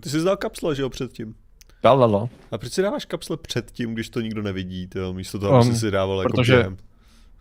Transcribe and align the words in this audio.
Ty 0.00 0.08
jsi 0.10 0.20
zdal 0.20 0.36
kapsle, 0.36 0.74
že 0.74 0.82
jo, 0.82 0.88
předtím? 0.90 1.34
Dal, 1.82 1.98
dal, 1.98 2.10
dal. 2.10 2.28
A 2.50 2.58
proč 2.58 2.72
si 2.72 2.82
dáváš 2.82 3.04
kapsle 3.04 3.36
předtím, 3.36 3.94
když 3.94 4.08
to 4.08 4.20
nikdo 4.20 4.42
nevidí, 4.42 4.88
jo? 4.94 5.12
místo 5.12 5.38
toho, 5.38 5.54
aby 5.54 5.66
Um, 5.68 5.74
jsi 5.74 5.80
si 5.80 5.90
dával 5.90 6.18
jako 6.18 6.32
protože- 6.32 6.52
během? 6.54 6.76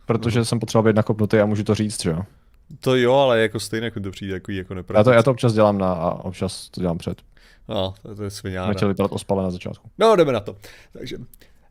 Protože 0.05 0.45
jsem 0.45 0.59
potřeboval 0.59 0.91
být 0.93 0.95
nakopnutý 0.95 1.37
a 1.37 1.45
můžu 1.45 1.63
to 1.63 1.75
říct, 1.75 2.01
že 2.03 2.09
jo. 2.09 2.21
To 2.79 2.95
jo, 2.95 3.13
ale 3.13 3.41
jako 3.41 3.59
stejně 3.59 3.85
jako 3.85 3.99
to 3.99 4.11
přijde 4.11 4.33
jako, 4.33 4.51
jako 4.51 4.73
Já 4.73 4.83
to, 4.83 4.93
já 4.93 4.97
nepravda. 4.99 5.23
to 5.23 5.31
občas 5.31 5.53
dělám 5.53 5.77
na, 5.77 5.93
a 5.93 6.11
občas 6.11 6.69
to 6.69 6.81
dělám 6.81 6.97
před. 6.97 7.21
No, 7.69 7.93
to, 8.01 8.15
to 8.15 8.23
je 8.23 8.29
sviňára. 8.29 8.67
Nechtěl 8.67 8.87
vypadat 8.87 9.11
ospale 9.11 9.43
na 9.43 9.51
začátku. 9.51 9.89
No, 9.99 10.15
jdeme 10.15 10.31
na 10.31 10.39
to. 10.39 10.55
Takže, 10.93 11.17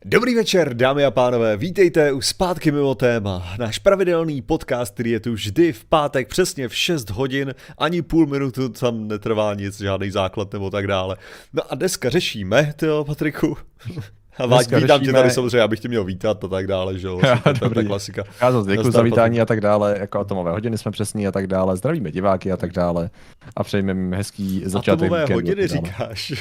dobrý 0.05 0.35
večer, 0.35 0.73
dámy 0.73 1.05
a 1.05 1.11
pánové, 1.11 1.57
vítejte 1.57 2.11
u 2.11 2.21
Zpátky 2.21 2.71
mimo 2.71 2.95
téma. 2.95 3.53
Náš 3.59 3.79
pravidelný 3.79 4.41
podcast, 4.41 4.93
který 4.93 5.11
je 5.11 5.19
tu 5.19 5.33
vždy 5.33 5.73
v 5.73 5.85
pátek 5.85 6.27
přesně 6.27 6.67
v 6.67 6.75
6 6.75 7.09
hodin, 7.09 7.55
ani 7.77 8.01
půl 8.01 8.27
minutu 8.27 8.69
tam 8.69 9.07
netrvá 9.07 9.53
nic, 9.53 9.77
žádný 9.81 10.11
základ 10.11 10.53
nebo 10.53 10.69
tak 10.69 10.87
dále. 10.87 11.17
No 11.53 11.61
a 11.69 11.75
dneska 11.75 12.09
řešíme, 12.09 12.73
tyjo, 12.75 13.03
Patriku. 13.03 13.57
A 14.37 14.45
váď, 14.45 14.67
Dneska 14.67 14.77
vítám 14.79 14.99
tě 14.99 15.05
řešíme- 15.05 15.19
tady 15.19 15.31
samozřejmě, 15.31 15.61
abych 15.61 15.79
tě 15.79 15.87
měl 15.87 16.03
vítat 16.03 16.43
a 16.43 16.47
tak 16.47 16.67
dále, 16.67 16.99
že 16.99 17.07
jo. 17.07 17.19
Já, 17.23 17.35
To 17.59 17.65
je 17.65 17.69
ta 17.69 17.83
klasika. 17.83 18.23
Já 18.41 18.51
zase 18.51 18.71
děkuji 18.71 18.91
za 18.91 19.01
vítání 19.01 19.41
a 19.41 19.45
tak 19.45 19.61
dále, 19.61 19.97
jako 19.99 20.19
atomové 20.19 20.51
hodiny 20.51 20.77
jsme 20.77 20.91
přesní 20.91 21.27
a 21.27 21.31
tak 21.31 21.47
dále, 21.47 21.77
zdravíme 21.77 22.11
diváky 22.11 22.51
a 22.51 22.57
tak 22.57 22.71
dále 22.71 23.09
a 23.55 23.63
přejeme 23.63 23.91
jim 23.91 24.13
hezký 24.13 24.61
začátek 24.65 25.03
Atomové 25.03 25.21
víkendu 25.21 25.33
hodiny 25.33 25.67
říkáš. 25.67 26.33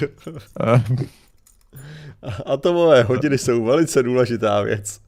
Atomové 2.46 3.02
hodiny 3.02 3.38
jsou 3.38 3.64
velice 3.64 4.02
důležitá 4.02 4.62
věc. 4.62 5.00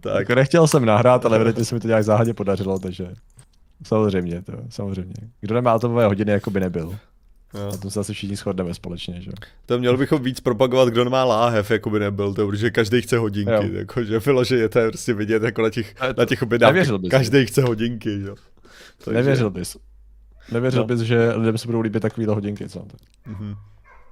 Tak, 0.00 0.18
Jako 0.18 0.34
nechtěl 0.34 0.66
jsem 0.66 0.84
nahrát, 0.84 1.26
ale 1.26 1.36
evidentně 1.36 1.64
se 1.64 1.74
mi 1.74 1.80
to 1.80 1.88
nějak 1.88 2.04
záhadně 2.04 2.34
podařilo, 2.34 2.78
takže 2.78 3.08
samozřejmě, 3.86 4.42
to, 4.42 4.52
samozřejmě. 4.68 5.14
Kdo 5.40 5.54
nemá 5.54 5.72
atomové 5.72 6.06
hodiny, 6.06 6.32
jako 6.32 6.50
by 6.50 6.60
nebyl. 6.60 6.98
jo. 7.54 7.70
Na 7.70 7.76
tom 7.76 7.90
se 7.90 8.00
asi 8.00 8.12
všichni 8.12 8.36
shodneme 8.36 8.74
společně, 8.74 9.20
že. 9.20 9.30
To 9.66 9.78
měl 9.78 9.96
bychom 9.96 10.22
víc 10.22 10.40
propagovat, 10.40 10.88
kdo 10.88 11.04
nemá 11.04 11.24
láhev, 11.24 11.70
jako 11.70 11.90
by 11.90 11.98
nebyl 11.98 12.34
to, 12.34 12.46
protože 12.46 12.70
každý 12.70 13.02
chce 13.02 13.18
hodinky, 13.18 13.52
Jo. 13.52 13.62
jako, 13.72 14.04
že 14.04 14.18
vyloženě 14.18 14.68
to 14.68 14.78
je 14.78 14.88
prostě 14.88 15.14
vidět 15.14 15.42
jako 15.42 15.62
na 15.62 15.70
těch, 15.70 15.94
to- 15.94 16.14
na 16.18 16.24
těch 16.26 16.42
bys. 16.42 16.88
každý 17.10 17.46
chce 17.46 17.62
hodinky, 17.62 18.20
jo. 18.20 18.34
Takže- 19.04 19.16
Nevěřil 19.16 19.50
bys. 19.50 19.76
Nevěřil 20.52 20.80
No. 20.82 20.86
bys, 20.86 21.00
že 21.00 21.32
lidem 21.32 21.58
se 21.58 21.66
budou 21.66 21.80
líbit 21.80 22.00
takovýhle 22.00 22.34
hodinky, 22.34 22.68
co? 22.68 22.86
Mhm. 23.26 23.54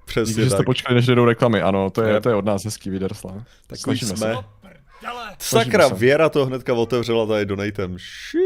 Díky, 0.02 0.20
Přesně 0.20 0.44
že 0.44 0.50
jste 0.50 0.56
tak. 0.56 0.66
počkali, 0.66 0.94
než 0.94 1.06
jdou 1.06 1.24
reklamy, 1.24 1.62
ano, 1.62 1.90
to 1.90 2.02
je, 2.02 2.20
to 2.20 2.28
je 2.28 2.34
od 2.34 2.44
nás 2.44 2.64
hezký 2.64 2.90
Widerslav. 2.90 3.34
Takový 3.66 3.98
Snažíme 3.98 4.16
jsme. 4.16 4.34
se. 4.34 4.42
Sakra, 5.38 5.88
se. 5.88 5.94
Věra 5.94 6.28
to 6.28 6.46
hnedka 6.46 6.74
otevřela 6.74 7.26
tady 7.26 7.46
donatem. 7.46 7.96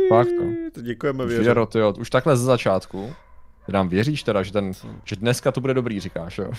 Fakt, 0.09 0.29
Shit, 0.29 0.85
Děkujeme 0.85 1.27
Věře. 1.27 1.43
Věro, 1.43 1.67
ty 1.67 1.79
jo, 1.79 1.95
už 1.99 2.11
takhle 2.11 2.37
ze 2.37 2.45
začátku. 2.45 3.13
Ty 3.67 3.73
nám 3.73 3.89
věříš 3.89 4.23
teda, 4.23 4.43
že, 4.43 4.53
ten, 4.53 4.73
že 5.05 5.17
dneska 5.17 5.53
to 5.53 5.61
bude 5.61 5.75
dobrý, 5.75 6.01
říkáš, 6.01 6.39
jo? 6.39 6.51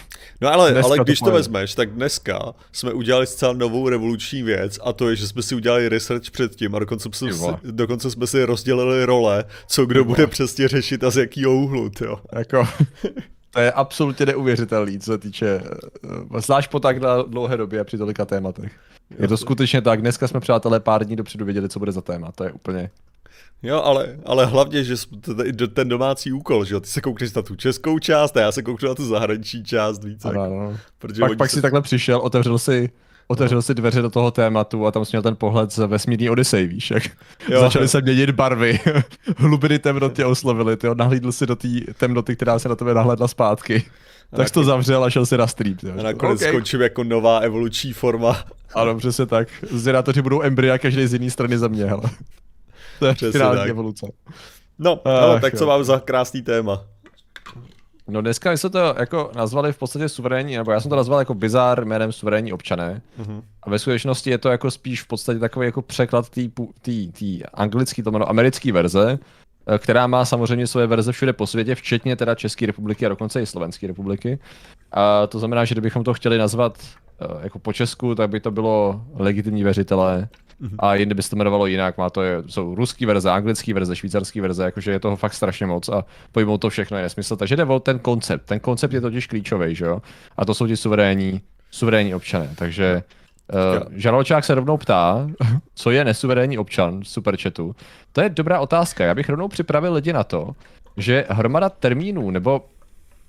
No 0.42 0.54
ale, 0.54 0.72
Dneska 0.72 0.88
ale 0.88 0.98
to 0.98 1.04
když 1.04 1.20
to, 1.20 1.26
pojede. 1.26 1.38
vezmeš, 1.38 1.76
tak 1.76 1.90
dneska 1.92 2.54
jsme 2.72 2.94
udělali 2.94 3.28
zcela 3.28 3.54
novou 3.54 3.90
revoluční 3.90 4.44
věc 4.44 4.80
a 4.84 4.94
to 4.94 5.10
je, 5.10 5.16
že 5.16 5.28
jsme 5.28 5.42
si 5.44 5.56
udělali 5.56 5.90
research 5.90 6.32
předtím 6.32 6.76
a 6.76 6.80
dokonce 6.80 7.10
jsme, 7.14 7.34
si, 7.34 7.46
dokonce 7.64 8.12
jsme 8.12 8.28
si 8.28 8.44
rozdělili 8.44 9.06
role, 9.06 9.46
co 9.68 9.86
kdo 9.86 10.04
vole. 10.04 10.16
bude 10.16 10.28
přesně 10.28 10.68
řešit 10.68 11.04
a 11.04 11.10
z 11.10 11.18
jakýho 11.18 11.56
úhlu, 11.56 11.92
jo. 12.02 12.20
Jako, 12.34 12.68
to 13.58 13.62
je 13.62 13.72
absolutně 13.72 14.26
neuvěřitelný, 14.26 15.00
co 15.00 15.12
se 15.12 15.18
týče, 15.18 15.62
eh, 16.36 16.42
zvlášť 16.42 16.72
po 16.72 16.80
tak 16.80 17.00
dlouhé 17.28 17.58
době 17.58 17.84
při 17.84 17.98
tolika 17.98 18.26
tématech. 18.26 18.72
Je 19.20 19.28
to 19.28 19.38
skutečně 19.38 19.82
tak, 19.82 20.02
dneska 20.02 20.28
jsme 20.28 20.40
přátelé 20.40 20.80
pár 20.80 21.06
dní 21.06 21.16
dopředu 21.16 21.46
věděli, 21.46 21.70
co 21.70 21.80
bude 21.80 21.92
za 21.92 22.02
téma, 22.02 22.32
to 22.32 22.44
je 22.44 22.52
úplně... 22.52 22.90
Jo, 23.64 23.82
ale, 23.82 24.18
ale 24.26 24.46
hlavně, 24.46 24.84
že 24.84 24.96
ten 25.74 25.90
domácí 25.90 26.32
úkol, 26.32 26.66
že 26.66 26.74
jo, 26.74 26.80
ty 26.80 26.88
se 26.88 27.02
koukneš 27.02 27.34
na 27.34 27.42
tu 27.42 27.56
českou 27.56 28.00
část 28.00 28.38
a 28.38 28.42
já 28.42 28.52
se 28.52 28.62
kouknu 28.64 28.88
na 28.90 28.96
tu 28.96 29.06
zahraniční 29.06 29.64
část 29.64 30.04
víc, 30.04 30.26
Ano, 30.26 30.42
ano. 30.42 30.78
protože 31.00 31.20
Pak, 31.20 31.38
pak 31.38 31.50
se- 31.50 31.56
si 31.56 31.62
takhle 31.62 31.82
přišel, 31.82 32.20
otevřel 32.20 32.60
si, 32.60 32.90
otevřel 33.28 33.62
si 33.62 33.74
dveře 33.74 34.02
do 34.02 34.10
toho 34.10 34.32
tématu 34.32 34.86
a 34.88 34.92
tam 34.92 35.06
jsi 35.06 35.10
měl 35.16 35.22
ten 35.22 35.36
pohled 35.36 35.72
z 35.72 35.88
vesmírný 35.88 36.30
Odyssey, 36.30 36.68
víš, 36.68 36.92
jak 36.92 37.04
Jo. 37.50 37.60
začaly 37.62 37.88
se 37.88 38.02
měnit 38.02 38.30
barvy, 38.32 38.80
hlubiny 39.38 39.80
temnoty 39.80 40.24
oslovily, 40.24 40.78
ty 40.78 40.88
nahlídl 40.94 41.32
si 41.32 41.46
do 41.46 41.56
té 41.56 41.68
temnoty, 41.98 42.36
která 42.36 42.60
se 42.60 42.70
na 42.70 42.76
tebe 42.76 42.94
nahledla 42.94 43.28
zpátky. 43.28 43.84
Tak 44.36 44.48
jsi 44.48 44.54
to 44.54 44.64
zavřel 44.64 45.04
a 45.04 45.10
šel 45.10 45.26
si 45.26 45.38
na 45.38 45.48
stream. 45.48 45.76
tyjo. 45.76 45.94
a 46.00 46.04
nakonec 46.04 46.42
Ok. 46.42 46.48
skončím 46.48 46.82
jako 46.82 47.04
nová 47.04 47.40
evoluční 47.40 47.94
forma. 47.94 48.44
Ano, 48.76 48.98
přesně 48.98 49.26
tak. 49.26 49.48
Zvědátoři 49.72 50.22
budou 50.22 50.42
embrya 50.42 50.78
každý 50.78 51.08
z 51.08 51.14
jiné 51.14 51.30
strany 51.32 51.58
země, 51.58 51.86
hele. 51.86 52.02
To 53.00 53.06
je 53.06 53.14
Přesně 53.14 53.32
finální 53.32 53.60
tak. 53.60 53.70
evoluce. 53.70 54.08
No, 54.80 55.02
Ach, 55.06 55.24
ale 55.24 55.40
tak 55.42 55.54
jo. 55.54 55.60
co 55.60 55.66
mám 55.68 55.84
za 55.84 56.00
krásný 56.00 56.42
téma? 56.42 56.84
No 58.08 58.22
dneska 58.22 58.52
jsme 58.52 58.70
to 58.70 58.96
jako 59.00 59.32
nazvali 59.36 59.74
v 59.74 59.78
podstatě 59.78 60.10
suverénní, 60.10 60.58
nebo 60.58 60.72
já 60.72 60.80
jsem 60.80 60.90
to 60.90 60.96
nazval 60.96 61.20
jako 61.20 61.34
bizar 61.34 61.86
jménem 61.86 62.12
suverénní 62.12 62.54
občané. 62.54 63.02
Mhm. 63.18 63.42
A 63.64 63.70
ve 63.70 63.80
skutečnosti 63.80 64.30
je 64.30 64.38
to 64.38 64.50
jako 64.50 64.72
spíš 64.72 65.02
v 65.02 65.08
podstatě 65.08 65.40
takový 65.40 65.66
jako 65.66 65.82
překlad 65.82 66.30
té 66.30 66.42
anglický, 67.54 68.04
to 68.04 68.12
jméno 68.12 68.30
americké 68.30 68.72
verze, 68.72 69.20
eh, 69.68 69.78
která 69.78 70.08
má 70.08 70.26
samozřejmě 70.26 70.68
svoje 70.68 70.88
verze 70.88 71.12
všude 71.12 71.34
po 71.34 71.48
světě, 71.48 71.76
včetně 71.76 72.16
teda 72.16 72.36
České 72.36 72.66
republiky 72.66 73.06
a 73.06 73.10
dokonce 73.10 73.42
i 73.42 73.46
Slovenské 73.46 73.88
republiky. 73.88 74.40
A 74.92 75.28
to 75.28 75.40
znamená, 75.40 75.66
že 75.66 75.76
kdybychom 75.76 76.04
to 76.04 76.14
chtěli 76.14 76.38
nazvat 76.38 76.78
eh, 77.22 77.26
jako 77.44 77.60
po 77.60 77.74
Česku, 77.74 78.16
tak 78.16 78.30
by 78.30 78.40
to 78.40 78.52
bylo 78.52 79.02
legitimní 79.16 79.64
věřitelé. 79.64 80.28
A 80.80 80.96
jinde 80.96 81.16
by 81.16 81.24
se 81.24 81.30
to 81.30 81.36
jmenovalo 81.36 81.66
jinak, 81.66 81.98
má 81.98 82.10
to 82.10 82.22
je, 82.22 82.44
jsou 82.48 82.76
ruský 82.76 83.06
verze, 83.06 83.32
anglický 83.32 83.74
verze, 83.74 83.96
švýcarský 83.96 84.42
verze, 84.42 84.64
jakože 84.64 84.92
je 84.92 85.00
toho 85.00 85.16
fakt 85.16 85.34
strašně 85.34 85.66
moc 85.66 85.90
a 85.90 86.06
pojmout 86.32 86.62
to 86.62 86.70
všechno 86.70 86.98
je 86.98 87.04
nesmysl. 87.04 87.36
Takže 87.36 87.56
jde 87.56 87.66
o 87.66 87.80
ten 87.80 88.00
koncept. 88.00 88.46
Ten 88.46 88.60
koncept 88.60 88.94
je 88.94 89.02
totiž 89.02 89.28
klíčový, 89.28 89.76
že 89.76 89.86
jo? 89.86 90.02
A 90.38 90.46
to 90.46 90.54
jsou 90.54 90.68
ti 90.68 90.78
suverénní, 90.78 91.42
suverénní 91.72 92.16
občané. 92.16 92.50
Takže 92.56 93.04
Uh, 93.54 93.88
Žaralčák 93.96 94.46
se 94.46 94.56
rovnou 94.56 94.78
ptá, 94.78 95.28
co 95.76 95.92
je 95.92 96.06
nesuverénní 96.06 96.58
občan 96.58 97.02
v 97.02 97.08
superchatu. 97.08 97.76
To 98.12 98.22
je 98.22 98.30
dobrá 98.30 98.60
otázka. 98.60 99.06
Já 99.06 99.16
bych 99.16 99.30
rovnou 99.30 99.48
připravil 99.48 99.94
lidi 99.94 100.14
na 100.14 100.24
to, 100.24 100.52
že 100.98 101.26
hromada 101.30 101.70
termínů 101.70 102.32
nebo 102.32 102.66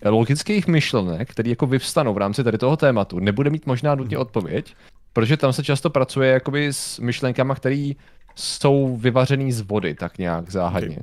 logických 0.04 0.66
myšlenek, 0.66 1.30
které 1.30 1.50
jako 1.50 1.66
vyvstanou 1.66 2.14
v 2.14 2.18
rámci 2.18 2.44
tady 2.44 2.58
toho 2.58 2.76
tématu, 2.76 3.18
nebude 3.18 3.50
mít 3.50 3.66
možná 3.66 3.94
nutně 3.94 4.18
odpověď, 4.18 4.74
protože 5.12 5.36
tam 5.36 5.52
se 5.52 5.64
často 5.64 5.90
pracuje 5.90 6.30
jakoby 6.30 6.72
s 6.72 6.98
myšlenkama, 6.98 7.54
které 7.54 7.92
jsou 8.34 8.96
vyvařený 8.96 9.52
z 9.52 9.60
vody, 9.60 9.94
tak 9.94 10.18
nějak 10.18 10.50
záhadně. 10.50 10.98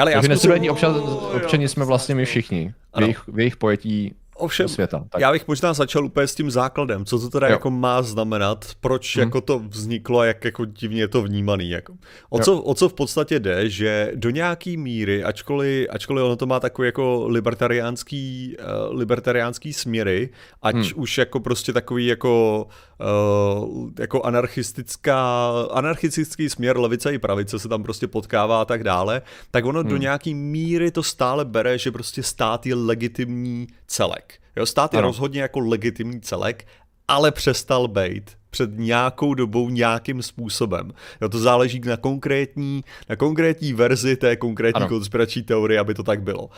Ale 0.00 0.12
já 0.12 0.20
Takže 0.20 0.36
zkusím... 0.36 0.70
občan, 0.70 0.96
občani 1.36 1.68
jsme 1.68 1.84
vlastně 1.84 2.14
my 2.14 2.24
všichni, 2.24 2.74
v 2.96 3.00
jejich, 3.00 3.28
v 3.28 3.38
jejich 3.38 3.56
pojetí 3.56 4.14
Ovšem, 4.40 4.68
světa. 4.68 5.04
Tak. 5.10 5.20
já 5.20 5.32
bych 5.32 5.48
možná 5.48 5.72
začal 5.74 6.04
úplně 6.04 6.26
s 6.26 6.34
tím 6.34 6.50
základem, 6.50 7.04
co 7.04 7.18
to 7.18 7.28
teda 7.30 7.46
Jo. 7.46 7.52
jako 7.52 7.70
má 7.70 8.02
znamenat, 8.02 8.64
proč 8.80 9.16
Mhm. 9.16 9.22
jako 9.26 9.40
to 9.40 9.58
vzniklo 9.58 10.18
a 10.18 10.24
jak 10.24 10.44
jako 10.44 10.64
divně 10.64 11.00
je 11.02 11.08
to 11.08 11.22
vnímaný. 11.22 11.70
Jako. 11.70 11.92
O, 12.30 12.38
Jo. 12.38 12.44
co, 12.44 12.60
o 12.62 12.74
co 12.74 12.88
v 12.88 12.94
podstatě 12.94 13.40
jde, 13.40 13.70
že 13.70 14.12
do 14.14 14.30
nějaký 14.30 14.76
míry, 14.76 15.24
ačkoliv, 15.24 15.86
ačkoliv 15.90 16.24
ono 16.24 16.36
to 16.36 16.46
má 16.46 16.60
takový 16.60 16.86
jako 16.88 17.24
libertariánský, 17.28 18.56
uh, 18.90 18.96
libertariánský 18.98 19.72
směry, 19.72 20.28
ať 20.62 20.74
Hmm. 20.74 20.84
už 20.96 21.18
jako 21.18 21.40
prostě 21.40 21.72
takový 21.72 22.06
jako, 22.06 22.66
uh, 23.00 23.90
jako 23.98 24.22
anarchistická, 24.22 25.50
anarchistický 25.70 26.48
směr 26.50 26.78
levice 26.78 27.14
i 27.14 27.18
pravice 27.18 27.58
se 27.58 27.68
tam 27.68 27.82
prostě 27.82 28.06
potkává 28.06 28.60
a 28.60 28.64
tak 28.64 28.84
dále, 28.84 29.22
tak 29.50 29.64
ono 29.64 29.82
do 29.82 29.88
Hmm. 29.90 30.00
nějaký 30.00 30.34
míry 30.34 30.90
to 30.90 31.02
stále 31.02 31.44
bere, 31.44 31.78
že 31.78 31.92
prostě 31.92 32.22
stát 32.22 32.66
je 32.66 32.74
legitimní 32.74 33.66
celek. 33.86 34.29
Jo, 34.56 34.66
stát 34.66 34.92
je 34.94 34.98
Ano. 34.98 35.08
rozhodně 35.08 35.40
jako 35.42 35.60
legitimní 35.60 36.20
celek, 36.20 36.66
ale 37.08 37.30
přestal 37.30 37.88
být 37.88 38.30
před 38.50 38.70
nějakou 38.74 39.34
dobou 39.34 39.68
nějakým 39.70 40.22
způsobem. 40.22 40.92
Jo, 41.20 41.28
to 41.28 41.38
záleží 41.38 41.80
na 41.80 41.96
konkrétní, 41.96 42.84
na 43.08 43.16
konkrétní 43.16 43.72
verzi 43.72 44.16
té 44.16 44.36
konkrétní 44.36 44.76
Ano. 44.80 44.88
konspirační 44.88 45.42
teorie, 45.42 45.80
aby 45.80 45.94
to 45.94 46.02
tak 46.02 46.22
bylo. 46.22 46.48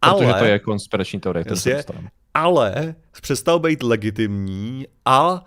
Protože 0.00 0.26
Ale, 0.30 0.38
to 0.38 0.44
je 0.44 0.58
konspirační 0.58 1.20
teorie, 1.20 1.44
to 1.44 1.50
dostaneme. 1.50 2.08
ale 2.34 2.94
přestal 3.22 3.58
být 3.58 3.82
legitimní 3.82 4.86
a 5.04 5.44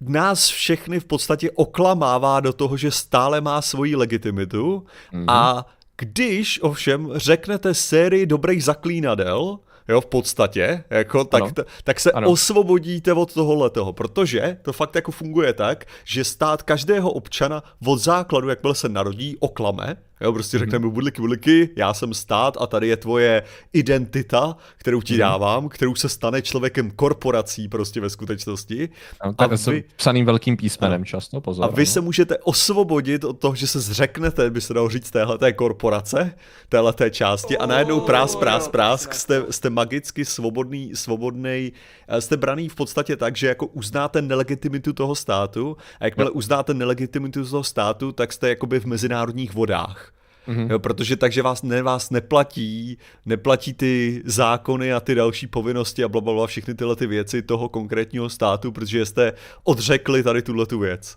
nás 0.00 0.48
všechny 0.48 1.00
v 1.00 1.04
podstatě 1.04 1.50
oklamává 1.50 2.40
do 2.40 2.52
toho, 2.52 2.76
že 2.76 2.90
stále 2.90 3.40
má 3.40 3.62
svoji 3.62 3.96
legitimitu 3.96 4.86
Mhm. 5.12 5.24
a 5.28 5.66
když 5.96 6.62
ovšem 6.62 7.08
řeknete 7.14 7.74
sérii 7.74 8.26
dobrých 8.26 8.64
zaklínadel, 8.64 9.58
jo, 9.88 10.00
v 10.00 10.06
podstatě, 10.06 10.84
jako, 10.90 11.24
tak, 11.24 11.52
t- 11.52 11.64
tak 11.84 12.00
se 12.00 12.12
Ano. 12.12 12.30
osvobodíte 12.30 13.12
od 13.12 13.34
tohohle 13.34 13.70
toho, 13.70 13.92
protože 13.92 14.56
to 14.62 14.72
fakt 14.72 14.94
jako 14.94 15.10
funguje 15.12 15.52
tak, 15.52 15.84
že 16.04 16.24
stát 16.24 16.62
každého 16.62 17.10
občana 17.10 17.62
od 17.86 17.98
základu, 17.98 18.48
jakmile 18.48 18.74
se 18.74 18.88
narodí, 18.88 19.36
oklame, 19.40 19.96
Jo, 20.24 20.32
prostě 20.32 20.58
řekneme 20.58 20.88
budliky, 20.88 21.20
budliky, 21.20 21.70
já 21.76 21.94
jsem 21.94 22.14
stát 22.14 22.56
a 22.60 22.66
tady 22.66 22.88
je 22.88 22.96
tvoje 22.96 23.42
identita, 23.72 24.56
kterou 24.76 25.00
ti 25.00 25.16
dávám, 25.16 25.68
kterou 25.68 25.94
se 25.94 26.08
stane 26.08 26.42
člověkem 26.42 26.90
korporací 26.90 27.68
prostě 27.68 28.00
ve 28.00 28.10
skutečnosti. 28.10 28.88
No, 29.24 29.34
tak 29.34 29.52
a 29.52 29.54
a 29.54 29.70
vy- 29.70 29.84
psaným 29.96 30.26
velkým 30.26 30.56
písmenem 30.56 31.04
často, 31.04 31.40
pozor. 31.40 31.64
A 31.64 31.68
vy 31.68 31.82
ano. 31.82 31.86
se 31.86 32.00
můžete 32.00 32.38
osvobodit 32.38 33.24
od 33.24 33.38
toho, 33.38 33.54
že 33.54 33.66
se 33.66 33.80
zřeknete, 33.80 34.50
by 34.50 34.60
se 34.60 34.74
dalo 34.74 34.88
říct, 34.88 35.10
téhleté 35.10 35.52
korporace, 35.52 36.34
téhleté 36.68 37.10
části 37.10 37.58
a 37.58 37.66
najednou 37.66 38.00
prás, 38.00 38.36
prás, 38.36 38.68
prás, 38.68 39.08
jste, 39.12 39.42
jste 39.50 39.70
magicky 39.70 40.24
svobodný, 40.24 40.90
svobodný, 40.94 41.72
jste 42.18 42.36
braný 42.36 42.68
v 42.68 42.74
podstatě 42.74 43.16
tak, 43.16 43.36
že 43.36 43.46
jako 43.46 43.66
uznáte 43.66 44.22
nelegitimitu 44.22 44.92
toho 44.92 45.14
státu 45.14 45.76
a 46.00 46.04
jakmile 46.04 46.30
uznáte 46.30 46.74
nelegitimitu 46.74 47.44
toho 47.44 47.64
státu, 47.64 48.12
tak 48.12 48.32
jste 48.32 48.48
jakoby 48.48 48.80
v 48.80 48.84
mezinárodních 48.84 49.54
vodách. 49.54 50.13
Mm-hmm. 50.48 50.70
Jo, 50.70 50.78
protože 50.78 51.16
takže 51.16 51.42
vás, 51.42 51.62
ne, 51.62 51.82
vás 51.82 52.10
neplatí, 52.10 52.98
neplatí 53.26 53.72
ty 53.74 54.22
zákony 54.24 54.92
a 54.92 55.00
ty 55.00 55.14
další 55.14 55.46
povinnosti 55.46 56.04
a 56.04 56.08
blablabla, 56.08 56.46
všechny 56.46 56.74
tyhle 56.74 56.96
ty 56.96 57.06
věci 57.06 57.42
toho 57.42 57.68
konkrétního 57.68 58.28
státu, 58.30 58.72
protože 58.72 59.06
jste 59.06 59.32
odřekli 59.64 60.22
tady 60.22 60.42
tuhle 60.42 60.66
tu 60.66 60.78
věc. 60.78 61.16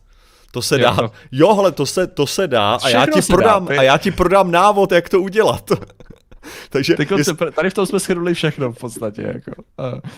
To 0.51 0.61
se 0.61 0.75
Jo, 0.75 0.81
dá. 0.83 0.97
no. 1.01 1.11
Jo, 1.31 1.55
hele, 1.55 1.71
to 1.71 1.85
se, 1.85 2.07
to 2.07 2.27
se 2.27 2.47
dá 2.47 2.75
a 2.83 2.89
já 2.89 3.05
ti 3.05 3.21
se 3.21 3.31
dá, 3.31 3.35
prodám, 3.37 3.67
ty- 3.67 3.77
a 3.77 3.83
já 3.83 3.97
ti 3.97 4.11
prodám 4.11 4.51
návod, 4.51 4.91
jak 4.91 5.09
to 5.09 5.21
udělat. 5.21 5.71
takže 6.69 6.95
Ty 6.95 7.05
konce, 7.05 7.33
tady 7.55 7.69
v 7.69 7.73
tom 7.73 7.85
jsme 7.85 7.99
shrnuli 7.99 8.33
všechno 8.33 8.71
v 8.71 8.77
podstatě. 8.77 9.21
Jako. 9.21 9.51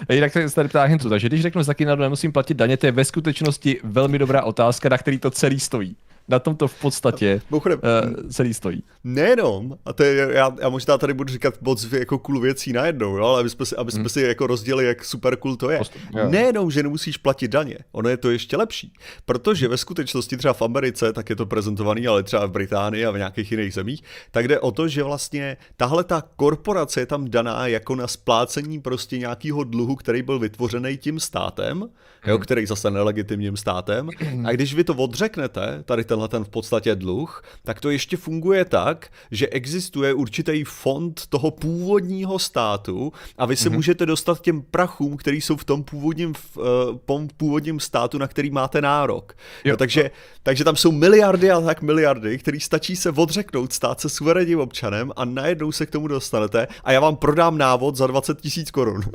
A 0.09 0.13
jinak 0.13 0.33
se 0.33 0.56
tady 0.56 0.69
ptá 0.69 0.83
Hincu, 0.83 1.09
takže 1.09 1.27
když 1.27 1.41
řeknu 1.41 1.63
za 1.63 1.73
Kinadu 1.73 2.01
nemusím 2.01 2.31
platit 2.31 2.53
daně, 2.53 2.77
to 2.77 2.85
je 2.85 2.91
ve 2.91 3.06
skutečnosti 3.06 3.79
velmi 3.83 4.19
dobrá 4.19 4.44
otázka, 4.44 4.89
na 4.89 4.97
který 4.97 5.19
to 5.19 5.31
celý 5.31 5.59
stojí. 5.59 5.95
Na 6.30 6.40
tom 6.40 6.56
to 6.56 6.68
v 6.68 6.81
podstatě 6.81 7.42
Mimochodem, 7.52 7.80
uh, 7.80 8.30
celý 8.30 8.54
stojí. 8.54 8.84
Nejenom, 9.04 9.78
a 9.86 9.94
to 9.94 10.04
je, 10.04 10.28
já, 10.31 10.56
já 10.62 10.70
možná 10.70 10.98
tady 10.98 11.14
budu 11.14 11.34
říkat 11.34 11.62
moc 11.62 11.92
jako 11.92 12.20
cool 12.20 12.40
věcí 12.40 12.74
najednou, 12.74 13.18
jo, 13.18 13.26
ale 13.26 13.40
aby 13.40 13.50
jsme 13.50 13.66
si, 13.66 13.76
aby 13.76 13.92
jsme 13.92 14.10
si 14.10 14.22
jako 14.22 14.48
rozdělili, 14.48 14.88
jak 14.88 15.06
super 15.06 15.36
cool 15.36 15.56
to 15.56 15.70
je. 15.70 15.78
Postup. 15.78 16.02
Nejenom, 16.30 16.72
že 16.72 16.84
nemusíš 16.84 17.18
platit 17.18 17.48
daně, 17.48 17.78
ono 17.92 18.10
je 18.10 18.18
to 18.18 18.31
ještě 18.31 18.58
lepší, 18.58 18.94
protože 19.26 19.68
ve 19.68 19.78
skutečnosti 19.78 20.38
třeba 20.38 20.54
v 20.54 20.62
Americe, 20.62 21.14
tak 21.14 21.30
je 21.30 21.36
to 21.36 21.46
prezentovaný, 21.46 22.08
ale 22.08 22.24
třeba 22.24 22.46
v 22.46 22.52
Británii 22.52 23.06
a 23.06 23.12
v 23.12 23.18
nějakých 23.18 23.52
jiných 23.52 23.74
zemích, 23.74 24.04
tak 24.31 24.48
jde 24.48 24.60
o 24.60 24.72
to, 24.72 24.88
že 24.88 25.04
vlastně 25.04 25.58
tahle 25.78 26.04
ta 26.04 26.24
korporace 26.36 27.00
je 27.00 27.06
tam 27.06 27.30
daná 27.30 27.68
jako 27.68 27.96
na 27.96 28.08
splácení 28.08 28.81
prostě 28.81 29.18
nějakého 29.18 29.64
dluhu, 29.64 29.96
který 29.96 30.22
byl 30.22 30.40
vytvořený 30.40 30.98
tím 30.98 31.20
státem, 31.20 31.90
jo, 32.26 32.38
který 32.38 32.66
zase 32.66 32.92
nelegitimním 32.92 33.58
státem. 33.58 34.10
A 34.46 34.52
když 34.52 34.74
vy 34.74 34.84
to 34.84 34.94
odřeknete, 34.94 35.84
tady 35.86 36.04
tenhle 36.27 36.39
ten 36.39 36.45
v 36.45 36.50
podstatě 36.50 36.95
dluh, 36.95 37.44
tak 37.63 37.81
to 37.81 37.89
ještě 37.89 38.18
funguje 38.18 38.66
tak, 38.66 39.07
že 39.31 39.48
existuje 39.48 40.13
určitý 40.13 40.63
fond 40.63 41.21
toho 41.30 41.51
původního 41.51 42.39
státu 42.39 43.13
a 43.38 43.45
vy 43.45 43.56
se 43.56 43.69
můžete 43.69 44.06
dostat 44.06 44.39
k 44.39 44.42
těm 44.42 44.62
prachům, 44.62 45.18
který 45.18 45.42
jsou 45.42 45.56
v 45.57 45.63
tom 45.63 45.83
původním, 45.83 46.33
v, 46.33 46.57
eh, 46.57 46.62
pom- 47.06 47.30
původním 47.38 47.80
státu, 47.80 48.18
na 48.18 48.27
který 48.27 48.51
máte 48.51 48.81
nárok. 48.81 49.33
Jo. 49.63 49.71
Jo. 49.71 49.77
takže, 49.77 50.12
takže 50.44 50.63
tam 50.63 50.75
jsou 50.75 50.92
miliardy 50.92 51.51
a 51.51 51.62
tak 51.62 51.81
miliardy, 51.81 52.38
který 52.38 52.60
stačí 52.60 52.95
se 52.95 53.12
odřeknout, 53.12 53.74
stát 53.74 54.00
se 54.00 54.10
suverénním 54.10 54.60
občanem 54.60 55.12
a 55.16 55.25
najednou 55.25 55.71
se 55.71 55.86
k 55.86 55.92
tomu 55.92 56.07
dostanete 56.07 56.68
a 56.83 56.92
já 56.92 57.00
vám 57.00 57.16
prodám 57.16 57.57
návod 57.57 57.95
za 57.95 58.07
20 58.07 58.42
tisíc 58.42 58.71
korun. 58.71 59.01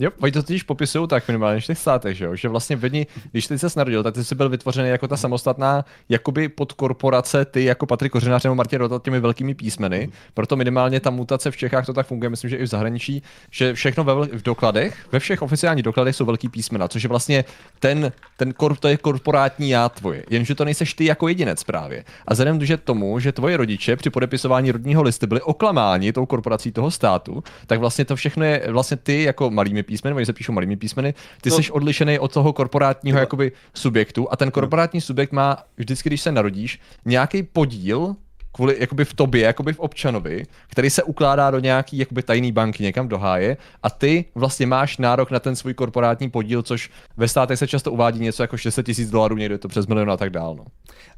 Jo, 0.00 0.10
oni 0.20 0.32
to 0.32 0.42
totiž 0.42 0.62
popisují 0.62 1.08
tak 1.08 1.28
minimálně 1.28 1.60
v 1.60 1.66
těch 1.66 1.78
státech, 1.78 2.16
že, 2.16 2.24
jo? 2.24 2.36
že 2.36 2.48
vlastně 2.48 2.76
v 2.76 2.84
jedni, 2.84 3.06
když 3.32 3.46
ty 3.46 3.58
se 3.58 3.66
narodil, 3.76 4.02
tak 4.02 4.14
ty 4.14 4.24
jsi 4.24 4.34
byl 4.34 4.48
vytvořený 4.48 4.88
jako 4.88 5.08
ta 5.08 5.16
samostatná, 5.16 5.84
jakoby 6.08 6.37
podkorporace, 6.48 7.44
ty 7.44 7.64
jako 7.64 7.86
Patrik 7.86 8.12
Kořenář 8.12 8.44
nebo 8.44 8.54
Martin 8.54 8.78
Rota 8.78 9.00
těmi 9.04 9.20
velkými 9.20 9.54
písmeny, 9.54 10.08
proto 10.34 10.56
minimálně 10.56 11.00
ta 11.00 11.10
mutace 11.10 11.50
v 11.50 11.56
Čechách 11.56 11.86
to 11.86 11.92
tak 11.92 12.06
funguje, 12.06 12.30
myslím, 12.30 12.50
že 12.50 12.56
i 12.56 12.62
v 12.62 12.66
zahraničí, 12.66 13.22
že 13.50 13.74
všechno 13.74 14.04
ve, 14.04 14.14
v 14.14 14.42
dokladech, 14.42 15.06
ve 15.12 15.18
všech 15.18 15.42
oficiálních 15.42 15.82
dokladech 15.82 16.16
jsou 16.16 16.24
velký 16.24 16.48
písmena, 16.48 16.88
což 16.88 17.02
je 17.02 17.08
vlastně 17.08 17.44
ten, 17.78 18.12
ten 18.36 18.52
kor, 18.52 18.76
to 18.76 18.88
je 18.88 18.96
korporátní 18.96 19.70
já 19.70 19.88
tvoje, 19.88 20.24
jenže 20.30 20.54
to 20.54 20.64
nejseš 20.64 20.94
ty 20.94 21.04
jako 21.04 21.28
jedinec 21.28 21.64
právě. 21.64 22.04
A 22.26 22.32
vzhledem 22.32 22.58
že 22.68 22.76
tomu, 22.76 23.18
že 23.18 23.32
tvoje 23.32 23.56
rodiče 23.56 23.96
při 23.96 24.10
podepisování 24.10 24.72
rodního 24.72 25.02
listu 25.02 25.26
byli 25.26 25.40
oklamáni 25.40 26.12
tou 26.12 26.26
korporací 26.26 26.72
toho 26.72 26.90
státu, 26.90 27.42
tak 27.66 27.80
vlastně 27.80 28.04
to 28.04 28.16
všechno 28.16 28.44
je 28.44 28.62
vlastně 28.68 28.96
ty 28.96 29.22
jako 29.22 29.50
malými 29.50 29.82
písmeny, 29.82 30.16
oni 30.16 30.26
se 30.26 30.32
píšou 30.32 30.52
malými 30.52 30.76
písmeny, 30.76 31.14
ty 31.40 31.50
no. 31.50 31.56
jsi 31.56 31.70
odlišený 31.70 32.18
od 32.18 32.32
toho 32.32 32.52
korporátního 32.52 33.18
jakoby 33.18 33.52
subjektu 33.74 34.32
a 34.32 34.36
ten 34.36 34.50
korporátní 34.50 35.00
subjekt 35.00 35.32
má 35.32 35.56
vždycky, 35.76 36.08
když 36.08 36.17
se 36.20 36.32
narodíš, 36.32 36.80
nějaký 37.04 37.42
podíl 37.42 38.16
kvůli 38.58 38.76
jakoby 38.80 39.04
v 39.04 39.14
tobě, 39.14 39.42
jakoby 39.42 39.72
v 39.72 39.78
občanovi, 39.78 40.46
který 40.68 40.90
se 40.90 41.02
ukládá 41.02 41.50
do 41.50 41.58
nějaký 41.58 41.98
jakoby 41.98 42.22
tajný 42.22 42.52
banky 42.52 42.82
někam 42.82 43.08
do 43.08 43.18
háje 43.18 43.56
a 43.82 43.90
ty 43.90 44.24
vlastně 44.34 44.66
máš 44.66 44.98
nárok 44.98 45.30
na 45.30 45.40
ten 45.40 45.56
svůj 45.56 45.74
korporátní 45.74 46.30
podíl, 46.30 46.62
což 46.62 46.90
ve 47.16 47.28
státech 47.28 47.58
se 47.58 47.66
často 47.66 47.92
uvádí 47.92 48.20
něco 48.20 48.42
jako 48.42 48.56
600 48.56 48.86
tisíc 48.86 49.10
dolarů, 49.10 49.36
někde 49.36 49.54
je 49.54 49.58
to 49.58 49.68
přes 49.68 49.86
milion 49.86 50.10
a 50.10 50.16
tak 50.16 50.30
dál. 50.30 50.54
No. 50.54 50.64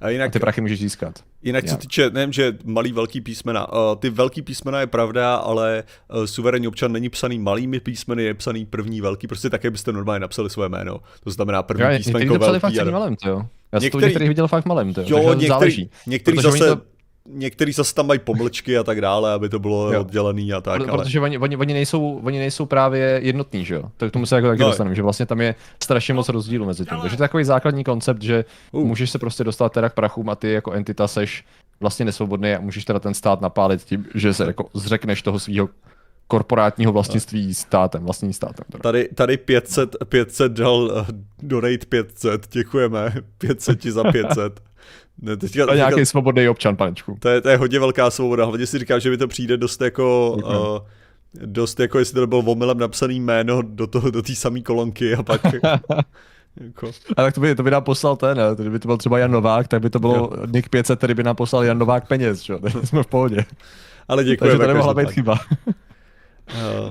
A 0.01 0.07
A 0.07 0.09
jinak, 0.09 0.33
ty 0.33 0.39
prachy 0.39 0.61
můžeš 0.61 0.81
získat. 0.81 1.15
Jinak 1.43 1.65
co 1.65 1.71
Já. 1.71 1.77
týče, 1.77 2.11
nevím, 2.11 2.33
že 2.33 2.57
malý 2.65 2.93
velký 2.93 3.21
písmena, 3.21 3.73
uh, 3.73 3.79
ty 3.99 4.11
velký 4.11 4.43
písmena 4.43 4.81
je 4.81 4.87
pravda, 4.87 5.35
ale 5.35 5.85
uh, 6.15 6.25
suverénní 6.25 6.69
občan 6.69 6.93
není 6.93 7.09
psaný 7.09 7.39
malými 7.39 7.81
písmeny, 7.81 8.23
je 8.23 8.35
psaný 8.35 8.67
první 8.67 9.01
velký, 9.01 9.27
prostě 9.27 9.51
také 9.51 9.71
byste 9.71 9.93
normálně 9.93 10.21
napsali 10.21 10.51
své 10.51 10.69
jméno. 10.69 11.01
To 11.25 11.31
znamená 11.31 11.63
první 11.63 11.83
někteří 11.83 12.13
písmenko 12.13 12.39
velký. 12.39 12.81
A... 12.81 12.91
malem, 12.91 13.17
to 13.17 13.29
jo. 13.29 13.43
Já 13.73 13.81
jsem 13.81 13.91
to 13.91 13.97
Některý- 13.97 14.05
některých 14.11 14.29
viděl 14.29 14.49
fakt 14.49 14.67
malem, 14.67 14.95
to 14.95 15.01
jo. 15.01 15.07
Jo, 15.11 15.17
to 15.23 15.29
některý, 15.29 15.49
záleží. 15.49 15.91
některý 16.07 16.39
zase, 16.43 16.59
to- 16.77 16.81
některý 17.29 17.73
zase 17.73 17.95
tam 17.95 18.07
mají 18.07 18.21
pomlčky 18.21 18.79
a 18.79 18.83
tak 18.85 19.01
dále, 19.01 19.33
aby 19.33 19.49
to 19.49 19.59
bylo 19.59 19.93
Jo. 19.93 20.01
oddělený 20.01 20.53
a 20.53 20.61
tak, 20.61 20.89
ale... 20.89 20.99
Protože 21.05 21.21
oni, 21.21 21.39
oni, 21.39 21.57
oni, 21.57 21.73
nejsou, 21.75 22.21
oni 22.25 22.39
nejsou 22.39 22.67
právě 22.67 23.21
jednotní, 23.23 23.65
že 23.65 23.75
jo? 23.75 23.83
Tak 23.97 24.11
k 24.11 24.13
tomu 24.13 24.27
se 24.27 24.35
jako 24.37 24.49
taky 24.49 24.63
No. 24.63 24.69
dostaneme, 24.69 24.95
že 24.97 25.03
vlastně 25.03 25.27
tam 25.27 25.41
je 25.41 25.55
strašně 25.83 26.15
moc 26.15 26.29
rozdílů 26.29 26.67
mezi 26.67 26.85
tím. 26.85 26.99
Takže 27.01 27.17
to 27.17 27.23
je 27.23 27.29
takový 27.29 27.45
základní 27.45 27.85
koncept, 27.85 28.23
že 28.23 28.45
Uh. 28.73 28.85
můžeš 28.85 29.11
se 29.11 29.19
prostě 29.19 29.45
dostat 29.45 29.73
teda 29.73 29.89
k 29.89 29.95
prachům 29.95 30.29
a 30.31 30.35
ty 30.35 30.53
jako 30.53 30.73
entita 30.73 31.09
seš 31.09 31.45
vlastně 31.81 32.05
nesvobodný 32.05 32.53
a 32.55 32.61
můžeš 32.61 32.85
teda 32.85 32.99
ten 32.99 33.15
stát 33.15 33.41
napálit 33.41 33.83
tím, 33.85 34.07
že 34.15 34.35
se 34.35 34.45
jako 34.45 34.65
zřekneš 34.75 35.23
toho 35.23 35.39
svého 35.39 35.69
korporátního 36.31 36.93
vlastnictví 36.93 37.55
státem, 37.55 38.05
vlastní 38.05 38.33
státem. 38.33 38.65
Teda. 38.73 38.83
Tady, 38.83 39.09
tady 39.15 39.37
500, 39.37 39.97
500 40.05 40.53
dal 40.53 40.77
uh, 40.83 41.07
donate 41.43 41.87
500, 41.89 42.49
děkujeme, 42.53 43.15
500 43.39 43.81
ti 43.81 43.93
za 43.93 44.05
500. 44.13 44.61
Ne, 45.23 45.37
teďka, 45.37 45.67
To 45.67 45.73
je 45.73 45.77
nějaký 45.77 46.07
svobodný 46.07 46.49
občan, 46.49 46.77
panečku. 46.77 47.17
to, 47.21 47.29
je, 47.29 47.41
to 47.41 47.49
je 47.49 47.57
hodně 47.57 47.79
velká 47.81 48.11
svoboda, 48.11 48.45
hlavně 48.45 48.67
si 48.67 48.79
říkám, 48.79 49.01
že 49.01 49.11
mi 49.11 49.17
to 49.17 49.29
přijde 49.29 49.57
dost 49.57 49.81
jako... 49.81 50.37
Uh, 50.45 50.87
dost 51.47 51.81
jako, 51.81 51.99
jestli 51.99 52.15
to 52.15 52.27
bylo 52.27 52.41
omylem 52.41 52.79
napsaný 52.79 53.21
jméno 53.21 53.63
do 53.63 53.87
toho, 53.87 54.11
do 54.11 54.23
té 54.23 54.35
samé 54.35 54.61
kolonky 54.61 55.15
a 55.15 55.23
pak... 55.23 55.41
jako, 56.61 56.91
A 57.17 57.23
tak 57.23 57.35
to 57.35 57.41
by, 57.41 57.55
to 57.55 57.63
by 57.63 57.71
nám 57.71 57.83
poslal 57.83 58.17
ten, 58.17 58.37
ne? 58.37 58.45
kdyby 58.57 58.79
to 58.79 58.89
byl 58.89 58.97
třeba 58.97 59.19
Jan 59.19 59.31
Novák, 59.31 59.69
tak 59.69 59.83
by 59.83 59.91
to 59.91 59.99
bylo 59.99 60.15
Jo. 60.15 60.31
Nick 60.47 60.69
500, 60.69 60.99
který 60.99 61.15
by 61.15 61.23
nám 61.23 61.37
poslal 61.37 61.65
Jan 61.65 61.79
Novák 61.79 62.09
peněz, 62.09 62.43
že 62.43 62.53
jo? 62.53 62.59
Takže 62.59 62.79
jsme 62.87 63.03
v 63.03 63.07
pohodě. 63.07 63.45
ale 64.09 64.23
Takže 64.23 64.33
děkujeme. 64.33 64.59
to 64.59 64.67
nemohla 64.67 64.95
být 64.95 65.11
chyba. 65.11 65.39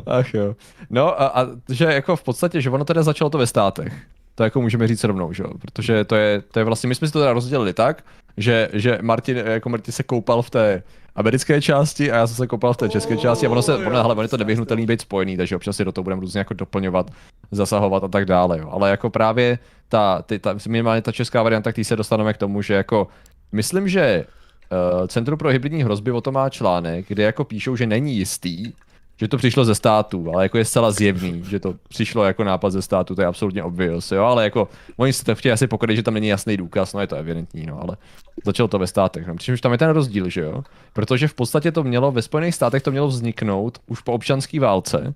Ach 0.06 0.33
jo. 0.33 0.56
No 0.89 1.21
a, 1.21 1.27
a 1.27 1.47
že 1.69 1.85
jako 1.85 2.15
v 2.15 2.24
podstatě, 2.24 2.62
že 2.62 2.69
ono 2.69 2.86
teda 2.86 3.03
začalo 3.03 3.29
to 3.29 3.38
ve 3.38 3.48
státech. 3.48 3.93
To 4.36 4.43
jako 4.43 4.62
můžeme 4.62 4.88
říct 4.88 5.03
rovnou, 5.03 5.34
že 5.34 5.43
jo? 5.43 5.50
Protože 5.62 6.05
to 6.05 6.15
je, 6.15 6.41
to 6.41 6.60
je 6.60 6.65
vlastně, 6.65 6.88
my 6.88 6.95
jsme 6.95 7.07
si 7.07 7.13
to 7.13 7.19
teda 7.19 7.34
rozdělili 7.34 7.74
tak, 7.74 8.03
že, 8.38 8.69
že 8.74 9.00
Martin, 9.01 9.38
jako 9.38 9.69
Martin 9.69 9.93
se 9.93 10.03
koupal 10.03 10.41
v 10.41 10.50
té 10.50 10.84
americké 11.15 11.62
části 11.62 12.12
a 12.12 12.15
já 12.15 12.27
jsem 12.27 12.36
se 12.36 12.48
koupal 12.48 12.74
v 12.74 12.77
té 12.77 12.89
české 12.89 13.17
části 13.17 13.48
a 13.48 13.50
ono 13.50 13.62
se, 13.62 13.75
ono, 13.75 14.01
hele, 14.01 14.13
ono 14.13 14.22
je 14.22 14.27
to 14.27 14.38
nevyhnutelný 14.38 14.86
být 14.86 15.01
spojený, 15.01 15.38
takže 15.38 15.55
občas 15.55 15.75
si 15.75 15.86
do 15.86 15.91
toho 15.91 16.03
budeme 16.03 16.22
různě 16.22 16.38
jako 16.38 16.53
doplňovat, 16.53 17.12
zasahovat 17.51 18.03
a 18.03 18.07
tak 18.07 18.25
dále, 18.25 18.60
jo. 18.60 18.69
Ale 18.72 18.89
jako 18.89 19.10
právě 19.10 19.60
ta, 19.89 20.22
ty, 20.22 20.39
ta 20.39 20.55
minimálně 20.67 21.01
ta 21.01 21.12
česká 21.12 21.43
varianta, 21.43 21.72
který 21.72 21.86
se 21.86 21.95
dostaneme 21.95 22.34
k 22.34 22.38
tomu, 22.38 22.62
že 22.62 22.74
jako, 22.74 23.07
myslím, 23.51 23.89
že 23.89 24.25
uh, 25.01 25.07
Centrum 25.07 25.38
pro 25.38 25.50
hybridní 25.50 25.84
hrozby 25.84 26.12
o 26.12 26.22
tom 26.22 26.34
má 26.34 26.50
článek, 26.50 27.05
kde 27.07 27.24
jako 27.24 27.43
píšou, 27.43 27.75
že 27.75 27.88
není 27.88 28.15
jistý, 28.15 28.72
že 29.19 29.27
to 29.27 29.38
přišlo 29.38 29.65
ze 29.65 29.75
států, 29.75 30.31
ale 30.33 30.43
jako 30.43 30.57
je 30.57 30.65
zcela 30.65 30.91
zjevný, 30.91 31.43
že 31.49 31.59
to 31.59 31.75
přišlo 31.89 32.23
jako 32.23 32.43
nápad 32.43 32.69
ze 32.69 32.81
státu, 32.81 33.15
to 33.15 33.21
je 33.21 33.27
absolutně 33.27 33.63
obvious, 33.63 34.11
jo, 34.11 34.23
ale 34.23 34.43
jako 34.43 34.67
oni 34.97 35.13
si 35.13 35.25
to 35.25 35.35
chtějí 35.35 35.51
asi 35.53 35.67
pokryt, 35.67 35.95
že 35.95 36.03
tam 36.03 36.13
není 36.13 36.27
jasný 36.27 36.57
důkaz, 36.57 36.93
no 36.93 37.01
je 37.01 37.07
to 37.07 37.15
evidentní, 37.15 37.65
no, 37.65 37.81
ale 37.81 37.97
začalo 38.45 38.67
to 38.67 38.79
ve 38.79 38.88
státech, 38.88 39.27
no, 39.27 39.35
přičemž 39.35 39.61
tam 39.61 39.71
je 39.71 39.77
ten 39.77 39.89
rozdíl, 39.89 40.29
že 40.29 40.41
jo, 40.41 40.63
protože 40.93 41.27
v 41.27 41.33
podstatě 41.33 41.71
to 41.71 41.83
mělo, 41.83 42.11
ve 42.11 42.21
Spojených 42.21 42.55
státech 42.55 42.83
to 42.83 42.91
mělo 42.91 43.07
vzniknout 43.07 43.77
už 43.88 44.01
po 44.01 44.13
občanské 44.13 44.59
válce, 44.59 45.13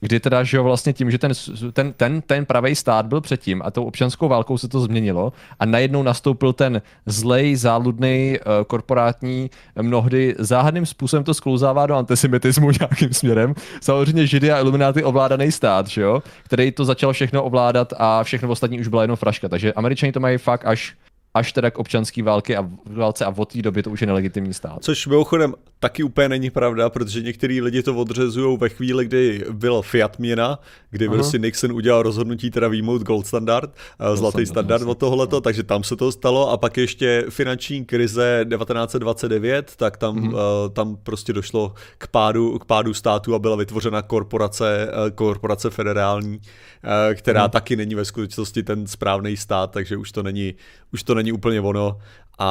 kdy 0.00 0.20
teda, 0.20 0.44
že 0.44 0.56
jo, 0.56 0.64
vlastně 0.64 0.92
tím, 0.92 1.10
že 1.10 1.18
ten, 1.18 1.32
ten, 1.72 1.92
ten, 1.92 2.22
ten 2.22 2.46
pravý 2.46 2.74
stát 2.74 3.06
byl 3.06 3.20
předtím 3.20 3.62
a 3.64 3.70
tou 3.70 3.84
občanskou 3.84 4.28
válkou 4.28 4.58
se 4.58 4.68
to 4.68 4.80
změnilo 4.80 5.32
a 5.58 5.66
najednou 5.66 6.02
nastoupil 6.02 6.52
ten 6.52 6.82
zlej, 7.06 7.56
záludný, 7.56 8.38
uh, 8.38 8.64
korporátní, 8.64 9.50
mnohdy 9.82 10.34
záhadným 10.38 10.86
způsobem 10.86 11.24
to 11.24 11.34
sklouzává 11.34 11.86
do 11.86 11.94
antisemitismu 11.94 12.70
nějakým 12.80 13.12
směrem. 13.12 13.54
Samozřejmě 13.80 14.26
židy 14.26 14.52
a 14.52 14.60
ilumináty 14.60 15.04
ovládaný 15.04 15.52
stát, 15.52 15.86
že 15.86 16.02
jo, 16.02 16.22
který 16.44 16.72
to 16.72 16.84
začal 16.84 17.12
všechno 17.12 17.44
ovládat 17.44 17.92
a 17.98 18.24
všechno 18.24 18.48
ostatní 18.48 18.80
už 18.80 18.88
byla 18.88 19.02
jenom 19.02 19.16
fraška. 19.16 19.48
Takže 19.48 19.72
američani 19.72 20.12
to 20.12 20.20
mají 20.20 20.38
fakt 20.38 20.66
až 20.66 20.94
až 21.36 21.52
teda 21.52 21.70
k 21.70 21.78
občanské 21.78 22.22
války 22.22 22.56
a 22.56 22.70
válce 22.86 23.24
a 23.24 23.34
od 23.36 23.52
té 23.52 23.62
doby 23.62 23.82
to 23.82 23.90
už 23.90 24.00
je 24.00 24.06
nelegitimní 24.06 24.54
stát. 24.54 24.78
Což 24.80 25.06
mimochodem 25.06 25.54
taky 25.78 26.02
úplně 26.02 26.28
není 26.28 26.50
pravda, 26.50 26.90
protože 26.90 27.22
některý 27.22 27.60
lidi 27.60 27.82
to 27.82 27.94
odřezují 27.96 28.58
ve 28.58 28.68
chvíli, 28.68 29.04
kdy 29.04 29.44
byl 29.52 29.82
Fiat 29.82 30.18
měna, 30.18 30.58
kdy 30.90 31.06
Aha. 31.06 31.14
prostě 31.14 31.38
Nixon 31.38 31.72
udělal 31.72 32.02
rozhodnutí 32.02 32.50
teda 32.50 32.68
výjmout 32.68 33.02
gold 33.02 33.26
standard, 33.26 33.70
gold 33.98 34.18
zlatý 34.18 34.46
standard, 34.46 34.80
standard 34.80 34.90
od 34.90 34.98
tohleto, 34.98 35.40
takže 35.40 35.62
tam 35.62 35.84
se 35.84 35.96
to 35.96 36.12
stalo 36.12 36.50
a 36.50 36.56
pak 36.56 36.76
ještě 36.76 37.24
finanční 37.28 37.84
krize 37.84 38.46
1929, 38.48 39.72
tak 39.76 39.96
tam, 39.96 40.28
uh, 40.28 40.34
tam 40.72 40.96
prostě 41.02 41.32
došlo 41.32 41.74
k 41.98 42.06
pádu, 42.06 42.58
k 42.58 42.64
pádu 42.64 42.94
státu 42.94 43.34
a 43.34 43.38
byla 43.38 43.56
vytvořena 43.56 44.02
korporace, 44.02 44.88
uh, 44.88 45.10
korporace 45.10 45.70
federální, 45.70 46.36
uh, 46.36 47.14
která 47.14 47.46
mm-hmm. 47.46 47.50
taky 47.50 47.76
není 47.76 47.94
ve 47.94 48.04
skutečnosti 48.04 48.62
ten 48.62 48.86
správný 48.86 49.36
stát, 49.36 49.70
takže 49.70 49.96
už 49.96 50.12
to 50.12 50.22
není, 50.22 50.54
už 50.96 51.02
to 51.02 51.14
není 51.14 51.32
úplně 51.32 51.60
ono 51.60 51.98
a 52.38 52.48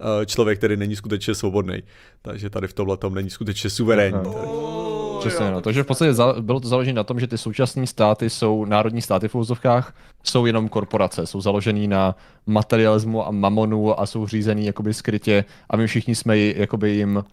mm-hmm. 0.00 0.26
člověk, 0.26 0.58
který 0.58 0.76
není 0.76 0.96
skutečně 0.96 1.34
svobodný. 1.34 1.82
Takže 2.22 2.50
tady 2.50 2.68
v 2.68 2.72
tomhle 2.72 2.96
tom 2.96 3.14
není 3.14 3.30
skutečně 3.30 3.70
suverénní. 3.70 4.20
Oh, 4.26 5.20
Přesně, 5.20 5.50
no. 5.50 5.60
Takže 5.60 5.82
v 5.82 5.86
podstatě 5.86 6.12
bylo 6.40 6.60
to 6.60 6.68
založené 6.68 6.96
na 6.96 7.04
tom, 7.04 7.20
že 7.20 7.26
ty 7.26 7.38
současné 7.38 7.86
státy 7.86 8.30
jsou 8.30 8.64
národní 8.64 9.02
státy 9.02 9.28
v 9.28 9.34
úzovkách, 9.34 9.94
jsou 10.24 10.46
jenom 10.46 10.68
korporace, 10.68 11.26
jsou 11.26 11.40
založený 11.40 11.88
na 11.88 12.16
materialismu 12.46 13.26
a 13.26 13.30
mamonu 13.30 14.00
a 14.00 14.06
jsou 14.06 14.26
řízený 14.26 14.66
jakoby 14.66 14.94
skrytě 14.94 15.44
a 15.70 15.76
my 15.76 15.86
všichni 15.86 16.14
jsme 16.14 16.38
jakoby 16.38 16.90
jim 16.90 17.24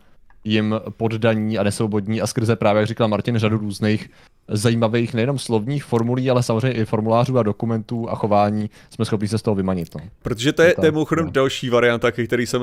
jim 0.44 0.76
poddaní 0.98 1.58
a 1.58 1.64
nesvobodní 1.64 2.22
a 2.22 2.28
skrze 2.28 2.56
právě, 2.56 2.80
jak 2.80 2.88
říkal 2.88 3.08
Martin, 3.08 3.38
řadu 3.38 3.58
různých 3.58 4.10
zajímavých 4.48 5.14
nejenom 5.14 5.40
slovních 5.40 5.84
formulí, 5.84 6.30
ale 6.30 6.44
samozřejmě 6.44 6.82
i 6.82 6.86
formulářů 6.86 7.38
a 7.38 7.44
dokumentů 7.44 8.10
a 8.10 8.16
chování 8.16 8.70
jsme 8.90 9.06
schopni 9.06 9.28
se 9.28 9.38
z 9.38 9.42
toho 9.42 9.56
vymanit. 9.56 9.96
No. 9.96 10.02
Protože 10.22 10.54
to 10.54 10.62
je, 10.62 10.76
to 10.76 10.86
je 10.86 10.92
mimochodem 10.92 11.26
no. 11.26 11.32
další 11.32 11.70
varianta, 11.70 12.12
ke 12.12 12.28
který, 12.28 12.46
se, 12.46 12.58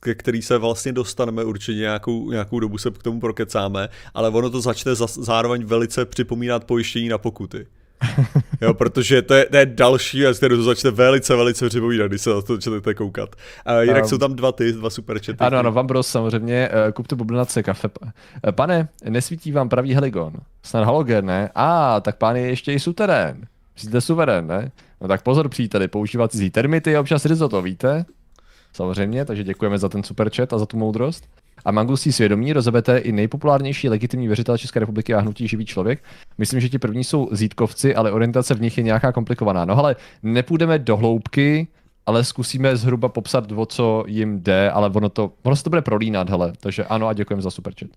ke 0.00 0.14
který 0.14 0.42
se 0.42 0.58
vlastně 0.58 0.92
dostaneme 0.92 1.44
určitě 1.44 1.78
nějakou, 1.78 2.30
nějakou 2.30 2.60
dobu 2.60 2.78
se 2.78 2.90
k 2.90 3.02
tomu 3.02 3.20
prokecáme, 3.20 3.88
ale 4.14 4.28
ono 4.28 4.50
to 4.50 4.60
začne 4.60 4.94
za, 4.94 5.06
zároveň 5.06 5.64
velice 5.64 6.04
připomínat 6.04 6.64
pojištění 6.64 7.08
na 7.08 7.18
pokuty 7.18 7.66
jo, 8.60 8.74
protože 8.74 9.22
to 9.22 9.34
je, 9.34 9.44
to 9.44 9.56
je 9.56 9.66
další 9.66 10.18
věc, 10.18 10.36
kterou 10.36 10.56
to 10.56 10.62
začne 10.62 10.90
velice, 10.90 11.36
velice 11.36 11.68
připomínat, 11.68 12.08
když 12.08 12.20
se 12.22 12.30
na 12.30 12.42
to 12.42 12.54
začnete 12.54 12.94
koukat. 12.94 13.36
Uh, 13.68 13.82
jinak 13.82 14.02
um, 14.02 14.08
jsou 14.08 14.18
tam 14.18 14.34
dva 14.34 14.52
ty, 14.52 14.72
dva 14.72 14.90
super 14.90 15.18
čety. 15.18 15.38
Ano, 15.40 15.58
ano, 15.58 15.72
vám 15.72 15.86
bros, 15.86 16.08
samozřejmě, 16.08 16.68
uh, 16.68 16.92
kupte 16.92 17.16
bublinace 17.16 17.62
kafe. 17.62 17.88
Uh, 18.02 18.10
pane, 18.50 18.88
nesvítí 19.08 19.52
vám 19.52 19.68
pravý 19.68 19.94
heligon. 19.94 20.32
Snad 20.62 20.84
halogen, 20.84 21.26
ne? 21.26 21.50
A, 21.54 21.96
ah, 21.96 22.00
tak 22.00 22.16
pán 22.16 22.36
je 22.36 22.46
ještě 22.48 22.72
i 22.72 22.80
suterén. 22.80 23.46
Jste 23.76 24.00
suverén, 24.00 24.46
ne? 24.46 24.72
No 25.00 25.08
tak 25.08 25.22
pozor, 25.22 25.48
příteli, 25.48 25.88
používat 25.88 26.32
cizí 26.32 26.50
termity 26.50 26.96
a 26.96 27.00
občas 27.00 27.24
risotto, 27.24 27.62
víte? 27.62 28.04
Samozřejmě, 28.72 29.24
takže 29.24 29.44
děkujeme 29.44 29.78
za 29.78 29.88
ten 29.88 30.02
super 30.02 30.30
chat 30.30 30.52
a 30.52 30.58
za 30.58 30.66
tu 30.66 30.76
moudrost 30.76 31.24
a 31.64 31.70
mangustí 31.70 32.12
svědomí 32.12 32.52
rozebete 32.52 32.98
i 32.98 33.12
nejpopulárnější 33.12 33.88
legitimní 33.88 34.26
věřitel 34.26 34.58
České 34.58 34.80
republiky 34.80 35.14
a 35.14 35.20
hnutí 35.20 35.48
živý 35.48 35.66
člověk. 35.66 36.04
Myslím, 36.38 36.60
že 36.60 36.68
ti 36.68 36.78
první 36.78 37.04
jsou 37.04 37.28
zítkovci, 37.32 37.94
ale 37.94 38.12
orientace 38.12 38.54
v 38.54 38.60
nich 38.60 38.78
je 38.78 38.84
nějaká 38.84 39.12
komplikovaná. 39.12 39.64
No 39.64 39.78
ale 39.78 39.96
nepůjdeme 40.22 40.78
do 40.78 40.96
hloubky, 40.96 41.68
ale 42.06 42.24
zkusíme 42.24 42.76
zhruba 42.76 43.08
popsat, 43.08 43.52
o 43.52 43.66
co 43.66 44.04
jim 44.06 44.40
jde, 44.40 44.70
ale 44.70 44.90
ono, 44.90 45.08
to, 45.08 45.32
ono 45.42 45.56
se 45.56 45.64
to 45.64 45.70
bude 45.70 45.82
prolínat, 45.82 46.30
hele. 46.30 46.52
Takže 46.60 46.84
ano 46.84 47.08
a 47.08 47.12
děkujeme 47.12 47.42
za 47.42 47.50
superchat. 47.50 47.90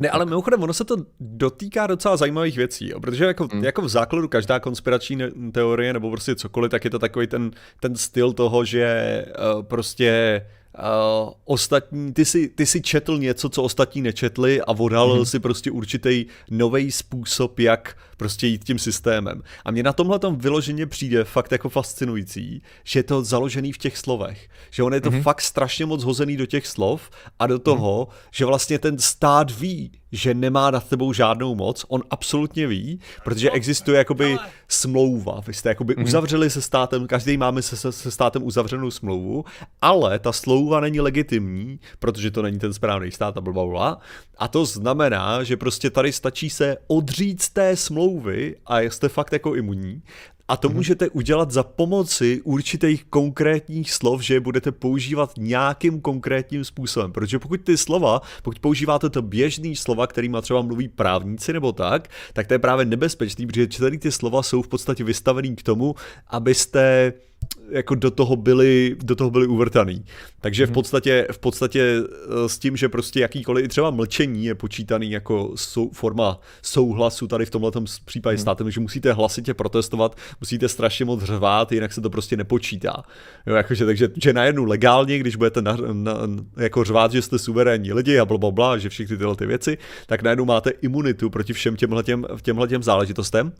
Ne, 0.00 0.10
ale 0.10 0.24
mimochodem, 0.24 0.62
ono 0.62 0.72
se 0.72 0.84
to 0.84 0.96
dotýká 1.20 1.86
docela 1.86 2.16
zajímavých 2.16 2.56
věcí, 2.56 2.88
jo, 2.88 3.00
protože 3.00 3.24
jako, 3.24 3.48
mm. 3.54 3.64
jako 3.64 3.82
v 3.82 3.88
základu 3.88 4.28
každá 4.28 4.60
konspirační 4.60 5.18
teorie 5.52 5.92
nebo 5.92 6.10
prostě 6.10 6.34
cokoliv, 6.34 6.70
tak 6.70 6.84
je 6.84 6.90
to 6.90 6.98
takový 6.98 7.26
ten, 7.26 7.50
ten 7.80 7.96
styl 7.96 8.32
toho, 8.32 8.64
že 8.64 9.24
uh, 9.56 9.62
prostě 9.62 10.42
Uh, 10.78 11.32
ostatní, 11.44 12.12
ty 12.12 12.24
si, 12.24 12.48
ty 12.48 12.66
si 12.66 12.82
četl 12.82 13.18
něco, 13.18 13.48
co 13.48 13.62
ostatní 13.62 14.02
nečetli 14.02 14.60
a 14.60 14.68
odhalil 14.68 15.22
mm-hmm. 15.22 15.30
si 15.30 15.40
prostě 15.40 15.70
určitý 15.70 16.26
nový 16.50 16.92
způsob, 16.92 17.58
jak 17.58 17.96
prostě 18.16 18.46
jít 18.46 18.64
tím 18.64 18.78
systémem. 18.78 19.42
A 19.64 19.70
mě 19.70 19.82
na 19.82 19.92
tomhle 19.92 20.18
tom 20.18 20.36
vyloženě 20.36 20.86
přijde 20.86 21.24
fakt 21.24 21.52
jako 21.52 21.68
fascinující, 21.68 22.62
že 22.84 22.98
je 22.98 23.02
to 23.02 23.24
založený 23.24 23.72
v 23.72 23.78
těch 23.78 23.98
slovech. 23.98 24.48
Že 24.70 24.82
on 24.82 24.94
je 24.94 25.00
to 25.00 25.10
mm-hmm. 25.10 25.22
fakt 25.22 25.40
strašně 25.40 25.86
moc 25.86 26.04
hozený 26.04 26.36
do 26.36 26.46
těch 26.46 26.66
slov 26.66 27.10
a 27.38 27.46
do 27.46 27.58
toho, 27.58 28.04
mm-hmm. 28.04 28.28
že 28.30 28.44
vlastně 28.44 28.78
ten 28.78 28.98
stát 28.98 29.50
ví, 29.50 29.92
že 30.12 30.34
nemá 30.34 30.70
nad 30.70 30.88
tebou 30.88 31.12
žádnou 31.12 31.54
moc, 31.54 31.84
on 31.88 32.02
absolutně 32.10 32.66
ví, 32.66 33.00
protože 33.24 33.50
existuje 33.50 33.98
jakoby 33.98 34.38
smlouva. 34.68 35.40
Vy 35.46 35.54
jste 35.54 35.68
jakoby 35.68 35.94
mm-hmm. 35.94 36.04
uzavřeli 36.04 36.50
se 36.50 36.62
státem, 36.62 37.06
každý 37.06 37.36
máme 37.36 37.62
se, 37.62 37.76
se, 37.76 37.92
se 37.92 38.10
státem 38.10 38.42
uzavřenou 38.42 38.90
smlouvu, 38.90 39.44
ale 39.82 40.18
ta 40.18 40.32
smlouva 40.32 40.80
není 40.80 41.00
legitimní, 41.00 41.80
protože 41.98 42.30
to 42.30 42.42
není 42.42 42.58
ten 42.58 42.72
správný 42.72 43.10
stát 43.10 43.36
a 43.36 43.40
blablabla. 43.40 43.98
A 44.38 44.48
to 44.48 44.66
znamená, 44.66 45.42
že 45.44 45.56
prostě 45.56 45.90
tady 45.90 46.12
stačí 46.12 46.50
se 46.50 46.76
odříct 46.86 47.52
té 47.52 47.76
smlouvy 47.76 48.03
a 48.66 48.80
jste 48.80 49.08
fakt 49.08 49.32
jako 49.32 49.54
imunní 49.54 50.02
a 50.48 50.56
to 50.56 50.68
mm-hmm. 50.68 50.74
můžete 50.74 51.10
udělat 51.10 51.50
za 51.50 51.62
pomoci 51.62 52.40
určitých 52.44 53.04
konkrétních 53.04 53.92
slov, 53.92 54.20
že 54.20 54.34
je 54.34 54.40
budete 54.40 54.72
používat 54.72 55.32
nějakým 55.38 56.00
konkrétním 56.00 56.64
způsobem. 56.64 57.12
Protože 57.12 57.38
pokud 57.38 57.60
ty 57.60 57.76
slova, 57.76 58.20
pokud 58.42 58.58
používáte 58.58 59.10
to 59.10 59.22
běžný 59.22 59.76
slova, 59.76 60.06
kterýma 60.06 60.40
třeba 60.40 60.62
mluví 60.62 60.88
právníci 60.88 61.52
nebo 61.52 61.72
tak, 61.72 62.08
tak 62.32 62.46
to 62.46 62.54
je 62.54 62.58
právě 62.58 62.84
nebezpečný, 62.84 63.46
protože 63.46 63.68
tady 63.78 63.98
ty 63.98 64.12
slova 64.12 64.42
jsou 64.42 64.62
v 64.62 64.68
podstatě 64.68 65.04
vystavený 65.04 65.56
k 65.56 65.62
tomu, 65.62 65.94
abyste 66.28 67.12
jako 67.70 67.94
do 67.94 68.10
toho 68.10 68.36
byli, 68.36 68.96
do 69.02 69.16
toho 69.16 69.30
byli 69.30 69.46
uvrtaný. 69.46 70.04
Takže 70.40 70.66
v 70.66 70.68
mhm. 70.68 70.74
podstatě, 70.74 71.26
v 71.32 71.38
podstatě 71.38 72.02
eh, 72.04 72.48
s 72.48 72.58
tím, 72.58 72.76
že 72.76 72.88
prostě 72.88 73.20
jakýkoliv 73.20 73.68
třeba 73.68 73.90
mlčení 73.90 74.44
je 74.44 74.54
počítaný 74.54 75.10
jako 75.10 75.52
sou, 75.54 75.90
forma 75.90 76.40
souhlasu 76.62 77.26
tady 77.26 77.46
v 77.46 77.50
tomhle 77.50 77.70
případě 78.04 78.34
mhm. 78.34 78.40
státem, 78.40 78.70
že 78.70 78.80
musíte 78.80 79.12
hlasitě 79.12 79.54
protestovat, 79.54 80.16
musíte 80.40 80.68
strašně 80.68 81.04
moc 81.04 81.22
řvát, 81.22 81.72
jinak 81.72 81.92
se 81.92 82.00
to 82.00 82.10
prostě 82.10 82.36
nepočítá. 82.36 83.02
Jo, 83.46 83.54
jakože, 83.54 83.86
takže 83.86 84.08
že 84.22 84.32
najednou 84.32 84.64
legálně, 84.64 85.18
když 85.18 85.36
budete 85.36 85.62
na, 85.62 85.76
na, 85.92 86.12
jako 86.56 86.84
řvát, 86.84 87.12
že 87.12 87.22
jste 87.22 87.38
suverénní 87.38 87.92
lidi 87.92 88.18
a 88.18 88.24
bla, 88.24 88.50
bla, 88.50 88.78
že 88.78 88.88
všechny 88.88 89.16
tyhle 89.16 89.36
ty 89.36 89.46
věci, 89.46 89.78
tak 90.06 90.22
najednou 90.22 90.44
máte 90.44 90.70
imunitu 90.70 91.30
proti 91.30 91.52
všem 91.52 91.76
těmhletěm, 91.76 92.26
těmhletěm 92.42 92.82
záležitostem. 92.82 93.52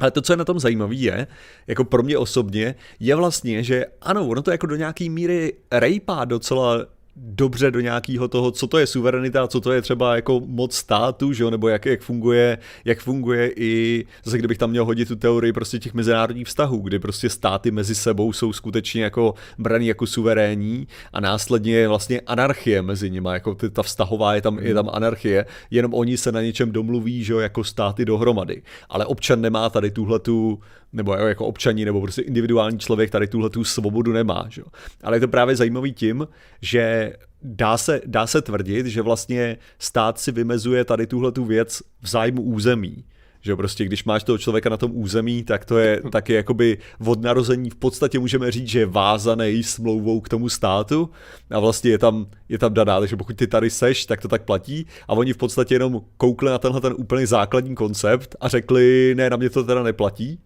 Ale 0.00 0.10
to, 0.10 0.22
co 0.22 0.32
je 0.32 0.36
na 0.36 0.44
tom 0.44 0.60
zajímavé, 0.60 0.94
je, 0.94 1.26
jako 1.66 1.84
pro 1.84 2.02
mě 2.02 2.18
osobně, 2.18 2.74
je 3.00 3.14
vlastně, 3.14 3.62
že 3.62 3.86
ano, 4.00 4.28
ono 4.28 4.42
to 4.42 4.50
jako 4.50 4.66
do 4.66 4.76
nějaký 4.76 5.10
míry 5.10 5.52
rejpá 5.72 6.24
docela 6.24 6.86
dobře 7.20 7.70
do 7.70 7.80
nějakého 7.80 8.28
toho, 8.28 8.50
co 8.50 8.66
to 8.66 8.78
je 8.78 8.86
suverenita, 8.86 9.48
co 9.48 9.60
to 9.60 9.72
je 9.72 9.82
třeba 9.82 10.16
jako 10.16 10.40
moc 10.46 10.74
státu, 10.74 11.32
že 11.32 11.42
jo, 11.42 11.50
nebo 11.50 11.68
jak, 11.68 11.86
jak, 11.86 12.00
funguje, 12.00 12.58
jak 12.84 13.00
funguje 13.00 13.52
i, 13.56 14.04
zase 14.24 14.38
kdybych 14.38 14.58
tam 14.58 14.70
měl 14.70 14.84
hodit 14.84 15.08
tu 15.08 15.16
teorii 15.16 15.52
prostě 15.52 15.78
těch 15.78 15.94
mezinárodních 15.94 16.46
vztahů, 16.46 16.78
kdy 16.78 16.98
prostě 16.98 17.30
státy 17.30 17.70
mezi 17.70 17.94
sebou 17.94 18.32
jsou 18.32 18.52
skutečně 18.52 19.02
jako 19.02 19.34
braný 19.58 19.86
jako 19.86 20.06
suverénní 20.06 20.88
a 21.12 21.20
následně 21.20 21.74
je 21.74 21.88
vlastně 21.88 22.20
anarchie 22.20 22.82
mezi 22.82 23.10
nimi, 23.10 23.28
jako 23.32 23.54
ty, 23.54 23.70
ta 23.70 23.82
vztahová 23.82 24.34
je 24.34 24.42
tam, 24.42 24.58
je 24.58 24.74
tam 24.74 24.90
anarchie, 24.92 25.46
jenom 25.70 25.94
oni 25.94 26.16
se 26.16 26.32
na 26.32 26.42
něčem 26.42 26.72
domluví, 26.72 27.24
že 27.24 27.32
jo, 27.32 27.38
jako 27.38 27.64
státy 27.64 28.04
dohromady. 28.04 28.62
Ale 28.88 29.06
občan 29.06 29.40
nemá 29.40 29.70
tady 29.70 29.90
tuhle 29.90 30.18
tu 30.18 30.60
nebo 30.92 31.14
jako 31.14 31.46
občaní, 31.46 31.84
nebo 31.84 32.00
prostě 32.00 32.22
individuální 32.22 32.78
člověk 32.78 33.10
tady 33.10 33.26
tuhle 33.26 33.50
tu 33.50 33.64
svobodu 33.64 34.12
nemá. 34.12 34.46
Že? 34.48 34.62
Ale 35.02 35.16
je 35.16 35.20
to 35.20 35.28
právě 35.28 35.56
zajímavý 35.56 35.92
tím, 35.92 36.28
že 36.62 37.12
dá 37.42 37.76
se, 37.76 38.00
dá 38.06 38.26
se 38.26 38.42
tvrdit, 38.42 38.86
že 38.86 39.02
vlastně 39.02 39.56
stát 39.78 40.18
si 40.18 40.32
vymezuje 40.32 40.84
tady 40.84 41.06
tuhle 41.06 41.32
tu 41.32 41.44
věc 41.44 41.82
v 42.02 42.08
zájmu 42.08 42.42
území. 42.42 43.04
Že 43.40 43.56
prostě 43.56 43.84
když 43.84 44.04
máš 44.04 44.24
toho 44.24 44.38
člověka 44.38 44.70
na 44.70 44.76
tom 44.76 44.90
území, 44.94 45.44
tak 45.44 45.64
to 45.64 45.78
je 45.78 46.02
taky 46.12 46.32
jakoby 46.32 46.78
od 47.06 47.22
narození 47.22 47.70
v 47.70 47.74
podstatě 47.74 48.18
můžeme 48.18 48.50
říct, 48.50 48.68
že 48.68 48.78
je 48.78 48.86
vázaný 48.86 49.62
smlouvou 49.62 50.20
k 50.20 50.28
tomu 50.28 50.48
státu 50.48 51.10
a 51.50 51.58
vlastně 51.60 51.90
je 51.90 51.98
tam, 51.98 52.26
je 52.48 52.58
tam 52.58 52.74
daná, 52.74 53.00
takže 53.00 53.16
pokud 53.16 53.36
ty 53.36 53.46
tady 53.46 53.70
seš, 53.70 54.06
tak 54.06 54.20
to 54.20 54.28
tak 54.28 54.42
platí 54.42 54.86
a 55.08 55.12
oni 55.12 55.32
v 55.32 55.36
podstatě 55.36 55.74
jenom 55.74 56.00
koukli 56.16 56.50
na 56.50 56.58
tenhle 56.58 56.80
ten 56.80 56.94
úplně 56.96 57.26
základní 57.26 57.74
koncept 57.74 58.36
a 58.40 58.48
řekli, 58.48 59.14
ne, 59.16 59.30
na 59.30 59.36
mě 59.36 59.50
to 59.50 59.64
teda 59.64 59.82
neplatí, 59.82 60.40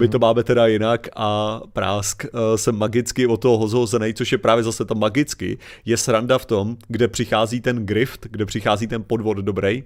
my 0.00 0.08
to 0.08 0.18
máme 0.18 0.44
teda 0.44 0.66
jinak 0.66 1.08
a 1.16 1.60
prásk 1.72 2.24
eh, 2.24 2.58
jsem 2.58 2.76
magicky 2.76 3.26
od 3.26 3.36
toho 3.36 3.58
hozhozený, 3.58 4.14
což 4.14 4.32
je 4.32 4.38
právě 4.38 4.64
zase 4.64 4.84
to 4.84 4.94
magicky, 4.94 5.58
je 5.84 5.96
sranda 5.96 6.38
v 6.38 6.46
tom, 6.46 6.76
kde 6.88 7.08
přichází 7.08 7.60
ten 7.60 7.86
grift, 7.86 8.26
kde 8.30 8.46
přichází 8.46 8.86
ten 8.86 9.02
podvod 9.02 9.36
dobrý, 9.36 9.84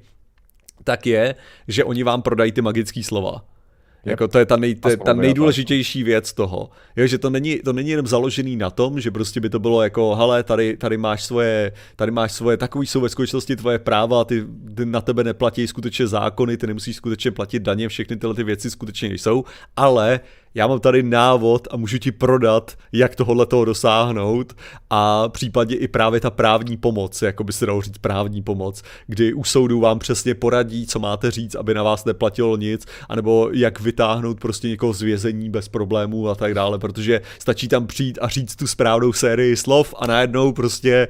tak 0.85 1.07
je, 1.07 1.35
že 1.69 1.85
oni 1.85 2.02
vám 2.02 2.23
prodají 2.23 2.52
ty 2.52 2.62
magické 2.62 3.02
slova. 3.02 3.45
Jako 4.04 4.28
to 4.28 4.38
je 4.38 4.47
ta, 4.47 4.56
nej, 4.56 4.75
ta, 4.75 4.97
ta 4.97 5.12
nejdůležitější 5.12 6.02
věc 6.02 6.32
toho. 6.32 6.71
Jo, 6.97 7.06
že 7.06 7.18
to 7.18 7.30
není, 7.30 7.59
to 7.59 7.73
není 7.73 7.90
jenom 7.90 8.06
založený 8.06 8.56
na 8.56 8.71
tom, 8.71 9.00
že 9.00 9.11
prostě 9.11 9.40
by 9.40 9.50
to 9.50 9.59
bylo 9.59 9.82
jako, 9.82 10.14
hele, 10.14 10.42
tady, 10.42 10.76
tady 10.76 10.97
máš 10.97 11.25
svoje, 11.25 11.73
tady 11.97 12.11
máš 12.11 12.32
svoje, 12.32 12.56
takový 12.56 12.87
jsou 12.87 13.00
ve 13.00 13.09
skutečnosti 13.09 13.56
tvoje 13.56 13.78
práva, 13.78 14.25
ty, 14.25 14.44
ty 14.76 14.87
na 14.87 15.00
tebe 15.00 15.25
neplatí 15.25 15.66
skutečně 15.66 16.06
zákony, 16.06 16.56
ty 16.56 16.66
nemusíš 16.66 16.97
skutečně 16.97 17.30
platit 17.30 17.62
daně, 17.62 17.88
všechny 17.88 18.16
tyhle 18.16 18.35
ty 18.35 18.44
věci 18.44 18.71
skutečně 18.71 19.09
jsou, 19.09 19.44
ale 19.76 20.21
já 20.54 20.66
mám 20.66 20.80
tady 20.80 21.02
návod 21.02 21.68
a 21.71 21.76
můžu 21.76 21.99
ti 21.99 22.12
prodat, 22.12 22.73
jak 22.92 23.16
tohohle 23.16 23.47
toho 23.47 23.64
dosáhnout 23.64 24.56
a 24.90 25.28
případně 25.28 25.76
i 25.76 25.88
právě 25.88 26.21
ta 26.21 26.30
právní 26.30 26.76
pomoc, 26.76 27.23
jako 27.23 27.44
by 27.44 27.52
se 27.52 27.66
dalo 27.66 27.82
říct 27.82 27.99
právní 27.99 28.42
pomoc, 28.42 28.82
kdy 29.06 29.32
u 29.32 29.44
soudu 29.44 29.80
vám 29.80 29.99
přesně 29.99 30.35
poradí, 30.35 30.87
co 30.87 30.99
máte 30.99 31.30
říct, 31.30 31.54
aby 31.54 31.75
na 31.75 31.82
vás 31.82 32.04
neplatilo 32.04 32.56
nic, 32.56 32.87
anebo 33.09 33.50
jak 33.52 33.80
vytáhnout 33.80 34.40
prostě 34.40 34.68
někoho 34.68 34.92
z 34.92 35.02
vězení 35.02 35.50
bez 35.50 35.68
problémů 35.68 36.28
a 36.28 36.35
tak 36.35 36.54
dále, 36.54 36.78
protože 36.78 37.21
stačí 37.38 37.68
tam 37.68 37.87
přijít 37.87 38.18
a 38.23 38.28
říct 38.28 38.56
tu 38.56 38.66
správnou 38.66 39.12
sérii 39.12 39.56
slov 39.56 39.94
a 39.99 40.06
najednou 40.06 40.52
prostě 40.52 41.09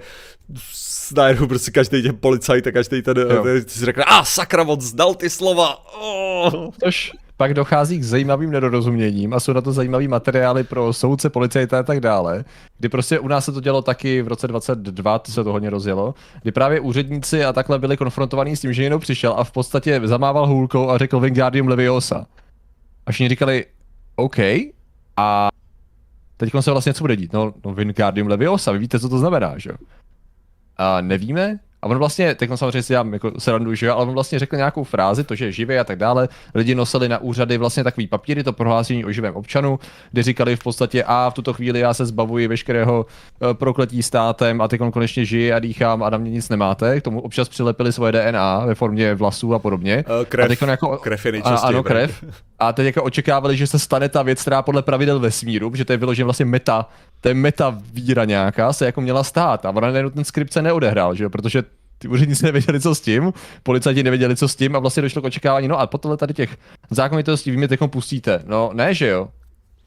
najednou 1.16 1.46
prostě 1.46 1.70
každý 1.70 2.02
ten 2.02 2.16
policajt 2.20 2.66
a 2.66 2.72
každý 2.72 3.02
ten, 3.02 3.14
ten 3.14 3.68
si 3.68 3.84
řekne, 3.84 4.04
a 4.04 4.18
ah, 4.18 4.24
sakra, 4.24 4.62
on 4.62 4.80
znal 4.80 5.14
ty 5.14 5.30
slova. 5.30 5.94
Oh. 6.00 6.70
Tož 6.84 7.12
pak 7.42 7.54
dochází 7.54 7.98
k 7.98 8.04
zajímavým 8.04 8.50
nedorozuměním 8.50 9.34
a 9.34 9.40
jsou 9.40 9.52
na 9.52 9.60
to 9.60 9.72
zajímavý 9.72 10.08
materiály 10.08 10.64
pro 10.64 10.92
soudce, 10.92 11.30
policajta 11.30 11.78
a 11.78 11.82
tak 11.82 12.00
dále, 12.00 12.44
kdy 12.78 12.88
prostě 12.88 13.18
u 13.18 13.28
nás 13.28 13.44
se 13.44 13.52
to 13.52 13.60
dělo 13.60 13.82
taky 13.82 14.22
v 14.22 14.28
roce 14.28 14.48
22, 14.48 15.18
to 15.18 15.32
se 15.32 15.44
to 15.44 15.52
hodně 15.52 15.70
rozjelo, 15.70 16.14
kdy 16.42 16.52
právě 16.52 16.80
úředníci 16.80 17.44
a 17.44 17.52
takhle 17.52 17.78
byli 17.78 17.96
konfrontovaní 17.96 18.56
s 18.56 18.60
tím, 18.60 18.72
že 18.72 18.82
někdo 18.82 18.98
přišel 18.98 19.34
a 19.36 19.44
v 19.44 19.50
podstatě 19.50 20.00
zamával 20.04 20.46
hůlkou 20.46 20.90
a 20.90 20.98
řekl 20.98 21.20
Wingardium 21.20 21.68
Leviosa. 21.68 22.26
A 23.06 23.12
všichni 23.12 23.28
říkali, 23.28 23.66
OK, 24.16 24.38
a 25.16 25.48
teď 26.36 26.52
se 26.60 26.70
vlastně 26.70 26.94
co 26.94 27.04
bude 27.04 27.16
dít? 27.16 27.32
No, 27.32 27.52
no 27.64 27.74
Wingardium 27.74 28.28
Leviosa, 28.28 28.72
vy 28.72 28.78
víte, 28.78 29.00
co 29.00 29.08
to 29.08 29.18
znamená, 29.18 29.58
že 29.58 29.70
jo? 29.70 29.76
A 30.76 31.00
nevíme, 31.00 31.58
a 31.82 31.86
on 31.86 31.98
vlastně, 31.98 32.34
teď 32.34 32.50
samozřejmě 32.54 32.82
si 32.82 32.92
já 32.92 33.06
jako 33.12 33.32
srandu, 33.38 33.74
že 33.74 33.86
jo, 33.86 33.94
ale 33.94 34.02
on 34.02 34.12
vlastně 34.12 34.38
řekl 34.38 34.56
nějakou 34.56 34.84
frázi, 34.84 35.24
to, 35.24 35.34
že 35.34 35.44
je 35.44 35.52
živý 35.52 35.78
a 35.78 35.84
tak 35.84 35.98
dále. 35.98 36.28
Lidi 36.54 36.74
nosili 36.74 37.08
na 37.08 37.18
úřady 37.18 37.58
vlastně 37.58 37.84
takový 37.84 38.06
papíry, 38.06 38.44
to 38.44 38.52
prohlášení 38.52 39.04
o 39.04 39.12
živém 39.12 39.36
občanu, 39.36 39.78
kde 40.12 40.22
říkali 40.22 40.56
v 40.56 40.62
podstatě, 40.62 41.04
a 41.06 41.30
v 41.30 41.34
tuto 41.34 41.52
chvíli 41.52 41.80
já 41.80 41.94
se 41.94 42.06
zbavuji 42.06 42.48
veškerého 42.48 43.06
uh, 43.06 43.52
prokletí 43.52 44.02
státem 44.02 44.60
a 44.60 44.68
teď 44.68 44.80
on 44.80 44.92
konečně 44.92 45.24
žije 45.24 45.54
a 45.54 45.58
dýchám 45.58 46.02
a 46.02 46.10
na 46.10 46.18
mě 46.18 46.30
nic 46.30 46.48
nemáte. 46.48 47.00
K 47.00 47.04
tomu 47.04 47.20
občas 47.20 47.48
přilepili 47.48 47.92
svoje 47.92 48.12
DNA 48.12 48.58
ve 48.66 48.74
formě 48.74 49.14
vlasů 49.14 49.54
a 49.54 49.58
podobně. 49.58 50.04
Uh, 50.20 50.24
krev, 50.24 50.62
a 50.62 50.70
jako, 50.70 50.96
krev 50.96 51.26
je 51.26 51.42
a, 51.42 51.56
Ano, 51.56 51.82
krev. 51.82 52.24
A 52.62 52.72
teď 52.72 52.86
jako 52.86 53.02
očekávali, 53.02 53.56
že 53.56 53.66
se 53.66 53.78
stane 53.78 54.08
ta 54.08 54.22
věc, 54.22 54.42
která 54.42 54.62
podle 54.62 54.82
pravidel 54.82 55.20
vesmíru, 55.20 55.74
že 55.74 55.84
to 55.84 55.92
je 55.92 55.96
vyloženě 55.96 56.24
vlastně 56.24 56.44
meta 56.44 56.88
to 57.22 57.28
je 57.28 57.34
meta 57.34 57.78
víra 57.92 58.24
nějaká, 58.24 58.72
se 58.72 58.86
jako 58.86 59.00
měla 59.00 59.24
stát 59.24 59.66
a 59.66 59.70
ona 59.70 59.90
najednou 59.90 60.10
ten 60.10 60.24
skript 60.24 60.52
se 60.52 60.62
neodehrál, 60.62 61.14
že 61.14 61.24
jo, 61.24 61.30
protože 61.30 61.62
ty 61.98 62.08
úředníci 62.08 62.44
nevěděli, 62.46 62.80
co 62.80 62.94
s 62.94 63.00
tím, 63.00 63.32
policajti 63.62 64.02
nevěděli, 64.02 64.36
co 64.36 64.48
s 64.48 64.56
tím 64.56 64.76
a 64.76 64.78
vlastně 64.78 65.02
došlo 65.02 65.22
k 65.22 65.24
očekávání, 65.24 65.68
no 65.68 65.80
a 65.80 65.86
potom 65.86 66.16
tady 66.16 66.34
těch 66.34 66.56
zákonitostí 66.90 67.50
vy 67.50 67.56
mi 67.56 67.68
teď 67.68 67.80
pustíte. 67.86 68.42
No 68.46 68.70
ne, 68.74 68.94
že 68.94 69.08
jo. 69.08 69.28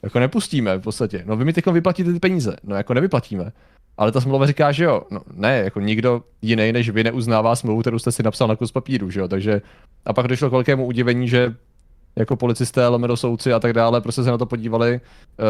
Jako 0.03 0.19
nepustíme 0.19 0.77
v 0.77 0.81
podstatě. 0.81 1.23
No 1.25 1.35
vy 1.35 1.45
mi 1.45 1.53
teď 1.53 1.65
vyplatíte 1.65 2.13
ty 2.13 2.19
peníze. 2.19 2.55
No 2.63 2.75
jako 2.75 2.93
nevyplatíme. 2.93 3.51
Ale 3.97 4.11
ta 4.11 4.21
smlouva 4.21 4.45
říká, 4.45 4.71
že 4.71 4.83
jo. 4.83 5.01
No 5.11 5.21
ne, 5.33 5.57
jako 5.57 5.79
nikdo 5.79 6.23
jiný 6.41 6.71
než 6.71 6.89
vy 6.89 7.03
neuznává 7.03 7.55
smlouvu, 7.55 7.81
kterou 7.81 7.99
jste 7.99 8.11
si 8.11 8.23
napsal 8.23 8.47
na 8.47 8.55
kus 8.55 8.71
papíru, 8.71 9.09
že 9.09 9.19
jo. 9.19 9.27
Takže 9.27 9.61
a 10.05 10.13
pak 10.13 10.27
došlo 10.27 10.49
k 10.49 10.51
velkému 10.51 10.85
udivení, 10.85 11.27
že 11.27 11.55
jako 12.15 12.35
policisté, 12.35 12.87
lomeno 12.87 13.17
soudci 13.17 13.53
a 13.53 13.59
tak 13.59 13.73
dále, 13.73 14.01
prostě 14.01 14.23
se 14.23 14.31
na 14.31 14.37
to 14.37 14.45
podívali, 14.45 15.01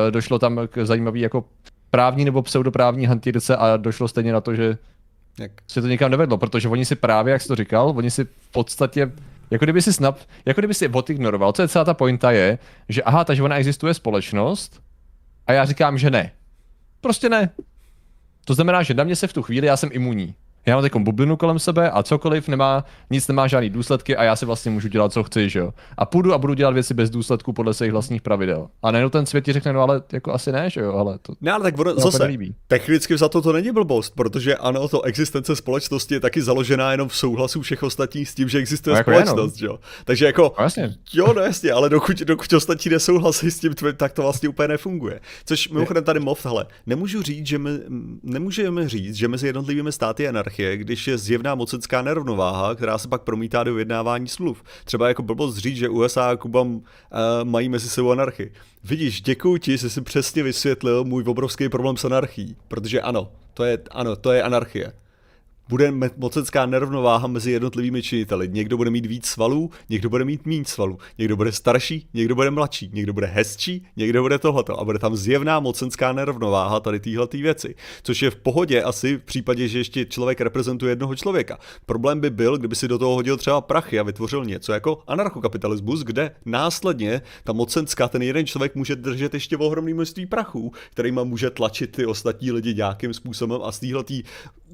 eh, 0.08 0.12
došlo 0.12 0.40
tam 0.40 0.60
k 0.68 0.86
zajímavý 0.86 1.22
jako 1.22 1.44
právní 1.90 2.26
nebo 2.26 2.42
pseudoprávní 2.42 3.06
hantýrce 3.06 3.56
a 3.56 3.78
došlo 3.78 4.08
stejně 4.08 4.34
na 4.34 4.42
to, 4.42 4.56
že 4.56 4.78
jak? 5.40 5.52
se 5.68 5.82
to 5.82 5.88
nikam 5.88 6.12
nevedlo, 6.12 6.38
protože 6.38 6.70
oni 6.70 6.86
si 6.86 6.96
právě, 6.96 7.32
jak 7.32 7.42
jsi 7.42 7.48
to 7.48 7.56
říkal, 7.56 7.94
oni 7.96 8.12
si 8.12 8.26
v 8.26 8.52
podstatě 8.52 9.12
jako 9.52 9.66
kdyby 9.66 9.82
si 9.82 9.94
snap, 9.94 10.18
jako 10.46 10.62
kdyby 10.62 10.74
si 10.74 10.88
odignoroval, 10.88 11.52
co 11.54 11.62
je 11.62 11.68
celá 11.68 11.86
ta 11.86 11.94
pointa 11.94 12.32
je, 12.32 12.60
že 12.90 13.04
aha, 13.04 13.24
takže 13.24 13.44
ona 13.44 13.58
existuje 13.58 13.94
společnost 13.94 14.82
a 15.48 15.54
já 15.54 15.66
říkám, 15.66 15.98
že 15.98 16.10
ne. 16.10 16.32
Prostě 17.02 17.30
ne. 17.30 17.50
To 18.46 18.54
znamená, 18.54 18.84
že 18.84 18.94
na 18.94 19.04
mě 19.04 19.16
se 19.16 19.28
v 19.28 19.34
tu 19.34 19.42
chvíli 19.44 19.68
já 19.68 19.78
jsem 19.78 19.90
imunní 19.94 20.36
já 20.66 20.76
mám 20.76 20.84
takovou 20.84 21.04
bublinu 21.04 21.38
kolem 21.38 21.60
sebe 21.60 21.92
a 21.92 22.04
cokoliv 22.04 22.48
nemá, 22.48 22.86
nic 23.10 23.28
nemá 23.28 23.48
žádný 23.48 23.70
důsledky 23.70 24.16
a 24.16 24.24
já 24.24 24.36
si 24.36 24.46
vlastně 24.46 24.72
můžu 24.72 24.88
dělat, 24.88 25.14
co 25.14 25.24
chci, 25.24 25.50
že 25.50 25.60
jo. 25.60 25.74
A 25.98 26.06
půjdu 26.06 26.34
a 26.34 26.38
budu 26.38 26.54
dělat 26.54 26.72
věci 26.72 26.94
bez 26.94 27.10
důsledků 27.10 27.54
podle 27.54 27.74
svých 27.74 27.92
vlastních 27.92 28.22
pravidel. 28.22 28.68
A 28.84 28.92
najednou 28.92 29.10
ten 29.10 29.26
svět 29.26 29.46
ti 29.46 29.54
řekne, 29.54 29.74
no 29.74 29.82
ale 29.82 30.02
jako 30.12 30.34
asi 30.34 30.52
ne, 30.52 30.70
že 30.70 30.82
jo, 30.82 30.94
ale 30.94 31.18
to. 31.22 31.34
Ne, 31.42 31.52
ale 31.52 31.64
tak 31.64 31.80
ono, 31.80 31.94
zase, 31.96 32.24
nelíbí. 32.24 32.56
technicky 32.68 33.18
za 33.18 33.30
to 33.30 33.42
to 33.42 33.54
není 33.54 33.72
blbost, 33.72 34.16
protože 34.16 34.56
ano, 34.56 34.88
to 34.88 35.02
existence 35.02 35.56
společnosti 35.56 36.14
je 36.14 36.20
taky 36.20 36.42
založená 36.42 36.92
jenom 36.92 37.10
v 37.10 37.16
souhlasu 37.16 37.62
všech 37.62 37.84
ostatních 37.84 38.30
s 38.30 38.36
tím, 38.36 38.50
že 38.50 38.58
existuje 38.58 38.94
no, 38.94 38.98
jako 38.98 39.12
společnost, 39.12 39.56
že 39.56 39.66
jo. 39.66 39.80
Takže 40.06 40.26
jako, 40.26 40.54
no, 40.58 40.64
jasně. 40.64 40.96
jo, 41.14 41.34
no 41.34 41.42
jasně, 41.42 41.72
ale 41.72 41.90
dokud, 41.90 42.18
dokud 42.20 42.54
ostatní 42.54 42.92
nesouhlasí 42.92 43.52
s 43.52 43.60
tím, 43.60 43.74
tak 43.98 44.14
to 44.14 44.22
vlastně 44.22 44.50
úplně 44.50 44.68
nefunguje. 44.68 45.20
Což 45.46 45.70
mimochodem 45.70 46.04
tady 46.04 46.20
mov, 46.20 46.46
hele, 46.46 46.66
nemůžu 46.86 47.22
říct, 47.22 47.48
že 47.48 47.58
my, 47.58 47.70
nemůžeme 48.24 48.90
říct, 48.90 49.16
že 49.16 49.28
mezi 49.28 49.48
jednotlivými 49.48 49.92
státy 49.92 50.24
je 50.24 50.30
anarchie, 50.30 50.55
když 50.76 51.08
je 51.08 51.18
zjevná 51.18 51.56
mocenská 51.56 52.02
nerovnováha, 52.02 52.76
která 52.76 52.98
se 52.98 53.08
pak 53.08 53.22
promítá 53.22 53.64
do 53.64 53.74
vyjednávání 53.74 54.28
smluv. 54.28 54.64
Třeba 54.86 55.08
jako 55.08 55.24
blbost 55.24 55.58
říct, 55.58 55.78
že 55.78 55.90
USA 55.90 56.30
a 56.30 56.36
Kuba 56.36 56.62
uh, 56.62 56.80
mají 57.44 57.70
mezi 57.70 57.90
sebou 57.90 58.12
anarchii. 58.12 58.54
Vidíš, 58.84 59.22
děkuji 59.22 59.58
ti, 59.58 59.78
že 59.78 59.90
jsi 59.90 60.02
přesně 60.02 60.44
vysvětlil 60.44 61.04
můj 61.04 61.24
obrovský 61.28 61.70
problém 61.70 61.98
s 61.98 62.06
anarchií, 62.06 62.56
protože 62.68 63.02
ano, 63.02 63.32
to 63.54 63.64
je, 63.64 63.78
ano, 63.92 64.16
to 64.16 64.32
je 64.32 64.44
anarchie 64.44 64.94
bude 65.70 65.94
mocenská 66.18 66.66
nerovnováha 66.66 67.28
mezi 67.28 67.52
jednotlivými 67.52 68.04
činiteli. 68.04 68.50
Někdo 68.52 68.78
bude 68.78 68.90
mít 68.90 69.06
víc 69.06 69.26
svalů, 69.26 69.70
někdo 69.90 70.10
bude 70.10 70.26
mít 70.26 70.46
méně 70.46 70.66
svalů, 70.66 70.98
někdo 71.18 71.36
bude 71.36 71.52
starší, 71.52 72.08
někdo 72.14 72.36
bude 72.36 72.52
mladší, 72.52 72.90
někdo 72.94 73.14
bude 73.14 73.28
hezčí, 73.28 73.86
někdo 73.98 74.22
bude 74.22 74.40
tohleto. 74.40 74.80
A 74.80 74.86
bude 74.86 75.00
tam 75.00 75.16
zjevná 75.16 75.60
mocenská 75.60 76.14
nerovnováha 76.14 76.80
tady 76.80 77.00
téhle 77.00 77.28
věci. 77.34 77.76
Což 78.04 78.22
je 78.22 78.32
v 78.32 78.36
pohodě 78.36 78.84
asi 78.84 79.18
v 79.18 79.24
případě, 79.24 79.68
že 79.68 79.78
ještě 79.78 80.06
člověk 80.06 80.42
reprezentuje 80.42 80.92
jednoho 80.92 81.16
člověka. 81.16 81.58
Problém 81.86 82.20
by 82.20 82.30
byl, 82.30 82.58
kdyby 82.58 82.76
si 82.76 82.88
do 82.88 82.98
toho 82.98 83.16
hodil 83.16 83.38
třeba 83.38 83.62
prachy 83.62 84.00
a 84.00 84.04
vytvořil 84.04 84.46
něco 84.46 84.74
jako 84.74 85.04
anarchokapitalismus, 85.08 86.04
kde 86.04 86.32
následně 86.46 87.22
ta 87.44 87.54
mocenská, 87.54 88.08
ten 88.08 88.22
jeden 88.22 88.46
člověk 88.46 88.76
může 88.76 88.96
držet 88.96 89.34
ještě 89.34 89.58
ohromný 89.58 89.94
množství 89.94 90.26
prachů, 90.26 90.72
kterýma 90.92 91.24
může 91.24 91.50
tlačit 91.50 91.92
ty 91.92 92.06
ostatní 92.06 92.52
lidi 92.52 92.74
nějakým 92.74 93.14
způsobem 93.14 93.62
a 93.64 93.72
z 93.72 93.80
téhle 93.80 94.04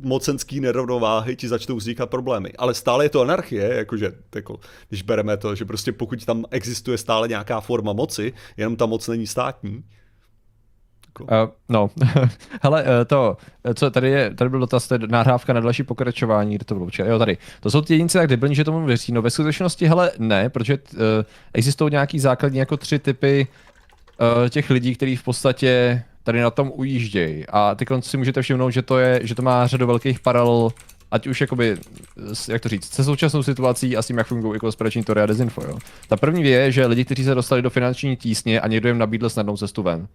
mocenský 0.03 0.59
nerovnováhy 0.59 1.35
ti 1.35 1.47
začnou 1.47 1.75
vznikat 1.75 2.09
problémy. 2.09 2.53
Ale 2.57 2.73
stále 2.73 3.05
je 3.05 3.09
to 3.09 3.21
anarchie, 3.21 3.75
jakože, 3.75 4.11
jako, 4.35 4.59
když 4.89 5.01
bereme 5.01 5.37
to, 5.37 5.55
že 5.55 5.65
prostě 5.65 5.91
pokud 5.91 6.25
tam 6.25 6.45
existuje 6.51 6.97
stále 6.97 7.27
nějaká 7.27 7.61
forma 7.61 7.93
moci, 7.93 8.33
jenom 8.57 8.75
ta 8.75 8.85
moc 8.85 9.07
není 9.07 9.27
státní, 9.27 9.83
Uh, 11.19 11.27
no, 11.69 11.89
hele, 12.61 12.83
uh, 12.83 12.89
to, 13.07 13.37
co 13.73 13.91
tady 13.91 14.09
je, 14.09 14.33
tady 14.35 14.49
byl 14.49 14.59
dotaz, 14.59 14.87
to 14.87 14.93
je 14.93 14.99
nahrávka 15.07 15.53
na 15.53 15.59
další 15.59 15.83
pokračování, 15.83 16.55
kde 16.55 16.65
to 16.65 16.75
bylo 16.75 16.87
jo, 17.05 17.19
tady. 17.19 17.37
To 17.59 17.71
jsou 17.71 17.81
ty 17.81 17.93
jedinci 17.93 18.17
tak 18.17 18.27
debilní, 18.27 18.55
že 18.55 18.63
tomu 18.63 18.85
věří. 18.85 19.11
No 19.11 19.21
ve 19.21 19.29
skutečnosti, 19.29 19.87
hele, 19.87 20.11
ne, 20.17 20.49
protože 20.49 20.77
uh, 20.93 20.99
existují 21.53 21.91
nějaký 21.91 22.19
základní 22.19 22.59
jako 22.59 22.77
tři 22.77 22.99
typy 22.99 23.47
uh, 24.21 24.49
těch 24.49 24.69
lidí, 24.69 24.95
kteří 24.95 25.15
v 25.15 25.23
podstatě 25.23 26.03
tady 26.23 26.41
na 26.41 26.49
tom 26.49 26.71
ujíždějí. 26.75 27.45
A 27.49 27.75
ty 27.75 27.85
si 27.99 28.17
můžete 28.17 28.41
všimnout, 28.41 28.69
že 28.69 28.81
to, 28.81 28.99
je, 28.99 29.19
že 29.23 29.35
to 29.35 29.41
má 29.41 29.67
řadu 29.67 29.87
velkých 29.87 30.19
paralel, 30.19 30.69
ať 31.11 31.27
už 31.27 31.41
jakoby, 31.41 31.77
jak 32.47 32.61
to 32.61 32.69
říct, 32.69 32.93
se 32.93 33.03
současnou 33.03 33.43
situací 33.43 33.97
a 33.97 34.01
s 34.01 34.07
tím, 34.07 34.17
jak 34.17 34.27
fungují 34.27 34.59
konspirační 34.59 35.03
teorie 35.03 35.23
a 35.23 35.27
dezinfo. 35.27 35.61
Jo. 35.67 35.77
Ta 36.07 36.17
první 36.17 36.43
je, 36.43 36.71
že 36.71 36.85
lidi, 36.85 37.05
kteří 37.05 37.23
se 37.23 37.35
dostali 37.35 37.61
do 37.61 37.69
finanční 37.69 38.17
tísně 38.17 38.61
a 38.61 38.67
někdo 38.67 38.89
jim 38.89 38.97
nabídl 38.97 39.29
snadnou 39.29 39.57
cestu 39.57 39.83
ven 39.83 40.07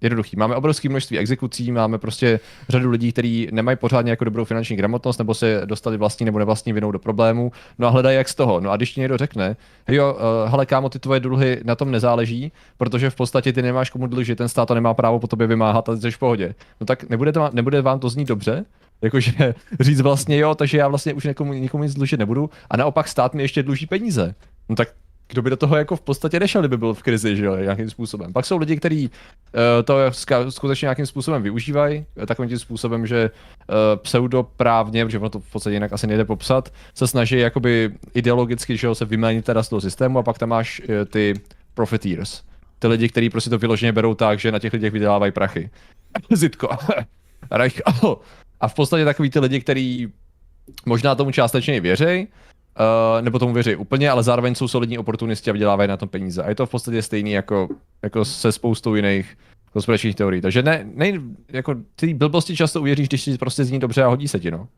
jednoduchý. 0.00 0.36
Máme 0.36 0.54
obrovské 0.54 0.88
množství 0.88 1.18
exekucí, 1.18 1.72
máme 1.72 1.98
prostě 1.98 2.40
řadu 2.68 2.90
lidí, 2.90 3.12
kteří 3.12 3.48
nemají 3.52 3.76
pořádně 3.76 4.10
jako 4.10 4.24
dobrou 4.24 4.44
finanční 4.44 4.76
gramotnost, 4.76 5.18
nebo 5.18 5.34
se 5.34 5.62
dostali 5.64 5.96
vlastní 5.96 6.26
nebo 6.26 6.38
nevlastní 6.38 6.72
vinou 6.72 6.90
do 6.90 6.98
problému, 6.98 7.52
no 7.78 7.86
a 7.86 7.90
hledají 7.90 8.16
jak 8.16 8.28
z 8.28 8.34
toho. 8.34 8.60
No 8.60 8.70
a 8.70 8.76
když 8.76 8.92
ti 8.92 9.00
někdo 9.00 9.16
řekne, 9.16 9.56
jo, 9.88 10.14
uh, 10.14 10.50
hele 10.50 10.66
kámo, 10.66 10.88
ty 10.88 10.98
tvoje 10.98 11.20
dluhy 11.20 11.60
na 11.64 11.74
tom 11.74 11.90
nezáleží, 11.90 12.52
protože 12.76 13.10
v 13.10 13.14
podstatě 13.14 13.52
ty 13.52 13.62
nemáš 13.62 13.90
komu 13.90 14.06
dlužit, 14.06 14.38
ten 14.38 14.48
stát 14.48 14.66
to 14.66 14.74
nemá 14.74 14.94
právo 14.94 15.18
po 15.18 15.26
tobě 15.26 15.46
vymáhat 15.46 15.88
a 15.88 15.96
jsi 15.96 16.10
v 16.10 16.18
pohodě. 16.18 16.54
No 16.80 16.86
tak 16.86 17.10
nebude, 17.10 17.32
to, 17.32 17.50
nebude 17.52 17.82
vám 17.82 18.00
to 18.00 18.08
znít 18.08 18.28
dobře, 18.28 18.64
Jakože 19.02 19.54
říct 19.80 20.00
vlastně 20.00 20.38
jo, 20.38 20.54
takže 20.54 20.78
já 20.78 20.88
vlastně 20.88 21.14
už 21.14 21.24
někomu, 21.24 21.52
nikomu 21.52 21.84
nic 21.84 21.94
dlužit 21.94 22.20
nebudu 22.20 22.50
a 22.70 22.76
naopak 22.76 23.08
stát 23.08 23.34
mi 23.34 23.42
ještě 23.42 23.62
dluží 23.62 23.86
peníze. 23.86 24.34
No 24.68 24.76
tak 24.76 24.88
kdo 25.28 25.42
by 25.42 25.50
do 25.50 25.56
toho 25.56 25.76
jako 25.76 25.96
v 25.96 26.00
podstatě 26.00 26.40
nešel, 26.40 26.62
kdyby 26.62 26.76
byl 26.76 26.94
v 26.94 27.02
krizi, 27.02 27.36
že 27.36 27.44
jo, 27.44 27.56
nějakým 27.56 27.90
způsobem. 27.90 28.32
Pak 28.32 28.46
jsou 28.46 28.56
lidi, 28.56 28.76
kteří 28.76 29.10
uh, 29.10 29.60
to 29.84 30.50
skutečně 30.50 30.86
nějakým 30.86 31.06
způsobem 31.06 31.42
využívají, 31.42 32.06
takovým 32.26 32.48
tím 32.48 32.58
způsobem, 32.58 33.06
že 33.06 33.30
uh, 33.30 33.74
pseudoprávně, 33.96 35.04
protože 35.04 35.18
ono 35.18 35.28
to 35.28 35.40
v 35.40 35.52
podstatě 35.52 35.74
jinak 35.74 35.92
asi 35.92 36.06
nejde 36.06 36.24
popsat, 36.24 36.72
se 36.94 37.06
snaží 37.06 37.38
jakoby 37.38 37.92
ideologicky, 38.14 38.76
že 38.76 38.86
jo, 38.86 38.94
se 38.94 39.04
vyměnit 39.04 39.44
teda 39.44 39.62
z 39.62 39.68
toho 39.68 39.80
systému 39.80 40.18
a 40.18 40.22
pak 40.22 40.38
tam 40.38 40.48
máš 40.48 40.80
uh, 40.80 41.04
ty 41.04 41.34
profiteers. 41.74 42.42
Ty 42.78 42.86
lidi, 42.86 43.08
kteří 43.08 43.30
prostě 43.30 43.50
to 43.50 43.58
vyloženě 43.58 43.92
berou 43.92 44.14
tak, 44.14 44.38
že 44.38 44.52
na 44.52 44.58
těch 44.58 44.72
lidech 44.72 44.92
vydělávají 44.92 45.32
prachy. 45.32 45.70
Zitko. 46.32 46.68
A 48.60 48.68
v 48.68 48.74
podstatě 48.74 49.04
takový 49.04 49.30
ty 49.30 49.38
lidi, 49.38 49.60
kteří 49.60 50.12
možná 50.86 51.14
tomu 51.14 51.30
částečně 51.30 51.76
i 51.76 51.80
věří, 51.80 52.28
Uh, 52.80 53.24
nebo 53.24 53.38
tomu 53.38 53.52
věří 53.52 53.76
úplně, 53.76 54.10
ale 54.10 54.22
zároveň 54.22 54.54
jsou 54.54 54.68
solidní 54.68 54.98
oportunisti 54.98 55.50
a 55.50 55.52
vydělávají 55.52 55.88
na 55.88 55.96
tom 55.96 56.08
peníze. 56.08 56.42
A 56.42 56.48
je 56.48 56.54
to 56.54 56.66
v 56.66 56.70
podstatě 56.70 57.02
stejný 57.02 57.30
jako, 57.30 57.68
jako 58.02 58.24
se 58.24 58.52
spoustou 58.52 58.94
jiných 58.94 59.36
konspiračních 59.72 60.14
teorií. 60.14 60.40
Takže 60.42 60.62
ne, 60.62 60.86
ne 60.94 61.12
jako 61.52 61.74
ty 61.96 62.14
blbosti 62.14 62.56
často 62.56 62.80
uvěříš, 62.80 63.08
když 63.08 63.22
si 63.22 63.38
prostě 63.38 63.64
zní 63.64 63.78
dobře 63.78 64.02
a 64.02 64.08
hodí 64.08 64.28
se 64.28 64.40
ti, 64.40 64.50
no. 64.50 64.68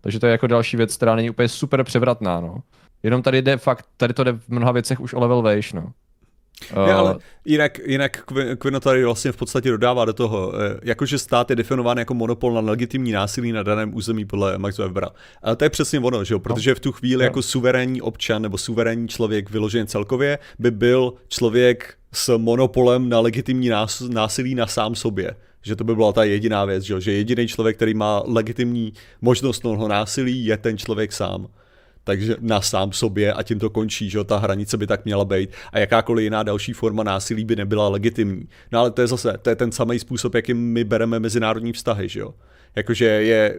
Takže 0.00 0.20
to 0.20 0.26
je 0.26 0.32
jako 0.32 0.46
další 0.46 0.76
věc, 0.76 0.96
která 0.96 1.16
není 1.16 1.30
úplně 1.30 1.48
super 1.48 1.84
převratná, 1.84 2.40
no. 2.40 2.62
Jenom 3.02 3.22
tady 3.22 3.42
jde 3.42 3.56
fakt, 3.56 3.86
tady 3.96 4.14
to 4.14 4.24
jde 4.24 4.32
v 4.32 4.48
mnoha 4.48 4.72
věcech 4.72 5.00
už 5.00 5.14
o 5.14 5.20
level 5.20 5.42
vejš, 5.42 5.72
no. 5.72 5.92
Ne, 6.86 6.92
ale 6.92 7.16
jinak, 7.44 7.78
jinak 7.86 8.22
Quino 8.58 8.80
tady 8.80 9.04
vlastně 9.04 9.32
v 9.32 9.36
podstatě 9.36 9.70
dodává 9.70 10.04
do 10.04 10.12
toho, 10.12 10.52
eh, 10.54 10.80
jakože 10.82 11.18
stát 11.18 11.50
je 11.50 11.56
definován 11.56 11.98
jako 11.98 12.14
monopol 12.14 12.54
na 12.54 12.60
legitimní 12.60 13.12
násilí 13.12 13.52
na 13.52 13.62
daném 13.62 13.94
území 13.94 14.24
podle 14.24 14.58
Maxa 14.58 14.82
Webera. 14.82 15.08
A 15.42 15.54
to 15.54 15.64
je 15.64 15.70
přesně 15.70 16.00
ono, 16.00 16.24
že 16.24 16.34
jo? 16.34 16.38
protože 16.38 16.74
v 16.74 16.80
tu 16.80 16.92
chvíli 16.92 17.22
no. 17.22 17.24
jako 17.24 17.42
suverénní 17.42 18.02
občan 18.02 18.42
nebo 18.42 18.58
suverénní 18.58 19.08
člověk 19.08 19.50
vyložen 19.50 19.86
celkově 19.86 20.38
by 20.58 20.70
byl 20.70 21.14
člověk 21.28 21.94
s 22.12 22.38
monopolem 22.38 23.08
na 23.08 23.20
legitimní 23.20 23.70
násilí 24.08 24.54
na 24.54 24.66
sám 24.66 24.94
sobě 24.94 25.34
že 25.64 25.76
to 25.76 25.84
by 25.84 25.94
byla 25.94 26.12
ta 26.12 26.24
jediná 26.24 26.64
věc, 26.64 26.84
že, 26.84 27.00
že 27.00 27.12
jediný 27.12 27.48
člověk, 27.48 27.76
který 27.76 27.94
má 27.94 28.22
legitimní 28.26 28.92
možnost 29.20 29.60
toho 29.60 29.88
násilí, 29.88 30.44
je 30.44 30.56
ten 30.56 30.78
člověk 30.78 31.12
sám 31.12 31.48
takže 32.04 32.36
na 32.40 32.60
sám 32.60 32.92
sobě 32.92 33.32
a 33.32 33.42
tím 33.42 33.58
to 33.58 33.70
končí, 33.70 34.10
že 34.10 34.24
ta 34.24 34.38
hranice 34.38 34.76
by 34.76 34.86
tak 34.86 35.04
měla 35.04 35.24
být 35.24 35.50
a 35.72 35.78
jakákoliv 35.78 36.24
jiná 36.24 36.42
další 36.42 36.72
forma 36.72 37.02
násilí 37.02 37.44
by 37.44 37.56
nebyla 37.56 37.88
legitimní. 37.88 38.48
No 38.72 38.78
ale 38.78 38.90
to 38.90 39.00
je 39.00 39.06
zase, 39.06 39.38
to 39.42 39.50
je 39.50 39.56
ten 39.56 39.72
samý 39.72 39.98
způsob, 39.98 40.34
jakým 40.34 40.72
my 40.72 40.84
bereme 40.84 41.20
mezinárodní 41.20 41.72
vztahy, 41.72 42.08
že 42.08 42.20
jo 42.20 42.34
jakože 42.76 43.04
je, 43.04 43.58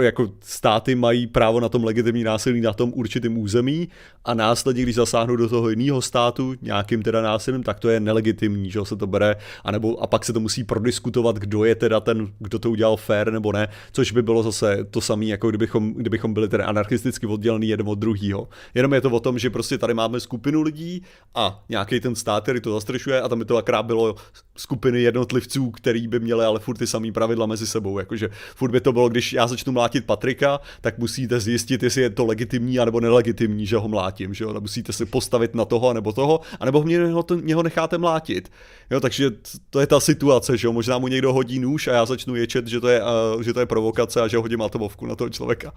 jako 0.00 0.30
státy 0.40 0.94
mají 0.94 1.26
právo 1.26 1.60
na 1.60 1.68
tom 1.68 1.84
legitimní 1.84 2.24
násilí 2.24 2.60
na 2.60 2.72
tom 2.72 2.92
určitém 2.94 3.38
území 3.38 3.88
a 4.24 4.34
následně, 4.34 4.82
když 4.82 4.94
zasáhnou 4.94 5.36
do 5.36 5.48
toho 5.48 5.70
jiného 5.70 6.02
státu 6.02 6.54
nějakým 6.62 7.02
teda 7.02 7.22
násilím, 7.22 7.62
tak 7.62 7.80
to 7.80 7.88
je 7.88 8.00
nelegitimní, 8.00 8.70
že 8.70 8.80
se 8.82 8.96
to 8.96 9.06
bere, 9.06 9.36
anebo, 9.64 10.02
a 10.02 10.06
pak 10.06 10.24
se 10.24 10.32
to 10.32 10.40
musí 10.40 10.64
prodiskutovat, 10.64 11.36
kdo 11.36 11.64
je 11.64 11.74
teda 11.74 12.00
ten, 12.00 12.32
kdo 12.38 12.58
to 12.58 12.70
udělal 12.70 12.96
fair 12.96 13.32
nebo 13.32 13.52
ne, 13.52 13.68
což 13.92 14.12
by 14.12 14.22
bylo 14.22 14.42
zase 14.42 14.86
to 14.90 15.00
samé, 15.00 15.24
jako 15.24 15.48
kdybychom, 15.48 15.94
kdybychom 15.94 16.34
byli 16.34 16.48
tedy 16.48 16.62
anarchisticky 16.62 17.26
oddělený 17.26 17.68
jeden 17.68 17.88
od 17.88 17.98
druhého. 17.98 18.48
Jenom 18.74 18.94
je 18.94 19.00
to 19.00 19.10
o 19.10 19.20
tom, 19.20 19.38
že 19.38 19.50
prostě 19.50 19.78
tady 19.78 19.94
máme 19.94 20.20
skupinu 20.20 20.62
lidí 20.62 21.02
a 21.34 21.64
nějaký 21.68 22.00
ten 22.00 22.14
stát, 22.14 22.42
který 22.42 22.60
to 22.60 22.72
zastrešuje 22.72 23.20
a 23.20 23.28
tam 23.28 23.38
by 23.38 23.44
to 23.44 23.56
akrát 23.56 23.82
bylo 23.82 24.14
skupiny 24.58 25.00
jednotlivců, 25.00 25.70
který 25.70 26.08
by 26.08 26.20
měli 26.20 26.44
ale 26.44 26.60
furt 26.60 26.76
ty 26.76 26.86
samý 26.86 27.12
pravidla 27.12 27.46
mezi 27.46 27.66
sebou, 27.66 27.98
jakože 27.98 28.28
furt 28.54 28.70
by 28.70 28.80
to 28.80 28.92
bylo, 28.92 29.08
když 29.08 29.32
já 29.32 29.46
začnu 29.46 29.72
mlátit 29.72 30.04
Patrika, 30.04 30.60
tak 30.80 30.98
musíte 30.98 31.40
zjistit, 31.40 31.82
jestli 31.82 32.02
je 32.02 32.10
to 32.10 32.26
legitimní 32.26 32.78
anebo 32.78 33.00
nelegitimní, 33.00 33.66
že 33.66 33.76
ho 33.76 33.88
mlátím, 33.88 34.34
že 34.34 34.44
jo? 34.44 34.60
musíte 34.60 34.92
si 34.92 35.06
postavit 35.06 35.54
na 35.54 35.64
toho 35.64 35.92
nebo 35.92 36.12
toho, 36.12 36.40
anebo 36.60 36.82
mě 36.82 37.06
ho, 37.06 37.22
to, 37.22 37.36
mě 37.36 37.54
ho 37.54 37.62
necháte 37.62 37.98
mlátit. 37.98 38.50
Jo, 38.90 39.00
takže 39.00 39.30
to 39.70 39.80
je 39.80 39.86
ta 39.86 40.00
situace, 40.00 40.56
že 40.56 40.66
jo? 40.66 40.72
možná 40.72 40.98
mu 40.98 41.08
někdo 41.08 41.32
hodí 41.32 41.58
nůž 41.58 41.88
a 41.88 41.92
já 41.92 42.06
začnu 42.06 42.34
ječet, 42.36 42.66
že 42.66 42.80
to 42.80 42.88
je, 42.88 43.02
uh, 43.02 43.42
že 43.42 43.52
to 43.52 43.60
je 43.60 43.66
provokace 43.66 44.20
a 44.20 44.28
že 44.28 44.36
hodím 44.36 44.62
atomovku 44.62 45.06
na 45.06 45.16
toho 45.16 45.30
člověka. 45.30 45.72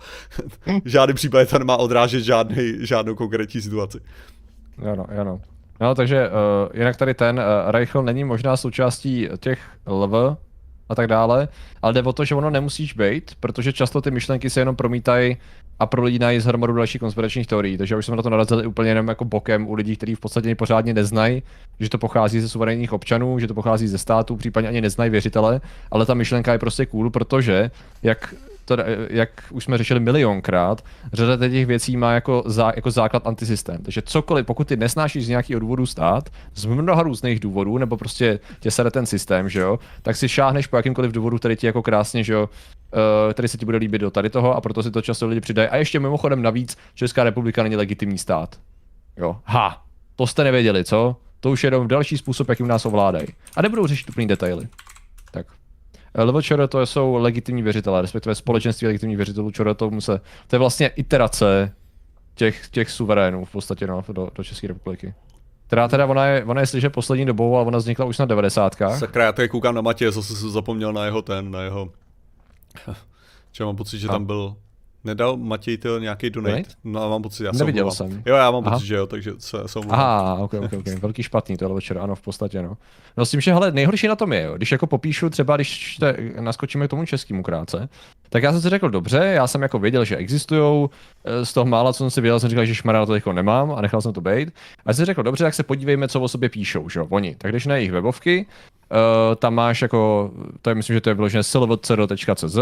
v 0.84 0.90
žádném 0.90 1.16
případě 1.16 1.46
to 1.46 1.60
nemá 1.60 1.78
odrážet 1.78 2.24
žádný, 2.24 2.74
žádnou 2.80 3.16
konkrétní 3.16 3.62
situaci. 3.62 4.00
Ano, 4.92 5.06
ano. 5.20 5.42
No, 5.82 5.96
takže 5.96 6.30
uh, 6.30 6.34
jinak 6.74 6.98
tady 6.98 7.14
ten 7.14 7.40
uh, 7.40 7.72
Reichel 7.72 8.04
není 8.04 8.24
možná 8.24 8.58
součástí 8.58 9.30
těch 9.40 9.60
LV, 9.88 10.38
a 10.92 10.96
tak 10.96 11.08
dále, 11.08 11.48
ale 11.82 11.94
jde 11.94 12.04
o 12.04 12.14
to, 12.14 12.26
že 12.26 12.36
ono 12.36 12.50
nemusíš 12.50 12.94
být, 12.94 13.32
protože 13.40 13.74
často 13.74 14.02
ty 14.02 14.12
myšlenky 14.12 14.50
se 14.50 14.62
jenom 14.62 14.76
promítají 14.76 15.38
a 15.80 15.86
prolínají 15.86 16.40
z 16.40 16.46
hromadu 16.46 16.74
dalších 16.74 17.02
konspiračních 17.02 17.48
teorií. 17.48 17.78
Takže 17.78 17.96
už 17.96 18.06
jsme 18.06 18.16
na 18.16 18.24
to 18.24 18.30
narazili 18.30 18.66
úplně 18.66 18.90
jenom 18.90 19.08
jako 19.08 19.26
bokem 19.26 19.68
u 19.68 19.74
lidí, 19.74 19.96
kteří 19.96 20.16
v 20.16 20.20
podstatě 20.20 20.56
pořádně 20.56 20.94
neznají, 20.94 21.44
že 21.80 21.90
to 21.90 21.98
pochází 21.98 22.40
ze 22.40 22.50
suverénních 22.50 22.94
občanů, 22.94 23.40
že 23.40 23.48
to 23.48 23.54
pochází 23.54 23.88
ze 23.88 23.98
státu, 23.98 24.36
případně 24.36 24.70
ani 24.70 24.82
neznají 24.82 25.12
věřitele, 25.12 25.62
ale 25.92 26.06
ta 26.06 26.14
myšlenka 26.14 26.54
je 26.54 26.60
prostě 26.60 26.86
cool, 26.86 27.10
protože 27.10 27.72
jak 28.04 28.34
to, 28.76 28.84
jak 29.10 29.30
už 29.50 29.64
jsme 29.64 29.78
řešili 29.78 30.00
milionkrát, 30.00 30.84
řada 31.14 31.50
těch 31.50 31.66
věcí 31.66 31.98
má 31.98 32.14
jako, 32.14 32.44
zá, 32.46 32.72
jako 32.76 32.92
základ 32.92 33.28
antisystém. 33.28 33.78
Takže 33.84 34.02
cokoliv, 34.02 34.46
pokud 34.46 34.68
ty 34.68 34.78
nesnášíš 34.78 35.26
z 35.26 35.30
nějakého 35.30 35.60
důvodu 35.60 35.86
stát, 35.86 36.30
z 36.56 36.66
mnoha 36.66 37.04
různých 37.04 37.40
důvodů, 37.40 37.78
nebo 37.78 37.98
prostě 37.98 38.40
tě 38.60 38.72
sere 38.72 38.92
ten 38.92 39.06
systém, 39.06 39.50
že 39.50 39.60
jo, 39.60 39.80
tak 40.02 40.16
si 40.16 40.30
šáhneš 40.30 40.68
po 40.68 40.78
jakýmkoliv 40.78 41.12
důvodu, 41.12 41.38
který 41.38 41.56
ti 41.56 41.66
jako 41.68 41.82
krásně, 41.82 42.24
že 42.24 42.34
jo, 42.34 42.50
uh, 42.94 43.34
který 43.34 43.48
se 43.48 43.58
ti 43.58 43.66
bude 43.66 43.78
líbit 43.78 44.02
do 44.02 44.12
tady 44.12 44.30
toho 44.30 44.56
a 44.56 44.62
proto 44.62 44.84
si 44.84 44.92
to 44.92 45.02
často 45.02 45.28
lidi 45.28 45.42
přidají. 45.42 45.70
A 45.70 45.78
ještě 45.78 46.00
mimochodem 46.00 46.42
navíc, 46.42 46.78
Česká 46.94 47.24
republika 47.24 47.64
není 47.64 47.76
legitimní 47.76 48.18
stát. 48.18 48.60
Jo, 49.18 49.38
ha, 49.46 49.84
to 50.16 50.28
jste 50.28 50.44
nevěděli, 50.44 50.84
co? 50.84 51.16
To 51.40 51.52
už 51.52 51.64
je 51.64 51.68
jenom 51.68 51.88
další 51.88 52.18
způsob, 52.18 52.50
jakým 52.50 52.68
nás 52.68 52.86
ovládají. 52.86 53.28
A 53.56 53.62
nebudou 53.62 53.88
řešit 53.88 54.10
úplný 54.10 54.28
detaily. 54.28 54.68
Tak. 55.32 55.48
LVČR 56.18 56.68
to 56.68 56.86
jsou 56.86 57.16
legitimní 57.16 57.62
věřitelé, 57.62 58.02
respektive 58.02 58.36
společenství 58.36 58.88
legitimních 58.88 59.18
věřitelů 59.18 59.52
ČR, 59.52 59.74
to, 59.74 60.02
se, 60.02 60.22
to 60.48 60.56
je 60.56 60.60
vlastně 60.60 60.88
iterace 60.88 61.74
těch, 62.36 62.70
těch 62.70 62.92
suverénů 62.92 63.46
v 63.46 63.52
podstatě 63.52 63.88
no, 63.88 64.04
do, 64.12 64.30
do 64.36 64.44
České 64.44 64.68
republiky. 64.68 65.14
Která 65.68 65.88
teda 65.88 66.06
ona 66.06 66.26
je, 66.26 66.44
ona 66.44 66.62
je 66.62 66.68
slyže 66.68 66.90
poslední 66.90 67.26
dobou, 67.26 67.56
ale 67.56 67.66
ona 67.66 67.78
vznikla 67.78 68.06
už 68.06 68.18
na 68.18 68.26
90. 68.26 68.76
Sakra, 68.98 69.24
já 69.24 69.32
tady 69.32 69.50
koukám 69.50 69.76
na 69.76 69.82
Matě, 69.82 70.12
zase 70.12 70.36
jsem 70.36 70.50
zapomněl 70.50 70.94
na 70.94 71.06
jeho 71.06 71.22
ten, 71.22 71.52
na 71.52 71.62
jeho... 71.62 71.90
Čo 73.52 73.66
mám 73.66 73.76
pocit, 73.76 74.00
že 74.00 74.08
tam 74.08 74.26
byl 74.26 74.56
Nedal 75.04 75.38
Matěj 75.38 75.78
to 75.78 76.00
nějaký 76.00 76.30
donate? 76.30 76.52
donate? 76.52 76.70
No 76.84 77.04
a 77.04 77.10
mám 77.10 77.22
pocit, 77.22 77.44
já 77.44 77.52
Neviděl 77.52 77.92
jsem. 77.92 78.24
Jo, 78.26 78.36
já 78.36 78.52
mám 78.52 78.68
Aha. 78.68 78.76
pocit, 78.76 78.88
že 78.88 78.96
jo, 78.96 79.08
takže 79.08 79.32
se, 79.38 79.58
se 79.66 79.80
Aha, 79.90 80.34
ok, 80.36 80.54
ok, 80.54 80.74
ok. 80.74 80.88
Velký 81.02 81.24
špatný 81.24 81.58
tohle 81.58 81.76
večer, 81.76 81.98
ano, 81.98 82.16
v 82.16 82.22
podstatě, 82.22 82.62
no. 82.62 82.78
No 83.18 83.26
s 83.26 83.32
tím, 83.32 83.42
že 83.42 83.54
hele, 83.54 83.72
nejhorší 83.72 84.08
na 84.08 84.16
tom 84.16 84.34
je, 84.34 84.42
jo, 84.42 84.54
když 84.58 84.72
jako 84.72 84.88
popíšu 84.88 85.30
třeba, 85.30 85.56
když 85.56 85.98
te, 85.98 86.16
naskočíme 86.40 86.88
k 86.88 86.90
tomu 86.90 87.06
českému 87.06 87.44
krátce, 87.44 87.90
tak 88.32 88.44
já 88.44 88.52
jsem 88.52 88.62
si 88.62 88.70
řekl, 88.70 88.90
dobře, 88.90 89.18
já 89.18 89.48
jsem 89.48 89.62
jako 89.62 89.80
věděl, 89.80 90.06
že 90.06 90.16
existují, 90.16 90.90
eh, 91.26 91.46
z 91.46 91.54
toho 91.54 91.66
mála, 91.66 91.94
co 91.94 91.98
jsem 91.98 92.10
si 92.10 92.22
věděl, 92.22 92.40
jsem 92.40 92.50
říkal, 92.50 92.66
že 92.66 92.76
šmará 92.76 93.06
to 93.06 93.16
jako 93.16 93.34
nemám 93.34 93.72
a 93.72 93.82
nechal 93.82 94.02
jsem 94.02 94.14
to 94.14 94.22
být. 94.22 94.54
A 94.86 94.94
jsem 94.94 95.02
si 95.02 95.06
řekl, 95.06 95.24
dobře, 95.24 95.44
tak 95.44 95.54
se 95.54 95.64
podívejme, 95.64 96.08
co 96.08 96.22
o 96.22 96.28
sobě 96.28 96.50
píšou, 96.50 96.90
že 96.90 97.00
jo, 97.00 97.08
oni. 97.10 97.36
Tak 97.36 97.52
když 97.52 97.66
na 97.66 97.76
jejich 97.76 97.92
webovky, 97.92 98.46
Uh, 98.92 99.36
tam 99.36 99.54
máš 99.56 99.82
jako, 99.82 100.32
to 100.62 100.70
je 100.70 100.76
myslím, 100.76 100.94
že 100.94 101.02
to 101.02 101.10
je 101.10 101.14
vložené 101.14 101.44
silvcr.cz, 101.44 102.58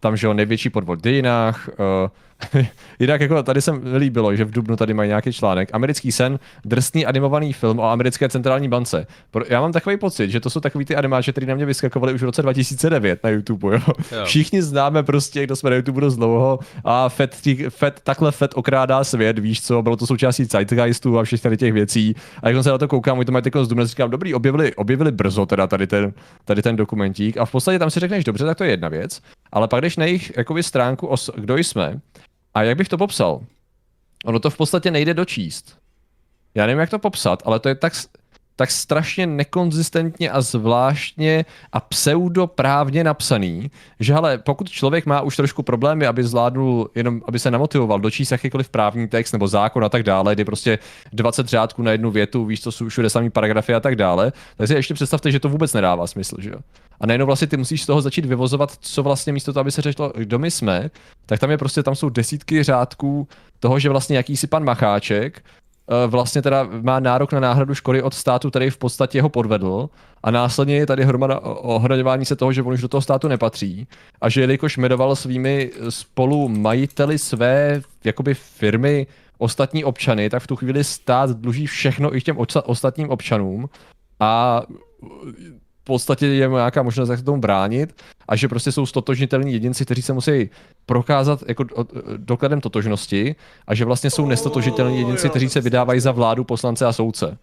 tam, 0.00 0.16
že 0.16 0.26
jo, 0.26 0.34
největší 0.34 0.70
podvod 0.70 0.98
v 0.98 1.02
dějinách, 1.02 1.68
uh, 1.68 2.08
Jinak 2.98 3.20
jako 3.20 3.42
tady 3.42 3.62
se 3.62 3.72
líbilo, 3.96 4.36
že 4.36 4.44
v 4.44 4.50
Dubnu 4.50 4.76
tady 4.76 4.94
mají 4.94 5.08
nějaký 5.08 5.32
článek. 5.32 5.68
Americký 5.72 6.12
sen, 6.12 6.38
drsný 6.64 7.06
animovaný 7.06 7.52
film 7.52 7.78
o 7.78 7.90
americké 7.90 8.28
centrální 8.28 8.68
bance. 8.68 9.06
Já 9.48 9.60
mám 9.60 9.72
takový 9.72 9.96
pocit, 9.96 10.30
že 10.30 10.40
to 10.40 10.50
jsou 10.50 10.60
takový 10.60 10.84
ty 10.84 10.96
animáče, 10.96 11.32
které 11.32 11.46
na 11.46 11.54
mě 11.54 11.66
vyskakovaly 11.66 12.14
už 12.14 12.20
v 12.20 12.24
roce 12.24 12.42
2009 12.42 13.24
na 13.24 13.30
YouTube. 13.30 13.74
Jo? 13.74 13.80
Jo. 14.12 14.24
Všichni 14.24 14.62
známe 14.62 15.02
prostě, 15.02 15.44
kdo 15.44 15.56
jsme 15.56 15.70
na 15.70 15.76
YouTube 15.76 16.00
dost 16.00 16.16
dlouho 16.16 16.58
a 16.84 17.08
Fed, 17.08 17.36
tí, 17.42 17.64
Fed, 17.68 18.00
takhle 18.04 18.32
Fed 18.32 18.50
okrádá 18.54 19.04
svět, 19.04 19.38
víš 19.38 19.62
co, 19.62 19.82
bylo 19.82 19.96
to 19.96 20.06
součástí 20.06 20.44
Zeitgeistu 20.44 21.18
a 21.18 21.24
všech 21.24 21.40
tady 21.40 21.56
těch 21.56 21.72
věcí. 21.72 22.14
A 22.42 22.48
jak 22.48 22.64
se 22.64 22.70
na 22.70 22.78
to 22.78 22.88
koukám, 22.88 23.18
oni 23.18 23.24
to 23.24 23.32
mají 23.32 23.42
takovou 23.42 23.64
zdumne, 23.64 23.86
říkám, 23.86 24.10
dobrý, 24.10 24.34
objevili, 24.34 24.74
objevili 24.74 25.12
brzo 25.12 25.46
teda 25.46 25.66
tady 25.66 25.86
ten, 25.86 26.12
tady 26.44 26.62
ten 26.62 26.76
dokumentík 26.76 27.36
a 27.36 27.44
v 27.44 27.50
podstatě 27.50 27.78
tam 27.78 27.90
si 27.90 28.00
řekneš, 28.00 28.24
dobře, 28.24 28.44
tak 28.44 28.58
to 28.58 28.64
je 28.64 28.70
jedna 28.70 28.88
věc, 28.88 29.20
ale 29.52 29.68
pak 29.68 29.80
jdeš 29.80 29.96
na 29.96 30.04
jejich 30.04 30.36
jakoby, 30.36 30.62
stránku, 30.62 31.06
os, 31.06 31.30
kdo 31.36 31.56
jsme, 31.56 32.00
a 32.54 32.62
jak 32.62 32.76
bych 32.76 32.88
to 32.88 32.98
popsal? 32.98 33.40
Ono 34.24 34.40
to 34.40 34.50
v 34.50 34.56
podstatě 34.56 34.90
nejde 34.90 35.14
dočíst. 35.14 35.78
Já 36.54 36.66
nevím, 36.66 36.80
jak 36.80 36.90
to 36.90 36.98
popsat, 36.98 37.42
ale 37.46 37.60
to 37.60 37.68
je 37.68 37.74
tak, 37.74 37.92
tak 38.56 38.70
strašně 38.70 39.26
nekonzistentně 39.26 40.30
a 40.30 40.40
zvláštně 40.40 41.44
a 41.72 41.80
pseudoprávně 41.80 43.04
napsaný, 43.04 43.70
že 44.00 44.14
ale 44.14 44.38
pokud 44.38 44.68
člověk 44.68 45.06
má 45.06 45.20
už 45.20 45.36
trošku 45.36 45.62
problémy, 45.62 46.06
aby 46.06 46.24
zvládnul, 46.24 46.90
jenom 46.94 47.22
aby 47.24 47.38
se 47.38 47.50
namotivoval 47.50 48.00
dočíst 48.00 48.32
jakýkoliv 48.32 48.68
právní 48.68 49.08
text 49.08 49.32
nebo 49.32 49.48
zákon 49.48 49.84
a 49.84 49.88
tak 49.88 50.02
dále, 50.02 50.34
kdy 50.34 50.44
prostě 50.44 50.78
20 51.12 51.48
řádků 51.48 51.82
na 51.82 51.92
jednu 51.92 52.10
větu, 52.10 52.44
víš, 52.44 52.62
co 52.62 52.72
jsou 52.72 52.88
všude 52.88 53.10
samý 53.10 53.30
paragrafy 53.30 53.74
a 53.74 53.80
tak 53.80 53.96
dále, 53.96 54.32
tak 54.56 54.68
si 54.68 54.74
ještě 54.74 54.94
představte, 54.94 55.30
že 55.30 55.40
to 55.40 55.48
vůbec 55.48 55.72
nedává 55.72 56.06
smysl, 56.06 56.36
že 56.38 56.50
jo. 56.50 56.58
A 57.00 57.06
najednou 57.06 57.26
vlastně 57.26 57.46
ty 57.46 57.56
musíš 57.56 57.82
z 57.82 57.86
toho 57.86 58.00
začít 58.00 58.24
vyvozovat, 58.24 58.72
co 58.80 59.02
vlastně 59.02 59.32
místo 59.32 59.52
toho, 59.52 59.60
aby 59.60 59.70
se 59.70 59.82
řeklo, 59.82 60.12
kdo 60.16 60.38
my 60.38 60.50
jsme, 60.50 60.90
tak 61.26 61.40
tam 61.40 61.50
je 61.50 61.58
prostě, 61.58 61.82
tam 61.82 61.94
jsou 61.94 62.08
desítky 62.08 62.62
řádků 62.62 63.28
toho, 63.60 63.78
že 63.78 63.88
vlastně 63.88 64.16
jakýsi 64.16 64.46
pan 64.46 64.64
Macháček 64.64 65.42
Eh, 65.90 66.06
vlastně 66.06 66.42
teda 66.42 66.68
má 66.82 67.00
nárok 67.00 67.32
na 67.32 67.40
náhradu 67.40 67.74
škody 67.74 68.02
od 68.02 68.14
státu, 68.14 68.50
který 68.50 68.70
v 68.70 68.78
podstatě 68.78 69.22
ho 69.22 69.28
podvedl 69.28 69.90
a 70.22 70.30
následně 70.30 70.76
je 70.76 70.86
tady 70.86 71.04
hromada 71.04 71.40
ohraňování 71.40 72.24
se 72.24 72.36
toho, 72.36 72.52
že 72.52 72.62
on 72.62 72.72
už 72.72 72.80
do 72.80 72.88
toho 72.88 73.00
státu 73.00 73.28
nepatří 73.28 73.86
a 74.20 74.28
že 74.28 74.40
jelikož 74.40 74.76
medoval 74.76 75.16
svými 75.16 75.70
spolu 75.88 76.48
majiteli 76.48 77.18
své 77.18 77.82
jakoby 78.04 78.34
firmy 78.34 79.06
ostatní 79.38 79.84
občany, 79.84 80.30
tak 80.30 80.42
v 80.42 80.46
tu 80.46 80.56
chvíli 80.56 80.84
stát 80.84 81.30
dluží 81.30 81.66
všechno 81.66 82.16
i 82.16 82.20
těm 82.20 82.36
ostatním 82.64 83.10
občanům. 83.10 83.68
A 84.20 84.62
podstatě 85.90 86.26
je 86.26 86.48
nějaká 86.48 86.82
možnost, 86.82 87.08
jak 87.08 87.18
se 87.18 87.24
tomu 87.24 87.40
bránit 87.40 88.02
a 88.28 88.36
že 88.36 88.48
prostě 88.48 88.72
jsou 88.72 88.86
stotožnitelní 88.86 89.52
jedinci, 89.52 89.84
kteří 89.84 90.02
se 90.02 90.12
musí 90.12 90.50
prokázat 90.86 91.42
jako 91.48 91.64
dokladem 92.16 92.60
totožnosti 92.60 93.34
a 93.66 93.74
že 93.74 93.84
vlastně 93.84 94.10
jsou 94.10 94.26
nestotožitelní 94.26 94.98
jedinci, 94.98 95.28
kteří 95.28 95.48
se 95.48 95.60
vydávají 95.60 96.00
za 96.00 96.12
vládu, 96.12 96.44
poslance 96.44 96.86
a 96.86 96.92
soudce. 96.92 97.38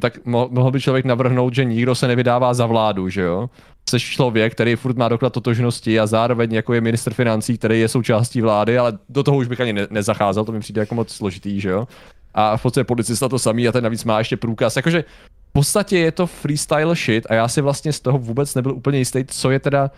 Tak 0.00 0.24
mohl 0.24 0.70
by 0.70 0.80
člověk 0.80 1.04
navrhnout, 1.04 1.54
že 1.54 1.64
nikdo 1.64 1.94
se 1.94 2.08
nevydává 2.08 2.54
za 2.54 2.66
vládu, 2.66 3.08
že 3.08 3.22
jo? 3.22 3.50
Jsi 3.88 4.00
člověk, 4.00 4.52
který 4.52 4.76
furt 4.76 4.96
má 4.96 5.08
doklad 5.08 5.32
totožnosti 5.32 6.00
a 6.00 6.06
zároveň 6.06 6.54
jako 6.54 6.74
je 6.74 6.80
minister 6.80 7.12
financí, 7.12 7.58
který 7.58 7.80
je 7.80 7.88
součástí 7.88 8.40
vlády, 8.40 8.78
ale 8.78 8.98
do 9.08 9.22
toho 9.22 9.36
už 9.36 9.48
bych 9.48 9.60
ani 9.60 9.72
ne- 9.72 9.86
nezacházel, 9.90 10.44
to 10.44 10.52
mi 10.52 10.60
přijde 10.60 10.80
jako 10.80 10.94
moc 10.94 11.12
složitý, 11.12 11.60
že 11.60 11.68
jo? 11.68 11.88
A 12.34 12.56
v 12.56 12.62
podstatě 12.62 12.84
policista 12.84 13.28
to 13.28 13.38
samý 13.38 13.68
a 13.68 13.72
ten 13.72 13.84
navíc 13.84 14.04
má 14.04 14.18
ještě 14.18 14.36
průkaz. 14.36 14.76
Jakože 14.76 15.04
v 15.48 15.52
podstatě 15.52 15.98
je 15.98 16.12
to 16.12 16.26
freestyle 16.26 16.94
shit 16.94 17.26
a 17.30 17.34
já 17.34 17.48
si 17.48 17.60
vlastně 17.60 17.92
z 17.92 18.00
toho 18.00 18.18
vůbec 18.18 18.54
nebyl 18.54 18.72
úplně 18.72 18.98
jistý, 18.98 19.24
co 19.24 19.50
je 19.50 19.58
teda 19.58 19.90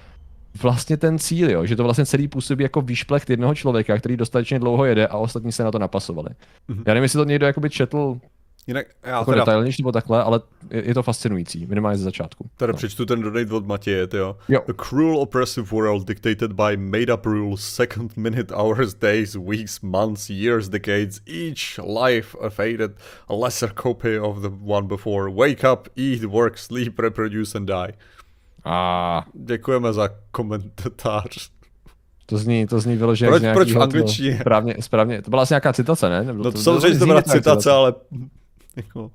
vlastně 0.62 0.96
ten 0.96 1.18
cíl, 1.18 1.50
jo? 1.50 1.66
že 1.66 1.76
to 1.76 1.84
vlastně 1.84 2.06
celý 2.06 2.28
působí 2.28 2.62
jako 2.62 2.80
výšplech 2.80 3.22
jednoho 3.28 3.54
člověka, 3.54 3.98
který 3.98 4.16
dostatečně 4.16 4.58
dlouho 4.58 4.84
jede 4.84 5.06
a 5.06 5.16
ostatní 5.16 5.52
se 5.52 5.64
na 5.64 5.70
to 5.70 5.78
napasovali. 5.78 6.28
Mm-hmm. 6.28 6.82
Já 6.86 6.94
nevím, 6.94 7.02
jestli 7.02 7.16
to 7.16 7.24
někdo 7.24 7.46
jakoby 7.46 7.70
četl 7.70 8.18
Jinak 8.66 8.86
já 9.02 9.18
jako 9.18 9.30
teda... 9.30 9.44
detailnější 9.44 9.82
nebo 9.82 9.92
takhle, 9.92 10.22
ale 10.22 10.40
je, 10.70 10.88
je 10.88 10.94
to 10.94 11.02
fascinující, 11.02 11.66
minimálně 11.66 11.98
ze 11.98 12.04
začátku. 12.04 12.50
Tady 12.56 12.72
no. 12.72 12.76
přečtu 12.76 13.06
ten 13.06 13.20
donate 13.20 13.54
od 13.54 13.66
Matěje, 13.66 14.08
jo. 14.12 14.36
jo. 14.48 14.60
A 14.68 14.72
cruel 14.84 15.18
oppressive 15.18 15.66
world 15.70 16.08
dictated 16.08 16.52
by 16.52 16.76
made 16.76 17.14
up 17.14 17.26
rules, 17.26 17.60
second 17.60 18.16
minute, 18.16 18.54
hours, 18.54 18.94
days, 18.94 19.36
weeks, 19.36 19.80
months, 19.80 20.30
years, 20.30 20.68
decades, 20.68 21.20
each 21.26 21.78
life 22.02 22.38
a 22.40 22.50
faded, 22.50 22.90
a 23.28 23.34
lesser 23.34 23.70
copy 23.82 24.18
of 24.18 24.42
the 24.42 24.50
one 24.64 24.86
before. 24.86 25.30
Wake 25.30 25.72
up, 25.72 25.88
eat, 25.96 26.24
work, 26.24 26.58
sleep, 26.58 26.98
reproduce 26.98 27.58
and 27.58 27.66
die. 27.66 27.92
A... 28.64 29.26
Děkujeme 29.34 29.92
za 29.92 30.08
komentář. 30.30 31.50
To 32.26 32.38
zní, 32.38 32.66
to 32.66 32.80
zní 32.80 32.96
vyloženě 32.96 33.30
proč, 33.30 33.42
proč 33.52 33.72
v 33.72 33.82
angličtině? 33.82 34.38
Správně, 34.40 34.74
správně. 34.80 35.22
To 35.22 35.30
byla 35.30 35.42
asi 35.42 35.54
nějaká 35.54 35.72
citace, 35.72 36.08
ne? 36.08 36.24
Nebylo 36.24 36.44
no 36.44 36.52
to, 36.52 36.58
to 36.58 36.62
samozřejmě 36.62 36.98
to 36.98 37.06
byla 37.06 37.22
citace, 37.22 37.38
citace, 37.38 37.70
ale 37.70 37.94
jako... 38.76 39.10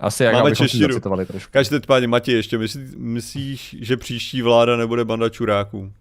Asi 0.00 0.24
jak 0.24 0.34
Máme 0.34 0.56
češtinu. 0.56 1.00
trošku. 1.26 1.50
Každopádně, 1.50 2.08
Matěj, 2.08 2.34
ještě 2.34 2.58
myslí, 2.58 2.82
myslíš, 2.96 3.76
že 3.80 3.96
příští 3.96 4.42
vláda 4.42 4.76
nebude 4.76 5.04
banda 5.04 5.28
čuráků? 5.28 5.92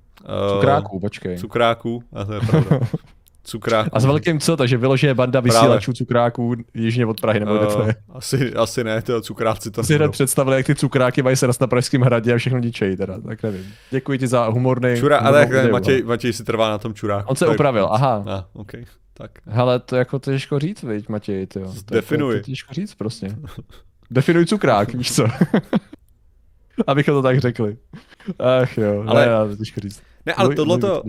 Cukráků, 0.53 0.99
počkej. 0.99 1.37
Cukráků, 1.37 2.03
a 2.13 2.25
to 2.25 2.33
je 2.33 2.39
pravda. 2.39 2.79
Cukráků. 3.43 3.89
A 3.93 3.99
s 3.99 4.05
velkým 4.05 4.39
co, 4.39 4.57
takže 4.57 4.77
vyloženě 4.77 5.13
banda 5.13 5.39
vysílačů 5.39 5.93
cukráků 5.93 6.55
jižně 6.73 7.05
od 7.05 7.21
Prahy, 7.21 7.39
nebo 7.39 7.53
uh, 7.53 7.65
to 7.65 7.83
je? 7.87 7.95
Asi, 8.09 8.53
asi 8.53 8.83
ne, 8.83 9.01
to 9.01 9.21
cukráci 9.21 9.71
to 9.71 9.83
Si 9.83 9.95
hned 9.95 10.11
představili, 10.11 10.57
jak 10.57 10.65
ty 10.65 10.75
cukráky 10.75 11.21
mají 11.21 11.35
se 11.35 11.47
na 11.61 11.67
Pražském 11.67 12.01
hradě 12.01 12.33
a 12.33 12.37
všechno 12.37 12.59
ničejí 12.59 12.97
teda, 12.97 13.21
tak 13.21 13.43
nevím. 13.43 13.65
Děkuji 13.91 14.19
ti 14.19 14.27
za 14.27 14.45
humorný... 14.45 14.97
Čura, 14.99 15.17
ale 15.17 15.47
tak, 15.47 15.71
Matěj, 15.71 16.03
Matěj 16.03 16.33
si 16.33 16.43
trvá 16.43 16.69
na 16.69 16.77
tom 16.77 16.93
čuráku. 16.93 17.29
On 17.29 17.35
se 17.35 17.47
upravil, 17.47 17.87
aha. 17.91 18.23
Ah, 18.27 18.43
okay. 18.53 18.85
Tak. 19.17 19.31
Hele, 19.45 19.79
to 19.79 19.95
jako 19.95 20.19
těžko 20.19 20.59
říct, 20.59 20.83
viď, 20.83 21.09
Matěj, 21.09 21.47
ty 21.47 21.59
jo. 21.59 21.73
Definuj. 21.91 22.33
To, 22.33 22.39
to 22.39 22.45
těžko 22.45 22.73
říct 22.73 22.95
prostě. 22.95 23.35
Definuj 24.11 24.45
cukrák, 24.45 24.93
víš 24.93 25.13
co. 25.13 25.25
Abychom 26.87 27.13
to 27.13 27.21
tak 27.21 27.39
řekli. 27.39 27.77
Ach 28.39 28.77
jo, 28.77 29.03
ale, 29.07 29.25
ne, 29.25 29.49
to 29.49 29.55
těžko 29.57 29.79
říct. 29.79 30.01
Ne, 30.25 30.33
ale 30.33 30.55
tohle 30.55 30.77
to... 30.77 31.03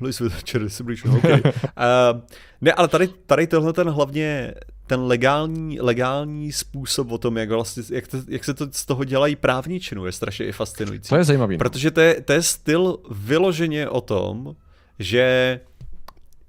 Louis 0.00 0.20
Večer, 0.20 0.62
okay. 1.16 1.40
uh, 1.44 2.20
ne, 2.60 2.72
ale 2.72 2.88
tady, 2.88 3.08
tady 3.26 3.46
tohle 3.46 3.72
ten 3.72 3.90
hlavně 3.90 4.54
ten 4.86 5.00
legální, 5.00 5.80
legální 5.80 6.52
způsob 6.52 7.12
o 7.12 7.18
tom, 7.18 7.36
jak, 7.36 7.48
vlastně, 7.48 7.82
jak, 7.90 8.08
to, 8.08 8.16
jak 8.28 8.44
se 8.44 8.54
to 8.54 8.66
z 8.72 8.86
toho 8.86 9.04
dělají 9.04 9.36
právničinu, 9.36 10.06
je 10.06 10.12
strašně 10.12 10.46
i 10.46 10.52
fascinující. 10.52 11.08
To 11.08 11.16
je 11.16 11.24
zajímavý. 11.24 11.54
No. 11.54 11.58
Protože 11.58 11.90
to 11.90 12.00
je, 12.00 12.20
to 12.20 12.32
je 12.32 12.42
styl 12.42 12.98
vyloženě 13.10 13.88
o 13.88 14.00
tom, 14.00 14.56
že 14.98 15.60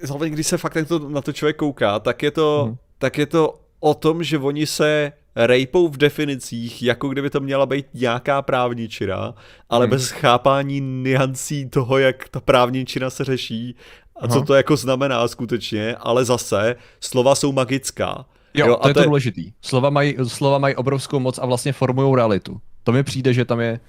hlavně 0.09 0.29
když 0.29 0.47
se 0.47 0.57
fakt 0.57 0.75
na 0.75 0.85
to, 0.85 1.09
na 1.09 1.21
to 1.21 1.33
člověk 1.33 1.57
kouká, 1.57 1.99
tak 1.99 2.23
je 2.23 2.31
to, 2.31 2.63
hmm. 2.65 2.77
tak 2.97 3.17
je 3.17 3.25
to 3.25 3.59
o 3.79 3.93
tom, 3.93 4.23
že 4.23 4.37
oni 4.37 4.65
se 4.65 5.11
rejpou 5.35 5.87
v 5.87 5.97
definicích, 5.97 6.83
jako 6.83 7.09
kdyby 7.09 7.29
to 7.29 7.39
měla 7.39 7.65
být 7.65 7.85
nějaká 7.93 8.41
právničina, 8.41 9.35
ale 9.69 9.85
hmm. 9.85 9.89
bez 9.89 10.09
chápání 10.09 10.79
niancí 10.81 11.69
toho, 11.69 11.97
jak 11.97 12.29
ta 12.29 12.39
právničina 12.39 13.09
se 13.09 13.23
řeší 13.23 13.75
a 14.15 14.25
Aha. 14.25 14.33
co 14.33 14.41
to 14.41 14.53
jako 14.53 14.75
znamená 14.75 15.27
skutečně, 15.27 15.95
ale 15.95 16.25
zase 16.25 16.75
slova 16.99 17.35
jsou 17.35 17.51
magická. 17.51 18.25
Jo, 18.53 18.67
jo 18.67 18.75
to 18.75 18.85
a 18.85 18.87
je 18.87 18.93
to 18.93 19.03
důležitý. 19.03 19.51
Slova 19.61 19.89
mají, 19.89 20.15
slova 20.27 20.57
mají 20.57 20.75
obrovskou 20.75 21.19
moc 21.19 21.39
a 21.39 21.45
vlastně 21.45 21.73
formují 21.73 22.15
realitu. 22.15 22.61
To 22.83 22.91
mi 22.91 23.03
přijde, 23.03 23.33
že 23.33 23.45
tam 23.45 23.59
je 23.59 23.79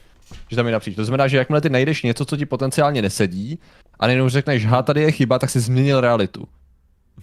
že 0.51 0.57
tam 0.57 0.67
je 0.67 0.73
napříč. 0.73 0.97
To 0.97 1.05
znamená, 1.05 1.29
že 1.29 1.37
jakmile 1.37 1.61
ty 1.61 1.71
najdeš 1.71 2.03
něco, 2.03 2.25
co 2.25 2.37
ti 2.37 2.47
potenciálně 2.47 3.03
nesedí, 3.03 3.59
a 4.01 4.07
nejenom 4.07 4.29
řekneš, 4.29 4.67
ha, 4.67 4.83
tady 4.83 5.03
je 5.03 5.13
chyba, 5.13 5.39
tak 5.39 5.51
si 5.51 5.61
změnil 5.61 6.01
realitu. 6.01 6.45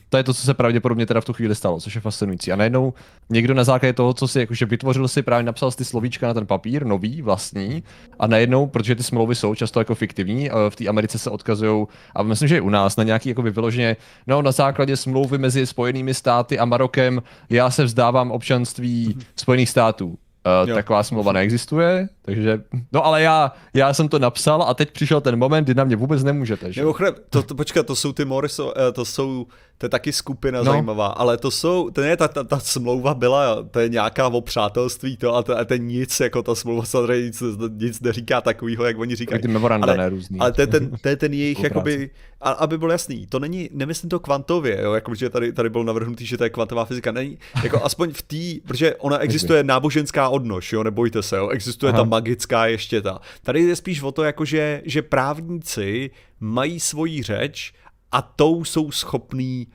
To 0.10 0.18
je 0.18 0.24
to, 0.24 0.34
co 0.34 0.42
se 0.42 0.54
pravděpodobně 0.54 1.06
teda 1.06 1.22
v 1.22 1.26
tu 1.26 1.34
chvíli 1.34 1.56
stalo, 1.56 1.80
což 1.80 1.96
je 1.96 2.02
fascinující. 2.02 2.52
A 2.52 2.56
najednou 2.56 2.94
někdo 3.30 3.54
na 3.54 3.64
základě 3.64 3.94
toho, 3.94 4.14
co 4.14 4.28
si 4.28 4.40
jakože 4.40 4.66
vytvořil 4.66 5.08
si, 5.08 5.22
právě 5.22 5.44
napsal 5.44 5.72
ty 5.72 5.86
slovíčka 5.86 6.28
na 6.28 6.34
ten 6.34 6.46
papír, 6.46 6.86
nový, 6.86 7.22
vlastní, 7.22 7.84
a 8.20 8.28
najednou, 8.28 8.68
protože 8.68 8.96
ty 8.96 9.04
smlouvy 9.04 9.36
jsou 9.36 9.56
často 9.56 9.80
jako 9.80 9.96
fiktivní, 9.96 10.50
v 10.70 10.76
té 10.76 10.88
Americe 10.88 11.20
se 11.20 11.30
odkazují, 11.30 11.86
a 12.16 12.24
myslím, 12.24 12.48
že 12.48 12.58
i 12.58 12.62
u 12.62 12.70
nás, 12.70 12.96
na 12.96 13.04
nějaký 13.04 13.30
jako 13.30 13.42
vyloženě, 13.42 13.98
no 14.28 14.42
na 14.42 14.52
základě 14.52 14.98
smlouvy 14.98 15.38
mezi 15.38 15.66
Spojenými 15.66 16.14
státy 16.14 16.60
a 16.60 16.66
Marokem, 16.66 17.22
já 17.50 17.72
se 17.72 17.84
vzdávám 17.84 18.32
občanství 18.32 19.18
Spojených 19.36 19.70
států. 19.70 20.18
Uh, 20.64 20.74
taková 20.74 21.04
smlouva 21.04 21.32
neexistuje, 21.32 22.10
takže, 22.22 22.62
no 22.92 23.06
ale 23.06 23.22
já, 23.22 23.52
já 23.74 23.94
jsem 23.94 24.10
to 24.10 24.20
napsal 24.20 24.64
a 24.64 24.74
teď 24.74 24.92
přišel 24.92 25.22
ten 25.22 25.36
moment, 25.36 25.64
kdy 25.64 25.74
na 25.74 25.84
mě 25.84 25.96
vůbec 25.96 26.24
nemůžete. 26.24 26.74
Že? 26.74 26.82
Mimochodem, 26.82 27.16
to, 27.30 27.44
to, 27.44 27.56
počkat, 27.56 27.86
to 27.86 27.96
jsou 27.96 28.14
ty 28.14 28.26
Morriso, 28.26 28.74
eh, 28.78 28.92
to 28.92 29.06
jsou 29.06 29.48
to 29.80 29.86
je 29.86 29.90
taky 29.90 30.14
skupina 30.14 30.60
no. 30.60 30.72
zajímavá, 30.72 31.08
ale 31.08 31.38
to 31.38 31.52
jsou, 31.52 31.90
to 31.90 32.02
ne, 32.02 32.18
ta, 32.18 32.28
ta, 32.28 32.44
ta 32.44 32.60
smlouva 32.60 33.14
byla, 33.14 33.64
to 33.64 33.80
je 33.80 33.90
nějaká 33.90 34.28
o 34.28 34.42
přátelství, 34.42 35.18
to 35.18 35.36
a 35.36 35.44
to, 35.44 35.58
a 35.58 35.66
to 35.66 35.74
je 35.74 35.80
nic, 35.80 36.20
jako 36.20 36.44
ta 36.44 36.56
smlouva 36.56 36.86
samozřejmě 36.86 37.26
nic, 37.26 37.44
nic 37.70 38.02
neříká 38.02 38.42
takového, 38.42 38.86
jak 38.86 39.00
oni 39.00 39.16
říkají. 39.16 39.42
Ty 39.42 39.48
memoranda 39.48 39.94
ale, 39.94 40.10
různý. 40.10 40.40
Ale 40.40 40.52
to 40.52 40.62
je 40.62 40.68
ten, 40.68 40.92
to 41.02 41.10
je 41.10 41.16
ten 41.16 41.34
jejich, 41.34 41.60
jakoby, 41.64 42.10
a, 42.42 42.52
aby 42.52 42.78
byl 42.78 42.92
jasný, 42.92 43.28
to 43.28 43.40
není, 43.40 43.70
nemyslím 43.74 44.10
to 44.10 44.20
kvantově, 44.20 44.82
jo, 44.82 44.94
jako, 44.94 45.16
že 45.16 45.30
tady, 45.30 45.54
tady 45.54 45.70
bylo 45.70 45.84
navrhnutý, 45.84 46.26
že 46.26 46.38
to 46.38 46.44
je 46.44 46.50
kvantová 46.50 46.86
fyzika, 46.86 47.12
není, 47.12 47.38
jako 47.64 47.84
aspoň 47.84 48.14
v 48.14 48.22
té, 48.22 48.68
protože 48.68 48.96
ona 48.96 49.18
existuje 49.18 49.64
náboženská 49.64 50.30
odnož, 50.30 50.74
jo, 50.74 50.84
nebojte 50.84 51.24
se, 51.24 51.38
jo, 51.38 51.50
existuje 51.50 51.92
Aha. 51.92 52.02
ta 52.02 52.04
magická 52.04 52.66
ještě 52.66 53.02
ta. 53.02 53.20
Tady 53.44 53.62
je 53.62 53.76
spíš 53.76 54.02
o 54.02 54.12
to, 54.12 54.24
jako 54.24 54.46
že, 54.46 54.82
že 54.86 55.02
právníci 55.02 56.12
mají 56.40 56.80
svoji 56.80 57.24
řeč 57.24 57.74
a 58.12 58.22
tou 58.22 58.64
jsou 58.64 58.92
schopní 58.92 59.68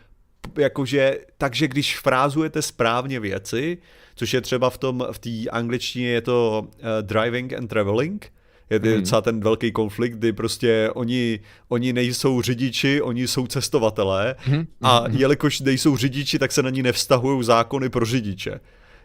jakože, 0.58 1.18
takže 1.38 1.68
když 1.68 1.98
frázujete 1.98 2.62
správně 2.62 3.20
věci, 3.20 3.78
což 4.14 4.34
je 4.34 4.40
třeba 4.40 4.70
v 4.70 4.78
tom, 4.78 5.06
v 5.12 5.18
té 5.18 5.50
angličtině 5.50 6.08
je 6.08 6.20
to 6.20 6.66
uh, 6.68 6.80
driving 7.02 7.52
and 7.52 7.68
traveling, 7.68 8.32
je 8.70 8.78
hmm. 8.78 9.00
docela 9.00 9.20
ten 9.20 9.40
velký 9.40 9.72
konflikt, 9.72 10.12
kdy 10.12 10.32
prostě 10.32 10.90
oni, 10.94 11.40
oni 11.68 11.92
nejsou 11.92 12.42
řidiči, 12.42 13.02
oni 13.02 13.28
jsou 13.28 13.46
cestovatelé 13.46 14.34
hmm. 14.38 14.66
a 14.82 14.98
hmm. 14.98 15.16
jelikož 15.16 15.60
nejsou 15.60 15.96
řidiči, 15.96 16.38
tak 16.38 16.52
se 16.52 16.62
na 16.62 16.70
ní 16.70 16.82
nevztahují 16.82 17.44
zákony 17.44 17.88
pro 17.88 18.06
řidiče. 18.06 18.60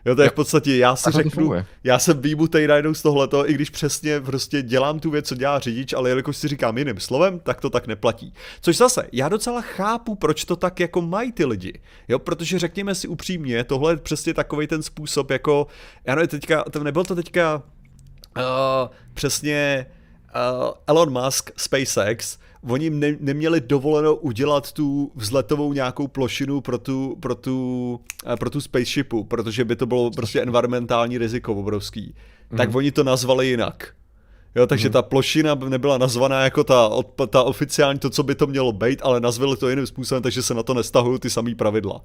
Jo, 0.05 0.15
to 0.15 0.21
je 0.21 0.29
v 0.29 0.33
podstatě, 0.33 0.77
já 0.77 0.95
si 0.95 1.11
řeknu, 1.11 1.53
já 1.83 1.99
jsem 1.99 2.21
výjimutej 2.21 2.67
najednou 2.67 2.93
z 2.93 3.01
tohleto, 3.01 3.49
i 3.49 3.53
když 3.53 3.69
přesně 3.69 4.21
prostě 4.21 4.61
dělám 4.61 4.99
tu 4.99 5.09
věc, 5.09 5.27
co 5.27 5.35
dělá 5.35 5.59
řidič, 5.59 5.93
ale 5.93 6.09
jelikož 6.09 6.37
si 6.37 6.47
říkám 6.47 6.77
jiným 6.77 6.99
slovem, 6.99 7.39
tak 7.39 7.61
to 7.61 7.69
tak 7.69 7.87
neplatí. 7.87 8.33
Což 8.61 8.77
zase, 8.77 9.07
já 9.11 9.29
docela 9.29 9.61
chápu, 9.61 10.15
proč 10.15 10.45
to 10.45 10.55
tak 10.55 10.79
jako 10.79 11.01
mají 11.01 11.31
ty 11.31 11.45
lidi. 11.45 11.79
Jo, 12.07 12.19
protože 12.19 12.59
řekněme 12.59 12.95
si 12.95 13.07
upřímně, 13.07 13.63
tohle 13.63 13.93
je 13.93 13.97
přesně 13.97 14.33
takový 14.33 14.67
ten 14.67 14.83
způsob, 14.83 15.31
jako, 15.31 15.67
já 16.05 16.15
nevím, 16.15 16.27
teďka, 16.27 16.63
to 16.63 16.83
nebyl 16.83 17.03
to 17.03 17.15
teďka 17.15 17.63
uh, 18.37 18.43
přesně 19.13 19.85
uh, 20.35 20.71
Elon 20.87 21.23
Musk, 21.23 21.51
SpaceX, 21.57 22.37
oni 22.67 22.89
ne, 22.89 23.15
neměli 23.19 23.61
dovoleno 23.61 24.15
udělat 24.15 24.71
tu 24.71 25.11
vzletovou 25.15 25.73
nějakou 25.73 26.07
plošinu 26.07 26.61
pro 26.61 26.77
tu, 26.77 27.17
pro 27.19 27.35
tu, 27.35 27.99
eh, 28.33 28.37
pro 28.37 28.49
tu 28.49 28.61
spaceshipu, 28.61 29.23
protože 29.23 29.65
by 29.65 29.75
to 29.75 29.85
bylo 29.85 30.11
prostě 30.11 30.41
environmentální 30.41 31.17
riziko 31.17 31.55
obrovský. 31.55 32.15
Mm. 32.51 32.57
Tak 32.57 32.69
mhm. 32.69 32.77
oni 32.77 32.91
to 32.91 33.03
nazvali 33.03 33.47
jinak. 33.47 33.93
Jo, 34.55 34.67
takže 34.67 34.87
mm. 34.87 34.93
ta 34.93 35.01
plošina 35.01 35.55
nebyla 35.55 35.97
nazvaná 35.97 36.43
jako 36.43 36.63
ta, 36.63 36.89
ta 37.29 37.43
oficiální, 37.43 37.99
to, 37.99 38.09
co 38.09 38.23
by 38.23 38.35
to 38.35 38.47
mělo 38.47 38.71
být, 38.71 38.99
ale 39.03 39.19
nazvali 39.19 39.57
to 39.57 39.69
jiným 39.69 39.87
způsobem, 39.87 40.23
takže 40.23 40.41
se 40.41 40.53
na 40.53 40.63
to 40.63 40.73
nestahují 40.73 41.19
ty 41.19 41.29
samé 41.29 41.55
pravidla. 41.55 42.01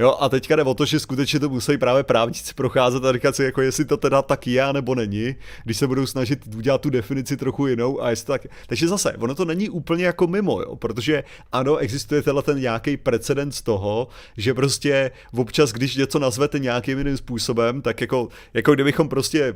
Jo, 0.00 0.16
a 0.20 0.28
teďka 0.28 0.56
jde 0.56 0.62
o 0.62 0.74
to, 0.74 0.84
že 0.84 1.00
skutečně 1.00 1.40
to 1.40 1.48
musí 1.48 1.78
právě 1.78 2.02
právníci 2.02 2.54
procházet 2.54 3.04
a 3.04 3.12
říkat 3.12 3.36
si, 3.36 3.44
jako 3.44 3.60
jestli 3.60 3.84
to 3.84 3.96
teda 3.96 4.22
tak 4.22 4.46
je, 4.46 4.72
nebo 4.72 4.94
není, 4.94 5.34
když 5.64 5.76
se 5.76 5.86
budou 5.86 6.06
snažit 6.06 6.54
udělat 6.56 6.80
tu 6.80 6.90
definici 6.90 7.36
trochu 7.36 7.66
jinou 7.66 8.02
a 8.02 8.10
jestli 8.10 8.26
tak. 8.26 8.46
Takže 8.66 8.88
zase, 8.88 9.12
ono 9.12 9.34
to 9.34 9.44
není 9.44 9.68
úplně 9.68 10.04
jako 10.04 10.26
mimo, 10.26 10.60
jo, 10.60 10.76
protože 10.76 11.24
ano, 11.52 11.76
existuje 11.76 12.22
tenhle 12.22 12.42
ten 12.42 12.60
nějaký 12.60 12.96
precedens 12.96 13.62
toho, 13.62 14.08
že 14.36 14.54
prostě 14.54 15.10
občas, 15.34 15.72
když 15.72 15.96
něco 15.96 16.18
nazvete 16.18 16.58
nějakým 16.58 16.98
jiným 16.98 17.16
způsobem, 17.16 17.82
tak 17.82 18.00
jako, 18.00 18.28
jako 18.54 18.74
kdybychom 18.74 19.08
prostě 19.08 19.54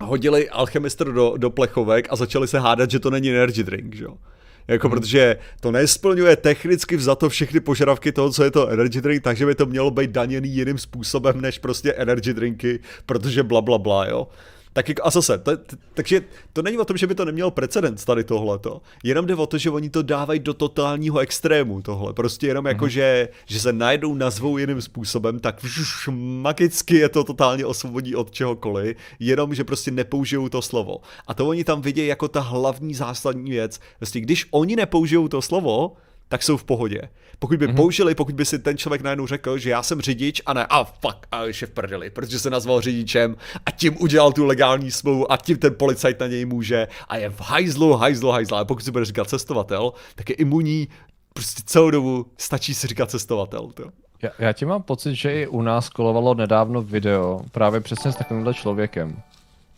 hodili 0.00 0.50
alchemistr 0.50 1.12
do, 1.12 1.34
do 1.36 1.50
plechovek 1.50 2.06
a 2.10 2.16
začali 2.16 2.48
se 2.48 2.58
hádat, 2.58 2.90
že 2.90 3.00
to 3.00 3.10
není 3.10 3.30
energy 3.30 3.64
drink, 3.64 3.94
jo. 3.94 4.16
Jako 4.68 4.88
hmm. 4.88 4.96
protože 4.96 5.36
to 5.60 5.72
nesplňuje 5.72 6.36
technicky 6.36 6.96
vzato 6.96 7.28
všechny 7.28 7.60
požadavky 7.60 8.12
toho, 8.12 8.30
co 8.30 8.44
je 8.44 8.50
to 8.50 8.68
energy 8.68 9.00
drink, 9.00 9.22
takže 9.22 9.46
by 9.46 9.54
to 9.54 9.66
mělo 9.66 9.90
být 9.90 10.10
daněný 10.10 10.48
jiným 10.48 10.78
způsobem 10.78 11.40
než 11.40 11.58
prostě 11.58 11.92
energy 11.92 12.34
drinky, 12.34 12.80
protože 13.06 13.42
bla 13.42 13.60
bla 13.60 13.78
bla, 13.78 14.06
jo. 14.06 14.28
Tak 14.74 14.88
jako, 14.88 15.02
a 15.04 15.10
zase, 15.10 15.38
to, 15.38 15.56
t, 15.56 15.76
takže 15.94 16.22
to 16.52 16.62
není 16.62 16.78
o 16.78 16.84
tom, 16.84 16.96
že 16.96 17.06
by 17.06 17.14
to 17.14 17.24
nemělo 17.24 17.50
precedens 17.50 18.04
tady 18.04 18.24
tohleto. 18.24 18.82
Jenom 19.04 19.26
jde 19.26 19.34
o 19.34 19.46
to, 19.46 19.58
že 19.58 19.70
oni 19.70 19.90
to 19.90 20.02
dávají 20.02 20.40
do 20.40 20.54
totálního 20.54 21.18
extrému 21.18 21.82
tohle. 21.82 22.12
Prostě 22.12 22.46
jenom 22.46 22.66
jako, 22.66 22.84
mm-hmm. 22.84 22.88
že, 22.88 23.28
že 23.46 23.60
se 23.60 23.72
najednou 23.72 24.14
nazvou 24.14 24.58
jiným 24.58 24.82
způsobem, 24.82 25.40
tak 25.40 25.64
magicky 26.10 26.96
je 26.96 27.08
to 27.08 27.24
totálně 27.24 27.66
osvobodí 27.66 28.16
od 28.16 28.30
čehokoliv, 28.30 28.96
jenom, 29.18 29.54
že 29.54 29.64
prostě 29.64 29.90
nepoužijou 29.90 30.48
to 30.48 30.62
slovo. 30.62 31.00
A 31.26 31.34
to 31.34 31.46
oni 31.46 31.64
tam 31.64 31.82
vidějí 31.82 32.08
jako 32.08 32.28
ta 32.28 32.40
hlavní 32.40 32.94
zásadní 32.94 33.50
věc. 33.50 33.80
Prostě 33.98 34.20
když 34.20 34.48
oni 34.50 34.76
nepoužijou 34.76 35.28
to 35.28 35.42
slovo, 35.42 35.92
tak 36.34 36.42
jsou 36.42 36.56
v 36.56 36.64
pohodě. 36.64 37.00
Pokud 37.38 37.58
by 37.58 37.68
mm-hmm. 37.68 37.76
použili, 37.76 38.14
pokud 38.14 38.34
by 38.34 38.44
si 38.44 38.58
ten 38.58 38.78
člověk 38.78 39.02
najednou 39.02 39.26
řekl, 39.26 39.58
že 39.58 39.70
já 39.70 39.82
jsem 39.82 40.00
řidič 40.00 40.42
a 40.46 40.54
ne, 40.54 40.66
a 40.66 40.84
fuck, 40.84 41.26
a 41.32 41.44
je 41.44 41.52
v 41.52 41.70
prdeli, 41.70 42.10
protože 42.10 42.38
se 42.38 42.50
nazval 42.50 42.80
řidičem 42.80 43.36
a 43.66 43.70
tím 43.70 44.02
udělal 44.02 44.32
tu 44.32 44.44
legální 44.44 44.90
smlouvu 44.90 45.32
a 45.32 45.36
tím 45.36 45.56
ten 45.56 45.74
policajt 45.74 46.20
na 46.20 46.26
něj 46.26 46.44
může 46.44 46.88
a 47.08 47.16
je 47.16 47.30
v 47.30 47.40
hajzlu, 47.40 47.92
hajzlu, 47.92 48.30
hajzlu. 48.30 48.56
A 48.56 48.64
pokud 48.64 48.84
si 48.84 48.90
bude 48.90 49.04
říkat 49.04 49.28
cestovatel, 49.28 49.92
tak 50.14 50.30
je 50.30 50.36
imunní 50.36 50.88
prostě 51.34 51.62
celou 51.66 51.90
dobu 51.90 52.26
stačí 52.38 52.74
si 52.74 52.86
říkat 52.86 53.10
cestovatel. 53.10 53.68
To. 53.74 53.84
Já, 54.22 54.30
já 54.38 54.52
ti 54.52 54.64
mám 54.64 54.82
pocit, 54.82 55.14
že 55.14 55.32
i 55.32 55.46
u 55.46 55.62
nás 55.62 55.88
kolovalo 55.88 56.34
nedávno 56.34 56.82
video 56.82 57.40
právě 57.52 57.80
přesně 57.80 58.12
s 58.12 58.16
takovýmhle 58.16 58.54
člověkem 58.54 59.22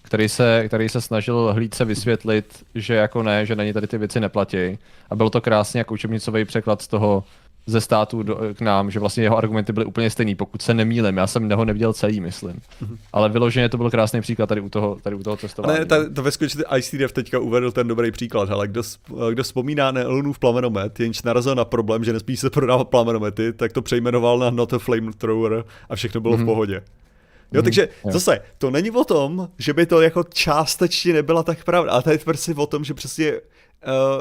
který 0.07 0.29
se, 0.29 0.65
který 0.69 0.89
se 0.89 1.01
snažil 1.01 1.53
hlídce 1.53 1.85
vysvětlit, 1.85 2.65
že 2.75 2.95
jako 2.95 3.23
ne, 3.23 3.47
že 3.47 3.57
na 3.57 3.65
ní 3.65 3.73
tady 3.73 3.87
ty 3.87 3.99
věci 3.99 4.21
neplatí. 4.21 4.79
A 5.11 5.15
byl 5.17 5.31
to 5.31 5.41
krásně 5.41 5.79
jako 5.79 5.95
učebnicový 5.95 6.45
překlad 6.45 6.83
z 6.83 6.89
toho 6.89 7.25
ze 7.67 7.81
státu 7.81 8.23
do, 8.23 8.41
k 8.55 8.61
nám, 8.61 8.91
že 8.91 9.01
vlastně 9.01 9.23
jeho 9.23 9.37
argumenty 9.37 9.73
byly 9.73 9.87
úplně 9.87 10.11
stejný, 10.11 10.35
pokud 10.35 10.63
se 10.63 10.75
nemýlím. 10.75 11.17
Já 11.17 11.27
jsem 11.27 11.51
ho 11.51 11.65
neviděl 11.65 11.93
celý, 11.93 12.21
myslím. 12.21 12.53
Mm-hmm. 12.53 12.97
Ale 13.13 13.29
vyloženě 13.29 13.69
to 13.69 13.77
byl 13.77 13.91
krásný 13.91 14.21
příklad 14.21 14.47
tady 14.47 14.61
u 14.61 14.69
toho, 14.69 14.99
tady 15.03 15.17
u 15.17 15.23
toho 15.23 15.37
cestování. 15.37 15.79
Ne, 15.79 15.85
ta, 15.85 15.97
to 16.15 16.23
ve 16.23 16.31
skutečnosti 16.31 16.77
ICDF 16.79 17.13
teďka 17.13 17.39
uvedl 17.39 17.73
ten 17.73 17.89
dobrý 17.89 18.11
příklad. 18.11 18.51
Ale 18.51 18.69
kdo, 18.69 18.83
kdo 19.31 19.43
vzpomíná 19.43 19.91
Neelunův 19.91 20.39
plamenomet, 20.39 21.01
jenž 21.01 21.23
narazil 21.23 21.55
na 21.55 21.65
problém, 21.65 22.05
že 22.05 22.13
nesmí 22.13 22.37
se 22.37 22.51
prodávat 22.51 22.89
plamenomety, 22.89 23.53
tak 23.53 23.73
to 23.73 23.83
přejmenoval 23.83 24.39
na 24.39 24.51
Not 24.51 24.73
a 24.73 24.79
Flamethrower 24.79 25.65
a 25.89 25.97
všechno 25.97 26.21
bylo 26.21 26.35
mm-hmm. 26.35 26.37
v 26.37 26.41
mhm. 26.41 26.47
pohodě. 26.47 26.83
Jo, 27.53 27.61
mm, 27.61 27.65
takže 27.65 27.89
jo. 28.05 28.11
zase, 28.13 28.41
to 28.59 28.71
není 28.71 28.91
o 28.91 29.05
tom, 29.05 29.49
že 29.59 29.73
by 29.73 29.87
to 29.87 30.01
jako 30.01 30.25
částečně 30.25 31.13
nebyla 31.13 31.43
tak 31.43 31.65
pravda, 31.65 31.93
ale 31.93 32.03
to 32.03 32.11
je 32.11 32.19
prostě 32.19 32.55
o 32.55 32.67
tom, 32.67 32.85
že 32.85 32.95
přesně, 32.95 33.33
uh, 33.33 33.41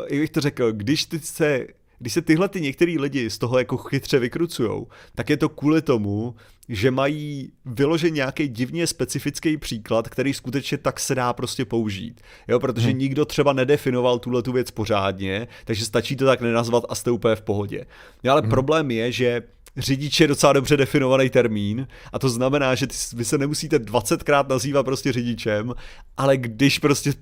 jak 0.10 0.20
bych 0.20 0.30
to 0.30 0.42
řekl, 0.42 0.72
když 0.72 1.06
ty 1.06 1.20
se 1.20 1.68
když 2.00 2.14
se 2.14 2.22
tyhle 2.22 2.50
ty 2.50 2.62
některý 2.62 3.00
lidi 3.00 3.30
z 3.30 3.38
toho 3.38 3.60
jako 3.60 3.78
chytře 3.78 4.20
vykrucujou, 4.20 4.88
tak 5.16 5.30
je 5.30 5.38
to 5.38 5.50
kvůli 5.50 5.82
tomu, 5.82 6.36
že 6.70 6.92
mají 6.92 7.52
vyložen 7.66 8.14
nějaký 8.14 8.48
divně 8.48 8.88
specifický 8.88 9.58
příklad, 9.58 10.10
který 10.10 10.34
skutečně 10.34 10.78
tak 10.78 11.00
se 11.00 11.16
dá 11.16 11.34
prostě 11.34 11.66
použít. 11.66 12.22
Jo, 12.48 12.60
protože 12.60 12.90
hmm. 12.90 12.98
nikdo 12.98 13.26
třeba 13.26 13.54
nedefinoval 13.54 14.20
tuhle 14.20 14.44
tu 14.44 14.52
věc 14.52 14.72
pořádně, 14.72 15.48
takže 15.66 15.86
stačí 15.86 16.16
to 16.16 16.26
tak 16.26 16.42
nenazvat 16.42 16.84
a 16.90 16.96
jste 16.96 17.12
úplně 17.12 17.36
v 17.36 17.42
pohodě. 17.42 17.86
Jo, 18.24 18.32
ale 18.32 18.42
hmm. 18.42 18.50
problém 18.50 18.92
je, 18.92 19.12
že 19.12 19.44
řidič 19.78 20.20
je 20.20 20.28
docela 20.28 20.54
dobře 20.54 20.78
definovaný 20.78 21.30
termín 21.30 21.88
a 22.14 22.20
to 22.20 22.30
znamená, 22.30 22.76
že 22.76 22.88
vy 23.14 23.26
se 23.26 23.38
nemusíte 23.38 23.78
20krát 23.78 24.50
nazývat 24.50 24.86
prostě 24.86 25.12
řidičem, 25.12 25.74
ale 26.18 26.38
když 26.38 26.80
prostě 26.80 27.14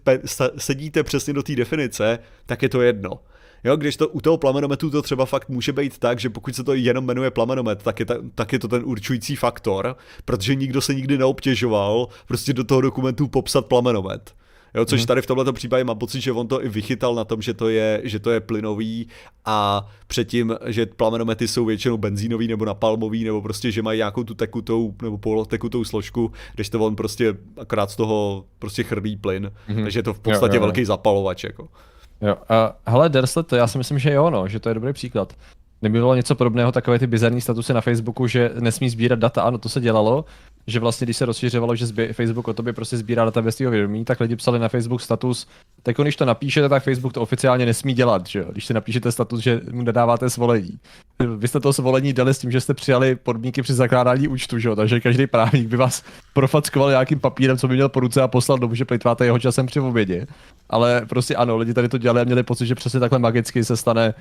sedíte 0.57 1.03
přesně 1.03 1.33
do 1.33 1.43
té 1.43 1.55
definice, 1.55 2.19
tak 2.45 2.61
je 2.61 2.69
to 2.69 2.81
jedno. 2.81 3.19
Jo, 3.63 3.75
když 3.75 3.97
to 3.97 4.07
u 4.07 4.21
toho 4.21 4.37
plamenometu 4.37 4.89
to 4.89 5.01
třeba 5.01 5.25
fakt 5.25 5.49
může 5.49 5.73
být 5.73 5.97
tak, 5.97 6.19
že 6.19 6.29
pokud 6.29 6.55
se 6.55 6.63
to 6.63 6.73
jenom 6.73 7.05
jmenuje 7.05 7.31
plamenomet, 7.31 7.83
tak 7.83 7.99
je, 7.99 8.05
ta, 8.05 8.15
tak 8.35 8.53
je 8.53 8.59
to 8.59 8.67
ten 8.67 8.81
určující 8.85 9.35
faktor, 9.35 9.95
protože 10.25 10.55
nikdo 10.55 10.81
se 10.81 10.93
nikdy 10.93 11.17
neobtěžoval 11.17 12.07
prostě 12.27 12.53
do 12.53 12.63
toho 12.63 12.81
dokumentu 12.81 13.27
popsat 13.27 13.65
plamenomet. 13.65 14.33
Jo, 14.75 14.85
což 14.85 15.01
mhm. 15.01 15.07
tady 15.07 15.21
v 15.21 15.27
tomto 15.27 15.53
případě 15.53 15.83
mám 15.83 15.97
pocit, 15.97 16.21
že 16.21 16.31
on 16.31 16.47
to 16.47 16.65
i 16.65 16.69
vychytal 16.69 17.15
na 17.15 17.23
tom, 17.23 17.41
že 17.41 17.53
to 17.53 17.69
je, 17.69 18.01
že 18.03 18.19
to 18.19 18.31
je 18.31 18.39
plynový 18.39 19.07
a 19.45 19.87
předtím, 20.07 20.55
že 20.65 20.85
plamenomety 20.85 21.47
jsou 21.47 21.65
většinou 21.65 21.97
benzínový 21.97 22.47
nebo 22.47 22.65
napalmový, 22.65 23.23
nebo 23.23 23.41
prostě, 23.41 23.71
že 23.71 23.81
mají 23.81 23.97
nějakou 23.97 24.23
tu 24.23 24.33
tekutou 24.33 24.95
nebo 25.01 25.17
polotekutou 25.17 25.83
složku, 25.83 26.31
když 26.55 26.69
to 26.69 26.79
on 26.79 26.95
prostě 26.95 27.37
akorát 27.57 27.91
z 27.91 27.95
toho 27.95 28.45
prostě 28.59 28.83
chrlí 28.83 29.17
plyn. 29.17 29.51
Mm-hmm. 29.69 29.83
Takže 29.83 29.99
je 29.99 30.03
to 30.03 30.13
v 30.13 30.19
podstatě 30.19 30.55
jo, 30.55 30.59
jo, 30.59 30.61
jo. 30.61 30.67
velký 30.67 30.85
zapalovač. 30.85 31.43
Jako. 31.43 31.67
Jo, 32.21 32.35
a 32.49 32.75
hele, 32.87 33.09
Derslet, 33.09 33.47
to 33.47 33.55
já 33.55 33.67
si 33.67 33.77
myslím, 33.77 33.99
že 33.99 34.13
jo, 34.13 34.29
no, 34.29 34.47
že 34.47 34.59
to 34.59 34.69
je 34.69 34.75
dobrý 34.75 34.93
příklad. 34.93 35.33
Nebylo 35.81 36.15
něco 36.15 36.35
podobného, 36.35 36.71
takové 36.71 36.99
ty 36.99 37.07
bizarní 37.07 37.41
statusy 37.41 37.73
na 37.73 37.81
Facebooku, 37.81 38.27
že 38.27 38.51
nesmí 38.59 38.89
sbírat 38.89 39.19
data, 39.19 39.41
ano, 39.41 39.57
to 39.57 39.69
se 39.69 39.81
dělalo, 39.81 40.25
že 40.67 40.79
vlastně 40.79 41.05
když 41.05 41.17
se 41.17 41.25
rozšiřovalo, 41.25 41.75
že 41.75 41.85
zbě, 41.85 42.13
Facebook 42.13 42.47
o 42.47 42.53
tobě 42.53 42.73
prostě 42.73 42.97
sbírá 42.97 43.25
data 43.25 43.41
bez 43.41 43.55
tvého 43.55 43.71
vědomí, 43.71 44.05
tak 44.05 44.19
lidi 44.19 44.35
psali 44.35 44.59
na 44.59 44.69
Facebook 44.69 45.01
status, 45.01 45.47
tak 45.83 45.95
když 45.95 46.15
to 46.15 46.25
napíšete, 46.25 46.69
tak 46.69 46.83
Facebook 46.83 47.13
to 47.13 47.21
oficiálně 47.21 47.65
nesmí 47.65 47.93
dělat, 47.93 48.27
že 48.27 48.39
jo? 48.39 48.45
Když 48.51 48.65
si 48.65 48.73
napíšete 48.73 49.11
status, 49.11 49.39
že 49.39 49.61
mu 49.71 49.81
nedáváte 49.81 50.29
svolení. 50.29 50.79
Vy 51.37 51.47
jste 51.47 51.59
to 51.59 51.73
svolení 51.73 52.13
dali 52.13 52.33
s 52.33 52.39
tím, 52.39 52.51
že 52.51 52.61
jste 52.61 52.73
přijali 52.73 53.15
podmínky 53.15 53.61
při 53.61 53.73
zakládání 53.73 54.27
účtu, 54.27 54.59
že 54.59 54.69
jo? 54.69 54.75
Takže 54.75 54.99
každý 54.99 55.27
právník 55.27 55.67
by 55.67 55.77
vás 55.77 56.03
profackoval 56.33 56.89
nějakým 56.89 57.19
papírem, 57.19 57.57
co 57.57 57.67
by 57.67 57.73
měl 57.73 57.89
po 57.89 57.99
ruce 57.99 58.21
a 58.21 58.27
poslal 58.27 58.57
domů, 58.57 58.75
že 58.75 58.85
plitváte 58.85 59.25
jeho 59.25 59.39
časem 59.39 59.65
při 59.65 59.79
obědě. 59.79 60.27
Ale 60.69 61.05
prostě 61.09 61.35
ano, 61.35 61.57
lidi 61.57 61.73
tady 61.73 61.89
to 61.89 61.97
dělali 61.97 62.21
a 62.21 62.23
měli 62.23 62.43
pocit, 62.43 62.65
že 62.65 62.75
přesně 62.75 62.99
takhle 62.99 63.19
magicky 63.19 63.63
se 63.63 63.77
stane 63.77 64.13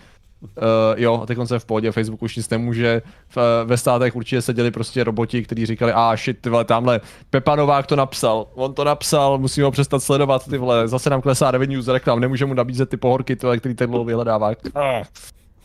Uh, 0.42 0.48
jo, 0.96 1.20
a 1.22 1.26
teď 1.26 1.38
se 1.44 1.59
v 1.59 1.64
pohodě, 1.64 1.92
Facebook 1.92 2.22
už 2.22 2.37
nic 2.37 2.50
nemůže. 2.50 3.02
V, 3.28 3.37
uh, 3.37 3.42
ve 3.64 3.76
státech 3.76 4.16
určitě 4.16 4.42
seděli 4.42 4.70
prostě 4.70 5.05
roboti, 5.05 5.42
kteří 5.42 5.66
říkali, 5.66 5.92
a 5.92 6.12
ah, 6.12 6.16
shit, 6.16 6.38
ty 6.40 6.50
vole, 6.50 6.64
tamhle 6.64 7.00
Pepa 7.31 7.57
Novák 7.57 7.87
to 7.87 7.96
napsal, 7.96 8.46
on 8.55 8.74
to 8.74 8.85
napsal, 8.85 9.38
musíme 9.38 9.64
ho 9.64 9.70
přestat 9.70 10.02
sledovat, 10.02 10.48
ty 10.48 10.59
vole, 10.59 10.88
zase 10.88 11.11
nám 11.11 11.22
klesá 11.22 11.50
revenue 11.50 11.83
z 11.83 11.88
reklam, 11.88 12.20
nemůžeme 12.20 12.48
mu 12.48 12.55
nabízet 12.55 12.88
ty 12.88 12.96
pohorky, 12.96 13.37
tyhle, 13.37 13.59
který 13.59 13.74
ten 13.74 13.90
dlouho 13.90 14.05
vyhledává. 14.05 14.52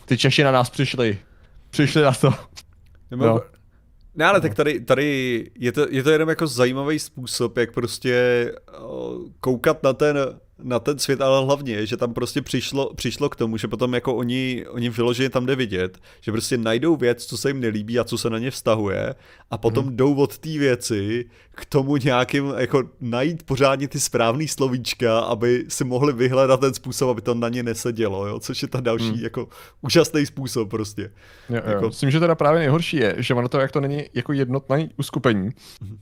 Ty 0.04 0.18
Češi 0.18 0.44
na 0.44 0.50
nás 0.50 0.70
přišli, 0.70 1.18
přišli 1.70 2.02
na 2.02 2.12
to. 2.12 2.34
No. 3.10 3.40
Ne, 4.14 4.24
ale 4.24 4.40
tak 4.40 4.54
tady, 4.54 4.80
tady 4.80 5.50
je, 5.58 5.72
to, 5.72 5.86
je 5.90 6.02
to 6.02 6.10
jenom 6.10 6.28
jako 6.28 6.46
zajímavý 6.46 6.98
způsob, 6.98 7.56
jak 7.56 7.72
prostě 7.72 8.52
koukat 9.40 9.82
na 9.82 9.92
ten 9.92 10.18
na 10.62 10.78
ten 10.78 10.98
svět, 10.98 11.20
ale 11.20 11.44
hlavně, 11.44 11.86
že 11.86 11.96
tam 11.96 12.14
prostě 12.14 12.42
přišlo, 12.42 12.94
přišlo 12.94 13.28
k 13.28 13.36
tomu, 13.36 13.56
že 13.56 13.68
potom 13.68 13.94
jako 13.94 14.14
oni, 14.14 14.64
oni 14.68 14.90
vyloženě 14.90 15.30
tam 15.30 15.46
jde 15.46 15.56
vidět, 15.56 15.98
že 16.20 16.32
prostě 16.32 16.58
najdou 16.58 16.96
věc, 16.96 17.26
co 17.26 17.38
se 17.38 17.50
jim 17.50 17.60
nelíbí 17.60 17.98
a 17.98 18.04
co 18.04 18.18
se 18.18 18.30
na 18.30 18.38
ně 18.38 18.50
vztahuje 18.50 19.14
a 19.50 19.58
potom 19.58 19.84
hmm. 19.84 19.96
jdou 19.96 20.14
od 20.14 20.38
té 20.38 20.48
věci 20.48 21.24
k 21.50 21.66
tomu 21.66 21.96
nějakým, 21.96 22.52
jako 22.56 22.82
najít 23.00 23.42
pořádně 23.42 23.88
ty 23.88 24.00
správný 24.00 24.48
slovíčka, 24.48 25.18
aby 25.18 25.64
si 25.68 25.84
mohli 25.84 26.12
vyhledat 26.12 26.60
ten 26.60 26.74
způsob, 26.74 27.10
aby 27.10 27.20
to 27.20 27.34
na 27.34 27.48
ně 27.48 27.62
nesedělo, 27.62 28.26
jo? 28.26 28.40
což 28.40 28.62
je 28.62 28.68
ta 28.68 28.80
další 28.80 29.10
hmm. 29.10 29.22
jako 29.22 29.48
úžasný 29.82 30.26
způsob 30.26 30.70
prostě. 30.70 31.02
Jo, 31.50 31.56
jo. 31.56 31.62
Jako... 31.64 31.86
Myslím, 31.86 32.10
že 32.10 32.20
teda 32.20 32.34
právě 32.34 32.58
nejhorší 32.58 32.96
je, 32.96 33.14
že 33.18 33.34
ono 33.34 33.48
to, 33.48 33.60
jak 33.60 33.72
to 33.72 33.80
není 33.80 34.04
jako 34.14 34.32
jednotné 34.32 34.88
uskupení, 34.96 35.50
hmm 35.82 35.98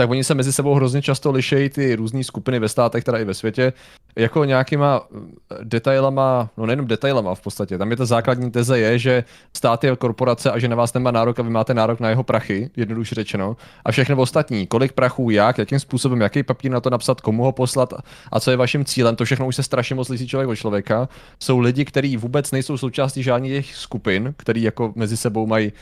tak 0.00 0.10
oni 0.10 0.24
se 0.24 0.34
mezi 0.34 0.52
sebou 0.52 0.74
hrozně 0.74 1.02
často 1.02 1.30
lišejí 1.30 1.68
ty 1.68 1.96
různé 1.96 2.24
skupiny 2.24 2.58
ve 2.58 2.68
státech, 2.68 3.04
teda 3.04 3.18
i 3.18 3.24
ve 3.24 3.34
světě, 3.34 3.72
jako 4.16 4.44
nějakýma 4.44 5.00
eh, 5.00 5.58
detailama, 5.62 6.50
no 6.56 6.66
nejenom 6.66 6.86
detailama 6.86 7.34
v 7.34 7.40
podstatě. 7.40 7.78
Tam 7.78 7.90
je 7.90 7.96
ta 7.96 8.04
základní 8.04 8.50
teze 8.50 8.78
je, 8.78 8.98
že 8.98 9.24
stát 9.56 9.84
je 9.84 9.96
korporace 9.96 10.50
a 10.50 10.58
že 10.58 10.68
na 10.68 10.76
vás 10.76 10.94
nemá 10.94 11.10
nárok 11.10 11.38
a 11.38 11.42
vy 11.42 11.50
máte 11.50 11.74
nárok 11.74 12.00
na 12.00 12.08
jeho 12.08 12.22
prachy, 12.22 12.70
jednoduše 12.76 13.14
řečeno. 13.14 13.56
A 13.84 13.92
všechno 13.92 14.16
ostatní, 14.16 14.66
kolik 14.66 14.92
prachů, 14.92 15.30
jak, 15.30 15.58
jakým 15.58 15.80
způsobem, 15.80 16.20
jaký 16.20 16.42
papír 16.42 16.70
na 16.70 16.80
to 16.80 16.90
napsat, 16.90 17.20
komu 17.20 17.42
ho 17.42 17.52
poslat 17.52 17.94
a 18.32 18.40
co 18.40 18.50
je 18.50 18.56
vaším 18.56 18.84
cílem, 18.84 19.16
to 19.16 19.24
všechno 19.24 19.46
už 19.46 19.56
se 19.56 19.62
strašně 19.62 19.94
moc 19.94 20.08
liší 20.08 20.28
člověk 20.28 20.48
od 20.48 20.56
člověka. 20.56 21.08
Jsou 21.40 21.58
lidi, 21.58 21.84
kteří 21.84 22.16
vůbec 22.16 22.50
nejsou 22.50 22.76
součástí 22.76 23.22
žádných 23.22 23.52
těch 23.52 23.76
skupin, 23.76 24.34
který 24.36 24.62
jako 24.62 24.92
mezi 24.96 25.16
sebou 25.16 25.46
mají 25.46 25.72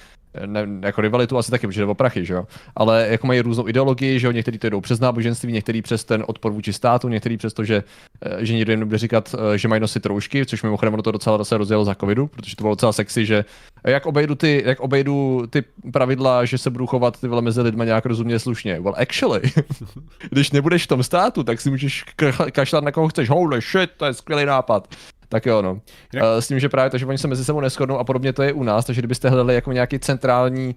ne, 0.46 0.66
jako 0.80 1.00
rivalitu 1.00 1.38
asi 1.38 1.50
taky, 1.50 1.66
protože 1.66 1.80
jde 1.80 1.86
o 1.86 1.94
prachy, 1.94 2.24
že 2.24 2.34
jo? 2.34 2.46
Ale 2.76 3.06
jako 3.10 3.26
mají 3.26 3.40
různou 3.40 3.68
ideologii, 3.68 4.20
že 4.20 4.26
jo? 4.26 4.32
Někteří 4.32 4.58
to 4.58 4.70
jdou 4.70 4.80
přes 4.80 5.00
náboženství, 5.00 5.52
někteří 5.52 5.82
přes 5.82 6.04
ten 6.04 6.24
odpor 6.26 6.52
vůči 6.52 6.72
státu, 6.72 7.08
někteří 7.08 7.36
přes 7.36 7.52
to, 7.52 7.64
že, 7.64 7.84
eh, 8.22 8.44
že 8.44 8.54
někdo 8.54 8.72
jim 8.72 8.84
bude 8.84 8.98
říkat, 8.98 9.34
eh, 9.34 9.58
že 9.58 9.68
mají 9.68 9.80
nosit 9.80 10.06
roušky, 10.06 10.46
což 10.46 10.62
mimochodem 10.62 10.94
ono 10.94 11.02
to 11.02 11.12
docela 11.12 11.44
se 11.44 11.58
rozjelo 11.58 11.84
za 11.84 11.94
covidu, 11.94 12.26
protože 12.26 12.56
to 12.56 12.64
bylo 12.64 12.72
docela 12.72 12.92
sexy, 12.92 13.26
že 13.26 13.44
jak 13.86 14.06
obejdu 14.06 14.34
ty, 14.34 14.62
jak 14.66 14.80
obejdu 14.80 15.46
ty 15.50 15.64
pravidla, 15.92 16.44
že 16.44 16.58
se 16.58 16.70
budu 16.70 16.86
chovat 16.86 17.20
ty 17.20 17.28
vole 17.28 17.42
mezi 17.42 17.60
lidmi 17.60 17.84
nějak 17.84 18.06
rozumně 18.06 18.38
slušně. 18.38 18.80
Well, 18.80 18.94
actually, 18.98 19.42
když 20.30 20.50
nebudeš 20.50 20.84
v 20.84 20.88
tom 20.88 21.02
státu, 21.02 21.44
tak 21.44 21.60
si 21.60 21.70
můžeš 21.70 22.04
kašlat 22.52 22.84
na 22.84 22.92
koho 22.92 23.08
chceš. 23.08 23.28
Holy 23.28 23.60
shit, 23.60 23.90
to 23.96 24.04
je 24.04 24.14
skvělý 24.14 24.44
nápad. 24.44 24.88
Tak 25.28 25.46
jo, 25.46 25.62
no. 25.62 25.80
Jinak... 26.12 26.28
Uh, 26.28 26.40
s 26.40 26.48
tím, 26.48 26.60
že 26.60 26.68
právě 26.68 26.90
to, 26.90 26.98
že 26.98 27.06
oni 27.06 27.18
se 27.18 27.28
mezi 27.28 27.44
sebou 27.44 27.60
neschodnou 27.60 27.98
a 27.98 28.04
podobně 28.04 28.32
to 28.32 28.42
je 28.42 28.52
u 28.52 28.62
nás, 28.62 28.84
takže 28.84 29.00
kdybyste 29.00 29.28
hledali 29.28 29.54
jako 29.54 29.72
nějaký 29.72 29.98
centrální 29.98 30.74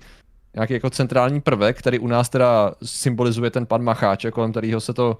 nějaký 0.56 0.74
jako 0.74 0.90
centrální 0.90 1.42
prvek, 1.42 1.80
který 1.80 2.00
u 2.00 2.08
nás 2.08 2.30
teda 2.30 2.74
symbolizuje 2.84 3.52
ten 3.52 3.66
pan 3.66 3.84
Macháč, 3.84 4.26
kolem 4.32 4.52
kterého 4.52 4.82
se 4.82 4.94
to 4.94 5.18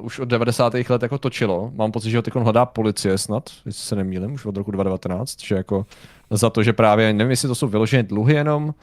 už 0.00 0.18
od 0.18 0.28
90. 0.28 0.74
let 0.74 1.02
jako 1.02 1.18
točilo. 1.18 1.70
Mám 1.74 1.92
pocit, 1.92 2.10
že 2.10 2.18
ho 2.18 2.22
teď 2.22 2.34
hledá 2.34 2.66
policie 2.66 3.18
snad, 3.18 3.50
jestli 3.66 3.82
se 3.82 3.96
nemýlím, 3.96 4.32
už 4.32 4.46
od 4.46 4.56
roku 4.56 4.70
2019, 4.70 5.42
že 5.42 5.54
jako 5.54 5.86
za 6.30 6.50
to, 6.50 6.62
že 6.62 6.72
právě, 6.72 7.12
nevím, 7.12 7.30
jestli 7.30 7.48
to 7.48 7.54
jsou 7.54 7.68
vyloženě 7.68 8.02
dluhy 8.02 8.34
jenom, 8.34 8.74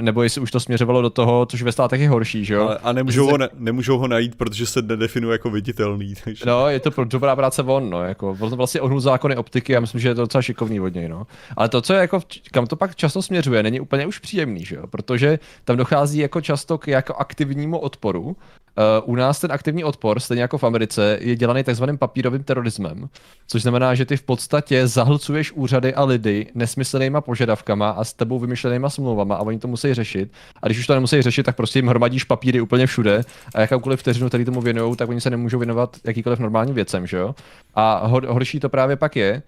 nebo 0.00 0.22
jestli 0.22 0.40
už 0.40 0.50
to 0.50 0.60
směřovalo 0.60 1.02
do 1.02 1.10
toho, 1.10 1.46
což 1.46 1.62
ve 1.62 1.72
státech 1.72 2.00
je 2.00 2.08
horší, 2.08 2.44
že 2.44 2.54
jo? 2.54 2.62
Ale, 2.62 2.78
a 2.82 2.92
nemůžou 2.92 3.26
ho, 3.30 3.38
ne, 3.38 3.48
nemůžou 3.54 3.98
ho 3.98 4.08
najít, 4.08 4.34
protože 4.34 4.66
se 4.66 4.82
nedefinuje 4.82 5.32
jako 5.32 5.50
viditelný. 5.50 6.14
Takže... 6.24 6.44
No, 6.46 6.68
je 6.68 6.80
to 6.80 6.90
pro 6.90 7.04
dobrá 7.04 7.36
práce 7.36 7.62
von, 7.62 7.90
no, 7.90 8.04
jako 8.04 8.34
vlastně 8.34 8.80
ohnul 8.80 9.00
zákony 9.00 9.36
optiky 9.36 9.76
a 9.76 9.80
myslím, 9.80 10.00
že 10.00 10.08
je 10.08 10.14
to 10.14 10.20
docela 10.20 10.42
šikovný 10.42 10.80
od 10.80 10.94
něj, 10.94 11.08
no. 11.08 11.26
Ale 11.56 11.68
to, 11.68 11.80
co 11.80 11.92
je 11.92 12.00
jako, 12.00 12.20
kam 12.52 12.66
to 12.66 12.76
pak 12.76 12.96
často 12.96 13.22
směřuje, 13.22 13.62
není 13.62 13.80
úplně 13.80 14.06
už 14.06 14.18
příjemný, 14.18 14.64
že 14.64 14.76
jo? 14.76 14.86
Protože 14.86 15.38
tam 15.64 15.76
dochází 15.76 16.18
jako 16.18 16.40
často 16.40 16.78
k 16.78 16.88
jako 16.88 17.14
aktivnímu 17.14 17.78
odporu, 17.78 18.36
Uh, 18.78 19.12
u 19.12 19.16
nás 19.16 19.40
ten 19.40 19.52
aktivní 19.52 19.84
odpor, 19.84 20.20
stejně 20.20 20.42
jako 20.42 20.58
v 20.58 20.64
Americe, 20.64 21.18
je 21.20 21.36
dělaný 21.36 21.64
takzvaným 21.64 21.98
papírovým 21.98 22.44
terorismem, 22.44 23.08
což 23.46 23.62
znamená, 23.62 23.94
že 23.94 24.04
ty 24.04 24.16
v 24.16 24.22
podstatě 24.22 24.86
zahlcuješ 24.86 25.52
úřady 25.52 25.94
a 25.94 26.04
lidi 26.04 26.46
nesmyslnýma 26.54 27.20
požadavkama 27.20 27.90
a 27.90 28.04
s 28.04 28.12
tebou 28.12 28.38
vymyšlenýma 28.38 28.90
smlouvama 28.90 29.34
a 29.36 29.42
oni 29.42 29.58
to 29.58 29.68
musí 29.68 29.94
řešit. 29.94 30.32
A 30.62 30.66
když 30.66 30.78
už 30.78 30.86
to 30.86 30.94
nemusí 30.94 31.22
řešit, 31.22 31.42
tak 31.42 31.56
prostě 31.56 31.78
jim 31.78 31.86
hromadíš 31.88 32.24
papíry 32.24 32.60
úplně 32.60 32.86
všude 32.86 33.22
a 33.54 33.60
jakoukoliv 33.60 34.00
vteřinu, 34.00 34.28
který 34.28 34.44
tomu 34.44 34.60
věnují, 34.60 34.96
tak 34.96 35.08
oni 35.08 35.20
se 35.20 35.30
nemůžou 35.30 35.58
věnovat 35.58 35.96
jakýkoliv 36.04 36.38
normálním 36.38 36.74
věcem, 36.74 37.06
že 37.06 37.16
jo? 37.16 37.34
A 37.74 38.08
hor- 38.08 38.26
horší 38.26 38.60
to 38.60 38.68
právě 38.68 38.96
pak 38.96 39.16
je, 39.16 39.42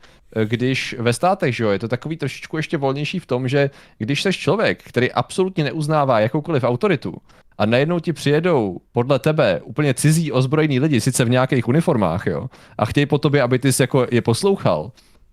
když 0.45 0.97
ve 0.99 1.12
státech, 1.12 1.57
že 1.57 1.64
jo, 1.64 1.70
je 1.70 1.78
to 1.78 1.89
takový 1.89 2.16
trošičku 2.16 2.57
ještě 2.57 2.76
volnější 2.76 3.18
v 3.18 3.26
tom, 3.26 3.49
že 3.49 3.70
když 3.99 4.22
jsi 4.22 4.33
člověk, 4.33 4.83
který 4.83 5.12
absolutně 5.12 5.64
neuznává 5.64 6.20
jakoukoliv 6.20 6.64
autoritu, 6.64 7.16
a 7.61 7.66
najednou 7.66 8.00
ti 8.00 8.12
přijedou 8.12 8.80
podle 8.92 9.18
tebe 9.18 9.61
úplně 9.64 9.94
cizí 9.94 10.32
ozbrojení 10.32 10.80
lidi, 10.80 11.00
sice 11.00 11.24
v 11.24 11.30
nějakých 11.30 11.68
uniformách, 11.68 12.26
jo, 12.26 12.46
a 12.78 12.86
chtějí 12.86 13.06
po 13.06 13.18
tobě, 13.18 13.42
aby 13.42 13.58
ty 13.58 13.70
jako 13.80 14.06
je 14.11 14.22
poslouchal, 14.22 14.92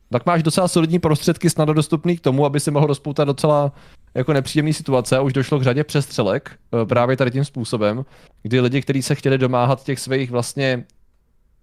tak 0.09 0.25
máš 0.25 0.43
docela 0.43 0.67
solidní 0.67 0.99
prostředky 0.99 1.49
snadno 1.49 1.73
dostupný 1.73 2.17
k 2.17 2.21
tomu, 2.21 2.45
aby 2.45 2.59
si 2.59 2.71
mohl 2.71 2.87
rozpoutat 2.87 3.27
docela 3.27 3.71
jako 4.15 4.33
nepříjemný 4.33 4.73
situace. 4.73 5.17
A 5.17 5.21
už 5.21 5.33
došlo 5.33 5.59
k 5.59 5.63
řadě 5.63 5.83
přestřelek 5.83 6.51
eh, 6.51 6.85
právě 6.85 7.17
tady 7.17 7.31
tím 7.31 7.45
způsobem, 7.45 8.05
kdy 8.43 8.59
lidi, 8.59 8.81
kteří 8.81 9.01
se 9.01 9.15
chtěli 9.15 9.37
domáhat 9.37 9.83
těch 9.83 9.99
svých 9.99 10.31
vlastně 10.31 10.83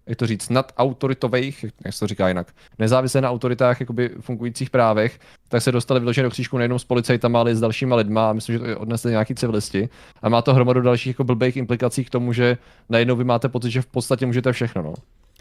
jak 0.06 0.18
to 0.18 0.26
říct, 0.26 0.48
nad 0.48 0.72
autoritových, 0.76 1.64
jak 1.84 1.94
se 1.94 2.00
to 2.00 2.06
říká 2.06 2.28
jinak, 2.28 2.52
nezávisle 2.78 3.20
na 3.20 3.30
autoritách 3.30 3.80
jakoby 3.80 4.10
fungujících 4.20 4.70
právech, 4.70 5.20
tak 5.48 5.62
se 5.62 5.72
dostali 5.72 6.00
vyloženě 6.00 6.22
do 6.22 6.30
křížku 6.30 6.58
nejenom 6.58 6.78
s 6.78 6.84
policajtama, 6.84 7.40
ale 7.40 7.50
i 7.50 7.56
s 7.56 7.60
dalšíma 7.60 7.96
lidma 7.96 8.30
a 8.30 8.32
myslím, 8.32 8.52
že 8.52 8.74
to 8.74 8.80
odnesli 8.80 9.10
nějaký 9.10 9.34
civilisti. 9.34 9.88
A 10.22 10.28
má 10.28 10.42
to 10.42 10.54
hromadu 10.54 10.80
dalších 10.80 11.10
jako 11.10 11.24
blbých 11.24 11.56
implikací 11.56 12.04
k 12.04 12.10
tomu, 12.10 12.32
že 12.32 12.58
najednou 12.88 13.16
vy 13.16 13.24
máte 13.24 13.48
pocit, 13.48 13.70
že 13.70 13.82
v 13.82 13.86
podstatě 13.86 14.26
můžete 14.26 14.52
všechno. 14.52 14.82
No. 14.82 14.94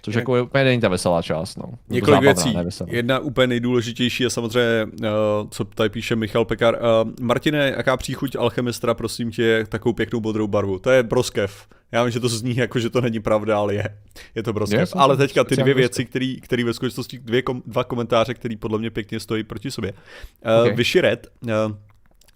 Což 0.06 0.16
jako 0.16 0.44
úplně 0.44 0.64
není 0.64 0.82
ta 0.82 0.90
veselá 0.90 1.22
část. 1.22 1.58
No. 1.58 1.64
Několik 1.90 2.16
zábavná, 2.16 2.44
věcí. 2.44 2.54
Neveselá. 2.58 2.90
Jedna 2.94 3.20
úplně 3.20 3.48
nejdůležitější 3.48 4.24
je 4.24 4.30
samozřejmě, 4.30 4.86
uh, 4.86 5.08
co 5.50 5.66
tady 5.66 5.90
píše 5.90 6.16
Michal 6.16 6.46
Pekar. 6.46 6.76
Uh, 6.76 7.12
Martine, 7.22 7.74
jaká 7.78 7.98
příchuť 7.98 8.36
alchemistra, 8.36 8.94
prosím 8.94 9.32
tě, 9.32 9.66
takovou 9.70 9.94
pěknou 9.94 10.20
modrou 10.20 10.48
barvu? 10.48 10.80
To 10.80 10.90
je 10.90 11.04
broskev. 11.04 11.68
Já 11.92 12.04
vím, 12.04 12.12
že 12.12 12.20
to 12.20 12.30
zní 12.30 12.58
jako, 12.58 12.80
že 12.80 12.90
to 12.90 13.02
není 13.02 13.20
pravda, 13.20 13.58
ale 13.58 13.74
je. 13.74 13.98
Je 14.36 14.44
to 14.44 14.54
broskev. 14.54 14.80
Yes, 14.80 14.94
ale 14.96 15.18
teďka 15.18 15.44
ty 15.44 15.56
dvě 15.56 15.74
věci, 15.74 16.06
které 16.42 16.64
ve 16.64 16.74
skutečnosti, 16.74 17.20
dvě 17.20 17.42
kom, 17.42 17.64
dva 17.66 17.84
komentáře, 17.84 18.34
které 18.34 18.56
podle 18.58 18.80
mě 18.80 18.90
pěkně 18.90 19.20
stojí 19.20 19.44
proti 19.44 19.72
sobě. 19.72 19.92
Uh, 19.92 20.62
okay. 20.62 20.76
Vyši 20.76 21.02
Red, 21.02 21.28
uh, 21.42 21.50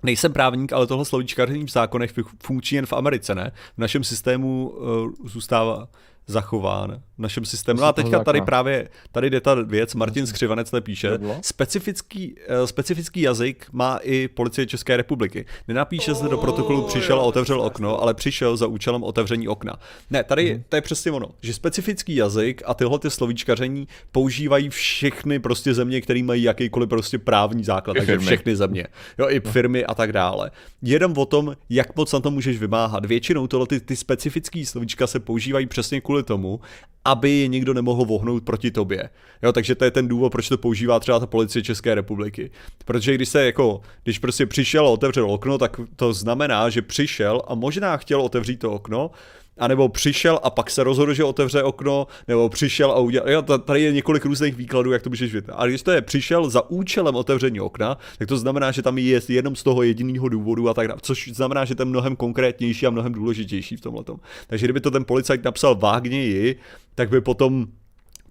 Nejsem 0.04 0.34
právník, 0.34 0.74
ale 0.74 0.88
tohle 0.88 1.06
slovíčkaření 1.06 1.66
v 1.66 1.72
zákonech 1.72 2.14
funkční 2.44 2.76
jen 2.76 2.86
v 2.86 2.94
Americe, 2.94 3.36
ne? 3.36 3.52
V 3.76 3.78
našem 3.78 4.04
systému 4.04 4.70
uh, 4.70 5.12
zůstává 5.26 5.88
zachován 6.28 7.02
v 7.18 7.20
našem 7.20 7.46
systému. 7.46 7.82
No 7.82 7.88
a 7.88 7.94
teďka 7.94 8.24
tady 8.24 8.42
právě, 8.42 8.90
tady 9.12 9.30
jde 9.30 9.42
ta 9.42 9.54
věc, 9.54 9.96
Martin 9.96 10.28
Skřivanec 10.28 10.72
to 10.72 10.82
píše, 10.82 11.20
specifický, 11.42 12.36
uh, 12.36 12.66
specifický 12.66 13.22
jazyk 13.22 13.66
má 13.72 14.00
i 14.04 14.28
policie 14.28 14.68
České 14.68 14.98
republiky. 14.98 15.46
Nenapíše 15.68 16.16
se 16.16 16.30
do 16.30 16.38
protokolu 16.38 16.84
přišel 16.84 17.20
a 17.20 17.24
otevřel 17.24 17.62
okno, 17.62 18.02
ale 18.02 18.14
přišel 18.14 18.58
za 18.58 18.68
účelem 18.68 19.04
otevření 19.04 19.48
okna. 19.48 19.80
Ne, 20.10 20.24
tady 20.24 20.52
hmm. 20.52 20.64
to 20.70 20.76
je 20.76 20.82
přesně 20.82 21.12
ono, 21.12 21.28
že 21.42 21.54
specifický 21.54 22.16
jazyk 22.16 22.62
a 22.66 22.74
tyhle 22.74 23.00
ty 23.00 23.10
slovíčkaření 23.10 23.88
používají 24.12 24.70
všechny 24.70 25.40
prostě 25.40 25.74
země, 25.74 26.02
které 26.02 26.24
mají 26.24 26.44
jakýkoliv 26.44 26.90
prostě 26.90 27.18
právní 27.18 27.64
základ, 27.64 27.94
I 27.94 28.00
takže 28.00 28.12
firmy. 28.12 28.26
všechny 28.26 28.56
země. 28.56 28.88
Jo, 29.18 29.30
i 29.30 29.40
firmy 29.40 29.86
a 29.86 29.96
tak 29.96 30.12
dále. 30.12 30.52
Jenom 30.82 31.18
o 31.18 31.26
tom, 31.26 31.56
jak 31.70 31.96
moc 31.96 32.14
na 32.14 32.20
to 32.20 32.32
můžeš 32.32 32.58
vymáhat. 32.58 33.06
Většinou 33.06 33.48
tohle 33.48 33.68
ty, 33.68 33.80
ty 33.80 33.96
specifické 33.96 34.66
slovíčka 34.66 35.08
se 35.08 35.20
používají 35.20 35.66
přesně 35.66 36.02
kvůli 36.02 36.17
tomu, 36.24 36.60
aby 37.06 37.30
je 37.30 37.48
nikdo 37.48 37.74
nemohl 37.74 38.06
vohnout 38.06 38.44
proti 38.44 38.72
tobě. 38.72 39.10
Jo, 39.44 39.52
takže 39.52 39.76
to 39.76 39.86
je 39.86 39.92
ten 39.92 40.08
důvod, 40.08 40.32
proč 40.32 40.50
to 40.50 40.58
používá 40.58 41.00
třeba 41.00 41.20
ta 41.20 41.26
policie 41.26 41.64
České 41.64 41.96
republiky. 41.96 42.52
Protože 42.86 43.16
když 43.16 43.30
se 43.30 43.46
jako, 43.46 43.82
když 44.04 44.20
prostě 44.20 44.46
přišel 44.46 44.88
a 44.88 44.90
otevřel 44.90 45.32
okno, 45.32 45.58
tak 45.58 45.80
to 45.96 46.14
znamená, 46.14 46.70
že 46.70 46.82
přišel 46.82 47.42
a 47.48 47.56
možná 47.56 47.98
chtěl 47.98 48.22
otevřít 48.22 48.58
to 48.58 48.72
okno, 48.72 49.12
anebo 49.60 49.90
přišel 49.90 50.40
a 50.44 50.50
pak 50.50 50.72
se 50.72 50.84
rozhodl, 50.84 51.14
že 51.14 51.24
otevře 51.24 51.64
okno, 51.64 52.08
nebo 52.28 52.50
přišel 52.50 52.92
a 52.92 53.00
udělal. 53.00 53.30
Jo, 53.30 53.42
tady 53.42 53.82
je 53.82 53.92
několik 53.92 54.26
různých 54.26 54.56
výkladů, 54.56 54.92
jak 54.92 55.02
to 55.02 55.10
můžeš 55.10 55.34
vidět. 55.34 55.50
Ale 55.54 55.70
když 55.70 55.82
to 55.82 55.92
je 55.92 56.02
přišel 56.02 56.50
za 56.50 56.70
účelem 56.70 57.16
otevření 57.16 57.60
okna, 57.60 57.98
tak 58.18 58.28
to 58.28 58.38
znamená, 58.38 58.72
že 58.72 58.82
tam 58.82 58.98
je 58.98 59.22
jenom 59.28 59.56
z 59.56 59.64
toho 59.64 59.84
jediného 59.84 60.30
důvodu 60.30 60.70
a 60.70 60.74
tak 60.74 60.88
dále. 60.88 61.00
Což 61.04 61.30
znamená, 61.34 61.66
že 61.66 61.76
to 61.76 61.82
je 61.82 61.86
mnohem 61.86 62.16
konkrétnější 62.16 62.88
a 62.88 62.90
mnohem 62.90 63.14
důležitější 63.14 63.76
v 63.76 63.82
tomhle. 63.82 64.04
Takže 64.48 64.66
kdyby 64.66 64.82
to 64.82 64.92
ten 64.92 65.06
policajt 65.06 65.44
napsal 65.44 65.76
vágněji, 65.76 66.60
tak 66.96 67.10
by 67.10 67.22
potom 67.22 67.68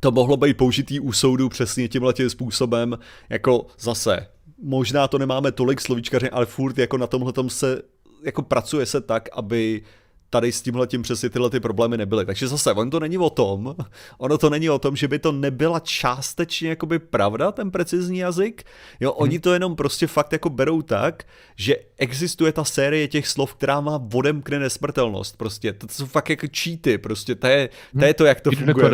to 0.01 0.11
mohlo 0.11 0.37
být 0.37 0.57
použitý 0.57 1.01
u 1.01 1.13
soudu 1.13 1.49
přesně 1.49 1.89
tímhle 1.89 2.13
tím 2.13 2.31
způsobem, 2.31 2.99
jako 3.29 3.67
zase. 3.79 4.27
Možná 4.63 5.09
to 5.09 5.19
nemáme 5.19 5.53
tolik 5.53 5.81
slovíčkaře, 5.81 6.31
ale 6.31 6.47
furt 6.47 6.79
jako 6.79 6.99
na 6.99 7.07
tomhle 7.07 7.33
se 7.49 7.83
jako 8.25 8.43
pracuje 8.43 8.87
se 8.87 9.01
tak, 9.01 9.29
aby 9.33 9.83
tady 10.31 10.53
s 10.53 10.63
tímhle 10.63 10.87
tím 10.87 11.03
přesně 11.03 11.31
tyhle 11.31 11.51
ty 11.51 11.61
problémy 11.61 11.97
nebyly. 11.97 12.27
Takže 12.27 12.49
zase, 12.49 12.73
on 12.73 12.91
to 12.91 13.01
není 13.01 13.19
o 13.19 13.31
tom, 13.31 13.75
ono 14.19 14.39
to 14.39 14.51
není 14.51 14.71
o 14.71 14.79
tom, 14.79 14.97
že 14.97 15.09
by 15.09 15.19
to 15.19 15.33
nebyla 15.33 15.81
částečně 15.81 16.69
jakoby 16.69 16.99
pravda, 16.99 17.53
ten 17.53 17.71
precizní 17.71 18.19
jazyk. 18.19 18.65
Jo, 19.01 19.13
oni 19.13 19.39
to 19.39 19.53
jenom 19.53 19.77
prostě 19.77 20.07
fakt 20.07 20.33
jako 20.33 20.51
berou 20.51 20.83
tak, 20.83 21.25
že 21.57 21.77
existuje 21.99 22.53
ta 22.53 22.65
série 22.65 23.09
těch 23.09 23.29
slov, 23.29 23.55
která 23.55 23.81
má 23.81 24.03
odemkne 24.15 24.59
nesmrtelnost. 24.59 25.37
Prostě 25.37 25.73
to, 25.73 25.87
to 25.87 25.93
jsou 25.93 26.07
fakt 26.07 26.31
jako 26.31 26.47
cheaty, 26.57 26.99
prostě 26.99 27.35
to 27.35 27.47
je, 27.47 27.69
to, 27.99 28.05
je 28.05 28.15
to 28.15 28.25
jak 28.25 28.41
to 28.41 28.51
funguje 28.51 28.91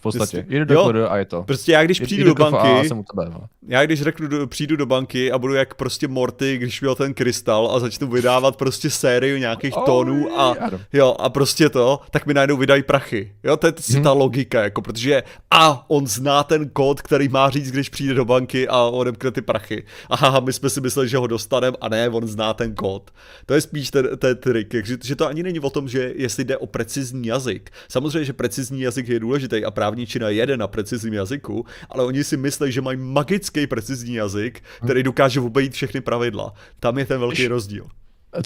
v 0.00 0.02
podstatě. 0.02 0.46
Jde 0.48 0.64
do 0.64 0.82
kodu 0.82 1.10
a 1.10 1.16
je 1.16 1.24
to. 1.24 1.42
Prostě 1.42 1.72
já 1.72 1.84
když 1.84 2.00
přijdu 2.00 2.24
do, 2.24 2.34
do 2.34 2.50
banky, 2.50 2.88
jsem 2.88 2.98
u 2.98 3.04
tebe, 3.14 3.30
no. 3.34 3.40
já 3.68 3.86
když 3.86 4.02
řeknu, 4.02 4.28
do, 4.28 4.46
přijdu 4.46 4.76
do 4.76 4.86
banky 4.86 5.32
a 5.32 5.38
budu 5.38 5.54
jak 5.54 5.74
prostě 5.74 6.08
Morty, 6.08 6.58
když 6.58 6.80
měl 6.80 6.94
ten 6.94 7.14
krystal 7.14 7.70
a 7.74 7.78
začnu 7.78 8.08
vydávat 8.08 8.56
prostě 8.56 8.90
sériu 8.90 9.36
nějakých 9.36 9.76
oh, 9.76 9.84
tónů 9.84 10.40
a 10.40 10.54
jo, 10.92 11.16
a 11.18 11.28
prostě 11.28 11.68
to, 11.68 12.00
tak 12.10 12.26
mi 12.26 12.34
najednou 12.34 12.56
vydají 12.56 12.82
prachy. 12.82 13.32
Jo, 13.44 13.56
to 13.56 13.66
je 13.66 13.72
hmm. 13.92 14.02
ta 14.02 14.12
logika, 14.12 14.62
jako, 14.62 14.82
protože 14.82 15.22
a 15.50 15.90
on 15.90 16.06
zná 16.06 16.42
ten 16.42 16.68
kód, 16.68 17.02
který 17.02 17.28
má 17.28 17.50
říct, 17.50 17.70
když 17.70 17.88
přijde 17.88 18.14
do 18.14 18.24
banky 18.24 18.68
a 18.68 18.82
odemkne 18.82 19.30
ty 19.30 19.42
prachy. 19.42 19.84
Aha, 20.10 20.40
my 20.40 20.52
jsme 20.52 20.70
si 20.70 20.80
mysleli, 20.80 21.08
že 21.08 21.16
ho 21.16 21.26
dostaneme 21.26 21.76
a 21.80 21.88
ne, 21.88 22.08
on 22.08 22.26
zná 22.26 22.39
ten 22.54 22.74
kód. 22.74 23.10
To 23.46 23.54
je 23.54 23.60
spíš 23.60 23.90
ten, 23.90 24.08
ten 24.18 24.36
trik, 24.36 24.74
že, 24.84 24.96
že 25.04 25.16
to 25.16 25.26
ani 25.26 25.42
není 25.42 25.60
o 25.60 25.70
tom, 25.70 25.88
že 25.88 26.12
jestli 26.16 26.44
jde 26.44 26.56
o 26.56 26.66
precizní 26.66 27.26
jazyk. 27.26 27.70
Samozřejmě, 27.88 28.24
že 28.24 28.32
precizní 28.32 28.80
jazyk 28.80 29.08
je 29.08 29.20
důležitý 29.20 29.64
a 29.64 29.70
právničina 29.70 30.28
jede 30.28 30.56
na 30.56 30.66
precizním 30.66 31.14
jazyku, 31.14 31.66
ale 31.88 32.04
oni 32.04 32.24
si 32.24 32.36
myslí, 32.36 32.72
že 32.72 32.80
mají 32.80 32.98
magický 32.98 33.66
precizní 33.66 34.14
jazyk, 34.14 34.62
který 34.84 35.02
dokáže 35.02 35.40
obejít 35.40 35.72
všechny 35.72 36.00
pravidla. 36.00 36.52
Tam 36.80 36.98
je 36.98 37.06
ten 37.06 37.20
velký 37.20 37.48
rozdíl. 37.48 37.86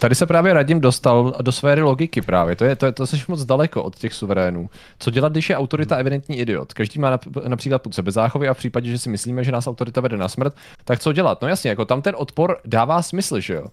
Tady 0.01 0.14
se 0.14 0.26
právě 0.26 0.53
Radim 0.53 0.80
dostal 0.80 1.34
do 1.42 1.53
sféry 1.53 1.82
logiky 1.82 2.22
právě. 2.22 2.57
To 2.57 2.64
je, 2.64 2.76
to, 2.76 2.86
je, 2.86 2.92
to 2.92 3.07
jsi 3.07 3.22
moc 3.28 3.45
daleko 3.45 3.82
od 3.82 3.97
těch 3.97 4.14
suverénů. 4.14 4.70
Co 4.99 5.11
dělat, 5.11 5.32
když 5.32 5.51
je 5.51 5.57
autorita 5.57 5.97
evidentní 5.97 6.38
idiot? 6.38 6.72
Každý 6.72 7.01
má 7.01 7.20
například 7.49 7.82
pod 7.82 7.95
sebe 7.95 8.12
záchovy 8.12 8.49
a 8.49 8.55
v 8.55 8.59
případě, 8.59 8.90
že 8.90 8.99
si 8.99 9.09
myslíme, 9.09 9.45
že 9.45 9.53
nás 9.53 9.66
autorita 9.66 10.01
vede 10.01 10.16
na 10.16 10.28
smrt, 10.28 10.55
tak 10.84 11.01
co 11.01 11.12
dělat? 11.12 11.42
No 11.42 11.49
jasně, 11.49 11.70
jako 11.70 11.84
tam 11.84 12.03
ten 12.03 12.14
odpor 12.18 12.57
dává 12.64 13.03
smysl, 13.03 13.40
že 13.40 13.55
jo? 13.55 13.66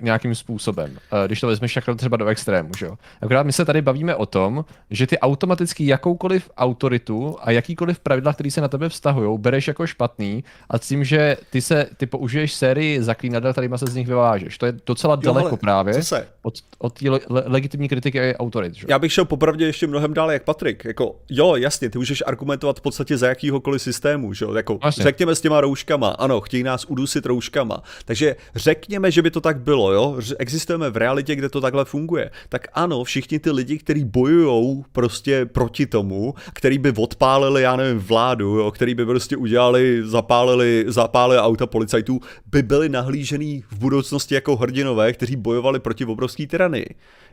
Nějakým 0.00 0.34
způsobem, 0.34 0.98
eh, 1.24 1.26
když 1.26 1.40
to 1.40 1.46
vezmeš 1.46 1.74
takhle 1.74 1.94
třeba 1.94 2.16
do 2.16 2.26
extrému, 2.26 2.70
že 2.78 2.86
jo. 2.86 2.98
Akorát 3.22 3.42
my 3.42 3.52
se 3.52 3.64
tady 3.64 3.82
bavíme 3.82 4.14
o 4.14 4.26
tom, 4.26 4.64
že 4.90 5.06
ty 5.06 5.18
automaticky 5.18 5.86
jakoukoliv 5.86 6.50
autoritu 6.56 7.36
a 7.40 7.50
jakýkoliv 7.50 7.98
pravidla, 7.98 8.32
které 8.32 8.50
se 8.50 8.60
na 8.60 8.68
tebe 8.68 8.88
vztahují, 8.88 9.38
bereš 9.38 9.68
jako 9.68 9.86
špatný 9.86 10.44
a 10.70 10.78
s 10.78 10.88
tím, 10.88 11.04
že 11.04 11.36
ty 11.50 11.62
se, 11.62 11.86
ty 11.96 12.06
použiješ 12.06 12.54
sérii 12.54 13.02
zaklínadel, 13.02 13.52
kterýma 13.52 13.78
se 13.78 13.86
z 13.86 13.94
nich 13.94 14.06
vyvážeš. 14.06 14.58
To 14.58 14.66
je 14.66 14.74
docela 14.86 15.14
jo, 15.14 15.20
daleko 15.20 15.56
právě 15.56 16.02
se? 16.02 16.28
od, 16.42 16.54
od 16.78 16.98
té 16.98 17.10
le, 17.10 17.20
legitimní 17.28 17.88
kritiky 17.88 18.34
a 18.34 18.38
autorit. 18.38 18.74
Že? 18.74 18.86
Já 18.90 18.98
bych 18.98 19.12
šel 19.12 19.24
popravdě 19.24 19.66
ještě 19.66 19.86
mnohem 19.86 20.14
dále 20.14 20.32
jak 20.32 20.44
Patrik. 20.44 20.84
Jako, 20.84 21.16
jo, 21.30 21.56
jasně, 21.56 21.90
ty 21.90 21.98
můžeš 21.98 22.22
argumentovat 22.26 22.78
v 22.78 22.82
podstatě 22.82 23.16
za 23.16 23.28
jakýhokoliv 23.28 23.82
systému, 23.82 24.32
že 24.32 24.44
jo. 24.44 24.54
Jako, 24.54 24.78
řekněme 24.90 25.34
s 25.34 25.40
těma 25.40 25.60
rouškama, 25.60 26.08
ano, 26.08 26.40
chtějí 26.40 26.62
nás 26.62 26.84
udusit 26.84 27.26
rouškama. 27.26 27.82
Takže 28.04 28.36
řekněme, 28.54 29.10
že 29.10 29.22
by 29.22 29.30
to 29.30 29.40
tak 29.40 29.55
tak 29.56 29.64
bylo, 29.64 29.92
jo, 29.92 30.18
existujeme 30.38 30.90
v 30.90 30.96
realitě, 30.96 31.36
kde 31.36 31.48
to 31.48 31.60
takhle 31.60 31.84
funguje, 31.84 32.30
tak 32.48 32.68
ano, 32.72 33.04
všichni 33.04 33.38
ty 33.38 33.50
lidi, 33.50 33.78
kteří 33.78 34.04
bojují 34.04 34.84
prostě 34.92 35.46
proti 35.46 35.86
tomu, 35.86 36.34
který 36.52 36.78
by 36.78 36.92
odpálili, 36.96 37.62
já 37.62 37.76
nevím, 37.76 37.98
vládu, 37.98 38.58
jo, 38.58 38.70
který 38.70 38.94
by 38.94 39.06
prostě 39.06 39.36
udělali, 39.36 40.02
zapálili, 40.04 40.84
zapálili 40.88 41.40
auta 41.40 41.66
policajtů, 41.66 42.20
by 42.46 42.62
byli 42.62 42.88
nahlížený 42.88 43.64
v 43.70 43.78
budoucnosti 43.78 44.34
jako 44.34 44.56
hrdinové, 44.56 45.12
kteří 45.12 45.36
bojovali 45.36 45.80
proti 45.80 46.04
obrovské 46.04 46.46
tyranii. 46.46 46.86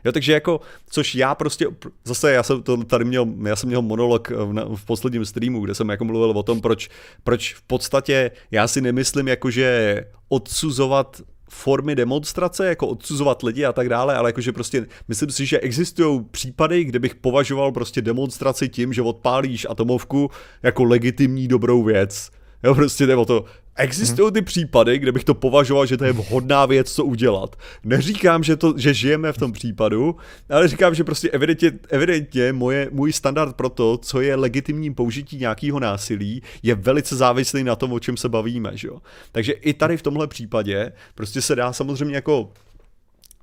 Jo, 0.04 0.12
takže 0.12 0.32
jako, 0.32 0.60
což 0.90 1.14
já 1.14 1.34
prostě, 1.34 1.66
zase 2.04 2.32
já 2.32 2.42
jsem 2.42 2.62
to 2.62 2.76
tady 2.84 3.04
měl, 3.04 3.26
já 3.44 3.56
jsem 3.56 3.68
měl 3.68 3.82
monolog 3.82 4.30
v, 4.30 4.76
v 4.76 4.84
posledním 4.84 5.24
streamu, 5.24 5.60
kde 5.60 5.74
jsem 5.74 5.88
jako 5.88 6.04
mluvil 6.04 6.30
o 6.30 6.42
tom, 6.42 6.60
proč, 6.60 6.88
proč 7.24 7.54
v 7.54 7.62
podstatě 7.62 8.30
já 8.50 8.68
si 8.68 8.80
nemyslím 8.80 9.28
jako, 9.28 9.50
že 9.50 10.00
odsuzovat 10.28 11.20
formy 11.54 11.94
demonstrace, 11.94 12.66
jako 12.66 12.88
odsuzovat 12.88 13.42
lidi 13.42 13.64
a 13.64 13.72
tak 13.72 13.88
dále, 13.88 14.16
ale 14.16 14.28
jakože 14.28 14.52
prostě 14.52 14.86
myslím 15.08 15.30
si, 15.30 15.46
že 15.46 15.60
existují 15.60 16.20
případy, 16.30 16.84
kde 16.84 16.98
bych 16.98 17.14
považoval 17.14 17.72
prostě 17.72 18.02
demonstraci 18.02 18.68
tím, 18.68 18.92
že 18.92 19.02
odpálíš 19.02 19.66
atomovku 19.70 20.30
jako 20.62 20.84
legitimní 20.84 21.48
dobrou 21.48 21.82
věc. 21.82 22.30
Jo, 22.64 22.74
prostě 22.74 23.06
jde 23.06 23.16
o 23.16 23.24
to, 23.24 23.44
Existují 23.76 24.32
ty 24.32 24.42
případy, 24.42 24.98
kde 24.98 25.12
bych 25.12 25.24
to 25.24 25.34
považoval, 25.34 25.86
že 25.86 25.96
to 25.96 26.04
je 26.04 26.12
vhodná 26.12 26.66
věc, 26.66 26.92
co 26.92 27.04
udělat. 27.04 27.56
Neříkám, 27.84 28.44
že, 28.44 28.56
to, 28.56 28.74
že 28.76 28.94
žijeme 28.94 29.32
v 29.32 29.38
tom 29.38 29.52
případu, 29.52 30.16
ale 30.50 30.68
říkám, 30.68 30.94
že 30.94 31.04
prostě 31.04 31.30
evidentně, 31.30 31.72
evidentně 31.88 32.52
moje, 32.52 32.88
můj 32.92 33.12
standard 33.12 33.56
pro 33.56 33.68
to, 33.68 33.98
co 33.98 34.20
je 34.20 34.36
legitimním 34.36 34.94
použití 34.94 35.36
nějakého 35.36 35.80
násilí, 35.80 36.42
je 36.62 36.74
velice 36.74 37.16
závislý 37.16 37.64
na 37.64 37.76
tom, 37.76 37.92
o 37.92 38.00
čem 38.00 38.16
se 38.16 38.28
bavíme. 38.28 38.70
Že 38.74 38.88
jo? 38.88 38.98
Takže 39.32 39.52
i 39.52 39.74
tady 39.74 39.96
v 39.96 40.02
tomhle 40.02 40.26
případě 40.26 40.92
prostě 41.14 41.42
se 41.42 41.56
dá 41.56 41.72
samozřejmě 41.72 42.14
jako 42.14 42.52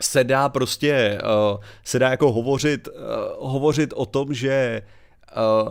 se 0.01 0.23
dá 0.23 0.49
prostě 0.49 1.19
uh, 1.23 1.63
se 1.83 1.99
dá 1.99 2.09
jako 2.09 2.31
hovořit, 2.31 2.87
uh, 2.87 3.51
hovořit 3.51 3.93
o 3.95 4.05
tom, 4.05 4.33
že 4.33 4.81
Uh, 4.81 5.00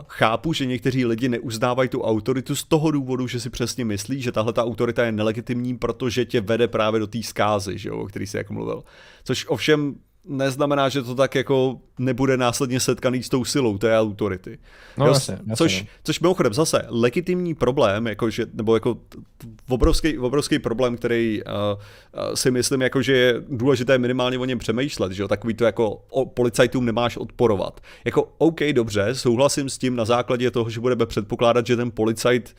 chápu, 0.08 0.52
že 0.52 0.66
někteří 0.66 1.04
lidi 1.04 1.28
neuznávají 1.28 1.88
tu 1.88 2.02
autoritu 2.02 2.56
z 2.56 2.64
toho 2.64 2.90
důvodu, 2.90 3.26
že 3.26 3.40
si 3.40 3.50
přesně 3.50 3.84
myslí, 3.84 4.22
že 4.22 4.32
tahle 4.32 4.52
ta 4.52 4.64
autorita 4.64 5.04
je 5.04 5.12
nelegitimní, 5.12 5.78
protože 5.78 6.24
tě 6.24 6.40
vede 6.40 6.68
právě 6.68 7.00
do 7.00 7.06
té 7.06 7.22
zkázy, 7.22 7.78
že 7.78 7.88
jo, 7.88 7.98
o 7.98 8.06
který 8.06 8.26
jsi 8.26 8.36
jako 8.36 8.52
mluvil. 8.52 8.82
Což 9.24 9.46
ovšem 9.48 9.94
neznamená, 10.24 10.88
že 10.88 11.02
to 11.02 11.14
tak 11.14 11.34
jako 11.34 11.80
nebude 11.98 12.36
následně 12.36 12.80
setkaný 12.80 13.22
s 13.22 13.28
tou 13.28 13.44
silou 13.44 13.78
té 13.78 13.98
autority. 13.98 14.58
No, 14.98 15.06
jo, 15.06 15.12
jasně, 15.12 15.32
jasně, 15.32 15.56
což, 15.56 15.82
no. 15.82 15.88
což 16.04 16.20
mimochodem 16.20 16.54
zase 16.54 16.86
legitimní 16.88 17.54
problém, 17.54 18.06
jako 18.06 18.30
že, 18.30 18.46
nebo 18.54 18.74
jako 18.76 18.98
obrovský, 19.68 20.18
obrovský 20.18 20.58
problém, 20.58 20.96
který 20.96 21.42
uh, 21.42 21.52
uh, 21.52 22.34
si 22.34 22.50
myslím, 22.50 22.80
jako 22.80 23.02
že 23.02 23.16
je 23.16 23.34
důležité 23.48 23.98
minimálně 23.98 24.38
o 24.38 24.44
něm 24.44 24.58
přemýšlet, 24.58 25.12
že 25.12 25.22
jo, 25.22 25.28
takový 25.28 25.54
to 25.54 25.64
jako 25.64 26.04
o, 26.10 26.26
policajtům 26.26 26.84
nemáš 26.84 27.16
odporovat. 27.16 27.80
Jako 28.04 28.32
OK, 28.38 28.60
dobře, 28.72 29.14
souhlasím 29.14 29.68
s 29.68 29.78
tím 29.78 29.96
na 29.96 30.04
základě 30.04 30.50
toho, 30.50 30.70
že 30.70 30.80
budeme 30.80 31.06
předpokládat, 31.06 31.66
že 31.66 31.76
ten 31.76 31.90
policajt 31.90 32.56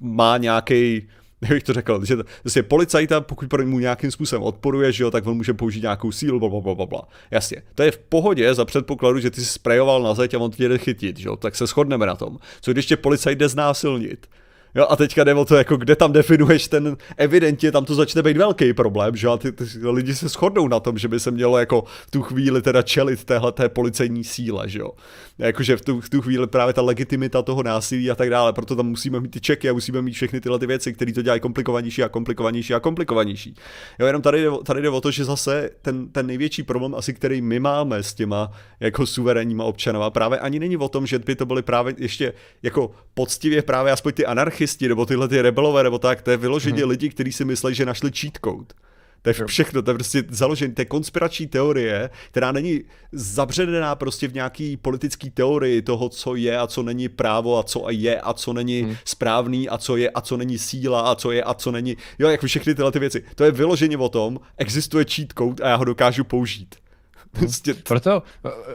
má 0.00 0.36
nějaký 0.36 1.08
jak 1.42 1.52
bych 1.52 1.62
to 1.62 1.72
řekl, 1.72 2.04
že 2.04 2.16
prostě 2.42 2.62
policajta, 2.62 3.20
pokud 3.20 3.48
pro 3.48 3.62
němu 3.62 3.78
nějakým 3.78 4.10
způsobem 4.10 4.42
odporuje, 4.42 4.92
že 4.92 5.04
jo, 5.04 5.10
tak 5.10 5.26
on 5.26 5.36
může 5.36 5.54
použít 5.54 5.82
nějakou 5.82 6.12
sílu, 6.12 6.40
bla, 6.40 6.48
bla, 6.48 6.74
bla, 6.74 6.86
bla. 6.86 7.02
Jasně, 7.30 7.62
to 7.74 7.82
je 7.82 7.90
v 7.90 7.98
pohodě 7.98 8.54
za 8.54 8.64
předpokladu, 8.64 9.18
že 9.18 9.30
ty 9.30 9.40
jsi 9.40 9.46
sprejoval 9.46 10.02
na 10.02 10.14
zeď 10.14 10.34
a 10.34 10.38
on 10.38 10.50
tě 10.50 10.68
jde 10.68 10.78
chytit, 10.78 11.16
že 11.18 11.28
jo, 11.28 11.36
tak 11.36 11.56
se 11.56 11.66
shodneme 11.66 12.06
na 12.06 12.16
tom. 12.16 12.38
Co 12.60 12.72
když 12.72 12.86
tě 12.86 12.96
policajt 12.96 13.38
jde 13.38 13.48
znásilnit? 13.48 14.26
Jo, 14.74 14.86
a 14.90 14.96
teďka 14.96 15.24
jde 15.24 15.34
o 15.34 15.44
to, 15.44 15.56
jako 15.56 15.76
kde 15.76 15.96
tam 15.96 16.12
definuješ 16.12 16.68
ten, 16.68 16.96
evidentně 17.16 17.72
tam 17.72 17.84
to 17.84 17.94
začne 17.94 18.22
být 18.22 18.36
velký 18.36 18.72
problém, 18.72 19.16
že 19.16 19.28
a 19.28 19.36
ty, 19.36 19.52
ty, 19.52 19.64
lidi 19.82 20.14
se 20.14 20.28
shodnou 20.28 20.68
na 20.68 20.80
tom, 20.80 20.98
že 20.98 21.08
by 21.08 21.20
se 21.20 21.30
mělo 21.30 21.58
jako 21.58 21.84
v 22.06 22.10
tu 22.10 22.22
chvíli 22.22 22.62
teda 22.62 22.82
čelit 22.82 23.24
téhle 23.24 23.52
té 23.52 23.68
policejní 23.68 24.24
síle, 24.24 24.68
že 24.68 24.78
jo. 24.78 24.90
Jakože 25.38 25.76
v 25.76 25.80
tu, 25.80 26.00
v 26.00 26.10
tu 26.10 26.20
chvíli 26.20 26.46
právě 26.46 26.74
ta 26.74 26.82
legitimita 26.82 27.42
toho 27.42 27.62
násilí 27.62 28.10
a 28.10 28.14
tak 28.14 28.30
dále, 28.30 28.52
proto 28.52 28.76
tam 28.76 28.86
musíme 28.86 29.20
mít 29.20 29.30
ty 29.30 29.40
čeky 29.40 29.70
a 29.70 29.72
musíme 29.72 30.02
mít 30.02 30.12
všechny 30.12 30.40
tyhle 30.40 30.58
ty 30.58 30.66
věci, 30.66 30.92
které 30.92 31.12
to 31.12 31.22
dělají 31.22 31.40
komplikovanější 31.40 32.02
a 32.02 32.08
komplikovanější 32.08 32.74
a 32.74 32.80
komplikovanější. 32.80 33.54
Jo, 33.98 34.06
jenom 34.06 34.22
tady 34.22 34.42
jde, 34.42 34.50
tady 34.64 34.82
jde 34.82 34.88
o 34.88 35.00
to, 35.00 35.10
že 35.10 35.24
zase 35.24 35.70
ten, 35.82 36.08
ten 36.08 36.26
největší 36.26 36.62
problém 36.62 36.94
asi, 36.94 37.14
který 37.14 37.42
my 37.42 37.60
máme 37.60 38.02
s 38.02 38.14
těma 38.14 38.50
jako 38.80 39.06
suverénníma 39.06 39.64
občanama, 39.64 40.10
právě 40.10 40.38
ani 40.38 40.58
není 40.58 40.76
o 40.76 40.88
tom, 40.88 41.06
že 41.06 41.18
by 41.18 41.36
to 41.36 41.46
byly 41.46 41.62
právě 41.62 41.94
ještě 41.98 42.32
jako 42.62 42.90
poctivě 43.14 43.62
právě 43.62 43.92
aspoň 43.92 44.12
ty 44.12 44.26
anarchisti 44.62 44.88
nebo 44.88 45.06
tyhle 45.06 45.28
ty 45.28 45.42
rebelové 45.42 45.82
nebo 45.82 45.98
tak, 45.98 46.22
to 46.22 46.30
je 46.30 46.36
vyloženě 46.36 46.82
hmm. 46.82 46.90
lidi, 46.90 47.08
kteří 47.08 47.32
si 47.32 47.44
myslí, 47.44 47.74
že 47.74 47.86
našli 47.86 48.10
cheat 48.12 48.38
code. 48.44 48.74
To 49.22 49.30
je 49.30 49.46
všechno, 49.46 49.82
to 49.82 49.90
je 49.90 49.94
prostě 49.94 50.22
založené, 50.28 50.74
to 50.74 50.80
je 50.80 50.86
konspirační 50.86 51.46
teorie, 51.46 52.10
která 52.30 52.52
není 52.52 52.80
zabředená 53.12 53.94
prostě 53.94 54.28
v 54.28 54.34
nějaký 54.34 54.76
politický 54.76 55.30
teorii 55.30 55.82
toho, 55.82 56.08
co 56.08 56.34
je 56.34 56.58
a 56.58 56.66
co 56.66 56.82
není 56.82 57.08
právo 57.08 57.58
a 57.58 57.62
co 57.62 57.86
je 57.90 58.20
a 58.20 58.32
co 58.34 58.52
není 58.52 58.82
hmm. 58.82 58.96
správný 59.04 59.68
a 59.68 59.78
co 59.78 59.96
je 59.96 60.10
a 60.10 60.20
co 60.20 60.36
není 60.36 60.58
síla 60.58 61.00
a 61.00 61.14
co 61.14 61.30
je 61.32 61.42
a 61.42 61.54
co 61.54 61.70
není, 61.70 61.96
jo, 62.18 62.28
jako 62.28 62.46
všechny 62.46 62.74
tyhle 62.74 62.92
ty 62.92 62.98
věci. 62.98 63.22
To 63.34 63.44
je 63.44 63.50
vyloženě 63.50 63.98
o 63.98 64.08
tom, 64.08 64.40
existuje 64.58 65.04
cheat 65.04 65.28
code 65.38 65.64
a 65.64 65.68
já 65.68 65.76
ho 65.76 65.84
dokážu 65.84 66.24
použít. 66.24 66.74
Hmm. 66.74 67.40
Prostě... 67.46 67.74
Proto, 67.74 68.22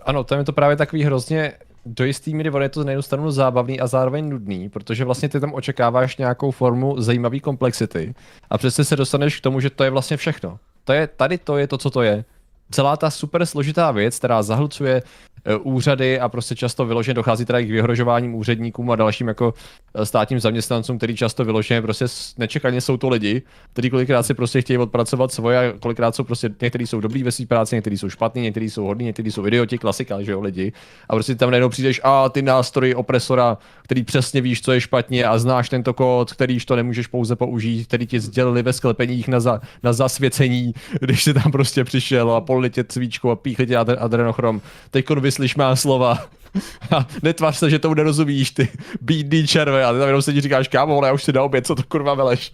ano, 0.06 0.24
tam 0.24 0.40
je 0.40 0.46
to 0.46 0.54
právě 0.54 0.78
takový 0.78 1.04
hrozně 1.04 1.54
do 1.88 2.06
jistý 2.06 2.36
míry 2.36 2.52
on 2.52 2.62
je 2.62 2.70
to 2.70 2.84
na 2.84 2.92
jednu 2.92 3.02
stranu 3.02 3.32
zábavný 3.32 3.80
a 3.80 3.88
zároveň 3.88 4.30
nudný, 4.30 4.70
protože 4.70 5.06
vlastně 5.06 5.30
ty 5.30 5.40
tam 5.40 5.54
očekáváš 5.54 6.18
nějakou 6.18 6.52
formu 6.52 7.02
zajímavé 7.02 7.40
komplexity 7.40 8.14
a 8.50 8.58
přesně 8.58 8.84
se 8.84 8.96
dostaneš 8.96 9.40
k 9.40 9.44
tomu, 9.44 9.60
že 9.60 9.70
to 9.70 9.84
je 9.84 9.90
vlastně 9.90 10.18
všechno. 10.18 10.60
To 10.84 10.94
je, 10.94 11.08
tady 11.08 11.38
to 11.38 11.58
je 11.58 11.68
to, 11.68 11.78
co 11.78 11.90
to 11.90 12.02
je. 12.02 12.26
Celá 12.72 12.98
ta 12.98 13.10
super 13.10 13.46
složitá 13.46 13.92
věc, 13.92 14.18
která 14.18 14.44
zahlcuje 14.44 15.02
Eh, 15.50 15.56
úřady 15.56 16.20
a 16.20 16.30
prostě 16.30 16.56
často 16.56 16.86
vyloženě 16.86 17.14
dochází 17.14 17.46
teda 17.46 17.62
k 17.62 17.70
vyhrožováním 17.70 18.36
úředníkům 18.36 18.92
a 18.92 18.96
dalším 18.96 19.28
jako 19.28 19.54
eh, 19.96 20.06
státním 20.06 20.40
zaměstnancům, 20.40 20.98
který 20.98 21.16
často 21.16 21.46
vyloženě 21.46 21.82
prostě 21.82 22.06
nečekaně 22.38 22.82
jsou 22.82 22.98
to 22.98 23.10
lidi, 23.10 23.42
kteří 23.74 23.90
kolikrát 23.90 24.24
si 24.24 24.34
prostě 24.34 24.62
chtějí 24.62 24.78
odpracovat 24.78 25.32
svoje 25.32 25.58
a 25.60 25.78
kolikrát 25.80 26.16
jsou 26.16 26.24
prostě, 26.24 26.50
někteří 26.62 26.88
jsou 26.88 27.02
dobrý 27.02 27.24
ve 27.24 27.32
své 27.32 27.46
práci, 27.46 27.76
někteří 27.76 27.98
jsou 27.98 28.10
špatní, 28.10 28.42
někteří 28.42 28.70
jsou 28.70 28.86
hodní, 28.86 29.06
někteří 29.06 29.32
jsou 29.32 29.48
idioti, 29.48 29.78
klasika, 29.78 30.22
že 30.22 30.32
jo, 30.32 30.42
lidi. 30.42 30.74
A 31.10 31.14
prostě 31.14 31.36
tam 31.36 31.52
najednou 31.52 31.70
přijdeš 31.70 32.02
a 32.04 32.30
ty 32.30 32.42
nástroje 32.42 32.96
opresora, 32.96 33.58
který 33.84 34.04
přesně 34.04 34.42
víš, 34.42 34.62
co 34.62 34.72
je 34.72 34.82
špatně 34.82 35.26
a 35.26 35.38
znáš 35.38 35.70
tento 35.70 35.94
kód, 35.94 36.34
kterýž 36.34 36.66
to 36.66 36.76
nemůžeš 36.76 37.08
pouze 37.08 37.36
použít, 37.36 37.88
který 37.88 38.08
ti 38.08 38.20
sdělili 38.20 38.64
ve 38.64 38.74
sklepeních 38.74 39.28
na, 39.28 39.40
za, 39.40 39.62
na 39.84 39.94
zasvěcení, 39.94 40.74
když 41.00 41.24
jsi 41.24 41.34
tam 41.34 41.52
prostě 41.52 41.84
přišel 41.84 42.32
a 42.32 42.42
polili 42.58 42.70
tě 42.70 42.84
cvíčkou 42.84 43.30
a 43.30 43.36
píchli 43.36 43.68
tě 43.68 43.78
adrenochrom. 43.78 44.62
Teď 44.92 45.10
vyslyš 45.10 45.56
má 45.56 45.76
slova. 45.76 46.18
A 46.96 47.08
netvář 47.24 47.58
se, 47.58 47.70
že 47.70 47.80
tomu 47.80 47.94
nerozumíš, 47.94 48.52
ty 48.52 48.70
bídný 49.02 49.48
červe, 49.48 49.86
a 49.86 49.94
ty 49.94 50.00
tam 50.00 50.08
jenom 50.08 50.22
sedí 50.22 50.42
říkáš, 50.42 50.68
kámo, 50.68 50.98
ale 50.98 51.08
já 51.08 51.14
už 51.14 51.24
si 51.24 51.34
na 51.34 51.44
oběd, 51.44 51.68
co 51.68 51.76
to 51.76 51.84
kurva 51.84 52.14
veleš. 52.14 52.52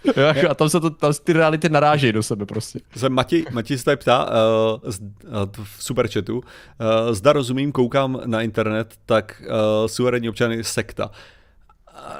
a 0.50 0.54
tam 0.54 0.68
se 0.68 0.80
to, 0.80 0.90
tam 0.90 1.12
ty 1.24 1.32
reality 1.32 1.68
narážejí 1.68 2.12
do 2.12 2.22
sebe 2.22 2.46
prostě. 2.46 2.80
Se 2.96 3.08
Mati, 3.08 3.44
Mati 3.50 3.78
se 3.78 3.84
tady 3.84 3.96
ptá 3.96 4.24
uh, 4.24 4.90
z, 4.90 5.00
uh, 5.00 5.06
v 5.62 5.84
superchatu, 5.84 6.36
uh, 6.36 6.42
zda 7.12 7.32
rozumím, 7.32 7.72
koukám 7.72 8.20
na 8.26 8.42
internet, 8.42 8.94
tak 9.06 9.42
uh, 9.42 9.86
suverénní 9.86 10.28
občany 10.28 10.64
sekta. 10.64 11.10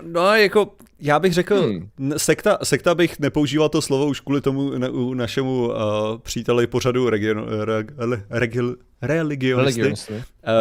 No 0.02 0.34
jako, 0.34 0.72
já 1.00 1.18
bych 1.18 1.32
řekl, 1.32 1.62
hmm. 1.62 2.12
sekta, 2.16 2.58
sekta 2.62 2.94
bych 2.94 3.18
nepoužíval 3.18 3.68
to 3.68 3.82
slovo 3.82 4.06
už 4.06 4.20
kvůli 4.20 4.40
tomu 4.40 4.78
na, 4.78 4.88
u 4.88 5.14
našemu 5.14 5.66
uh, 5.66 5.74
příteli 6.22 6.66
pořadu 6.66 7.10
region, 7.10 7.46
re, 7.48 7.84
re, 7.98 8.48
religionisty, 9.02 9.92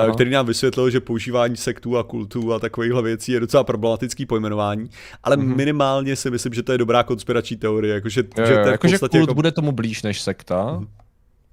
uh, 0.08 0.14
který 0.14 0.30
nám 0.30 0.46
vysvětlil, 0.46 0.90
že 0.90 1.00
používání 1.00 1.58
sektů 1.58 1.98
a 1.98 2.04
kultů 2.04 2.54
a 2.54 2.60
takovýchhle 2.60 3.02
věcí 3.02 3.32
je 3.32 3.40
docela 3.40 3.64
problematický 3.64 4.26
pojmenování, 4.26 4.90
ale 5.24 5.36
hmm. 5.36 5.56
minimálně 5.56 6.16
si 6.16 6.32
myslím, 6.32 6.54
že 6.54 6.64
to 6.64 6.72
je 6.72 6.78
dobrá 6.78 7.04
konspirační 7.04 7.58
teorie, 7.58 7.94
jakože, 7.94 8.24
je, 8.38 8.46
že 8.46 8.54
to 8.54 8.60
je 8.60 8.72
jako, 8.72 8.88
že 8.88 9.00
kult 9.00 9.14
jako... 9.14 9.34
bude 9.34 9.52
tomu 9.52 9.72
blíž 9.72 10.04
než 10.04 10.22
sekta, 10.22 10.72
hmm 10.72 10.88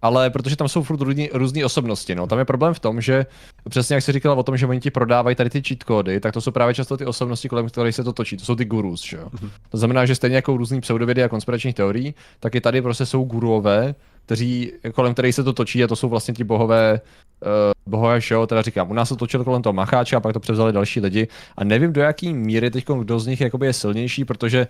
ale 0.03 0.30
protože 0.30 0.57
tam 0.57 0.68
jsou 0.68 0.82
furt 0.82 1.00
různé 1.32 1.64
osobnosti, 1.64 2.14
no. 2.14 2.26
Tam 2.26 2.38
je 2.38 2.44
problém 2.44 2.74
v 2.74 2.80
tom, 2.80 3.00
že 3.00 3.26
přesně 3.68 3.94
jak 3.94 4.05
jsi 4.05 4.12
říkal 4.12 4.38
o 4.40 4.42
tom, 4.42 4.57
že 4.57 4.66
oni 4.66 4.80
ti 4.80 4.90
prodávají 4.90 5.36
tady 5.36 5.50
ty 5.50 5.62
cheat 5.62 5.84
kódy, 5.84 6.20
tak 6.20 6.34
to 6.34 6.40
jsou 6.40 6.50
právě 6.50 6.74
často 6.74 6.96
ty 6.96 7.07
osobnosti, 7.07 7.48
kolem 7.48 7.68
kterých 7.68 7.94
se 7.94 8.05
to 8.05 8.12
točí. 8.12 8.36
To 8.36 8.44
jsou 8.44 8.55
ty 8.55 8.64
gurus, 8.64 9.05
že 9.05 9.16
jo. 9.16 9.28
Mm-hmm. 9.34 9.50
To 9.70 9.78
znamená, 9.78 10.07
že 10.07 10.14
stejně 10.14 10.36
jako 10.36 10.57
různý 10.57 10.80
pseudovědy 10.80 11.24
a 11.24 11.28
konspiračních 11.28 11.74
teorií, 11.74 12.14
tak 12.40 12.55
i 12.55 12.61
tady 12.61 12.82
prostě 12.82 13.07
jsou 13.07 13.24
guruové, 13.24 13.94
kteří, 14.27 14.73
kolem 14.95 15.12
kterých 15.12 15.35
se 15.35 15.45
to 15.45 15.53
točí 15.53 15.85
a 15.85 15.87
to 15.87 15.97
jsou 15.97 16.09
vlastně 16.09 16.35
ti 16.35 16.45
bohové, 16.45 17.01
uh, 17.43 17.49
bohové 17.87 18.20
show, 18.20 18.47
teda 18.47 18.62
říkám, 18.62 18.91
u 18.91 18.95
nás 18.95 19.09
se 19.09 19.16
točilo 19.16 19.45
kolem 19.45 19.62
toho 19.62 19.73
Macháče 19.73 20.16
a 20.16 20.20
pak 20.20 20.33
to 20.33 20.41
převzali 20.41 20.73
další 20.73 21.01
lidi. 21.01 21.29
A 21.57 21.64
nevím 21.64 21.93
do 21.93 22.01
jaký 22.01 22.35
míry 22.35 22.70
teď 22.70 22.85
kdo 23.03 23.20
z 23.20 23.27
nich 23.27 23.41
jakoby 23.41 23.66
je 23.66 23.73
silnější, 23.73 24.25
protože 24.25 24.66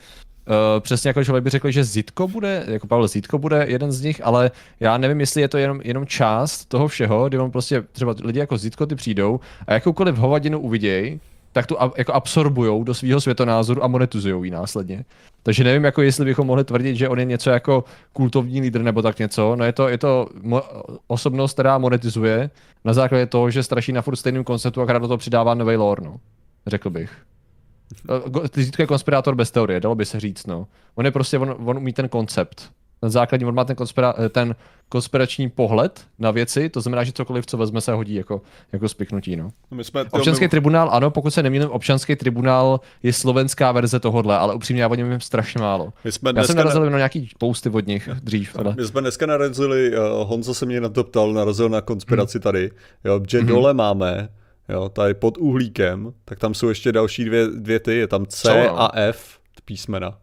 Uh, 0.46 0.80
přesně 0.80 1.08
jako 1.08 1.24
člověk 1.24 1.44
by 1.44 1.50
řekl, 1.50 1.70
že 1.70 1.84
Zitko 1.84 2.28
bude, 2.28 2.64
jako 2.66 2.86
Pavel 2.86 3.08
Zitko 3.08 3.38
bude 3.38 3.66
jeden 3.68 3.92
z 3.92 4.02
nich, 4.02 4.20
ale 4.24 4.50
já 4.80 4.98
nevím, 4.98 5.20
jestli 5.20 5.40
je 5.40 5.48
to 5.48 5.58
jenom, 5.58 5.80
jenom 5.84 6.06
část 6.06 6.64
toho 6.64 6.88
všeho, 6.88 7.28
kdy 7.28 7.38
on 7.38 7.50
prostě 7.50 7.82
třeba 7.92 8.14
lidi 8.24 8.38
jako 8.38 8.58
Zitko 8.58 8.86
ty 8.86 8.94
přijdou 8.94 9.40
a 9.66 9.72
jakoukoliv 9.72 10.16
hovadinu 10.16 10.60
uvidějí, 10.60 11.20
tak 11.52 11.66
tu 11.66 11.76
jako 11.96 12.12
absorbujou 12.12 12.84
do 12.84 12.94
svého 12.94 13.20
světonázoru 13.20 13.84
a 13.84 13.88
monetizují 13.88 14.44
ji 14.44 14.50
následně. 14.50 15.04
Takže 15.42 15.64
nevím, 15.64 15.84
jako 15.84 16.02
jestli 16.02 16.24
bychom 16.24 16.46
mohli 16.46 16.64
tvrdit, 16.64 16.96
že 16.96 17.08
on 17.08 17.18
je 17.18 17.24
něco 17.24 17.50
jako 17.50 17.84
kultovní 18.12 18.60
lídr 18.60 18.82
nebo 18.82 19.02
tak 19.02 19.18
něco. 19.18 19.56
No 19.56 19.64
je 19.64 19.72
to, 19.72 19.88
je 19.88 19.98
to 19.98 20.28
mo- 20.42 20.62
osobnost, 21.06 21.52
která 21.52 21.78
monetizuje 21.78 22.50
na 22.84 22.92
základě 22.92 23.26
toho, 23.26 23.50
že 23.50 23.62
straší 23.62 23.92
na 23.92 24.02
furt 24.02 24.16
stejným 24.16 24.44
konceptu 24.44 24.82
a 24.82 24.98
do 24.98 25.08
toho 25.08 25.18
přidává 25.18 25.54
nový 25.54 25.76
lore, 25.76 26.02
no. 26.04 26.16
Řekl 26.66 26.90
bych. 26.90 27.10
Go- 28.26 28.48
Ty 28.48 28.70
je 28.78 28.86
konspirátor 28.86 29.34
bez 29.34 29.50
teorie, 29.50 29.80
dalo 29.80 29.94
by 29.94 30.04
se 30.06 30.20
říct, 30.20 30.46
no. 30.46 30.66
On 30.94 31.04
je 31.04 31.10
prostě, 31.10 31.38
on, 31.38 31.56
on 31.64 31.76
umí 31.76 31.92
ten 31.92 32.08
koncept. 32.08 32.70
Na 33.02 33.08
základě, 33.08 33.46
on 33.46 33.54
má 33.54 33.64
ten, 33.64 33.76
konspira- 33.76 34.14
ten 34.28 34.54
konspirační 34.92 35.50
pohled 35.50 36.04
na 36.18 36.30
věci, 36.30 36.68
to 36.68 36.80
znamená, 36.80 37.04
že 37.04 37.12
cokoliv, 37.12 37.46
co 37.46 37.56
vezme, 37.56 37.80
se 37.80 37.92
hodí 37.92 38.14
jako, 38.14 38.42
jako 38.72 38.88
spiknutí, 38.88 39.36
no. 39.36 39.50
My 39.70 39.84
jsme, 39.84 40.04
Občanský 40.10 40.48
tribunál, 40.48 40.88
ano, 40.92 41.10
pokud 41.10 41.30
se 41.34 41.42
nemýlím, 41.42 41.68
občanský 41.68 42.16
tribunál 42.16 42.80
je 43.02 43.12
slovenská 43.12 43.72
verze 43.72 44.00
tohohle, 44.00 44.38
ale 44.38 44.54
upřímně 44.54 44.82
já 44.82 44.88
o 44.88 44.94
něm 44.94 45.10
vím 45.10 45.20
strašně 45.20 45.60
málo. 45.60 45.92
my 46.04 46.12
jsme 46.12 46.32
Já 46.36 46.44
jsem 46.44 46.56
narazil 46.56 46.90
na 46.90 46.96
nějaký 46.96 47.30
posty 47.38 47.68
od 47.68 47.86
nich 47.86 48.08
dřív, 48.22 48.56
ale... 48.58 48.74
My 48.76 48.84
jsme 48.84 49.00
dneska 49.00 49.26
narazili, 49.26 49.90
uh, 49.90 50.28
Honza 50.28 50.54
se 50.54 50.66
mě 50.66 50.80
na 50.80 50.88
to 50.88 51.04
ptal, 51.04 51.32
narazil 51.32 51.68
na 51.68 51.80
konspiraci 51.80 52.38
Hmm. 52.38 52.42
tady, 52.42 52.70
jo, 53.04 53.20
že 53.28 53.38
Mhm. 53.38 53.46
dole 53.46 53.74
máme, 53.74 54.28
jo, 54.68 54.88
tady 54.88 55.14
pod 55.14 55.38
uhlíkem, 55.38 56.12
tak 56.24 56.38
tam 56.38 56.54
jsou 56.54 56.68
ještě 56.68 56.92
další 56.92 57.24
dvě, 57.24 57.46
dvě 57.46 57.80
ty, 57.80 57.96
je 57.96 58.06
tam 58.06 58.26
C 58.26 58.48
Jsou, 58.48 58.68
no. 58.68 58.82
a 58.82 58.90
F 58.94 59.38
písmena. 59.64 60.18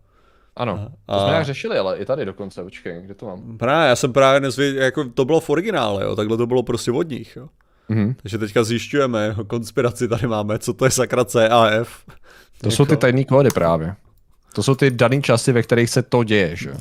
Ano, 0.59 0.89
to 1.05 1.13
A- 1.13 1.19
jsme 1.19 1.29
nějak 1.29 1.45
řešili, 1.45 1.77
ale 1.77 1.97
i 1.97 2.05
tady 2.05 2.25
dokonce, 2.25 2.63
počkej, 2.63 3.01
kde 3.01 3.13
to 3.13 3.25
mám? 3.25 3.57
Právě, 3.57 3.89
já 3.89 3.95
jsem 3.95 4.13
právě 4.13 4.39
nezvěděl, 4.39 4.83
jako 4.83 5.09
to 5.09 5.25
bylo 5.25 5.39
v 5.39 5.49
originále, 5.49 6.03
jo, 6.03 6.15
takhle 6.15 6.37
to 6.37 6.47
bylo 6.47 6.63
prostě 6.63 6.91
od 6.91 7.09
nich, 7.09 7.35
jo. 7.35 7.47
Mhm. 7.89 8.15
Takže 8.21 8.37
teďka 8.37 8.63
zjišťujeme, 8.63 9.35
jo, 9.37 9.45
konspiraci 9.45 10.07
tady 10.07 10.27
máme, 10.27 10.59
co 10.59 10.73
to 10.73 10.85
je 10.85 10.91
sakra 10.91 11.25
C 11.25 11.49
a 11.49 11.65
F. 11.67 11.89
To 12.61 12.71
jsou 12.71 12.85
ty 12.85 12.97
tajné 12.97 13.23
kódy 13.23 13.49
právě. 13.53 13.95
To 14.53 14.63
jsou 14.63 14.75
ty 14.75 14.91
daný 14.91 15.21
časy, 15.21 15.51
ve 15.51 15.63
kterých 15.63 15.89
se 15.89 16.01
to 16.01 16.23
děje, 16.23 16.55
že? 16.55 16.73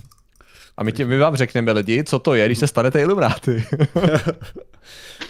A 0.78 0.82
my, 0.84 0.92
tě, 0.92 1.04
my 1.04 1.18
vám 1.18 1.36
řekneme 1.36 1.72
lidi, 1.72 2.04
co 2.04 2.18
to 2.18 2.34
je, 2.34 2.46
když 2.46 2.58
se 2.58 2.66
stanete 2.66 3.00
Illuminati. 3.00 3.64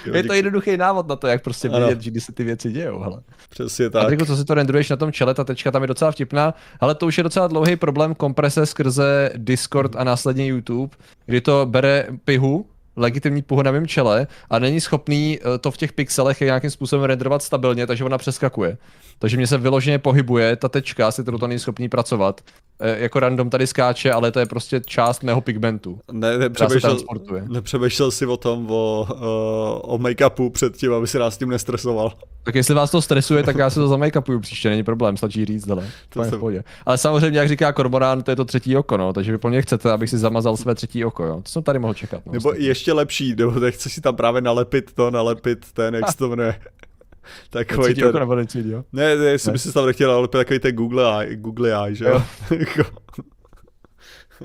je 0.14 0.22
to 0.22 0.32
jednoduchý 0.32 0.76
návod 0.76 1.08
na 1.08 1.16
to, 1.16 1.26
jak 1.26 1.42
prostě 1.42 1.68
Ano. 1.68 1.86
vidět, 1.86 2.02
že 2.02 2.10
kdy 2.10 2.20
se 2.20 2.32
ty 2.32 2.44
věci 2.44 2.72
dějou. 2.72 3.00
Hele. 3.00 3.22
Přesně 3.50 3.90
tak. 3.90 4.02
Patriku, 4.02 4.24
co 4.24 4.36
si 4.36 4.44
to 4.44 4.54
renderuješ 4.54 4.90
na 4.90 4.96
tom 4.96 5.12
čele, 5.12 5.34
ta 5.34 5.44
tečka 5.44 5.70
tam 5.70 5.82
je 5.82 5.88
docela 5.88 6.10
vtipná, 6.10 6.54
ale 6.80 6.94
to 6.94 7.06
už 7.06 7.18
je 7.18 7.24
docela 7.24 7.46
dlouhý 7.46 7.76
problém 7.76 8.14
komprese 8.14 8.66
skrze 8.66 9.30
Discord 9.36 9.96
a 9.96 10.04
následně 10.04 10.46
YouTube, 10.46 10.96
kdy 11.26 11.40
to 11.40 11.66
bere 11.66 12.06
pihu, 12.24 12.66
legitimní 12.98 13.42
puhu 13.42 13.62
na 13.62 13.72
mém 13.72 13.86
čele 13.86 14.26
a 14.50 14.58
není 14.58 14.80
schopný 14.80 15.38
eh, 15.54 15.58
to 15.58 15.70
v 15.70 15.76
těch 15.76 15.92
pixelech 15.92 16.40
nějakým 16.40 16.70
způsobem 16.70 17.04
renderovat 17.04 17.42
stabilně, 17.42 17.86
takže 17.86 18.04
ona 18.04 18.18
přeskakuje. 18.18 18.78
Takže 19.18 19.36
mě 19.36 19.46
se 19.46 19.58
vyloženě 19.58 19.98
pohybuje 19.98 20.56
ta 20.56 20.68
tečka, 20.68 21.10
se 21.10 21.22
kterou 21.22 21.38
to 21.38 21.46
není 21.46 21.58
schopný 21.60 21.88
pracovat. 21.88 22.40
Eh, 22.80 22.98
Jako 22.98 23.20
random 23.20 23.50
tady 23.50 23.66
skáče, 23.66 24.12
ale 24.12 24.32
to 24.32 24.40
je 24.40 24.46
prostě 24.46 24.80
část 24.86 25.22
mého 25.22 25.40
pigmentu. 25.40 25.98
Ne, 26.12 26.38
nepřemýšlel, 26.38 26.80
transportuje. 26.80 27.44
nepřemýšlel 27.48 28.10
si 28.10 28.26
o 28.26 28.36
tom, 28.36 28.66
o, 28.70 29.06
uh, 29.10 29.94
o 29.94 29.98
make-upu 29.98 30.50
předtím, 30.50 30.92
aby 30.92 31.06
si 31.06 31.18
nás 31.18 31.38
tím 31.38 31.48
nestresoval. 31.48 32.12
Tak 32.42 32.54
jestli 32.54 32.74
vás 32.74 32.90
to 32.90 33.02
stresuje, 33.02 33.42
tak 33.42 33.56
já 33.56 33.70
se 33.70 33.80
to 33.80 33.88
zamajkapuju 33.88 34.40
příště, 34.40 34.70
není 34.70 34.82
problém, 34.82 35.16
stačí 35.16 35.44
říct, 35.44 35.70
ale 35.70 35.86
to 36.08 36.22
je 36.22 36.28
jsem- 36.28 36.36
v 36.38 36.40
pohodě. 36.40 36.64
Ale 36.86 36.98
samozřejmě, 36.98 37.38
jak 37.38 37.48
říká 37.48 37.72
Kormorán, 37.72 38.22
to 38.22 38.30
je 38.30 38.36
to 38.36 38.44
třetí 38.44 38.76
oko, 38.76 38.96
no, 38.96 39.12
takže 39.12 39.32
vy 39.32 39.38
po 39.38 39.50
chcete, 39.60 39.92
abych 39.92 40.10
si 40.10 40.18
zamazal 40.18 40.56
své 40.56 40.74
třetí 40.74 41.04
oko, 41.04 41.24
jo. 41.24 41.40
To 41.42 41.48
jsem 41.50 41.62
tady 41.62 41.78
mohl 41.78 41.94
čekat. 41.94 42.22
No, 42.26 42.32
Nebo 42.32 42.52
ještě 42.56 42.87
lepší, 42.92 43.34
nebo 43.36 43.60
tak 43.60 43.74
chceš 43.74 43.92
si 43.92 44.00
tam 44.00 44.16
právě 44.16 44.40
nalepit 44.40 44.92
to, 44.92 45.10
nalepit 45.10 45.72
ten, 45.72 45.94
jak 45.94 46.10
se 46.10 46.16
to 46.16 46.28
jmenuje. 46.28 46.60
Takový 47.50 47.94
ten, 47.94 48.28
necítí, 48.36 48.70
jo. 48.70 48.84
ne, 48.92 49.16
ne, 49.16 49.24
jestli 49.24 49.52
bys 49.52 49.62
si 49.62 49.72
tam 49.72 49.86
nechtěl 49.86 50.12
nalepit 50.12 50.32
takový 50.38 50.58
ten 50.58 50.74
Google 50.76 51.24
Eye, 51.24 51.36
Google 51.36 51.84
Eye, 51.86 51.94
že 51.94 52.04
jo? 52.04 52.22
Jako- 52.58 52.84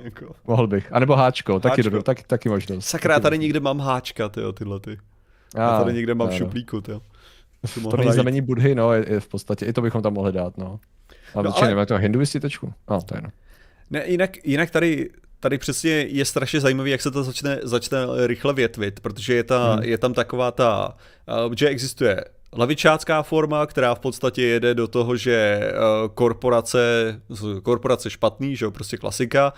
jako- 0.04 0.36
Mohl 0.48 0.68
bych. 0.68 0.94
A 0.94 1.00
nebo 1.00 1.16
háčko, 1.16 1.60
taky, 1.60 1.82
Háčko. 1.82 1.96
do, 1.96 2.04
taky, 2.04 2.24
taky 2.28 2.50
možnost. 2.50 2.86
Sakra, 2.86 3.14
taky 3.14 3.24
tady 3.24 3.38
někde 3.40 3.60
mám 3.60 3.80
háčka, 3.80 4.30
tyjo, 4.30 4.52
tyhle 4.52 4.80
ty. 4.80 4.98
Já 5.56 5.70
A, 5.70 5.84
tady 5.84 5.94
někde 5.94 6.16
mám 6.16 6.28
v 6.28 6.32
ano. 6.32 6.38
šuplíku, 6.38 6.82
tyjo. 6.82 7.02
To 7.92 7.98
není 7.98 8.12
znamení 8.12 8.42
Budhy, 8.42 8.76
no, 8.76 8.94
je, 8.94 9.06
je, 9.10 9.20
v 9.20 9.28
podstatě, 9.28 9.66
i 9.66 9.74
to 9.74 9.82
bychom 9.82 10.02
tam 10.02 10.14
mohli 10.14 10.32
dát, 10.32 10.58
no. 10.58 10.80
A 11.36 11.42
No, 11.42 11.44
no, 11.44 11.58
ale- 11.58 11.86
to 11.86 11.98
hinduisti 11.98 12.40
tečku? 12.40 12.74
No, 12.90 13.02
to 13.02 13.16
je 13.18 13.22
no. 13.22 13.30
Ne, 13.90 14.04
jinak, 14.08 14.46
jinak 14.48 14.72
tady, 14.72 15.10
tady 15.44 15.58
přesně 15.58 15.92
je 15.92 16.26
strašně 16.26 16.60
zajímavý, 16.60 16.92
jak 16.92 17.02
se 17.02 17.12
to 17.12 17.24
začne, 17.24 17.60
začne 17.64 17.98
rychle 18.28 18.54
větvit, 18.54 19.00
protože 19.00 19.34
je, 19.34 19.44
ta, 19.44 19.74
Hmm. 19.74 19.84
je 19.84 19.98
tam 19.98 20.14
taková 20.14 20.52
ta, 20.52 20.98
uh, 21.48 21.54
že 21.58 21.68
existuje 21.68 22.26
levičácká 22.56 23.24
forma, 23.24 23.66
která 23.66 23.96
v 23.96 24.00
podstatě 24.00 24.44
jede 24.44 24.74
do 24.74 24.88
toho, 24.88 25.18
že 25.18 25.72
uh, 25.74 26.14
korporace, 26.14 27.22
korporace 27.64 28.10
špatný, 28.10 28.56
že 28.56 28.66
jo, 28.66 28.72
prostě 28.72 28.98
klasika, 28.98 29.54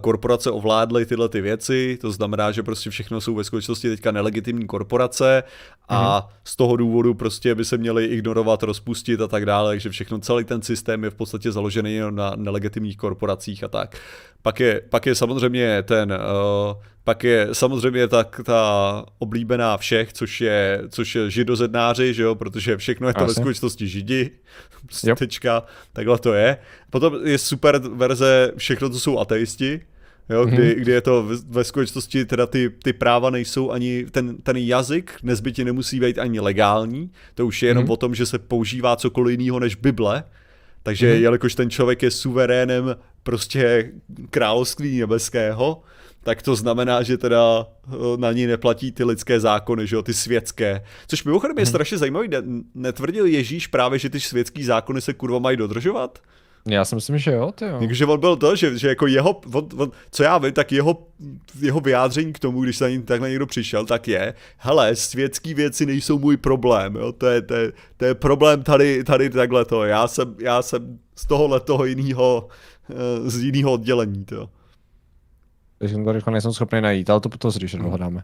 korporace 0.00 0.50
ovládly 0.50 1.06
tyhle 1.06 1.28
ty 1.28 1.40
věci, 1.40 1.98
to 2.00 2.10
znamená, 2.10 2.52
že 2.52 2.62
prostě 2.62 2.90
všechno 2.90 3.20
jsou 3.20 3.34
ve 3.34 3.44
skutečnosti 3.44 3.88
teďka 3.88 4.12
nelegitimní 4.12 4.66
korporace 4.66 5.42
a 5.88 6.28
z 6.44 6.56
toho 6.56 6.76
důvodu 6.76 7.14
prostě 7.14 7.54
by 7.54 7.64
se 7.64 7.78
měly 7.78 8.04
ignorovat, 8.04 8.62
rozpustit 8.62 9.20
a 9.20 9.28
tak 9.28 9.46
dále, 9.46 9.72
takže 9.72 9.90
všechno, 9.90 10.18
celý 10.18 10.44
ten 10.44 10.62
systém 10.62 11.04
je 11.04 11.10
v 11.10 11.14
podstatě 11.14 11.52
založený 11.52 12.00
na 12.10 12.32
nelegitimních 12.36 12.96
korporacích 12.96 13.64
a 13.64 13.68
tak. 13.68 13.96
Pak 14.42 14.60
je, 14.60 14.82
pak 14.90 15.06
je 15.06 15.14
samozřejmě 15.14 15.82
ten, 15.82 16.12
uh, 16.12 16.82
pak 17.10 17.24
je 17.24 17.48
samozřejmě 17.52 18.08
tak 18.08 18.40
ta 18.44 19.04
oblíbená 19.18 19.76
všech, 19.76 20.12
což 20.12 20.40
je, 20.40 20.82
což 20.88 21.14
je 21.14 21.30
židozednáři, 21.30 22.14
že 22.14 22.22
jo, 22.22 22.34
protože 22.34 22.76
všechno 22.76 23.08
je 23.08 23.14
to 23.14 23.26
ve 23.26 23.34
skutečnosti 23.34 23.88
židi, 23.88 24.30
Yep. 25.06 25.18
tečka, 25.18 25.62
takhle 25.92 26.18
to 26.18 26.34
je. 26.34 26.56
Potom 26.90 27.14
je 27.24 27.38
super 27.38 27.78
verze 27.78 28.52
všechno, 28.56 28.88
to 28.90 28.98
jsou 28.98 29.18
ateisti, 29.18 29.80
Jo, 30.30 30.44
kdy, 30.46 30.62
Mhm. 30.62 30.74
kdy 30.82 30.92
je 30.92 31.00
to 31.00 31.26
ve, 31.48 31.64
skutečnosti 31.64 32.24
teda 32.24 32.46
ty, 32.46 32.70
ty 32.82 32.92
práva 32.92 33.30
nejsou 33.30 33.70
ani, 33.70 34.06
ten, 34.10 34.36
ten 34.36 34.56
jazyk 34.56 35.12
nezbytně 35.22 35.64
nemusí 35.64 36.00
být 36.00 36.18
ani 36.18 36.40
legální, 36.40 37.10
to 37.34 37.46
už 37.46 37.62
je 37.62 37.68
jenom 37.68 37.84
Mhm. 37.84 37.90
o 37.92 37.96
tom, 37.96 38.14
že 38.14 38.26
se 38.26 38.38
používá 38.38 38.96
cokoliv 38.96 39.40
jiného 39.40 39.60
než 39.60 39.74
Bible, 39.74 40.24
takže 40.82 41.12
Mhm. 41.14 41.22
jelikož 41.22 41.54
ten 41.54 41.70
člověk 41.70 42.02
je 42.02 42.10
suverénem 42.10 42.96
prostě 43.22 43.90
království 44.30 45.00
nebeského, 45.00 45.82
tak 46.22 46.42
to 46.42 46.56
znamená, 46.56 47.02
že 47.02 47.18
teda 47.18 47.66
eh, 47.66 47.96
na 48.16 48.32
ní 48.32 48.46
neplatí 48.46 48.92
ty 48.92 49.04
lidské 49.04 49.40
zákony, 49.40 49.86
že 49.86 49.96
jo, 49.96 50.02
ty 50.02 50.14
světské. 50.14 50.84
Což 51.06 51.24
mimochodem 51.24 51.58
je 51.58 51.66
strašně 51.66 51.98
zajímavý, 51.98 52.28
ne- 52.28 52.42
netvrdil 52.74 53.26
Ježíš 53.26 53.66
právě, 53.66 53.98
že 53.98 54.10
ty 54.10 54.20
světský 54.20 54.64
zákony 54.64 55.00
se 55.00 55.14
kurva 55.14 55.38
mají 55.38 55.56
dodržovat? 55.56 56.18
Já 56.68 56.84
si 56.84 56.94
myslím, 56.94 57.18
že 57.18 57.32
jo, 57.32 57.52
ty 57.54 57.64
jo. 57.64 57.76
Takže 57.78 58.06
on 58.06 58.20
byl 58.20 58.36
to, 58.36 58.56
že, 58.56 58.78
že 58.78 58.88
jako 58.88 59.06
jeho, 59.06 59.40
on, 59.54 59.68
on, 59.76 59.90
co 60.10 60.22
já 60.22 60.38
vím, 60.38 60.52
tak 60.52 60.72
jeho, 60.72 61.06
jeho 61.60 61.80
vyjádření 61.80 62.32
k 62.32 62.38
tomu, 62.38 62.60
když 62.60 62.76
se 62.76 62.90
na 62.90 63.02
takhle 63.02 63.28
někdo 63.28 63.46
přišel, 63.46 63.86
tak 63.86 64.08
je, 64.08 64.34
hele, 64.56 64.96
světský 64.96 65.54
věci 65.54 65.86
nejsou 65.86 66.18
můj 66.18 66.36
problém, 66.36 66.96
jo, 66.96 67.12
to 67.12 67.26
je, 67.26 67.42
to 67.42 67.54
je, 67.54 67.72
to 67.96 68.04
je 68.04 68.14
problém 68.14 68.62
tady, 68.62 69.04
tady 69.04 69.30
takhle 69.30 69.64
to, 69.64 69.84
já 69.84 70.08
jsem, 70.08 70.34
já 70.38 70.62
jsem 70.62 70.98
z 71.16 71.26
tohohle 71.26 71.60
toho 71.60 71.84
jiného, 71.84 72.48
z 73.24 73.42
jiného 73.42 73.72
oddělení, 73.72 74.24
to. 74.24 74.48
Takže 75.80 75.96
to 76.04 76.12
rychle 76.12 76.32
nejsem 76.32 76.52
schopný 76.52 76.80
najít, 76.80 77.10
ale 77.10 77.20
to, 77.20 77.28
to 77.28 77.50
když 77.50 77.74
dohledáme. 77.74 78.22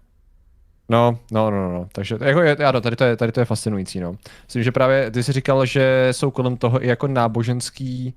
No, 0.88 1.18
no, 1.30 1.50
no, 1.50 1.68
no, 1.68 1.72
no. 1.72 1.88
takže 1.92 2.18
jako 2.20 2.40
je, 2.40 2.56
ano, 2.56 2.80
tady 2.80 2.96
to 2.96 3.04
je, 3.04 3.16
tady 3.16 3.32
to 3.32 3.40
je 3.40 3.44
fascinující, 3.44 4.00
no. 4.00 4.16
Myslím, 4.46 4.62
že 4.62 4.72
právě 4.72 5.10
ty 5.10 5.22
jsi 5.22 5.32
říkal, 5.32 5.66
že 5.66 6.08
jsou 6.12 6.30
kolem 6.30 6.56
toho 6.56 6.84
i 6.84 6.88
jako 6.88 7.06
náboženský 7.06 8.14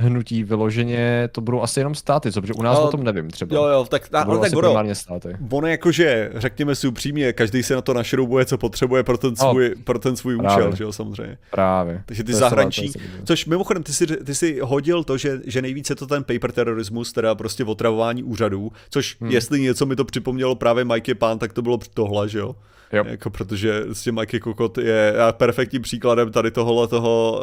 hnutí 0.00 0.44
vyloženě, 0.44 1.28
to 1.32 1.40
budou 1.40 1.62
asi 1.62 1.80
jenom 1.80 1.94
státy, 1.94 2.32
co? 2.32 2.40
Protože 2.40 2.52
u 2.52 2.62
nás 2.62 2.78
No, 2.78 2.84
o 2.84 2.90
tom 2.90 3.04
nevím 3.04 3.30
třeba. 3.30 3.56
Jo, 3.56 3.64
jo, 3.64 3.86
tak, 3.88 4.08
to 4.08 4.18
budou 4.24 4.40
tak 4.40 4.52
primárně 4.52 4.94
státy. 4.94 5.36
ono 5.50 5.66
jakože, 5.66 6.30
řekněme 6.34 6.74
si 6.74 6.88
upřímně, 6.88 7.32
každý 7.32 7.62
se 7.62 7.74
na 7.74 7.80
to 7.82 7.94
našroubuje, 7.94 8.44
co 8.44 8.58
potřebuje 8.58 9.02
pro 9.02 9.18
ten 9.18 9.34
No, 9.42 9.50
svůj, 9.50 9.74
pro 9.84 9.98
ten 9.98 10.16
svůj 10.16 10.38
právě. 10.38 10.64
účel, 10.64 10.76
že 10.76 10.84
jo, 10.84 10.92
samozřejmě. 10.92 11.38
Právě. 11.50 12.02
Takže 12.06 12.24
ty 12.24 12.32
To 12.32 12.38
zahraniční, 12.38 12.92
což 13.24 13.46
mimochodem 13.46 13.82
ty 13.82 13.92
si, 13.92 14.06
ty 14.06 14.34
si 14.34 14.58
hodil 14.62 15.04
to, 15.04 15.16
že, 15.16 15.40
že 15.44 15.62
nejvíce 15.62 15.94
to 15.94 16.06
ten 16.06 16.24
paper 16.24 16.52
terorismus, 16.52 17.12
teda 17.12 17.34
prostě 17.34 17.64
otravování 17.64 18.22
úřadů, 18.22 18.72
což 18.90 19.16
hmm. 19.20 19.30
jestli 19.30 19.60
něco 19.60 19.86
mi 19.86 19.96
to 19.96 20.04
připomnělo 20.04 20.54
právě 20.54 20.84
Mikey 20.84 21.14
Pán, 21.14 21.38
tak 21.38 21.52
to 21.52 21.62
bylo 21.62 21.78
tohle, 21.94 22.28
že 22.28 22.38
jo? 22.38 22.56
Jo. 22.92 23.04
Jako 23.06 23.30
protože 23.30 23.80
prostě 23.84 24.12
Mikey 24.12 24.40
Kokot 24.40 24.78
je 24.78 25.14
perfektním 25.32 25.82
příkladem 25.82 26.32
tady 26.32 26.50
tohohle 26.50 26.88
toho, 26.88 27.40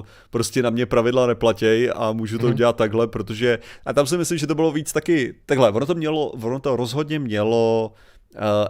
uh, 0.00 0.06
prostě 0.30 0.62
na 0.62 0.70
mě 0.70 0.86
pravidla 0.86 1.26
neplatěj 1.26 1.92
a 1.96 2.12
můžu 2.12 2.38
to 2.38 2.46
Mhm. 2.46 2.56
dělat 2.56 2.76
takhle, 2.76 3.06
protože, 3.06 3.58
a 3.86 3.92
tam 3.92 4.06
si 4.06 4.16
myslím, 4.18 4.38
že 4.38 4.46
to 4.46 4.54
bylo 4.54 4.72
víc 4.72 4.92
taky, 4.92 5.34
takhle, 5.46 5.70
ono 5.70 5.86
to 5.86 5.94
mělo, 5.94 6.26
ono 6.26 6.58
to 6.58 6.76
rozhodně 6.76 7.18
mělo 7.18 7.92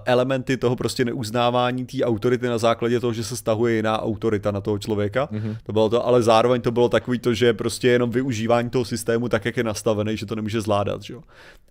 elementy 0.05 0.57
toho 0.57 0.77
prostě 0.77 1.05
neuznávání 1.05 1.87
té 1.87 2.05
autority 2.05 2.47
na 2.47 2.59
základě 2.59 3.01
toho, 3.01 3.13
že 3.13 3.25
se 3.25 3.37
stahuje 3.37 3.77
jiná 3.77 4.03
autorita 4.03 4.51
na 4.51 4.61
toho 4.61 4.79
člověka. 4.79 5.29
Mm-hmm. 5.33 5.57
To 5.63 5.73
bylo 5.73 5.89
to, 5.89 6.07
ale 6.07 6.23
zároveň 6.23 6.61
to 6.61 6.71
bylo 6.71 6.89
takový 6.89 7.19
to, 7.19 7.35
že 7.35 7.53
prostě 7.53 7.89
jenom 7.89 8.11
využívání 8.11 8.71
toho 8.71 8.85
systému 8.85 9.29
tak, 9.29 9.45
jak 9.45 9.57
je 9.57 9.65
nastavený, 9.65 10.17
že 10.17 10.27
to 10.27 10.35
nemůže 10.35 10.61
zvládat. 10.61 11.03
Že? 11.03 11.15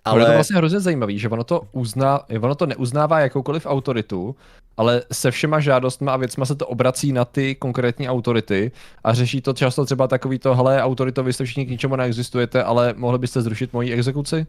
Ale... 0.05 0.21
je 0.21 0.25
to 0.25 0.33
vlastně 0.33 0.57
hrozně 0.57 0.79
zajímavý, 0.79 1.19
že 1.19 1.29
ono 1.29 1.43
to, 1.43 1.61
uzná, 1.71 2.19
ono 2.41 2.55
to 2.55 2.65
neuznává 2.65 3.19
jakoukoliv 3.19 3.65
autoritu, 3.65 4.35
ale 4.77 5.01
se 5.11 5.31
všema 5.31 5.59
žádostmi 5.59 6.09
a 6.09 6.17
věcma 6.17 6.45
se 6.45 6.55
to 6.55 6.67
obrací 6.67 7.13
na 7.13 7.25
ty 7.25 7.55
konkrétní 7.55 8.09
autority 8.09 8.71
a 9.03 9.13
řeší 9.13 9.41
to 9.41 9.53
často 9.53 9.85
třeba 9.85 10.07
takový 10.07 10.39
to, 10.39 10.55
hele, 10.55 10.83
autorito, 10.83 11.23
vy 11.23 11.33
jste 11.33 11.43
všichni 11.45 11.65
k 11.65 11.69
ničemu 11.69 11.95
neexistujete, 11.95 12.63
ale 12.63 12.93
mohli 12.97 13.19
byste 13.19 13.41
zrušit 13.41 13.73
moji 13.73 13.93
exekuci? 13.93 14.47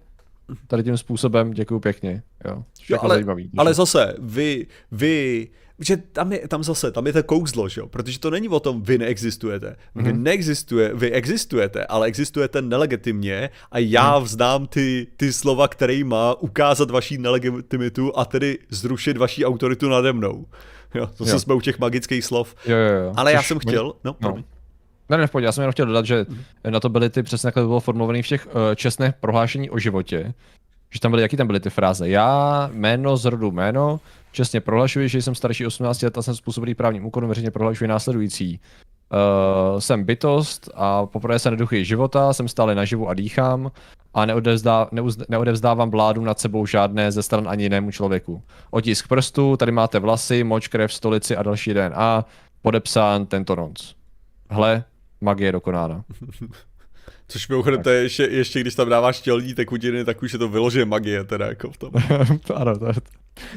Tady 0.66 0.82
tím 0.82 0.96
způsobem, 0.96 1.50
děkuji 1.50 1.80
pěkně. 1.80 2.22
Jo, 2.44 2.64
jo 2.88 2.98
ale, 3.00 3.14
zajímavý, 3.14 3.50
ale 3.56 3.74
zase, 3.74 4.14
vy, 4.18 4.66
vy, 4.92 5.48
že 5.78 5.96
tam 5.96 6.32
je, 6.32 6.48
tam 6.48 6.64
zase, 6.64 6.92
tam 6.92 7.06
je 7.06 7.12
to 7.12 7.22
kouzlo, 7.22 7.68
že 7.68 7.80
jo? 7.80 7.88
protože 7.88 8.18
to 8.18 8.30
není 8.30 8.48
o 8.48 8.60
tom, 8.60 8.82
vy 8.82 8.98
neexistujete. 8.98 9.76
Vy 9.94 10.02
mm-hmm. 10.02 10.22
neexistuje, 10.22 10.94
vy 10.94 11.12
existujete, 11.12 11.86
ale 11.86 12.06
existujete 12.06 12.62
nelegitimně 12.62 13.50
a 13.72 13.78
já 13.78 14.18
mm. 14.18 14.24
vzdám 14.24 14.66
ty, 14.66 15.06
ty 15.16 15.32
slova, 15.32 15.68
který 15.68 16.04
má 16.04 16.34
ukázat 16.34 16.90
vaší 16.90 17.18
nelegitimitu 17.18 18.18
a 18.18 18.24
tedy 18.24 18.58
zrušit 18.70 19.16
vaší 19.16 19.44
autoritu 19.44 19.88
nade 19.88 20.12
mnou. 20.12 20.46
Jo, 20.94 21.06
to 21.06 21.28
jo. 21.28 21.38
jsme 21.38 21.54
u 21.54 21.60
těch 21.60 21.78
magických 21.78 22.24
slov. 22.24 22.54
Jo, 22.66 22.76
jo, 22.76 22.94
jo. 22.94 23.12
Ale 23.16 23.30
Což 23.30 23.34
já 23.34 23.42
jsem 23.42 23.58
chtěl, 23.58 23.92
no, 24.04 24.16
no. 24.20 24.44
Ne, 25.08 25.16
ne, 25.16 25.26
v 25.26 25.30
pohodě, 25.30 25.46
já 25.46 25.52
jsem 25.52 25.62
jenom 25.62 25.72
chtěl 25.72 25.86
dodat, 25.86 26.06
že 26.06 26.26
na 26.70 26.80
to 26.80 26.88
byly 26.88 27.10
ty 27.10 27.22
přesně 27.22 27.46
takhle 27.46 27.62
bylo 27.62 27.80
formulované 27.80 28.22
v 28.22 28.26
těch 28.26 28.46
uh, 28.46 28.52
čestných 28.74 29.12
prohlášení 29.20 29.70
o 29.70 29.78
životě, 29.78 30.34
že 30.90 31.00
tam 31.00 31.10
byly, 31.10 31.22
jaký 31.22 31.36
tam 31.36 31.46
byly 31.46 31.60
ty 31.60 31.70
fráze? 31.70 32.08
Já, 32.08 32.70
jméno, 32.72 33.16
z 33.16 33.24
rodu 33.24 33.50
jméno, 33.50 34.00
čestně 34.32 34.60
prohlašuji, 34.60 35.08
že 35.08 35.22
jsem 35.22 35.34
starší 35.34 35.66
18 35.66 36.02
let 36.02 36.18
a 36.18 36.22
jsem 36.22 36.34
způsobilý 36.34 36.74
právním 36.74 37.06
úkonům, 37.06 37.28
veřejně 37.28 37.50
prohlašuji 37.50 37.88
následující. 37.88 38.60
Uh, 39.12 39.78
jsem 39.80 40.04
bytost 40.04 40.70
a 40.74 41.06
poprvé 41.06 41.38
se 41.38 41.50
neduchy 41.50 41.84
života, 41.84 42.32
jsem 42.32 42.48
stále 42.48 42.74
naživu 42.74 43.08
a 43.08 43.14
dýchám 43.14 43.70
a 44.14 44.26
neodevzdá, 44.26 44.88
neuz, 44.92 45.18
neodevzdávám 45.28 45.90
vládu 45.90 46.24
nad 46.24 46.40
sebou 46.40 46.66
žádné 46.66 47.12
ze 47.12 47.22
stran 47.22 47.48
ani 47.48 47.62
jinému 47.62 47.90
člověku. 47.90 48.42
Otisk 48.70 49.08
prstu, 49.08 49.56
tady 49.56 49.72
máte 49.72 49.98
vlasy, 49.98 50.44
moč, 50.44 50.68
krev, 50.68 50.92
stolici 50.92 51.36
a 51.36 51.42
další 51.42 51.74
DNA, 51.74 52.24
podepsán 52.62 53.26
tento 53.26 53.56
noc. 53.56 53.94
Hle, 54.50 54.84
magie 55.20 55.52
dokonána. 55.52 56.04
Což 57.28 57.48
mimochodem 57.48 57.82
to 57.82 57.90
je 57.90 58.02
ještě, 58.02 58.22
ještě, 58.22 58.60
když 58.60 58.74
tam 58.74 58.88
dáváš 58.88 59.20
tělní 59.20 59.54
tekutiny, 59.54 60.04
tak 60.04 60.22
už 60.22 60.32
je 60.32 60.38
to 60.38 60.48
vyloženě 60.48 60.84
magie 60.84 61.24
teda 61.24 61.46
jako 61.46 61.70
v 61.70 61.76
tom. 61.76 61.90
ano, 62.54 62.78
to, 62.78 62.86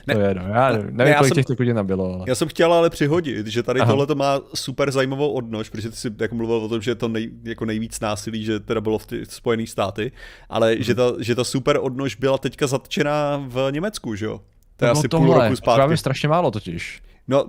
ne, 0.07 0.15
to 0.15 0.19
je 0.19 0.35
no. 0.35 0.41
Já 0.41 0.71
nevím, 0.71 0.97
ne, 0.97 1.13
kolik 1.13 1.27
jsem, 1.27 1.35
těch 1.35 1.45
tekutin 1.45 1.75
tam 1.75 1.87
bylo. 1.87 2.13
Ale... 2.13 2.25
Já 2.27 2.35
jsem 2.35 2.47
chtěl 2.47 2.73
ale 2.73 2.89
přihodit, 2.89 3.47
že 3.47 3.63
tady 3.63 3.79
tohle 3.79 4.07
to 4.07 4.15
má 4.15 4.39
super 4.53 4.91
zajímavou 4.91 5.31
odnož, 5.31 5.69
protože 5.69 5.89
ty 5.89 5.95
jsi 5.95 6.11
jako 6.19 6.35
mluvil 6.35 6.55
o 6.55 6.69
tom, 6.69 6.81
že 6.81 6.91
je 6.91 6.95
to 6.95 7.07
nej, 7.07 7.31
jako 7.43 7.65
nejvíc 7.65 7.99
násilí, 7.99 8.43
že 8.43 8.59
teda 8.59 8.81
bylo 8.81 8.97
v 8.97 9.05
ty 9.05 9.25
Spojených 9.25 9.69
státy, 9.69 10.11
ale 10.49 10.73
hmm. 10.73 10.83
že, 10.83 10.95
ta, 10.95 11.13
že 11.19 11.35
ta 11.35 11.43
super 11.43 11.79
odnož 11.81 12.15
byla 12.15 12.37
teďka 12.37 12.67
zatčená 12.67 13.43
v 13.47 13.67
Německu, 13.71 14.15
že 14.15 14.25
jo? 14.25 14.41
To 14.77 14.85
je 14.85 14.87
no, 14.93 14.99
asi 14.99 15.07
tohle, 15.07 15.27
půl 15.27 15.43
roku 15.43 15.55
zpátky. 15.55 15.97
strašně 15.97 16.29
málo 16.29 16.51
totiž. 16.51 17.01
No, 17.27 17.45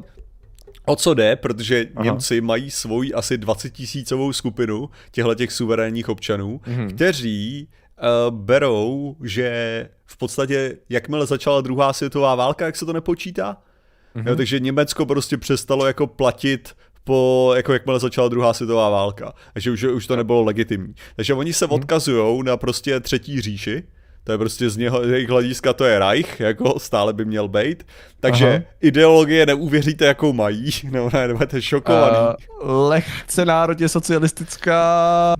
O 0.87 0.97
co 0.97 1.15
jde, 1.15 1.37
protože 1.37 1.87
Aha. 1.97 2.05
Němci 2.05 2.41
mají 2.41 2.71
svoji 2.71 3.15
asi 3.15 3.39
20 3.39 3.71
tisícovou 3.71 4.33
skupinu 4.33 4.91
těchto 5.11 5.35
těch 5.35 5.53
suverénních 5.53 6.09
občanů, 6.09 6.61
mm-hmm. 6.65 6.95
kteří 6.95 7.69
uh, 7.69 8.37
berou, 8.37 9.17
že 9.25 9.89
v 10.07 10.17
podstatě 10.17 10.77
jakmile 10.89 11.27
začala 11.27 11.61
druhá 11.61 11.93
světová 11.93 12.35
válka, 12.35 12.67
jak 12.67 12.77
se 12.77 12.87
to 12.87 12.93
nepočítá, 12.93 13.57
mm-hmm. 14.17 14.29
jo, 14.29 14.37
takže 14.37 14.61
Německo 14.61 15.07
prostě 15.07 15.37
přestalo 15.37 15.87
jako 15.87 16.07
platit 16.07 16.75
po, 17.05 17.53
jako 17.57 17.73
jakmile 17.73 18.01
začala 18.01 18.29
druhá 18.29 18.53
světová 18.53 18.91
válka, 18.91 19.33
takže 19.53 19.71
už, 19.71 19.83
už 19.83 20.07
to 20.07 20.17
nebylo 20.17 20.43
legitimní. 20.43 20.95
Takže 21.17 21.35
oni 21.35 21.53
se 21.53 21.67
mm-hmm. 21.67 21.75
odkazují 21.75 22.43
na 22.43 22.57
prostě 22.57 23.01
třetí 23.01 23.41
říši, 23.41 23.83
to 24.25 24.33
je 24.33 24.39
prostě 24.39 24.71
z 24.71 24.77
něho, 24.77 25.03
jejich 25.03 25.29
hlediska 25.29 25.73
to 25.73 25.85
je 25.85 25.99
Reich, 25.99 26.41
jako 26.41 26.79
stále 26.79 27.13
by 27.13 27.25
měl 27.25 27.49
být. 27.49 27.87
Takže 28.21 28.49
Aha. 28.49 28.63
ideologie 28.81 29.47
neuvěříte, 29.47 30.05
jakou 30.05 30.33
mají, 30.33 30.71
nebo 30.91 31.11
ne, 31.13 31.29
nebudete 31.29 31.63
šokovaný. 31.63 32.17
Uh, 32.17 32.71
lehce 32.89 33.45
národně 33.45 33.89
socialistická, 33.89 35.35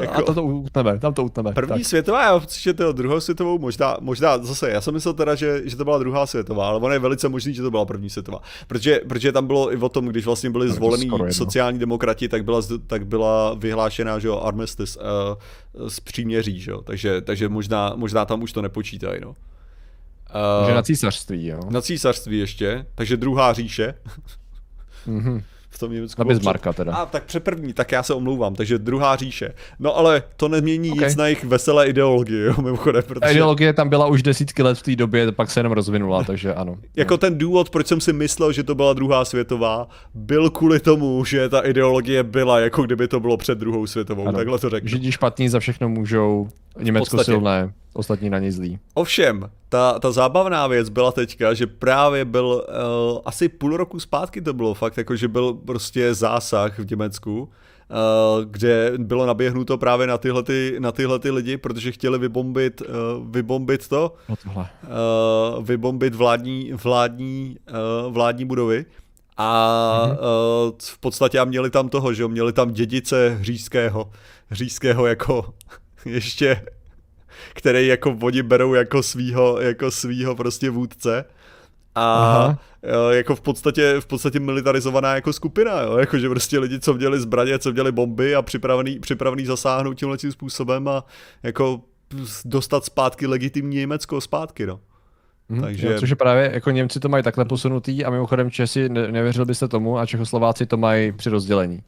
jako, 0.00 0.14
a 0.14 0.22
to, 0.22 0.34
to 0.34 0.42
utneme, 0.42 0.98
tam 0.98 1.14
to 1.14 1.24
utneme. 1.24 1.52
První 1.52 1.78
tak. 1.78 1.86
světová, 1.86 2.22
já 2.22 2.40
že 2.58 2.74
to 2.74 2.92
druhou 2.92 3.20
světovou, 3.20 3.58
možná, 3.58 3.96
možná 4.00 4.38
zase, 4.38 4.70
já 4.70 4.80
jsem 4.80 4.94
myslel 4.94 5.14
teda, 5.14 5.34
že, 5.34 5.62
že 5.64 5.76
to 5.76 5.84
byla 5.84 5.98
druhá 5.98 6.26
světová, 6.26 6.68
ale 6.68 6.78
ono 6.78 6.92
je 6.92 6.98
velice 6.98 7.28
možný, 7.28 7.54
že 7.54 7.62
to 7.62 7.70
byla 7.70 7.84
první 7.84 8.10
světová. 8.10 8.38
Protože, 8.66 9.00
protože 9.08 9.32
tam 9.32 9.46
bylo 9.46 9.72
i 9.72 9.76
o 9.76 9.88
tom, 9.88 10.06
když 10.06 10.24
vlastně 10.24 10.50
byli 10.50 10.70
zvolení 10.70 11.10
sociální 11.30 11.78
demokrati, 11.78 12.28
tak 12.28 12.44
byla, 12.44 12.60
tak 12.86 13.06
byla 13.06 13.54
vyhlášená, 13.54 14.18
že 14.18 14.28
jo, 14.28 14.40
armistice 14.40 14.98
uh, 14.98 15.88
z 15.88 16.00
příměří, 16.00 16.60
že 16.60 16.70
jo, 16.70 16.82
takže, 16.82 17.20
takže 17.20 17.48
možná, 17.48 17.92
možná 17.96 18.24
tam 18.24 18.42
už 18.42 18.52
to 18.52 18.62
nepočítají, 18.62 19.20
no. 19.20 19.28
Uh, 20.60 20.68
že 20.68 20.74
na 20.74 20.82
císařství, 20.82 21.46
jo. 21.46 21.60
Na 21.70 21.80
císařství 21.80 22.38
ještě, 22.38 22.86
takže 22.94 23.16
druhá 23.16 23.52
říše. 23.52 23.94
mm-hmm 25.06 25.42
v 25.70 25.78
tom 25.78 25.92
Německu. 25.92 26.22
Na 26.22 26.24
Bismarcka 26.24 26.72
teda. 26.72 26.94
A 26.94 27.06
tak 27.06 27.24
přeprvní, 27.24 27.72
tak 27.72 27.92
já 27.92 28.02
se 28.02 28.14
omlouvám, 28.14 28.54
takže 28.54 28.78
druhá 28.78 29.16
říše. 29.16 29.54
No 29.78 29.96
ale 29.96 30.22
to 30.36 30.48
nemění 30.48 30.90
okay. 30.90 31.08
nic 31.08 31.16
na 31.16 31.26
jejich 31.26 31.44
veselé 31.44 31.88
ideologii, 31.88 32.40
jo, 32.40 32.54
mimochodem. 32.62 33.02
Protože... 33.06 33.32
Ideologie 33.32 33.72
tam 33.72 33.88
byla 33.88 34.06
už 34.06 34.22
desítky 34.22 34.62
let 34.62 34.78
v 34.78 34.82
té 34.82 34.96
době, 34.96 35.32
pak 35.32 35.50
se 35.50 35.60
jenom 35.60 35.72
rozvinula, 35.72 36.24
takže 36.24 36.54
ano. 36.54 36.76
jako 36.96 37.18
ten 37.18 37.38
důvod, 37.38 37.70
proč 37.70 37.86
jsem 37.86 38.00
si 38.00 38.12
myslel, 38.12 38.52
že 38.52 38.62
to 38.62 38.74
byla 38.74 38.92
druhá 38.92 39.24
světová, 39.24 39.88
byl 40.14 40.50
kvůli 40.50 40.80
tomu, 40.80 41.24
že 41.24 41.48
ta 41.48 41.60
ideologie 41.60 42.22
byla, 42.22 42.60
jako 42.60 42.82
kdyby 42.82 43.08
to 43.08 43.20
bylo 43.20 43.36
před 43.36 43.58
druhou 43.58 43.86
světovou, 43.86 44.28
ano. 44.28 44.38
takhle 44.38 44.58
to 44.58 44.70
řeknu. 44.70 44.88
Židi 44.88 45.12
špatní 45.12 45.48
za 45.48 45.60
všechno 45.60 45.88
můžou, 45.88 46.48
Německo 46.80 47.24
silné 47.24 47.72
ostatní 47.98 48.30
na 48.30 48.38
ně 48.38 48.52
zlí. 48.52 48.78
Ovšem, 48.94 49.50
ta, 49.68 49.98
ta 49.98 50.12
zábavná 50.12 50.66
věc 50.66 50.88
byla 50.88 51.12
teďka, 51.12 51.54
že 51.54 51.66
právě 51.66 52.24
byl 52.24 52.46
uh, 52.46 53.18
asi 53.24 53.48
půl 53.48 53.76
roku 53.76 54.00
zpátky 54.00 54.40
to 54.40 54.52
bylo 54.52 54.74
fakt, 54.74 54.96
jako 54.96 55.16
že 55.16 55.28
byl 55.28 55.54
prostě 55.54 56.14
zásah 56.14 56.78
v 56.78 56.90
Německu, 56.90 57.40
uh, 57.42 58.44
kde 58.44 58.92
bylo 58.98 59.26
naběhnuto 59.26 59.78
právě 59.78 60.06
na 60.06 60.18
tyhle, 60.18 60.42
ty, 60.42 60.76
na 60.78 60.92
tyhle 60.92 61.18
ty 61.18 61.30
lidi, 61.30 61.56
protože 61.56 61.92
chtěli 61.92 62.18
vybombit, 62.18 62.80
uh, 62.80 62.86
vybombit 63.30 63.88
to, 63.88 64.14
no 64.28 64.36
tohle. 64.36 64.68
Uh, 65.56 65.64
vybombit 65.64 66.14
vládní, 66.14 66.72
vládní, 66.72 67.56
uh, 68.06 68.12
vládní 68.12 68.44
budovy. 68.44 68.84
A 69.36 70.02
mm-hmm. 70.06 70.12
uh, 70.12 70.72
v 70.78 70.98
podstatě 70.98 71.38
a 71.38 71.44
měli 71.44 71.70
tam 71.70 71.88
toho, 71.88 72.14
že 72.14 72.22
jo, 72.22 72.28
měli 72.28 72.52
tam 72.52 72.70
dědice 72.70 73.36
hřížského, 73.40 74.10
hřížského 74.48 75.06
jako 75.06 75.54
ještě 76.04 76.62
který 77.54 77.86
jako 77.86 78.18
oni 78.22 78.42
berou 78.42 78.74
jako 78.74 79.02
svýho, 79.02 79.60
jako 79.60 79.90
svýho 79.90 80.34
prostě 80.34 80.70
vůdce. 80.70 81.24
A 81.94 82.36
Aha. 82.36 82.58
jako 83.10 83.36
v 83.36 83.40
podstatě, 83.40 83.96
v 84.00 84.06
podstatě 84.06 84.40
militarizovaná 84.40 85.14
jako 85.14 85.32
skupina, 85.32 85.80
jo? 85.80 85.96
Jako, 85.96 86.18
že 86.18 86.28
prostě 86.28 86.58
lidi, 86.58 86.80
co 86.80 86.94
měli 86.94 87.20
zbraně, 87.20 87.58
co 87.58 87.72
měli 87.72 87.92
bomby 87.92 88.34
a 88.34 88.42
připravený, 88.42 88.98
připravený 88.98 89.46
zasáhnout 89.46 89.94
tímhle 89.94 90.18
tím 90.18 90.32
způsobem 90.32 90.88
a 90.88 91.04
jako 91.42 91.80
dostat 92.44 92.84
zpátky 92.84 93.26
legitimní 93.26 93.76
Německo 93.76 94.20
zpátky, 94.20 94.66
no. 94.66 94.80
Hmm, 95.50 95.60
Takže... 95.60 95.86
Jo, 95.86 96.00
což 96.00 96.10
je 96.10 96.16
právě, 96.16 96.50
jako 96.54 96.70
Němci 96.70 97.00
to 97.00 97.08
mají 97.08 97.24
takhle 97.24 97.44
posunutý 97.44 98.04
a 98.04 98.10
mimochodem 98.10 98.50
Česi, 98.50 98.88
ne, 98.88 99.12
nevěřil 99.12 99.44
byste 99.44 99.68
tomu 99.68 99.98
a 99.98 100.06
Čechoslováci 100.06 100.66
to 100.66 100.76
mají 100.76 101.12
při 101.12 101.30
rozdělení. 101.30 101.82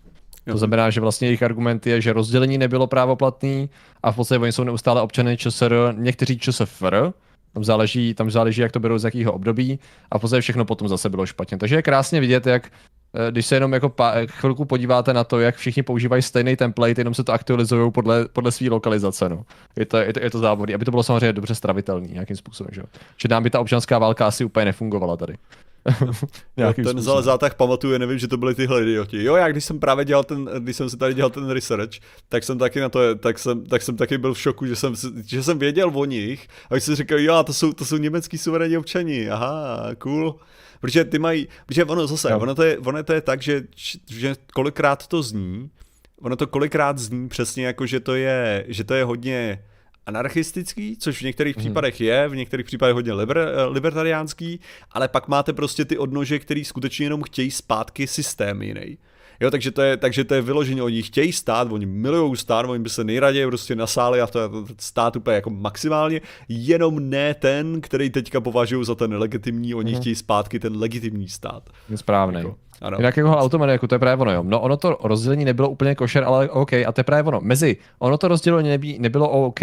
To 0.53 0.59
znamená, 0.59 0.91
že 0.91 1.01
vlastně 1.01 1.29
jejich 1.29 1.43
argument 1.43 1.87
je, 1.87 2.01
že 2.01 2.13
rozdělení 2.13 2.59
nebylo 2.59 2.87
právoplatný 2.87 3.71
a 4.03 4.13
v 4.13 4.17
podstatě 4.17 4.39
oni 4.39 4.53
jsou 4.53 4.65
neustále 4.65 5.03
občany 5.03 5.37
ČSR, 5.37 5.95
někteří 5.97 6.39
ČSFR, 6.39 7.13
tam 7.55 7.65
záleží, 7.65 8.15
tam 8.15 8.31
záleží, 8.31 8.61
jak 8.61 8.73
to 8.73 8.81
berou 8.81 8.99
z 8.99 9.05
jakého 9.05 9.33
období 9.33 9.79
a 10.11 10.19
v 10.19 10.21
podstatě 10.21 10.41
všechno 10.41 10.65
potom 10.65 10.89
zase 10.89 11.09
bylo 11.09 11.27
špatně. 11.27 11.59
Takže 11.59 11.77
je 11.77 11.83
krásně 11.83 12.21
vidět, 12.21 12.47
jak 12.47 12.73
eh, 13.15 13.31
když 13.31 13.47
se 13.47 13.57
jenom 13.57 13.73
jako 13.73 13.89
pa, 13.89 14.15
chvilku 14.27 14.65
podíváte 14.65 15.15
na 15.15 15.25
to, 15.25 15.41
jak 15.41 15.57
všichni 15.57 15.83
používají 15.83 16.23
stejný 16.23 16.57
template, 16.57 17.01
jenom 17.01 17.15
se 17.15 17.25
to 17.25 17.33
aktualizují 17.33 17.93
podle, 17.93 18.29
podle 18.33 18.53
své 18.53 18.69
lokalizace. 18.69 19.29
No. 19.29 19.45
Je, 19.77 19.87
to, 19.87 19.97
je, 19.97 20.13
to, 20.13 20.21
je 20.23 20.31
to 20.31 20.39
závodný, 20.39 20.75
aby 20.75 20.85
to 20.85 20.91
bylo 20.91 21.03
samozřejmě 21.03 21.33
dobře 21.33 21.55
stravitelný 21.55 22.09
nějakým 22.13 22.37
způsobem. 22.37 22.71
Že, 22.75 22.83
že 23.17 23.29
nám 23.29 23.43
by 23.43 23.51
ta 23.51 23.61
občanská 23.61 23.99
válka 23.99 24.27
asi 24.27 24.45
úplně 24.45 24.65
nefungovala 24.65 25.17
tady. 25.17 25.35
já 26.57 26.73
ten 26.73 26.85
způsobem. 26.85 27.25
zátah 27.25 27.55
pamatuje, 27.55 27.99
nevím, 27.99 28.19
že 28.19 28.29
to 28.29 28.37
byli 28.37 28.55
tyhle 28.55 28.83
idioti. 28.83 29.25
Jo, 29.25 29.37
já 29.37 29.49
když 29.49 29.65
jsem 29.65 29.81
právě 29.81 30.05
dělal 30.05 30.25
ten, 30.25 30.45
když 30.59 30.77
jsem 30.77 30.91
si 30.91 30.97
tady 30.97 31.15
dělal 31.15 31.31
ten 31.31 31.51
research, 31.51 31.91
tak 32.29 32.45
jsem 32.45 32.59
taky 32.59 32.81
na 32.81 32.89
to, 32.89 33.15
tak 33.15 33.39
jsem, 33.39 33.67
tak 33.67 33.83
jsem 33.83 33.97
taky 33.97 34.19
byl 34.19 34.35
v 34.35 34.41
šoku, 34.41 34.67
že 34.67 34.77
jsem, 34.77 34.95
že 35.27 35.43
jsem 35.43 35.59
věděl 35.59 35.91
o 35.95 36.05
nich 36.05 36.49
a 36.71 36.75
když 36.75 36.85
jsem 36.85 36.95
říkal, 36.95 37.19
jo, 37.19 37.43
to 37.43 37.53
jsou, 37.53 37.73
to 37.73 37.85
jsou 37.85 37.97
německý 37.97 38.39
suverénní 38.39 38.77
občani, 38.77 39.31
aha, 39.31 39.91
cool. 39.99 40.37
Protože 40.81 41.05
ty 41.05 41.19
mají, 41.19 41.49
protože 41.67 41.85
ono 41.85 42.07
zase, 42.07 42.35
ono 42.35 42.55
to, 42.55 42.63
je, 42.63 42.79
ono 42.79 43.03
to 43.03 43.13
je 43.13 43.21
tak, 43.21 43.43
že, 43.43 43.63
že 44.11 44.35
kolikrát 44.55 45.07
to 45.07 45.23
zní, 45.23 45.71
ono 46.21 46.37
to 46.37 46.47
kolikrát 46.47 46.99
zní 46.99 47.29
přesně 47.29 47.67
jako, 47.67 47.87
že 47.87 48.01
to 48.01 48.15
je, 48.15 48.65
že 48.69 48.85
to 48.85 48.95
je 48.95 49.05
hodně 49.05 49.65
anarchistický, 50.11 50.97
což 50.97 51.21
v 51.21 51.25
některých 51.25 51.57
hmm. 51.57 51.65
případech 51.65 52.01
je, 52.01 52.29
v 52.29 52.37
některých 52.37 52.67
případech 52.67 52.95
hodně 52.95 53.13
liber, 53.13 53.39
eh, 53.39 53.65
libertariánský, 53.65 54.61
ale 54.93 55.09
pak 55.09 55.29
máte 55.29 55.53
prostě 55.53 55.85
ty 55.85 55.99
odnože, 55.99 56.39
který 56.39 56.65
skutečně 56.65 57.07
jenom 57.07 57.23
chtějí 57.23 57.51
zpátky 57.51 58.07
systém 58.07 58.63
jiný. 58.63 58.99
Jo, 59.41 59.51
takže 59.51 59.71
to 59.71 59.83
je, 59.83 59.97
takže 59.97 60.25
to 60.25 60.35
je 60.35 60.43
vyloženě, 60.43 60.83
oni 60.83 61.03
chtějí 61.03 61.33
stát, 61.33 61.73
oni 61.73 61.87
milují 61.87 62.37
stát, 62.37 62.67
oni 62.67 62.83
by 62.83 62.91
se 62.91 63.05
nejraději 63.05 63.47
prostě 63.47 63.75
nasáli 63.75 64.21
a 64.21 64.27
to 64.27 64.41
stát 64.79 65.17
úplně 65.17 65.35
jako 65.35 65.51
maximálně, 65.51 66.21
jenom 66.49 67.11
ne 67.11 67.35
ten, 67.35 67.81
který 67.81 68.11
teďka 68.11 68.41
považují 68.41 68.85
za 68.85 68.95
ten 68.95 69.15
legitimní, 69.15 69.75
oni 69.75 69.93
hmm. 69.93 70.01
chtějí 70.01 70.15
zpátky 70.15 70.59
ten 70.59 70.77
legitimní 70.77 71.29
stát. 71.29 71.71
Správný. 71.95 72.37
Jako, 72.37 72.57
ano. 72.81 72.97
Jinak 72.97 73.17
jako 73.17 73.31
automatiku, 73.31 73.87
to 73.87 73.95
je 73.95 73.99
právě 73.99 74.23
ono, 74.23 74.33
jo. 74.33 74.43
No 74.43 74.61
ono 74.61 74.77
to 74.77 74.99
rozdělení 75.05 75.45
nebylo 75.45 75.71
úplně 75.71 75.95
košer, 75.95 76.25
ale 76.25 76.51
OK, 76.51 76.73
a 76.73 76.93
to 76.93 77.01
je 77.01 77.05
právě 77.05 77.23
ono. 77.29 77.41
Mezi, 77.43 77.77
ono 77.99 78.19
to 78.19 78.29
rozdělení 78.29 78.99
nebylo 78.99 79.31
OK, 79.31 79.61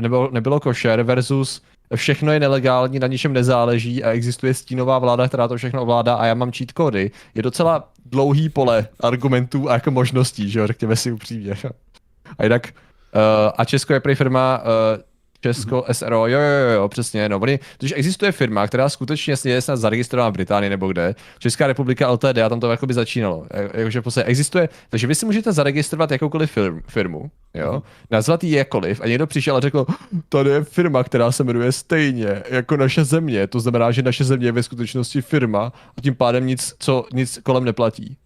nebylo, 0.00 0.30
nebylo 0.32 0.60
košer 0.60 1.02
versus 1.02 1.62
všechno 1.94 2.32
je 2.32 2.40
nelegální, 2.40 2.98
na 2.98 3.06
ničem 3.06 3.32
nezáleží 3.32 4.04
a 4.04 4.10
existuje 4.10 4.54
stínová 4.54 4.98
vláda, 4.98 5.28
která 5.28 5.48
to 5.48 5.56
všechno 5.56 5.82
ovládá 5.82 6.14
a 6.14 6.26
já 6.26 6.34
mám 6.34 6.52
cheat 6.52 6.72
kódy, 6.72 7.10
je 7.34 7.42
docela 7.42 7.88
dlouhý 8.04 8.48
pole 8.48 8.88
argumentů 9.00 9.70
a 9.70 9.72
jako 9.72 9.90
možností, 9.90 10.50
že 10.50 10.58
jo, 10.58 10.66
řekněme 10.66 10.96
si 10.96 11.12
upřímně. 11.12 11.54
A 12.38 12.42
jinak, 12.42 12.66
uh, 12.66 13.52
a 13.56 13.64
Česko 13.64 13.92
je 13.92 14.00
prý 14.00 14.14
firma, 14.14 14.58
uh, 14.58 15.02
Česko, 15.40 15.76
mm-hmm. 15.76 15.92
SRO, 15.92 16.26
jo, 16.26 16.38
jo, 16.38 16.70
jo, 16.74 16.88
přesně, 16.88 17.28
no, 17.28 17.38
oni, 17.38 17.58
když 17.78 17.92
existuje 17.96 18.32
firma, 18.32 18.66
která 18.66 18.88
skutečně 18.88 19.34
je 19.44 19.60
snad 19.60 19.76
zaregistrovaná 19.76 20.30
v 20.30 20.32
Británii 20.32 20.70
nebo 20.70 20.88
kde, 20.88 21.14
Česká 21.38 21.66
republika 21.66 22.10
LTD, 22.10 22.38
a 22.38 22.48
tam 22.48 22.60
to 22.60 22.70
jakoby 22.70 22.94
začínalo, 22.94 23.46
jakože 23.74 24.00
v 24.00 24.18
existuje, 24.24 24.68
takže 24.90 25.06
vy 25.06 25.14
si 25.14 25.26
můžete 25.26 25.52
zaregistrovat 25.52 26.10
jakoukoliv 26.10 26.50
firm, 26.50 26.80
firmu, 26.88 27.30
jo, 27.54 27.72
mm-hmm. 27.72 27.82
nazvat 28.10 28.44
ji 28.44 28.56
jakkoliv 28.56 29.00
a 29.00 29.06
někdo 29.06 29.26
přišel 29.26 29.56
a 29.56 29.60
řekl, 29.60 29.86
tady 30.28 30.50
je 30.50 30.64
firma, 30.64 31.04
která 31.04 31.32
se 31.32 31.44
jmenuje 31.44 31.72
stejně 31.72 32.42
jako 32.50 32.76
naše 32.76 33.04
země, 33.04 33.46
to 33.46 33.60
znamená, 33.60 33.90
že 33.90 34.02
naše 34.02 34.24
země 34.24 34.46
je 34.46 34.52
ve 34.52 34.62
skutečnosti 34.62 35.22
firma 35.22 35.72
a 35.98 36.00
tím 36.00 36.14
pádem 36.14 36.46
nic, 36.46 36.74
co, 36.78 37.04
nic 37.12 37.38
kolem 37.42 37.64
neplatí. 37.64 38.16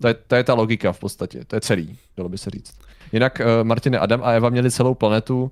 To 0.00 0.08
je, 0.08 0.14
to 0.14 0.34
je 0.34 0.44
ta 0.44 0.54
logika 0.54 0.92
v 0.92 0.98
podstatě, 0.98 1.44
to 1.46 1.56
je 1.56 1.60
celý, 1.60 1.98
dalo 2.16 2.28
by 2.28 2.38
se 2.38 2.50
říct. 2.50 2.74
Jinak 3.12 3.40
uh, 3.40 3.64
Martine, 3.64 3.98
Adam 3.98 4.20
a 4.24 4.32
Eva 4.32 4.48
měli 4.48 4.70
celou 4.70 4.94
planetu 4.94 5.50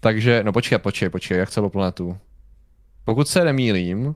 takže, 0.00 0.42
no 0.44 0.52
počkej, 0.52 0.78
počkej, 0.78 1.08
počkej, 1.08 1.38
jak 1.38 1.50
celou 1.50 1.68
planetu. 1.68 2.16
Pokud 3.04 3.28
se 3.28 3.44
nemýlím, 3.44 4.14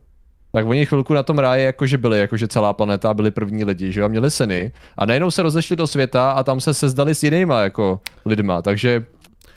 tak 0.52 0.66
oni 0.66 0.86
chvilku 0.86 1.14
na 1.14 1.22
tom 1.22 1.38
ráji 1.38 1.64
jakože 1.64 1.98
byli, 1.98 2.18
jakože 2.18 2.48
celá 2.48 2.72
planeta 2.72 3.14
byli 3.14 3.30
první 3.30 3.64
lidi, 3.64 3.92
že 3.92 4.00
jo, 4.00 4.08
měli 4.08 4.30
syny 4.30 4.72
a 4.98 5.06
najednou 5.06 5.30
se 5.30 5.42
rozešli 5.42 5.76
do 5.76 5.86
světa 5.86 6.32
a 6.32 6.42
tam 6.42 6.60
se 6.60 6.74
sezdali 6.74 7.14
s 7.14 7.22
jinýma 7.22 7.60
jako 7.60 8.00
lidma, 8.26 8.62
takže 8.62 9.04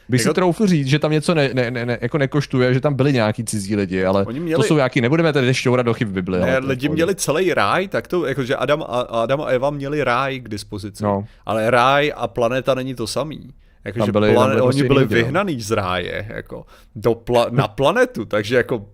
bych 0.09 0.21
jako... 0.21 0.29
si 0.29 0.33
troufl 0.33 0.67
říct, 0.67 0.87
že 0.87 0.99
tam 0.99 1.11
něco 1.11 1.35
ne, 1.35 1.49
ne, 1.53 1.71
ne, 1.71 1.85
ne, 1.85 1.97
jako 2.01 2.17
nekoštuje, 2.17 2.73
že 2.73 2.79
tam 2.79 2.93
byli 2.93 3.13
nějaký 3.13 3.43
cizí 3.43 3.75
lidi, 3.75 4.05
ale 4.05 4.25
měli... 4.31 4.55
to 4.55 4.63
jsou 4.63 4.75
nějaký, 4.75 5.01
nebudeme 5.01 5.33
tady 5.33 5.53
šťourat 5.53 5.85
do 5.85 5.93
chyb 5.93 6.07
Bibli. 6.07 6.39
Ne, 6.39 6.57
lidi 6.57 6.89
měli 6.89 7.15
celý 7.15 7.53
ráj, 7.53 7.87
tak 7.87 8.07
to, 8.07 8.25
jakože 8.25 8.55
Adam 8.55 8.83
a, 8.83 8.99
Adam 8.99 9.41
a 9.41 9.45
Eva 9.45 9.69
měli 9.69 10.03
ráj 10.03 10.39
k 10.39 10.49
dispozici, 10.49 11.03
no. 11.03 11.25
ale 11.45 11.71
ráj 11.71 12.13
a 12.15 12.27
planeta 12.27 12.73
není 12.73 12.95
to 12.95 13.07
samý. 13.07 13.53
Jakože 13.87 14.11
byli, 14.11 14.33
plane, 14.33 14.55
byli 14.55 14.61
oni 14.61 14.83
byli 14.83 15.05
vyhnaný 15.05 15.61
z 15.61 15.71
ráje, 15.71 16.27
jako, 16.29 16.65
do 16.95 17.15
pla, 17.15 17.47
na 17.51 17.67
planetu, 17.67 18.25
takže 18.25 18.55
jako 18.55 18.85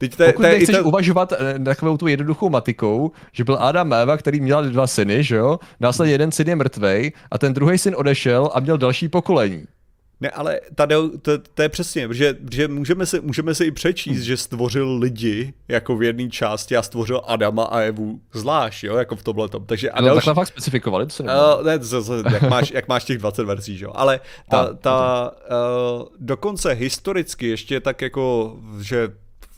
Teď 0.00 0.16
te, 0.16 0.26
Pokud 0.26 0.42
te, 0.42 0.48
nechceš 0.48 0.76
te... 0.76 0.82
uvažovat 0.82 1.32
eh, 1.32 1.58
takovou 1.58 1.96
tu 1.96 2.06
jednoduchou 2.06 2.50
matikou, 2.50 3.12
že 3.32 3.44
byl 3.44 3.56
Adam 3.60 3.92
Eva, 3.92 4.16
který 4.16 4.40
měl 4.40 4.70
dva 4.70 4.86
syny, 4.86 5.24
že 5.24 5.36
jo? 5.36 5.58
Následně 5.80 6.14
jeden 6.14 6.32
syn 6.32 6.48
je 6.48 6.56
mrtvej 6.56 7.12
a 7.30 7.38
ten 7.38 7.54
druhý 7.54 7.78
syn 7.78 7.94
odešel 7.96 8.50
a 8.54 8.60
měl 8.60 8.78
další 8.78 9.08
pokolení. 9.08 9.64
Ne, 10.20 10.30
ale 10.30 10.60
tady 10.74 10.94
to, 11.22 11.38
to 11.54 11.62
je 11.62 11.68
přesně, 11.68 12.08
že, 12.10 12.36
že 12.50 12.68
můžeme, 12.68 13.06
se, 13.06 13.20
můžeme 13.20 13.54
se 13.54 13.66
i 13.66 13.70
přečíst, 13.70 14.22
že 14.22 14.36
stvořil 14.36 14.98
lidi 14.98 15.54
jako 15.68 15.96
v 15.96 16.02
jedné 16.02 16.30
části 16.30 16.76
a 16.76 16.82
stvořil 16.82 17.20
Adama 17.26 17.64
a 17.64 17.78
Evu 17.78 18.20
zvlášť, 18.32 18.84
jo, 18.84 18.96
jako 18.96 19.16
v 19.16 19.22
tomhle 19.22 19.48
tom. 19.48 19.66
Takže 19.66 19.90
a 19.90 20.00
no, 20.00 20.08
další... 20.08 20.30
fakt 20.34 20.48
specifikovali, 20.48 21.06
to 21.06 21.12
se 21.12 21.22
uh, 21.22 21.28
ne, 21.64 21.78
to, 21.78 22.04
to, 22.04 22.14
jak, 22.14 22.42
máš, 22.42 22.70
jak 22.70 22.88
máš 22.88 23.04
těch 23.04 23.18
20 23.18 23.44
verzí, 23.44 23.80
jo. 23.80 23.92
Ale 23.94 24.20
ta, 24.48 24.60
a, 24.60 24.74
ta 24.74 25.30
uh, 25.30 26.06
dokonce 26.18 26.72
historicky 26.72 27.48
ještě 27.48 27.80
tak 27.80 28.02
jako, 28.02 28.56
že 28.80 29.08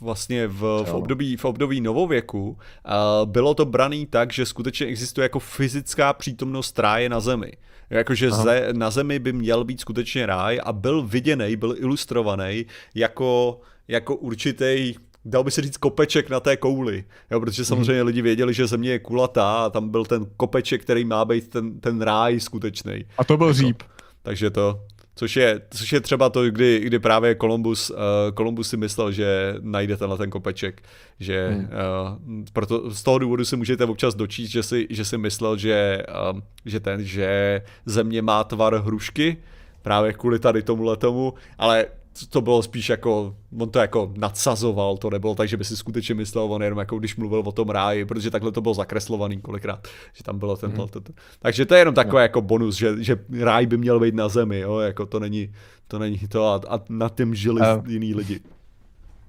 vlastně 0.01 0.47
v, 0.47 0.85
v, 0.85 0.95
období, 0.95 1.37
v 1.37 1.45
období 1.45 1.81
novověku 1.81 2.49
uh, 2.51 3.31
bylo 3.31 3.55
to 3.55 3.65
braný 3.65 4.07
tak, 4.07 4.33
že 4.33 4.47
skutečně 4.47 4.87
existuje 4.87 5.23
jako 5.23 5.39
fyzická 5.39 6.13
přítomnost 6.13 6.79
ráje 6.79 7.09
na 7.09 7.21
zemi. 7.21 7.53
Jakože 7.93 8.31
ze, 8.31 8.69
na 8.73 8.91
zemi 8.91 9.19
by 9.19 9.33
měl 9.33 9.65
být 9.65 9.81
skutečně 9.81 10.27
ráj 10.27 10.61
a 10.65 10.73
byl 10.73 11.03
viděný, 11.03 11.57
byl 11.57 11.75
ilustrovaný 11.79 12.67
jako, 12.95 13.61
jako 13.89 14.17
určitý 14.17 14.95
dal 15.25 15.45
by 15.45 15.51
se 15.51 15.63
říct 15.63 15.77
kopeček 15.77 16.31
na 16.31 16.41
té 16.41 16.57
kouli, 16.57 17.05
jo, 17.31 17.41
protože 17.41 17.65
samozřejmě 17.65 18.01
hmm. 18.01 18.07
lidi 18.07 18.23
věděli, 18.23 18.55
že 18.55 18.67
země 18.67 18.91
je 18.91 18.99
kulatá 18.99 19.65
a 19.65 19.71
tam 19.71 19.89
byl 19.89 20.05
ten 20.05 20.27
kopeček, 20.37 20.83
který 20.83 21.05
má 21.05 21.25
být 21.25 21.49
ten, 21.49 21.81
ten 21.81 22.03
ráj 22.03 22.41
skutečný. 22.41 23.05
A 23.19 23.25
to 23.25 23.37
byl 23.37 23.47
jako, 23.47 23.59
říp. 23.59 23.83
Takže 24.23 24.51
to, 24.51 24.81
Což 25.15 25.37
je, 25.37 25.61
což 25.71 25.93
je 25.93 26.01
třeba 26.01 26.31
to, 26.31 26.51
kdy, 26.51 26.81
kdy 26.81 26.99
právě 26.99 27.37
Columbus, 27.37 27.91
uh, 27.91 27.97
Columbus 28.37 28.69
si 28.69 28.77
myslel, 28.77 29.13
že 29.13 29.55
najde 29.61 29.97
tenhle 29.97 30.19
ten 30.19 30.31
kopeček, 30.31 30.83
že 31.21 31.49
hmm. 31.49 31.65
uh, 31.65 32.45
proto, 32.53 32.91
z 32.91 33.03
toho 33.03 33.19
důvodu 33.19 33.45
si 33.45 33.57
můžete 33.57 33.85
občas 33.85 34.15
dočíst, 34.15 34.51
že 34.51 34.63
si, 34.63 34.87
že 34.91 35.05
si 35.05 35.19
myslel, 35.19 35.57
že, 35.57 36.03
uh, 36.33 36.41
že 36.65 36.81
ten, 36.81 37.05
že 37.05 37.63
země 37.87 38.23
má 38.23 38.45
tvar 38.45 38.75
hrušky, 38.75 39.37
právě 39.83 40.13
kvůli 40.13 40.39
tady 40.39 40.63
tomu 40.63 40.85
tomu, 40.97 41.35
ale 41.59 41.87
to 42.31 42.41
bylo 42.41 42.63
spíš 42.63 42.89
jako, 42.89 43.37
on 43.59 43.71
to 43.71 43.79
jako 43.79 44.13
nadsazoval, 44.17 44.97
to 44.97 45.11
nebylo 45.11 45.35
tak, 45.35 45.49
že 45.49 45.57
by 45.57 45.65
si 45.65 45.77
skutečně 45.77 46.15
myslel, 46.15 46.53
on 46.53 46.63
jenom 46.63 46.79
jako 46.79 46.99
když 46.99 47.17
mluvil 47.17 47.43
o 47.47 47.53
tom 47.53 47.71
ráji, 47.71 48.05
protože 48.05 48.31
takhle 48.31 48.53
to 48.53 48.61
bylo 48.61 48.75
zakreslovaný 48.75 49.41
kolikrát, 49.41 49.89
že 50.13 50.25
tam 50.25 50.39
bylo 50.39 50.57
tenhle. 50.57 50.85
Mm. 50.85 50.89
To, 50.89 51.01
to. 51.01 51.13
Takže 51.39 51.67
to 51.67 51.75
je 51.75 51.81
jenom 51.81 51.95
takové 51.95 52.21
no. 52.21 52.23
jako 52.23 52.41
bonus, 52.41 52.77
že, 52.77 53.05
že 53.05 53.17
ráj 53.41 53.67
by 53.67 53.77
měl 53.77 54.01
být 54.01 54.15
na 54.15 54.29
zemi, 54.29 54.61
jo, 54.61 54.79
jako 54.79 55.07
to 55.07 55.21
není 55.21 55.53
to, 55.89 55.99
není 55.99 56.19
to 56.19 56.47
a, 56.47 56.61
a 56.77 56.81
na 56.89 57.09
tím 57.09 57.35
žili 57.35 57.61
uh. 57.61 57.89
jiní 57.89 58.15
lidi. 58.15 58.41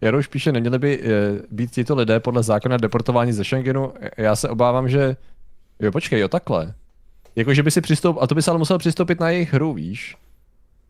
Jarouš 0.01 0.27
píše, 0.27 0.51
neměli 0.51 0.79
by 0.79 0.99
e, 0.99 1.09
být 1.51 1.71
tito 1.71 1.95
lidé 1.95 2.19
podle 2.19 2.43
zákona 2.43 2.77
deportováni 2.77 3.33
ze 3.33 3.43
Schengenu. 3.43 3.93
Já 4.17 4.35
se 4.35 4.49
obávám, 4.49 4.89
že... 4.89 5.17
Jo, 5.79 5.91
počkej, 5.91 6.19
jo, 6.19 6.27
takhle. 6.27 6.73
Jako, 7.35 7.53
že 7.53 7.63
by 7.63 7.71
si 7.71 7.81
přistoupil, 7.81 8.23
a 8.23 8.27
to 8.27 8.35
by 8.35 8.41
se 8.41 8.51
ale 8.51 8.57
musel 8.57 8.77
přistoupit 8.77 9.19
na 9.19 9.29
jejich 9.29 9.53
hru, 9.53 9.73
víš? 9.73 10.15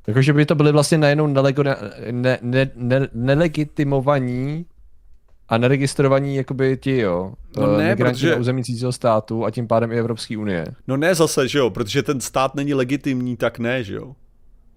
Jakože 0.07 0.33
by 0.33 0.45
to 0.45 0.55
byly 0.55 0.71
vlastně 0.71 0.97
najednou 0.97 1.27
nelego, 1.27 1.63
ne, 1.63 1.75
ne, 2.11 2.39
ne, 2.41 2.71
ne, 2.75 3.07
nelegitimovaní 3.13 4.65
a 5.49 5.57
neregistrovaní 5.57 6.35
jakoby 6.35 6.77
ti, 6.77 6.97
jo, 6.97 7.33
no 7.57 7.77
ne, 7.77 7.89
migranti 7.89 8.13
protože... 8.13 8.31
na 8.31 8.35
území 8.35 8.63
cizího 8.63 8.91
státu 8.91 9.45
a 9.45 9.51
tím 9.51 9.67
pádem 9.67 9.91
i 9.91 9.99
Evropské 9.99 10.37
unie. 10.37 10.65
No 10.87 10.97
ne 10.97 11.15
zase, 11.15 11.47
že 11.47 11.59
jo, 11.59 11.69
protože 11.69 12.03
ten 12.03 12.21
stát 12.21 12.55
není 12.55 12.73
legitimní, 12.73 13.37
tak 13.37 13.59
ne, 13.59 13.83
že 13.83 13.95
jo. 13.95 14.15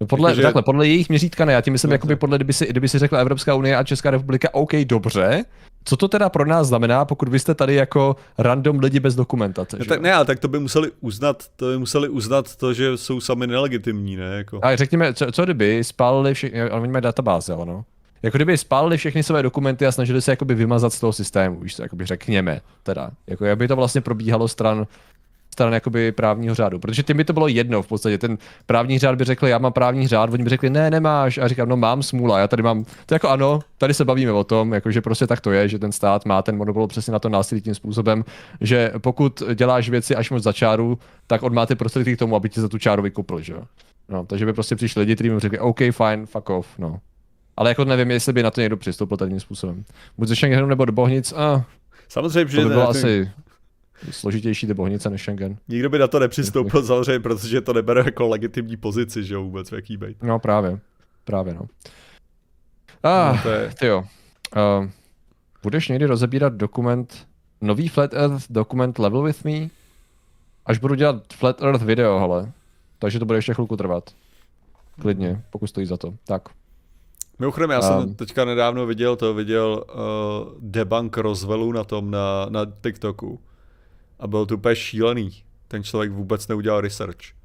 No 0.01 0.07
podle, 0.07 0.29
Takže... 0.29 0.41
takhle, 0.41 0.61
podle 0.61 0.87
jejich 0.87 1.09
měřítka 1.09 1.45
ne, 1.45 1.53
já 1.53 1.61
tím 1.61 1.71
myslím, 1.71 1.91
jakoby 1.91 2.15
podle, 2.15 2.37
kdyby 2.37 2.53
si, 2.53 2.65
kdyby 2.65 2.87
si 2.87 2.99
řekla 2.99 3.19
Evropská 3.19 3.55
unie 3.55 3.77
a 3.77 3.83
Česká 3.83 4.11
republika, 4.11 4.53
OK, 4.53 4.75
dobře, 4.75 5.45
co 5.85 5.97
to 5.97 6.07
teda 6.07 6.29
pro 6.29 6.45
nás 6.45 6.67
znamená, 6.67 7.05
pokud 7.05 7.29
vy 7.29 7.39
jste 7.39 7.55
tady 7.55 7.75
jako 7.75 8.15
random 8.37 8.79
lidi 8.79 8.99
bez 8.99 9.15
dokumentace? 9.15 9.77
No, 9.79 9.85
tak 9.85 10.01
ne, 10.01 10.13
ale 10.13 10.25
tak 10.25 10.39
to 10.39 10.47
by 10.47 10.59
museli 10.59 10.91
uznat, 11.01 11.43
to 11.55 11.65
by 11.65 11.77
museli 11.77 12.09
uznat 12.09 12.55
to, 12.55 12.73
že 12.73 12.97
jsou 12.97 13.19
sami 13.19 13.47
nelegitimní, 13.47 14.15
ne? 14.15 14.25
Jako. 14.25 14.59
A 14.63 14.75
řekněme, 14.75 15.13
co, 15.13 15.31
co 15.31 15.43
kdyby 15.43 15.83
spálili 15.83 16.33
všechny, 16.33 16.61
ale 16.61 16.71
oni 16.71 16.91
mají 16.91 17.01
databáze, 17.01 17.53
ano. 17.53 17.85
Jako 18.23 18.37
kdyby 18.37 18.57
spálili 18.57 18.97
všechny 18.97 19.23
své 19.23 19.43
dokumenty 19.43 19.85
a 19.85 19.91
snažili 19.91 20.21
se 20.21 20.31
jakoby 20.31 20.55
vymazat 20.55 20.93
z 20.93 20.99
toho 20.99 21.13
systému, 21.13 21.59
víš 21.59 21.75
co, 21.75 21.83
jakoby 21.83 22.05
řekněme, 22.05 22.61
teda. 22.83 23.11
Jako 23.27 23.45
jak 23.45 23.57
by 23.57 23.67
to 23.67 23.75
vlastně 23.75 24.01
probíhalo 24.01 24.47
stran 24.47 24.87
stran 25.57 25.73
jakoby 25.73 26.11
právního 26.11 26.55
řádu. 26.55 26.79
Protože 26.79 27.03
ty 27.03 27.13
by 27.13 27.23
to 27.23 27.33
bylo 27.33 27.47
jedno 27.47 27.81
v 27.81 27.87
podstatě. 27.87 28.17
Ten 28.17 28.37
právní 28.65 28.99
řád 28.99 29.15
by 29.15 29.23
řekl, 29.23 29.47
já 29.47 29.57
mám 29.57 29.73
právní 29.73 30.07
řád, 30.07 30.33
oni 30.33 30.43
by 30.43 30.49
řekli, 30.49 30.69
ne, 30.69 30.91
nemáš. 30.91 31.37
A 31.37 31.47
říkám, 31.47 31.69
no 31.69 31.77
mám 31.77 32.03
smůla, 32.03 32.39
já 32.39 32.47
tady 32.47 32.63
mám, 32.63 32.85
to 33.05 33.15
jako 33.15 33.29
ano, 33.29 33.59
tady 33.77 33.93
se 33.93 34.05
bavíme 34.05 34.31
o 34.31 34.43
tom, 34.43 34.73
jako, 34.73 34.91
že 34.91 35.01
prostě 35.01 35.27
tak 35.27 35.41
to 35.41 35.51
je, 35.51 35.67
že 35.67 35.79
ten 35.79 35.91
stát 35.91 36.25
má 36.25 36.41
ten 36.41 36.57
monopol 36.57 36.87
přesně 36.87 37.13
na 37.13 37.19
to 37.19 37.29
násilí 37.29 37.61
tím 37.61 37.75
způsobem, 37.75 38.23
že 38.61 38.91
pokud 39.01 39.43
děláš 39.55 39.89
věci 39.89 40.15
až 40.15 40.31
moc 40.31 40.43
za 40.43 40.53
čáru, 40.53 40.99
tak 41.27 41.43
on 41.43 41.53
má 41.53 41.65
ty 41.65 41.75
prostředky 41.75 42.15
k 42.15 42.19
tomu, 42.19 42.35
aby 42.35 42.49
ti 42.49 42.61
za 42.61 42.69
tu 42.69 42.77
čáru 42.77 43.01
vykupl, 43.01 43.41
že 43.41 43.53
jo. 43.53 43.63
No, 44.09 44.25
takže 44.25 44.45
by 44.45 44.53
prostě 44.53 44.75
přišli 44.75 44.99
lidi, 44.99 45.15
kteří 45.15 45.29
mi 45.29 45.39
řekli, 45.39 45.59
OK, 45.59 45.79
fine, 45.91 46.25
fuck 46.25 46.49
off, 46.49 46.67
no. 46.77 46.99
Ale 47.57 47.69
jako 47.69 47.85
nevím, 47.85 48.11
jestli 48.11 48.33
by 48.33 48.43
na 48.43 48.51
to 48.51 48.61
někdo 48.61 48.77
přistoupil 48.77 49.17
tím 49.17 49.39
způsobem. 49.39 49.83
Buď 50.17 50.27
ze 50.27 50.35
Schengenu 50.35 50.67
nebo 50.67 50.85
do 50.85 50.91
Bohnic, 50.91 51.33
a 51.33 51.65
Samozřejmě, 52.09 52.51
že 52.51 52.57
to 52.57 52.63
by 52.63 52.69
bylo 52.69 52.81
ne, 52.81 52.87
asi 52.87 53.31
složitější 54.11 54.67
ty 54.67 54.73
bohnice 54.73 55.09
než 55.09 55.21
Schengen. 55.21 55.57
Nikdo 55.67 55.89
by 55.89 55.99
na 55.99 56.07
to 56.07 56.19
nepřistoupil 56.19 56.83
samozřejmě, 56.83 57.19
protože 57.19 57.61
to 57.61 57.73
nebere 57.73 58.01
jako 58.05 58.27
legitimní 58.27 58.77
pozici, 58.77 59.23
že 59.23 59.33
jo, 59.33 59.43
vůbec 59.43 59.69
v 59.69 59.73
jaký 59.73 59.97
bejt. 59.97 60.23
No 60.23 60.39
právě, 60.39 60.79
právě 61.25 61.53
no. 61.53 61.61
Ah, 63.03 63.33
no, 63.35 63.43
to 63.43 63.49
je... 63.49 63.73
ty 63.79 63.85
jo. 63.85 64.03
Uh, 64.79 64.89
budeš 65.63 65.87
někdy 65.87 66.05
rozebírat 66.05 66.53
dokument, 66.53 67.27
nový 67.61 67.87
Flat 67.87 68.13
Earth 68.13 68.45
dokument 68.49 68.99
Level 68.99 69.21
With 69.21 69.43
Me? 69.43 69.67
Až 70.65 70.77
budu 70.77 70.95
dělat 70.95 71.23
Flat 71.33 71.61
Earth 71.61 71.83
video, 71.83 72.19
hele. 72.19 72.51
Takže 72.99 73.19
to 73.19 73.25
bude 73.25 73.37
ještě 73.37 73.53
chvilku 73.53 73.77
trvat. 73.77 74.09
klidně, 75.01 75.41
pokud 75.49 75.67
stojí 75.67 75.85
za 75.85 75.97
to. 75.97 76.13
Tak. 76.27 76.41
Mimochodem, 77.39 77.69
já 77.69 77.81
jsem 77.81 77.97
um, 77.97 78.15
teďka 78.15 78.45
nedávno 78.45 78.85
viděl 78.85 79.15
to, 79.15 79.33
viděl 79.33 79.83
uh, 79.89 80.53
debunk 80.59 81.17
rozvelu 81.17 81.71
na 81.71 81.83
tom, 81.83 82.11
na, 82.11 82.45
na 82.49 82.65
TikToku. 82.81 83.39
A 84.19 84.27
byl 84.27 84.45
to 84.45 84.55
úplně 84.55 84.75
šílený. 84.75 85.31
Ten 85.67 85.83
člověk 85.83 86.11
vůbec 86.11 86.47
neudělal 86.47 86.81
research. 86.81 87.37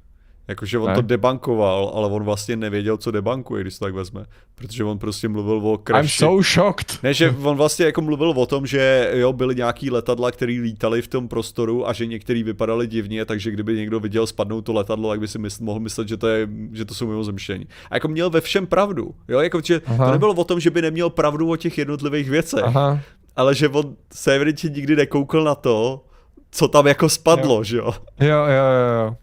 Jakože 0.47 0.79
on 0.79 0.87
ne? 0.87 0.95
to 0.95 1.01
debankoval, 1.01 1.91
ale 1.95 2.07
on 2.07 2.23
vlastně 2.23 2.55
nevěděl, 2.55 2.97
co 2.97 3.11
debankuje, 3.11 3.61
když 3.61 3.77
to 3.77 3.85
tak 3.85 3.93
vezme. 3.93 4.25
Protože 4.55 4.83
on 4.83 4.99
prostě 4.99 5.29
mluvil 5.29 5.67
o 5.67 5.77
crashi. 5.87 6.05
I'm 6.05 6.09
so 6.09 6.43
shocked. 6.53 7.03
Ne, 7.03 7.13
že 7.13 7.35
on 7.43 7.57
vlastně 7.57 7.85
jako 7.85 8.01
mluvil 8.01 8.29
o 8.29 8.45
tom, 8.45 8.65
že 8.65 9.11
jo, 9.13 9.33
byly 9.33 9.55
nějaký 9.55 9.91
letadla, 9.91 10.31
které 10.31 10.51
lítaly 10.51 11.01
v 11.01 11.07
tom 11.07 11.27
prostoru 11.27 11.87
a 11.87 11.93
že 11.93 12.05
některý 12.05 12.43
vypadaly 12.43 12.87
divně, 12.87 13.25
takže 13.25 13.51
kdyby 13.51 13.75
někdo 13.75 13.99
viděl 13.99 14.27
spadnout 14.27 14.65
to 14.65 14.73
letadlo, 14.73 15.09
tak 15.09 15.19
by 15.19 15.27
si 15.27 15.39
mysl, 15.39 15.63
mohl 15.63 15.79
myslet, 15.79 16.07
že 16.07 16.17
to, 16.17 16.27
je, 16.27 16.49
že 16.71 16.85
to 16.85 16.93
jsou 16.93 17.07
mimozemštění. 17.07 17.67
A 17.91 17.95
jako 17.95 18.07
měl 18.07 18.29
ve 18.29 18.41
všem 18.41 18.67
pravdu. 18.67 19.15
Jo, 19.27 19.39
jako, 19.39 19.61
že 19.63 19.79
to 19.79 20.11
nebylo 20.11 20.33
o 20.33 20.43
tom, 20.43 20.59
že 20.59 20.69
by 20.69 20.81
neměl 20.81 21.09
pravdu 21.09 21.51
o 21.51 21.55
těch 21.55 21.77
jednotlivých 21.77 22.29
věcech. 22.29 22.63
Aha. 22.63 22.99
Ale 23.35 23.55
že 23.55 23.69
on 23.69 23.95
se 24.13 24.39
nikdy 24.69 24.95
nekoukl 24.95 25.43
na 25.43 25.55
to, 25.55 26.05
co 26.53 26.67
tam 26.67 26.87
jako 26.87 27.09
spadlo, 27.09 27.55
jo. 27.55 27.63
že 27.63 27.77
jo? 27.77 27.93
Jo, 28.19 28.27
jo, 28.27 28.45
jo, 28.47 28.93
jo. 29.05 29.15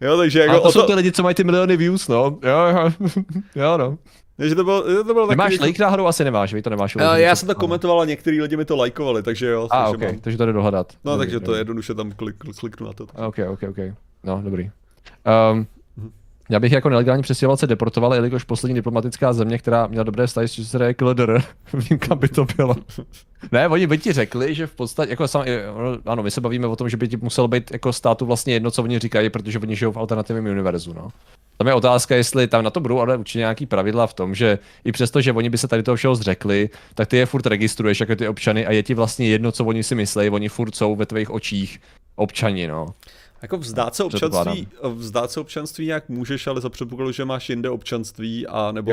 Jo, 0.00 0.16
takže 0.16 0.40
jako 0.40 0.50
Ale 0.50 0.60
to, 0.60 0.66
to 0.66 0.72
jsou 0.72 0.86
ty 0.86 0.94
lidi, 0.94 1.12
co 1.12 1.22
mají 1.22 1.34
ty 1.34 1.44
miliony 1.44 1.76
views, 1.76 2.08
no. 2.08 2.38
Jo, 2.42 2.58
jo, 2.68 2.90
jo 3.54 3.76
no. 3.78 3.98
Takže 4.36 4.54
to 4.54 4.64
bylo, 4.64 5.04
to 5.04 5.14
bylo 5.14 5.26
nemáš 5.26 5.52
takový... 5.52 5.68
like 5.68 5.82
náhodou? 5.82 6.06
Asi 6.06 6.24
nemáš, 6.24 6.54
vy 6.54 6.62
to 6.62 6.70
nemáš. 6.70 6.96
Já, 6.96 7.16
já 7.16 7.36
jsem 7.36 7.48
to 7.48 7.54
komentoval 7.54 8.00
a 8.00 8.04
některý 8.04 8.40
lidi 8.40 8.56
mi 8.56 8.64
to 8.64 8.76
lajkovali, 8.76 9.22
takže 9.22 9.46
jo. 9.46 9.68
A, 9.70 9.88
okay, 9.88 10.12
mám... 10.12 10.20
takže 10.20 10.38
to 10.38 10.46
jde 10.46 10.52
dohledat. 10.52 10.92
No, 11.04 11.12
dobrý, 11.12 11.26
takže 11.26 11.36
dobrý. 11.36 11.46
to 11.46 11.54
je 11.54 11.60
jednoduše 11.60 11.94
tam 11.94 12.12
klik, 12.12 12.36
kliknu 12.60 12.86
na 12.86 12.92
to. 12.92 13.04
Ok, 13.04 13.38
ok, 13.48 13.62
ok. 13.70 13.78
No, 14.24 14.42
dobrý. 14.44 14.70
Um, 15.52 15.66
já 16.48 16.60
bych 16.60 16.72
jako 16.72 16.88
nelegální 16.88 17.22
přestěhovalce 17.22 17.66
deportoval, 17.66 18.14
jelikož 18.14 18.44
poslední 18.44 18.74
diplomatická 18.74 19.32
země, 19.32 19.58
která 19.58 19.86
měla 19.86 20.04
dobré 20.04 20.26
vztahy 20.26 20.48
s 20.48 20.52
ČSR 20.52 20.82
je. 20.82 20.94
Vím, 21.90 21.98
kam 21.98 22.18
by 22.18 22.28
to 22.28 22.46
bylo. 22.56 22.76
ne, 23.52 23.68
oni 23.68 23.86
by 23.86 23.98
ti 23.98 24.12
řekli, 24.12 24.54
že 24.54 24.66
v 24.66 24.74
podstatě, 24.74 25.10
jako 25.10 25.28
sam, 25.28 25.44
ano, 26.06 26.22
my 26.22 26.30
se 26.30 26.40
bavíme 26.40 26.66
o 26.66 26.76
tom, 26.76 26.88
že 26.88 26.96
by 26.96 27.08
ti 27.08 27.16
muselo 27.16 27.48
být 27.48 27.70
jako 27.72 27.92
státu 27.92 28.26
vlastně 28.26 28.54
jedno, 28.54 28.70
co 28.70 28.82
oni 28.82 28.98
říkají, 28.98 29.30
protože 29.30 29.58
oni 29.58 29.76
žijou 29.76 29.92
v 29.92 29.96
alternativním 29.96 30.52
univerzu, 30.52 30.92
no. 30.92 31.08
Tam 31.56 31.66
je 31.66 31.74
otázka, 31.74 32.16
jestli 32.16 32.46
tam 32.46 32.64
na 32.64 32.70
to 32.70 32.80
budou 32.80 33.00
ale 33.00 33.16
určitě 33.16 33.38
nějaký 33.38 33.66
pravidla 33.66 34.06
v 34.06 34.14
tom, 34.14 34.34
že 34.34 34.58
i 34.84 34.92
přesto, 34.92 35.20
že 35.20 35.32
oni 35.32 35.50
by 35.50 35.58
se 35.58 35.68
tady 35.68 35.82
toho 35.82 35.96
všeho 35.96 36.14
zřekli, 36.14 36.70
tak 36.94 37.08
ty 37.08 37.16
je 37.16 37.26
furt 37.26 37.46
registruješ 37.46 38.00
jako 38.00 38.16
ty 38.16 38.28
občany 38.28 38.66
a 38.66 38.72
je 38.72 38.82
ti 38.82 38.94
vlastně 38.94 39.28
jedno, 39.28 39.52
co 39.52 39.64
oni 39.64 39.82
si 39.82 39.94
myslí, 39.94 40.30
oni 40.30 40.48
furt 40.48 40.74
jsou 40.74 40.96
ve 40.96 41.06
tvých 41.06 41.30
očích 41.30 41.80
občani, 42.16 42.66
no. 42.66 42.86
Jako 43.44 43.58
vzdát 43.58 43.94
se 43.94 44.04
občanství, 44.04 44.68
vzdát 44.94 45.30
se 45.30 45.40
občanství 45.40 45.86
jak 45.86 46.08
můžeš, 46.08 46.46
ale 46.46 46.60
za 46.60 46.70
předpokladu, 46.70 47.12
že 47.12 47.24
máš 47.24 47.50
jinde 47.50 47.70
občanství 47.70 48.46
a 48.46 48.72
nebo, 48.72 48.90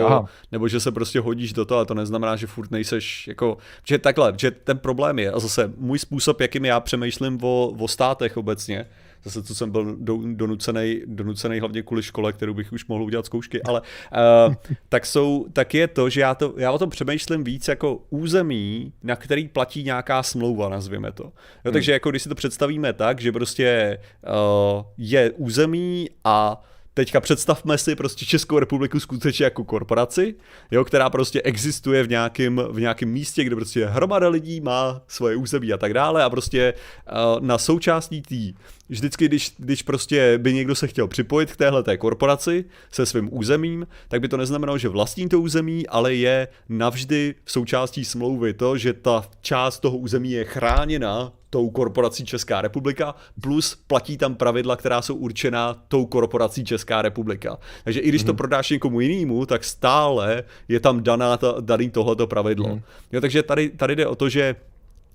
nebo 0.51 0.67
že 0.67 0.79
se 0.79 0.91
prostě 0.91 1.19
hodíš 1.19 1.53
do 1.53 1.65
toho 1.65 1.79
a 1.81 1.85
to 1.85 1.93
neznamená, 1.93 2.35
že 2.35 2.47
furt 2.47 2.71
nejseš 2.71 3.27
jako, 3.27 3.57
že 3.87 3.97
takhle, 3.97 4.33
že 4.37 4.51
ten 4.51 4.77
problém 4.77 5.19
je 5.19 5.31
a 5.31 5.39
zase 5.39 5.73
můj 5.77 5.99
způsob, 5.99 6.41
jakým 6.41 6.65
já 6.65 6.79
přemýšlím 6.79 7.39
o, 7.41 7.75
o 7.79 7.87
státech 7.87 8.37
obecně, 8.37 8.85
zase 9.23 9.43
co 9.43 9.55
jsem 9.55 9.71
byl 9.71 9.97
donucený, 10.33 11.01
donucený 11.05 11.59
hlavně 11.59 11.83
kvůli 11.83 12.03
škole, 12.03 12.33
kterou 12.33 12.53
bych 12.53 12.71
už 12.71 12.85
mohl 12.85 13.03
udělat 13.03 13.25
zkoušky, 13.25 13.63
ale 13.63 13.81
uh, 13.81 14.53
tak, 14.89 15.05
jsou, 15.05 15.45
tak 15.53 15.73
je 15.73 15.87
to, 15.87 16.09
že 16.09 16.21
já, 16.21 16.35
to, 16.35 16.53
já 16.57 16.71
o 16.71 16.79
tom 16.79 16.89
přemýšlím 16.89 17.43
víc 17.43 17.67
jako 17.67 18.03
území, 18.09 18.93
na 19.03 19.15
který 19.15 19.47
platí 19.47 19.83
nějaká 19.83 20.23
smlouva, 20.23 20.69
nazvěme 20.69 21.11
to. 21.11 21.23
Jo, 21.23 21.31
hmm. 21.63 21.73
Takže 21.73 21.91
jako 21.91 22.09
když 22.09 22.23
si 22.23 22.29
to 22.29 22.35
představíme 22.35 22.93
tak, 22.93 23.21
že 23.21 23.31
prostě 23.31 23.97
uh, 24.23 24.83
je 24.97 25.31
území 25.31 26.09
a 26.23 26.63
teďka 26.93 27.19
představme 27.19 27.77
si 27.77 27.95
prostě 27.95 28.25
Českou 28.25 28.59
republiku 28.59 28.99
skutečně 28.99 29.43
jako 29.43 29.63
korporaci, 29.63 30.35
jo, 30.71 30.85
která 30.85 31.09
prostě 31.09 31.41
existuje 31.41 32.03
v 32.03 32.09
nějakém, 32.09 32.61
v 32.71 32.79
nějakém 32.79 33.09
místě, 33.09 33.43
kde 33.43 33.55
prostě 33.55 33.85
hromada 33.85 34.29
lidí 34.29 34.61
má 34.61 35.01
svoje 35.07 35.35
území 35.35 35.73
a 35.73 35.77
tak 35.77 35.93
dále 35.93 36.23
a 36.23 36.29
prostě 36.29 36.73
uh, 36.73 37.41
na 37.41 37.57
součástí 37.57 38.21
tý 38.21 38.53
vždycky, 38.91 39.25
když, 39.25 39.53
když 39.57 39.83
prostě 39.83 40.37
by 40.37 40.53
někdo 40.53 40.75
se 40.75 40.87
chtěl 40.87 41.07
připojit 41.07 41.51
k 41.51 41.57
téhle 41.57 41.83
té 41.83 41.97
korporaci 41.97 42.65
se 42.91 43.05
svým 43.05 43.29
územím, 43.31 43.87
tak 44.07 44.21
by 44.21 44.27
to 44.27 44.37
neznamenalo, 44.37 44.77
že 44.77 44.89
vlastní 44.89 45.29
to 45.29 45.41
území, 45.41 45.87
ale 45.87 46.13
je 46.13 46.47
navždy 46.69 47.35
v 47.43 47.51
součástí 47.51 48.05
smlouvy 48.05 48.53
to, 48.53 48.77
že 48.77 48.93
ta 48.93 49.23
část 49.41 49.79
toho 49.79 49.97
území 49.97 50.31
je 50.31 50.45
chráněna 50.45 51.33
tou 51.49 51.69
korporací 51.69 52.25
Česká 52.25 52.61
republika, 52.61 53.15
plus 53.41 53.75
platí 53.87 54.17
tam 54.17 54.35
pravidla, 54.35 54.75
která 54.75 55.01
jsou 55.01 55.15
určená 55.15 55.73
tou 55.87 56.05
korporací 56.05 56.65
Česká 56.65 57.01
republika. 57.01 57.57
Takže 57.83 57.99
i 57.99 58.09
když 58.09 58.21
mm. 58.21 58.25
to 58.25 58.31
mhm. 58.31 58.37
prodáš 58.37 58.69
někomu 58.69 58.99
jinému, 58.99 59.45
tak 59.45 59.63
stále 59.63 60.43
je 60.67 60.79
tam 60.79 61.03
daná 61.03 61.37
ta, 61.37 61.55
daný 61.59 61.89
tohleto 61.89 62.27
pravidlo. 62.27 62.75
Mm. 62.75 62.81
Jo, 63.11 63.21
takže 63.21 63.43
tady, 63.43 63.69
tady 63.69 63.95
jde 63.95 64.07
o 64.07 64.15
to, 64.15 64.29
že 64.29 64.55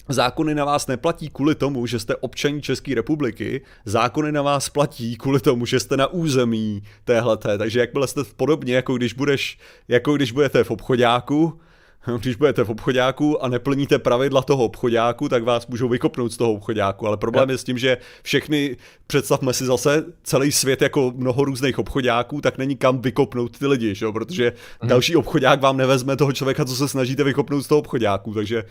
Zákony 0.09 0.55
na 0.55 0.65
vás 0.65 0.87
neplatí 0.87 1.29
kvůli 1.29 1.55
tomu, 1.55 1.87
že 1.87 1.99
jste 1.99 2.17
občaní 2.17 2.63
České 2.63 2.95
republiky, 2.95 3.61
zákony 3.85 4.33
na 4.33 4.43
vás 4.43 4.69
platí 4.69 5.17
kvůli 5.17 5.41
tomu, 5.41 5.67
že 5.67 5.81
jste 5.81 5.97
na 5.97 6.07
území 6.07 6.83
téhleté, 7.05 7.59
takže 7.59 7.81
jakmile 7.81 8.09
jste 8.09 8.21
podobně, 8.37 8.75
jako 8.75 8.97
když 8.97 9.13
budeš, 9.13 9.59
jako 9.89 10.17
když 10.17 10.33
budete 10.33 10.65
v 10.65 10.71
obchodáku, 10.71 11.61
když 12.21 12.37
budete 12.37 12.65
v 12.65 12.71
obchodáku 12.71 13.45
a 13.45 13.49
neplníte 13.49 13.99
pravidla 13.99 14.43
toho 14.43 14.65
obchodáku, 14.65 15.29
tak 15.29 15.45
vás 15.45 15.67
můžou 15.67 15.89
vykopnout 15.89 16.33
z 16.33 16.37
toho 16.37 16.53
obchodáku. 16.53 17.07
Ale 17.07 17.17
problém 17.17 17.51
je 17.51 17.59
s 17.59 17.65
tím, 17.65 17.79
že 17.79 17.99
všechny, 18.23 18.77
představme 19.07 19.53
si 19.53 19.65
zase, 19.65 20.05
celý 20.23 20.53
svět 20.53 20.83
jako 20.83 21.13
mnoho 21.17 21.45
různých 21.45 21.79
obchodáků, 21.79 22.41
tak 22.41 22.59
není 22.59 22.77
kam 22.77 22.99
vykopnout 22.99 23.59
ty 23.59 23.67
lidi, 23.67 23.95
že? 23.95 24.07
protože 24.13 24.53
hmm. 24.81 24.89
další 24.89 25.17
obchodák 25.17 25.61
vám 25.61 25.77
nevezme 25.77 26.17
toho 26.17 26.33
člověka, 26.33 26.65
co 26.65 26.77
se 26.77 26.89
snažíte 26.89 27.25
vykopnout 27.25 27.65
z 27.65 27.69
toho 27.69 27.79
obchodáku, 27.79 28.35
takže 28.35 28.65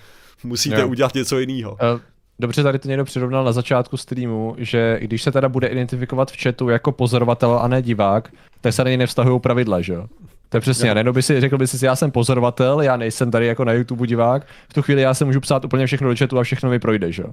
musíte 0.44 0.82
jo. 0.82 0.88
udělat 0.88 1.14
něco 1.14 1.40
jiného. 1.40 1.72
Uh. 1.72 2.00
Dobře, 2.40 2.64
tady 2.64 2.80
to 2.80 2.88
někdo 2.88 3.06
přirovnal 3.06 3.44
na 3.44 3.52
začátku 3.52 3.98
streamu, 3.98 4.56
že 4.58 5.00
když 5.02 5.24
se 5.24 5.32
teda 5.32 5.50
bude 5.50 5.68
identifikovat 5.68 6.32
v 6.32 6.42
chatu 6.44 6.70
jako 6.70 6.92
pozorovatel 6.92 7.60
a 7.60 7.68
ne 7.68 7.82
divák, 7.82 8.32
tak 8.62 8.74
se 8.74 8.84
na 8.84 8.90
něj 8.90 8.98
nevztahují 8.98 9.40
pravidla, 9.40 9.82
že 9.82 9.94
jo? 9.94 10.08
To 10.56 10.58
je 10.58 10.62
přesně, 10.62 11.04
no. 11.04 11.14
by 11.14 11.22
si 11.22 11.42
řekl 11.42 11.58
by 11.58 11.68
si, 11.68 11.86
já 11.86 11.96
jsem 11.96 12.12
pozorovatel, 12.12 12.82
já 12.82 12.98
nejsem 12.98 13.32
tady 13.32 13.48
jako 13.48 13.66
na 13.66 13.74
YouTube 13.74 14.08
divák, 14.08 14.48
v 14.70 14.74
tu 14.74 14.82
chvíli 14.82 15.02
já 15.02 15.14
se 15.14 15.26
můžu 15.26 15.40
psát 15.40 15.66
úplně 15.66 15.86
všechno 15.86 16.10
do 16.10 16.16
chatu 16.16 16.40
a 16.40 16.44
všechno 16.44 16.70
mi 16.70 16.80
projde, 16.80 17.12
že? 17.12 17.24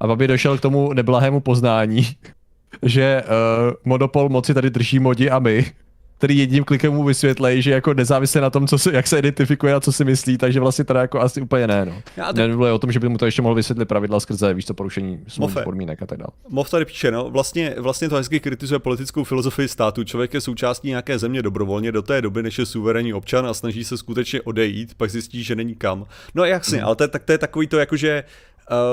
A 0.00 0.06
aby 0.06 0.28
došel 0.28 0.58
k 0.58 0.60
tomu 0.60 0.92
neblahému 0.92 1.40
poznání, 1.40 2.08
že 2.82 3.22
uh, 3.22 3.74
monopol 3.84 4.28
moci 4.28 4.54
tady 4.54 4.70
drží 4.70 4.98
modi 4.98 5.30
a 5.30 5.38
my, 5.38 5.66
který 6.20 6.38
jedním 6.38 6.64
klikem 6.64 6.92
mu 6.92 7.04
vysvětlej, 7.04 7.62
že 7.62 7.70
jako 7.70 7.94
nezávisle 7.94 8.40
na 8.40 8.50
tom, 8.50 8.66
co 8.66 8.78
se, 8.78 8.92
jak 8.92 9.06
se 9.06 9.18
identifikuje 9.18 9.74
a 9.74 9.80
co 9.80 9.92
si 9.92 10.04
myslí, 10.04 10.38
takže 10.38 10.60
vlastně 10.60 10.84
teda 10.84 11.00
jako 11.00 11.20
asi 11.20 11.40
úplně 11.40 11.66
ne. 11.66 11.84
No. 11.84 12.02
Já 12.16 12.32
teď... 12.32 12.50
o 12.72 12.78
tom, 12.78 12.92
že 12.92 13.00
by 13.00 13.08
mu 13.08 13.18
to 13.18 13.24
ještě 13.24 13.42
mohl 13.42 13.54
vysvětlit 13.54 13.84
pravidla 13.84 14.20
skrze 14.20 14.54
víš 14.54 14.64
to 14.64 14.74
porušení 14.74 15.20
smluvních 15.28 15.64
podmínek 15.64 16.02
a 16.02 16.06
tak 16.06 16.18
dále. 16.18 16.28
Mov 16.48 16.70
tady 16.70 16.84
píše, 16.84 17.10
no, 17.10 17.30
vlastně, 17.30 17.74
vlastně 17.78 18.08
to 18.08 18.16
hezky 18.16 18.40
kritizuje 18.40 18.78
politickou 18.78 19.24
filozofii 19.24 19.68
státu. 19.68 20.04
Člověk 20.04 20.34
je 20.34 20.40
součástí 20.40 20.88
nějaké 20.88 21.18
země 21.18 21.42
dobrovolně 21.42 21.92
do 21.92 22.02
té 22.02 22.22
doby, 22.22 22.42
než 22.42 22.58
je 22.58 22.66
suverénní 22.66 23.14
občan 23.14 23.46
a 23.46 23.54
snaží 23.54 23.84
se 23.84 23.96
skutečně 23.96 24.42
odejít, 24.42 24.94
pak 24.94 25.10
zjistí, 25.10 25.44
že 25.44 25.54
není 25.54 25.74
kam. 25.74 26.06
No 26.34 26.44
jasně, 26.44 26.78
hmm. 26.78 26.86
ale 26.86 26.96
to, 26.96 27.08
tak 27.08 27.24
to 27.24 27.32
je 27.32 27.38
takový 27.38 27.66
to 27.66 27.78
jakože, 27.78 28.24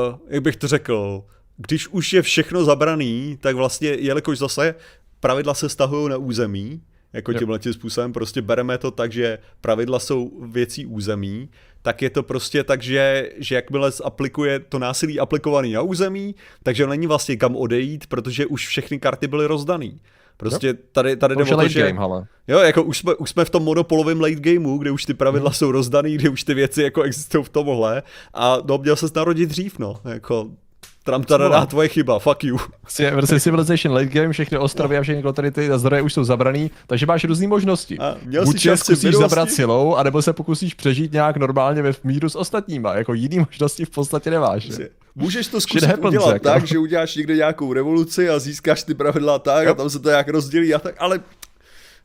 uh, 0.10 0.16
jak 0.28 0.44
bych 0.44 0.56
to 0.56 0.68
řekl, 0.68 1.24
když 1.58 1.88
už 1.88 2.14
je 2.14 2.22
všechno 2.22 2.64
zabraný, 2.64 3.38
tak 3.42 3.56
vlastně, 3.56 3.90
jelikož 3.90 4.38
zase 4.38 4.76
pravidla 5.20 5.54
se 5.54 5.70
stahují 5.70 6.10
na 6.10 6.18
území, 6.18 6.82
jako 7.18 7.34
tímhle 7.34 7.60
tím 7.60 7.74
způsobem, 7.74 8.14
prostě 8.14 8.42
bereme 8.42 8.78
to 8.78 8.92
tak, 8.92 9.12
že 9.12 9.40
pravidla 9.62 10.00
jsou 10.00 10.32
věcí 10.52 10.86
území, 10.86 11.50
tak 11.82 12.02
je 12.02 12.10
to 12.10 12.24
prostě 12.24 12.64
tak, 12.64 12.82
že, 12.82 13.32
že 13.38 13.56
jakmile 13.56 13.92
aplikuje 14.04 14.60
to 14.60 14.80
násilí 14.80 15.20
aplikovaný 15.20 15.74
na 15.74 15.82
území, 15.82 16.36
takže 16.64 16.88
není 16.88 17.08
vlastně 17.08 17.38
kam 17.38 17.56
odejít, 17.56 18.08
protože 18.08 18.46
už 18.46 18.68
všechny 18.68 19.00
karty 19.00 19.28
byly 19.28 19.46
rozdaný. 19.46 20.00
Prostě 20.38 20.74
tady, 20.74 21.16
tady 21.16 21.36
jde 21.36 21.44
o 21.44 21.58
to, 21.58 21.68
že... 21.68 21.88
Game, 21.88 22.00
ale. 22.00 22.28
Jo, 22.48 22.60
jako 22.60 22.84
už 22.84 22.98
jsme, 22.98 23.16
už 23.16 23.30
jsme 23.30 23.46
v 23.46 23.50
tom 23.50 23.64
monopolovém 23.64 24.22
late 24.22 24.36
gameu, 24.36 24.78
kde 24.78 24.92
už 24.92 25.06
ty 25.06 25.14
pravidla 25.14 25.50
hmm. 25.50 25.56
jsou 25.56 25.72
rozdaný, 25.72 26.16
kde 26.16 26.30
už 26.30 26.44
ty 26.44 26.54
věci 26.54 26.84
jako 26.84 27.02
existují 27.02 27.44
v 27.44 27.50
tomhle 27.50 28.04
a 28.34 28.58
no, 28.66 28.78
měl 28.78 28.96
se 28.96 29.06
narodit 29.16 29.50
dřív, 29.50 29.80
no, 29.80 29.96
jako 30.06 30.50
Trump 31.08 31.26
tarada, 31.26 31.66
tvoje 31.66 31.90
chyba, 31.90 32.20
fuck 32.20 32.44
you. 32.44 32.58
V 32.58 33.00
verzi 33.00 33.40
Civilization 33.40 33.94
Late 33.94 34.06
Game 34.06 34.34
všechny 34.34 34.58
ostrovy 34.58 34.98
a 34.98 35.02
všechny 35.02 35.24
lokality 35.24 35.72
a 35.72 35.78
zdroje 35.78 36.02
už 36.02 36.14
jsou 36.14 36.24
zabraný, 36.24 36.72
takže 36.88 37.06
máš 37.06 37.24
různé 37.24 37.48
možnosti. 37.48 38.00
A 38.00 38.16
měl 38.26 38.46
Buď 38.46 38.66
je 38.66 38.78
zkusíš 38.78 39.16
zabrat 39.16 39.52
silou, 39.52 39.96
anebo 39.96 40.22
se 40.22 40.34
pokusíš 40.34 40.74
přežít 40.74 41.12
nějak 41.12 41.38
normálně 41.38 41.82
ve 41.82 41.92
míru 42.04 42.30
s 42.30 42.36
ostatníma. 42.36 42.96
Jako 42.96 43.14
jiný 43.14 43.40
možnosti 43.40 43.86
v 43.86 43.90
podstatě 43.90 44.30
nemáš. 44.30 44.70
Můžeš 45.16 45.48
to 45.48 45.62
zkusit 45.62 45.98
udělat 45.98 46.34
jako. 46.34 46.44
tak, 46.44 46.68
že 46.68 46.78
uděláš 46.78 47.16
někde 47.16 47.36
nějakou 47.36 47.74
revoluci 47.74 48.30
a 48.30 48.40
získáš 48.40 48.84
ty 48.84 48.94
pravidla 48.94 49.40
tak 49.40 49.68
a 49.68 49.74
tam 49.74 49.90
se 49.90 50.00
to 50.00 50.10
nějak 50.10 50.28
rozdělí 50.28 50.74
a 50.74 50.80
tak, 50.80 50.96
ale 51.00 51.20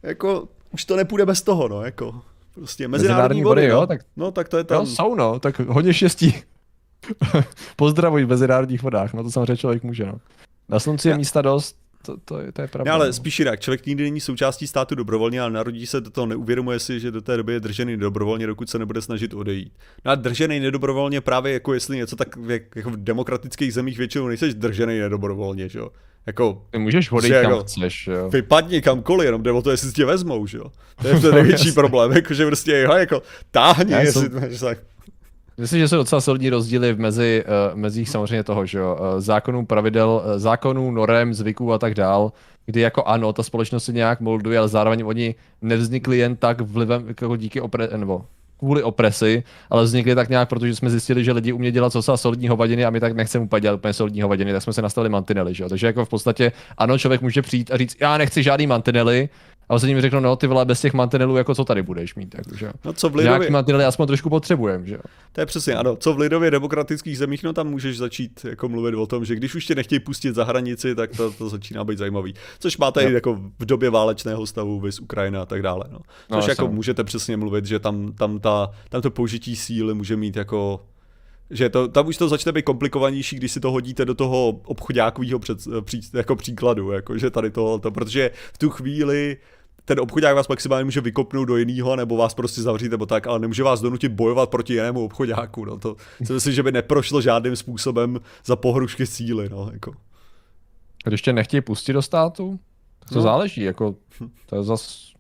jako 0.03 0.49
už 0.71 0.85
to 0.85 0.97
nepůjde 0.97 1.27
bez 1.27 1.43
toho, 1.43 1.69
no, 1.69 1.83
jako. 1.83 2.15
Prostě 2.55 2.89
mezinárodní, 2.89 3.09
mezinárodní 3.09 3.43
vody, 3.43 3.61
vody, 3.61 3.73
jo, 3.73 3.81
no. 3.81 3.87
tak, 3.87 4.01
no, 4.17 4.31
tak 4.31 4.49
to 4.49 4.57
je 4.57 4.65
tam. 4.65 4.81
Jo, 4.81 4.87
jsou, 4.87 5.15
no, 5.15 5.41
tak 5.41 5.59
hodně 5.61 5.95
štěstí. 5.95 6.35
Pozdravuj 7.77 8.25
v 8.25 8.29
mezinárodních 8.29 8.83
vodách, 8.83 9.15
no 9.15 9.23
to 9.23 9.31
samozřejmě 9.31 9.57
člověk 9.57 9.83
může, 9.83 10.07
no. 10.07 10.21
Na 10.69 10.79
slunci 10.81 11.09
je 11.09 11.17
místa 11.17 11.43
dost, 11.43 11.77
to, 12.03 12.17
to, 12.25 12.39
je, 12.39 12.53
to 12.53 12.63
je 12.63 12.69
pravda. 12.69 12.91
Ne, 12.91 12.95
ale 12.95 13.07
no. 13.07 13.13
spíš 13.13 13.39
jinak, 13.39 13.61
člověk 13.61 13.87
nikdy 13.87 14.05
není 14.05 14.21
součástí 14.21 14.67
státu 14.67 14.95
dobrovolně, 14.95 15.41
ale 15.41 15.51
narodí 15.51 15.87
se 15.87 16.01
do 16.01 16.11
toho, 16.11 16.27
neuvědomuje 16.27 16.79
si, 16.79 17.01
že 17.01 17.11
do 17.11 17.21
té 17.23 17.37
doby 17.37 17.53
je 17.53 17.61
držený 17.61 17.97
dobrovolně, 17.97 18.47
dokud 18.47 18.71
se 18.71 18.79
nebude 18.79 19.03
snažit 19.03 19.35
odejít. 19.35 19.73
No 20.05 20.13
a 20.13 20.15
držený 20.15 20.61
nedobrovolně 20.61 21.21
právě 21.21 21.53
jako 21.53 21.75
jestli 21.75 21.97
něco 21.97 22.17
tak 22.17 22.29
jak, 22.47 22.63
jako 22.77 22.91
v 22.91 22.97
demokratických 22.97 23.75
zemích 23.75 23.99
většinou 23.99 24.29
nejseš 24.29 24.55
držený 24.55 24.99
nedobrovolně, 24.99 25.69
že 25.69 25.79
jo. 25.79 25.89
Jako, 26.27 26.67
Ty 26.71 26.79
můžeš 26.79 27.13
odejít 27.13 27.33
kam 27.33 27.51
jako 27.51 27.63
chceš, 27.63 28.07
jo. 28.07 28.31
vypadni 28.31 28.83
kamkoliv, 28.83 29.27
jenom 29.27 29.43
jde 29.43 29.53
o 29.53 29.63
to, 29.63 29.71
jestli 29.71 29.89
si 29.89 29.95
tě 29.95 30.05
vezmou, 30.05 30.47
že 30.47 30.59
jo. 30.59 30.65
To 31.03 31.09
je 31.09 31.21
ten 31.21 31.35
největší 31.35 31.73
problém, 31.73 32.13
jako, 32.17 32.35
že 32.35 32.47
prostě 32.47 32.79
jo, 32.79 32.93
jako 32.93 33.23
táhni, 33.51 33.93
Já 33.93 34.01
jestli 34.01 34.21
jsem- 34.23 34.59
to 34.59 34.65
tak. 34.65 34.79
Myslím, 35.59 35.81
že 35.81 35.89
jsou 35.89 35.97
docela 35.97 36.21
silní 36.21 36.51
rozdíly 36.51 36.93
v 36.93 36.99
mezi, 37.01 37.45
uh, 37.73 37.79
mezích 37.79 38.09
samozřejmě 38.09 38.45
toho, 38.45 38.67
že 38.67 38.79
jo, 38.79 38.99
uh, 39.01 39.21
zákonů, 39.21 39.67
pravidel, 39.67 40.23
uh, 40.25 40.39
zákonů, 40.39 40.91
norem, 40.91 41.35
zvyků 41.35 41.73
a 41.73 41.79
tak 41.79 41.95
dál, 41.95 42.33
kdy 42.67 42.81
jako 42.81 43.05
ano, 43.05 43.33
ta 43.33 43.43
společnost 43.43 43.85
se 43.85 43.93
nějak 43.93 44.21
molduje, 44.21 44.59
ale 44.59 44.69
zároveň 44.69 45.03
oni 45.05 45.35
nevznikli 45.63 46.19
jen 46.19 46.37
tak 46.37 46.61
vlivem, 46.61 47.09
jako 47.09 47.37
díky 47.37 47.61
opre, 47.61 47.89
nebo 47.97 48.25
kvůli 48.59 48.83
opresi, 48.83 49.43
ale 49.71 49.85
vznikly 49.85 50.15
tak 50.15 50.29
nějak, 50.29 50.49
protože 50.49 50.75
jsme 50.75 50.91
zjistili, 50.91 51.25
že 51.25 51.33
lidi 51.33 51.53
umějí 51.53 51.73
dělat 51.73 51.95
docela 51.95 52.17
solidní 52.17 52.49
hovadiny 52.49 52.85
a 52.85 52.91
my 52.91 53.01
tak 53.01 53.13
nechceme 53.13 53.45
úplně 53.45 53.61
dělat 53.61 53.75
úplně 53.75 53.93
solidní 53.93 54.23
hovadiny, 54.23 54.53
tak 54.53 54.63
jsme 54.63 54.73
se 54.73 54.83
nastavili 54.83 55.09
mantinely, 55.09 55.55
že 55.55 55.63
jo. 55.63 55.69
Takže 55.69 55.87
jako 55.87 56.05
v 56.05 56.09
podstatě 56.09 56.53
ano, 56.79 56.99
člověk 56.99 57.21
může 57.21 57.43
přijít 57.43 57.71
a 57.71 57.77
říct, 57.77 57.97
já 58.01 58.19
nechci 58.19 58.43
žádný 58.43 58.67
mantinely, 58.67 59.29
a 59.73 59.75
ostatní 59.75 59.95
mi 59.95 60.01
řeknou, 60.01 60.21
no 60.21 60.37
ty 60.37 60.47
vole, 60.47 60.65
bez 60.65 60.81
těch 60.81 60.93
mantinelů, 60.93 61.37
jako 61.37 61.55
co 61.55 61.65
tady 61.65 61.83
budeš 61.83 62.15
mít, 62.15 62.35
že 62.57 62.67
jo. 62.67 62.73
No 62.85 62.93
co 62.93 63.09
v 63.09 63.15
Nějaký 63.15 63.29
lidově, 63.29 63.51
mantinely 63.51 63.85
aspoň 63.85 64.07
trošku 64.07 64.31
potřebujeme, 64.31 64.87
že 64.87 64.99
to 65.33 65.41
je 65.41 65.47
přesně, 65.47 65.75
ano, 65.75 65.97
co 65.97 66.13
v 66.13 66.19
lidově 66.19 66.51
demokratických 66.51 67.19
zemích, 67.19 67.43
no 67.43 67.53
tam 67.53 67.69
můžeš 67.69 67.99
začít 67.99 68.47
jako 68.49 68.69
mluvit 68.69 68.95
o 68.95 69.07
tom, 69.07 69.25
že 69.25 69.37
když 69.37 69.55
už 69.55 69.67
tě 69.67 69.75
nechtějí 69.75 70.01
pustit 70.01 70.35
za 70.35 70.45
hranici, 70.45 70.95
tak 70.95 71.17
to, 71.17 71.31
to 71.31 71.49
začíná 71.49 71.85
být 71.85 71.99
zajímavý. 71.99 72.35
Což 72.59 72.79
máte 72.79 73.03
Jo. 73.03 73.11
i 73.11 73.13
jako 73.13 73.35
v 73.59 73.65
době 73.65 73.91
válečného 73.91 74.47
stavu, 74.47 74.81
vys 74.81 75.01
Ukrajina 75.01 75.43
a 75.43 75.47
tak 75.47 75.63
dále. 75.63 75.85
No. 75.91 75.99
No, 76.31 76.41
Což 76.41 76.49
jako 76.49 76.63
jasně. 76.63 76.75
můžete 76.75 77.05
přesně 77.05 77.37
mluvit, 77.37 77.67
že 77.67 77.79
tam, 77.79 78.13
tam, 78.13 78.41
ta, 78.41 78.71
tam 78.89 79.03
to 79.03 79.11
použití 79.11 79.57
síly 79.57 79.95
může 79.95 80.17
mít 80.17 80.37
jako 80.37 80.81
že 81.51 81.69
to, 81.69 81.89
tam 81.89 82.07
už 82.07 82.17
to 82.17 82.29
začne 82.29 82.53
být 82.53 82.63
komplikovanější, 82.63 83.37
když 83.37 83.53
si 83.53 83.61
to 83.61 83.71
hodíte 83.71 84.05
do 84.05 84.15
toho 84.15 84.49
obchodákového 84.49 85.39
před, 85.39 85.59
pří, 85.81 86.01
jako 86.15 86.37
příkladu, 86.37 86.91
jako 86.91 87.19
že 87.19 87.31
tady 87.31 87.51
to, 87.51 87.79
to, 87.79 87.91
protože 87.91 88.31
v 88.53 88.59
tu 88.59 88.71
chvíli 88.71 89.37
ten 89.85 90.01
obchodák 90.01 90.37
vás 90.37 90.49
maximálně 90.49 90.85
může 90.85 91.01
vykopnout 91.01 91.49
do 91.49 91.57
jiného, 91.57 91.97
nebo 91.97 92.17
vás 92.17 92.35
prostě 92.35 92.63
zavřít, 92.63 92.91
nebo 92.91 93.07
tak, 93.07 93.27
ale 93.27 93.39
nemůže 93.39 93.63
vás 93.63 93.81
donutit 93.81 94.09
bojovat 94.13 94.51
proti 94.51 94.73
jinému 94.73 95.05
obchodáku. 95.05 95.65
No. 95.65 95.79
To 95.79 95.97
si 96.25 96.33
myslím, 96.33 96.53
že 96.55 96.63
by 96.63 96.73
neprošlo 96.73 97.21
žádným 97.21 97.57
způsobem 97.57 98.21
za 98.45 98.57
pohrušky 98.57 99.07
síly. 99.07 99.49
No, 99.49 99.71
jako. 99.73 99.93
Když 101.05 101.23
tě 101.23 101.33
nechtějí 101.33 101.61
pustit 101.61 101.93
do 101.93 102.03
státu, 102.03 102.59
to 103.09 103.15
No. 103.15 103.23
záleží, 103.23 103.63
jako 103.63 103.95
to 104.47 104.57
je 104.57 104.63
zas, 104.63 105.13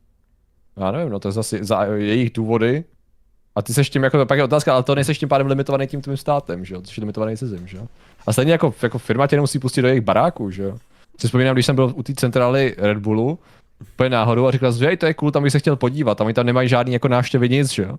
já 0.76 0.90
nevím, 0.90 1.12
no 1.12 1.18
to 1.18 1.28
je 1.28 1.32
zase 1.32 1.58
za 1.64 1.84
jejich 1.84 2.30
důvody. 2.32 2.84
A 3.54 3.62
ty 3.62 3.74
seš 3.74 3.90
tím, 3.90 4.02
jako, 4.02 4.26
pak 4.26 4.38
je 4.38 4.44
otázka, 4.44 4.74
ale 4.74 4.82
to 4.82 4.94
nejseš 4.94 5.18
tím 5.18 5.28
pádem 5.28 5.46
limitovaný 5.46 5.86
tím 5.86 6.00
tvým 6.00 6.16
státem, 6.16 6.64
že 6.64 6.74
jo, 6.74 6.82
jsi 6.84 7.00
limitovaný 7.00 7.36
cizím, 7.36 7.66
že 7.66 7.76
jo. 7.76 7.86
A 8.26 8.32
stejně 8.32 8.52
jako, 8.52 8.74
jako 8.82 8.98
firma 8.98 9.26
tě 9.26 9.36
nemusí 9.36 9.58
pustit 9.58 9.82
do 9.82 9.88
jejich 9.88 10.02
baráku, 10.04 10.50
že 10.50 10.62
jo. 10.62 10.78
Si 11.20 11.26
vzpomínám, 11.26 11.54
když 11.54 11.66
jsem 11.66 11.76
byl 11.76 11.92
u 11.96 12.02
té 12.02 12.14
centrály 12.14 12.74
Red 12.78 12.98
Bullu, 12.98 13.38
úplně 13.94 14.10
náhodou 14.10 14.46
a 14.46 14.50
říkal 14.50 14.72
jsem, 14.72 14.90
že 14.90 14.96
to 14.96 15.06
je 15.06 15.14
cool, 15.14 15.30
tam 15.30 15.42
bych 15.42 15.52
se 15.52 15.58
chtěl 15.58 15.76
podívat, 15.76 16.18
tam 16.18 16.26
oni 16.26 16.34
tam 16.34 16.46
nemají 16.46 16.68
žádný 16.68 16.92
jako 16.92 17.08
návštěvy 17.08 17.48
nic, 17.48 17.72
že 17.72 17.82
jo. 17.82 17.96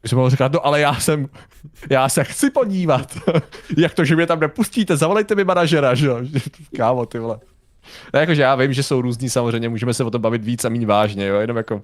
Když 0.00 0.10
jsem 0.10 0.16
mohl 0.16 0.30
říkat, 0.30 0.52
no 0.52 0.66
ale 0.66 0.80
já 0.80 0.94
jsem, 0.94 1.28
já 1.90 2.08
se 2.08 2.24
chci 2.24 2.50
podívat. 2.50 3.18
Jak 3.76 3.94
to, 3.94 4.04
že 4.04 4.16
mě 4.16 4.26
tam 4.26 4.40
nepustíte, 4.40 4.96
zavolejte 4.96 5.34
mi 5.34 5.44
manažera, 5.44 5.94
že 5.94 6.06
jo. 6.06 6.20
Kámo, 6.76 7.06
ty 7.06 7.18
vole. 7.18 7.38
No, 8.14 8.20
jakože 8.20 8.42
já 8.42 8.54
vím, 8.54 8.72
že 8.72 8.82
jsou 8.82 9.00
různý 9.00 9.30
samozřejmě, 9.30 9.68
můžeme 9.68 9.94
se 9.94 10.04
o 10.04 10.10
tom 10.10 10.22
bavit 10.22 10.44
víc 10.44 10.64
a 10.64 10.68
méně 10.68 10.86
vážně, 10.86 11.26
jo, 11.26 11.40
jenom 11.40 11.56
jako 11.56 11.82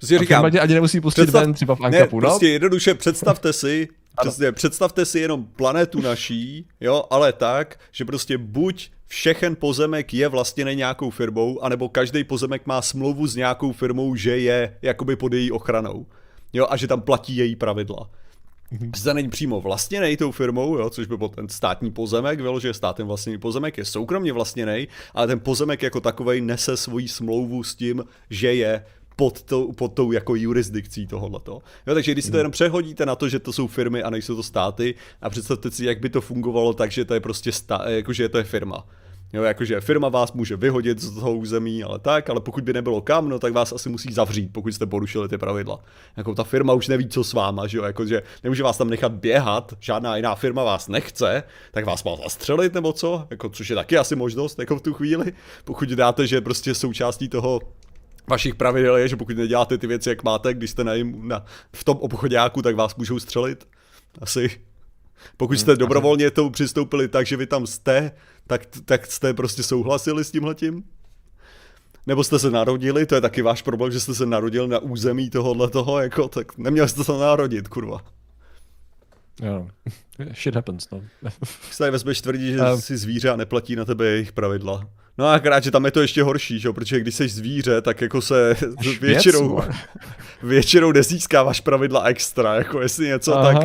Prostě 0.00 0.16
a 0.16 0.18
říkám, 0.18 0.44
ani 0.44 0.74
nemusí 0.74 1.00
pustit 1.00 1.22
představ- 1.22 1.40
ven 1.42 1.54
třeba 1.54 1.74
v 1.74 1.80
ne, 1.80 1.86
Ankapu, 1.86 2.20
no. 2.20 2.28
prostě 2.28 2.48
jednoduše 2.48 2.94
představte 2.94 3.52
si, 3.52 3.88
přesně, 4.20 4.52
představte 4.52 5.04
si 5.04 5.18
jenom 5.18 5.44
planetu 5.44 6.00
naší, 6.00 6.66
jo, 6.80 7.04
ale 7.10 7.32
tak, 7.32 7.80
že 7.92 8.04
prostě 8.04 8.38
buď 8.38 8.90
všechen 9.06 9.56
pozemek 9.56 10.14
je 10.14 10.28
vlastněný 10.28 10.76
nějakou 10.76 11.10
firmou, 11.10 11.60
anebo 11.64 11.88
každý 11.88 12.24
pozemek 12.24 12.66
má 12.66 12.82
smlouvu 12.82 13.26
s 13.26 13.36
nějakou 13.36 13.72
firmou, 13.72 14.14
že 14.14 14.38
je 14.38 14.76
jakoby 14.82 15.16
pod 15.16 15.32
její 15.32 15.52
ochranou. 15.52 16.06
Jo, 16.52 16.66
a 16.70 16.76
že 16.76 16.86
tam 16.86 17.00
platí 17.00 17.36
její 17.36 17.56
pravidla. 17.56 18.10
Zda 18.96 19.12
není 19.12 19.28
přímo 19.28 19.60
vlastněný 19.60 20.16
tou 20.16 20.30
firmou, 20.32 20.78
jo, 20.78 20.90
což 20.90 21.06
by 21.06 21.16
byl 21.16 21.28
ten 21.28 21.48
státní 21.48 21.90
pozemek, 21.90 22.40
vyloženě 22.40 22.74
státem 22.74 23.06
vlastněný 23.06 23.38
pozemek, 23.38 23.78
je 23.78 23.84
soukromně 23.84 24.32
vlastněný, 24.32 24.88
ale 25.14 25.26
ten 25.26 25.40
pozemek 25.40 25.82
jako 25.82 26.00
takovej 26.00 26.40
nese 26.40 26.76
svoji 26.76 27.08
smlouvu 27.08 27.62
s 27.64 27.74
tím, 27.74 28.04
že 28.30 28.54
je 28.54 28.84
pod, 29.20 29.42
tou, 29.42 29.72
pod 29.72 29.92
tou 29.92 30.12
jako 30.12 30.34
jurisdikcí 30.34 31.06
tohoto. 31.06 31.52
Jo, 31.86 31.94
takže 31.94 32.12
když 32.12 32.24
si 32.24 32.30
to 32.30 32.36
jenom 32.36 32.52
přehodíte 32.52 33.06
na 33.06 33.16
to, 33.16 33.28
že 33.28 33.38
to 33.38 33.52
jsou 33.52 33.66
firmy 33.66 34.02
a 34.02 34.10
nejsou 34.10 34.36
to 34.36 34.42
státy 34.42 34.94
a 35.22 35.30
představte 35.30 35.70
si, 35.70 35.84
jak 35.84 36.00
by 36.00 36.08
to 36.08 36.20
fungovalo 36.20 36.72
tak, 36.72 36.90
že 36.90 37.04
to 37.04 37.14
je 37.14 37.20
prostě 37.20 37.52
stá, 37.52 37.88
jakože 37.88 38.28
to 38.28 38.38
je 38.38 38.44
firma. 38.44 38.86
Jo, 39.32 39.42
jakože 39.42 39.80
firma 39.80 40.08
vás 40.08 40.32
může 40.32 40.56
vyhodit 40.56 41.00
z 41.00 41.14
toho 41.14 41.34
území, 41.34 41.84
ale 41.84 41.98
tak, 41.98 42.30
ale 42.30 42.40
pokud 42.40 42.64
by 42.64 42.72
nebylo 42.72 43.00
kam, 43.00 43.28
no 43.28 43.38
tak 43.38 43.52
vás 43.52 43.72
asi 43.72 43.88
musí 43.88 44.12
zavřít, 44.12 44.52
pokud 44.52 44.74
jste 44.74 44.86
porušili 44.86 45.28
ty 45.28 45.38
pravidla. 45.38 45.80
Jako 46.16 46.34
ta 46.34 46.44
firma 46.44 46.72
už 46.72 46.88
neví, 46.88 47.08
co 47.08 47.24
s 47.24 47.32
váma, 47.32 47.66
že 47.66 47.78
jo, 47.78 47.84
jakože 47.84 48.22
nemůže 48.44 48.62
vás 48.62 48.78
tam 48.78 48.90
nechat 48.90 49.12
běhat, 49.12 49.74
žádná 49.80 50.16
jiná 50.16 50.34
firma 50.34 50.64
vás 50.64 50.88
nechce, 50.88 51.42
tak 51.70 51.84
vás 51.84 52.04
má 52.04 52.16
zastřelit 52.16 52.74
nebo 52.74 52.92
co, 52.92 53.26
jako, 53.30 53.48
což 53.48 53.70
je 53.70 53.76
taky 53.76 53.98
asi 53.98 54.16
možnost, 54.16 54.58
jako 54.58 54.76
v 54.76 54.82
tu 54.82 54.92
chvíli, 54.92 55.32
pokud 55.64 55.88
dáte, 55.88 56.26
že 56.26 56.40
prostě 56.40 56.74
součástí 56.74 57.28
toho 57.28 57.60
vašich 58.28 58.54
pravidel 58.54 58.96
je, 58.96 59.08
že 59.08 59.16
pokud 59.16 59.36
neděláte 59.36 59.78
ty 59.78 59.86
věci, 59.86 60.08
jak 60.08 60.24
máte, 60.24 60.54
když 60.54 60.70
jste 60.70 60.84
na, 60.84 60.94
jim, 60.94 61.28
na 61.28 61.44
v 61.76 61.84
tom 61.84 61.96
obchodáku, 61.96 62.62
tak 62.62 62.76
vás 62.76 62.96
můžou 62.96 63.18
střelit. 63.18 63.68
Asi. 64.20 64.60
Pokud 65.36 65.58
jste 65.58 65.76
dobrovolně 65.76 66.30
to 66.30 66.50
přistoupili 66.50 67.08
tak, 67.08 67.26
že 67.26 67.36
vy 67.36 67.46
tam 67.46 67.66
jste, 67.66 68.12
tak, 68.46 68.66
tak 68.84 69.06
jste 69.06 69.34
prostě 69.34 69.62
souhlasili 69.62 70.24
s 70.24 70.30
tímhletím? 70.30 70.84
Nebo 72.06 72.24
jste 72.24 72.38
se 72.38 72.50
narodili, 72.50 73.06
to 73.06 73.14
je 73.14 73.20
taky 73.20 73.42
váš 73.42 73.62
problém, 73.62 73.92
že 73.92 74.00
jste 74.00 74.14
se 74.14 74.26
narodil 74.26 74.68
na 74.68 74.78
území 74.78 75.30
tohohle 75.30 75.70
toho, 75.70 76.00
jako, 76.00 76.28
tak 76.28 76.58
neměli 76.58 76.88
jste 76.88 77.04
se 77.04 77.12
narodit, 77.12 77.68
kurva. 77.68 77.98
Jo. 79.42 79.68
Shit 80.34 80.54
happens, 80.54 80.90
no. 80.90 81.02
Když 81.64 81.76
tady 81.78 81.90
vezmeš 81.90 82.20
tvrdí, 82.20 82.52
že 82.52 82.60
Um. 82.60 82.80
jsi 82.80 82.96
zvíře 82.96 83.30
a 83.30 83.36
neplatí 83.36 83.76
na 83.76 83.84
tebe 83.84 84.06
jejich 84.06 84.32
pravidla. 84.32 84.88
No 85.20 85.26
a 85.26 85.34
akorát, 85.34 85.64
že 85.64 85.70
tam 85.70 85.84
je 85.84 85.90
to 85.90 86.00
ještě 86.00 86.22
horší, 86.22 86.58
že? 86.58 86.68
jo, 86.68 86.72
protože 86.72 87.00
když 87.00 87.14
jsi 87.14 87.28
zvíře, 87.28 87.82
tak 87.82 88.00
jako 88.00 88.22
se 88.22 88.56
Až 88.78 88.98
většinou, 89.00 89.56
věc, 89.56 89.76
většinou 90.42 90.92
nezískáváš 90.92 91.60
pravidla 91.60 92.04
extra, 92.04 92.54
jako 92.54 92.80
jestli 92.80 93.06
něco, 93.06 93.32
tak 93.32 93.56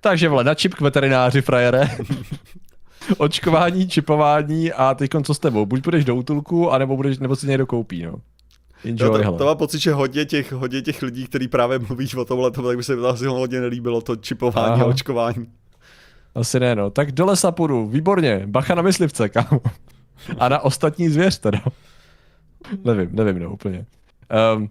Takže 0.00 0.28
vole, 0.28 0.44
na 0.44 0.54
čip 0.54 0.74
k 0.74 0.80
veterináři, 0.80 1.42
frajere. 1.42 1.90
Očkování, 3.16 3.88
čipování 3.88 4.72
a 4.72 4.94
teď 4.94 5.10
co 5.22 5.34
s 5.34 5.38
tebou? 5.38 5.66
Buď 5.66 5.84
budeš 5.84 6.04
do 6.04 6.14
útulku, 6.14 6.72
anebo, 6.72 6.96
budeš, 6.96 7.18
nebo 7.18 7.36
si 7.36 7.46
někdo 7.46 7.66
koupí, 7.66 8.02
no. 8.02 8.14
Enjoy, 8.84 9.08
Jo, 9.08 9.12
to, 9.12 9.24
hele. 9.24 9.38
to 9.38 9.44
mám 9.44 9.56
pocit, 9.56 9.78
že 9.78 9.92
hodně 9.92 10.24
těch, 10.24 10.52
hodně 10.52 10.82
těch 10.82 11.02
lidí, 11.02 11.26
kteří 11.26 11.48
právě 11.48 11.78
mluvíš 11.78 12.14
o 12.14 12.24
tomhle, 12.24 12.50
tak 12.50 12.76
by 12.76 12.82
se 12.82 12.96
mi 12.96 13.06
asi 13.06 13.26
hodně 13.26 13.60
nelíbilo 13.60 14.00
to 14.00 14.16
čipování 14.16 14.72
Aha. 14.72 14.84
a 14.84 14.86
očkování. 14.86 15.46
Asi 16.34 16.60
ne, 16.60 16.74
no. 16.74 16.90
Tak 16.90 17.12
do 17.12 17.26
lesa 17.26 17.52
půjdu, 17.52 17.86
výborně. 17.86 18.42
Bacha 18.46 18.74
na 18.74 18.82
myslivce, 18.82 19.28
kámo. 19.28 19.60
A 20.38 20.48
na 20.48 20.60
ostatní 20.60 21.08
zvěř 21.08 21.38
teda. 21.38 21.60
nevím, 22.84 23.08
nevím, 23.12 23.38
no, 23.38 23.52
úplně. 23.52 23.86
Um, 24.56 24.70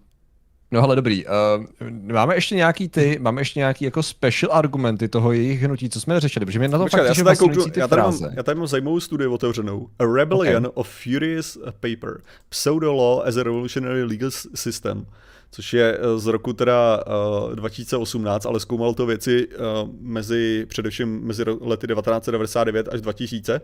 no 0.71 0.81
ale 0.81 0.95
dobrý. 0.95 1.25
Um, 1.25 1.67
máme 2.13 2.35
ještě 2.35 2.55
nějaký 2.55 2.89
ty, 2.89 3.17
máme 3.21 3.41
ještě 3.41 3.59
nějaký 3.59 3.85
jako 3.85 4.03
special 4.03 4.53
argumenty 4.53 5.07
toho 5.07 5.31
jejich 5.31 5.61
hnutí, 5.61 5.89
co 5.89 6.01
jsme 6.01 6.19
řešili, 6.19 6.45
protože 6.45 6.59
mě 6.59 6.67
na 6.67 6.77
to 6.77 6.83
Počkat, 6.83 6.97
fakt 6.97 7.17
já, 7.17 7.23
tady 7.23 7.37
kouknu, 7.37 7.55
fascinující 7.55 7.71
ty 7.71 7.79
já, 7.79 7.87
tady 7.87 8.01
mám, 8.01 8.19
já 8.35 8.43
tady 8.43 8.57
mám 8.57 8.67
zajímavou 8.67 8.99
studii 8.99 9.27
otevřenou. 9.27 9.87
A 9.99 10.05
Rebellion 10.05 10.65
okay. 10.65 10.71
of 10.75 10.89
Furious 11.03 11.57
Paper. 11.63 12.21
Pseudo-law 12.49 13.27
as 13.27 13.37
a 13.37 13.43
revolutionary 13.43 14.03
legal 14.03 14.31
system. 14.55 15.05
Což 15.51 15.73
je 15.73 15.97
eh, 15.97 16.19
z 16.19 16.25
roku 16.25 16.53
teda 16.53 17.03
uh, 17.47 17.55
2018, 17.55 18.45
ale 18.45 18.59
zkoumal 18.59 18.93
to 18.93 19.05
věci 19.05 19.47
uh, 19.47 19.89
mezi, 19.99 20.65
především 20.69 21.21
mezi 21.23 21.43
lety 21.61 21.87
1999 21.87 22.87
až 22.91 23.01
2000. 23.01 23.61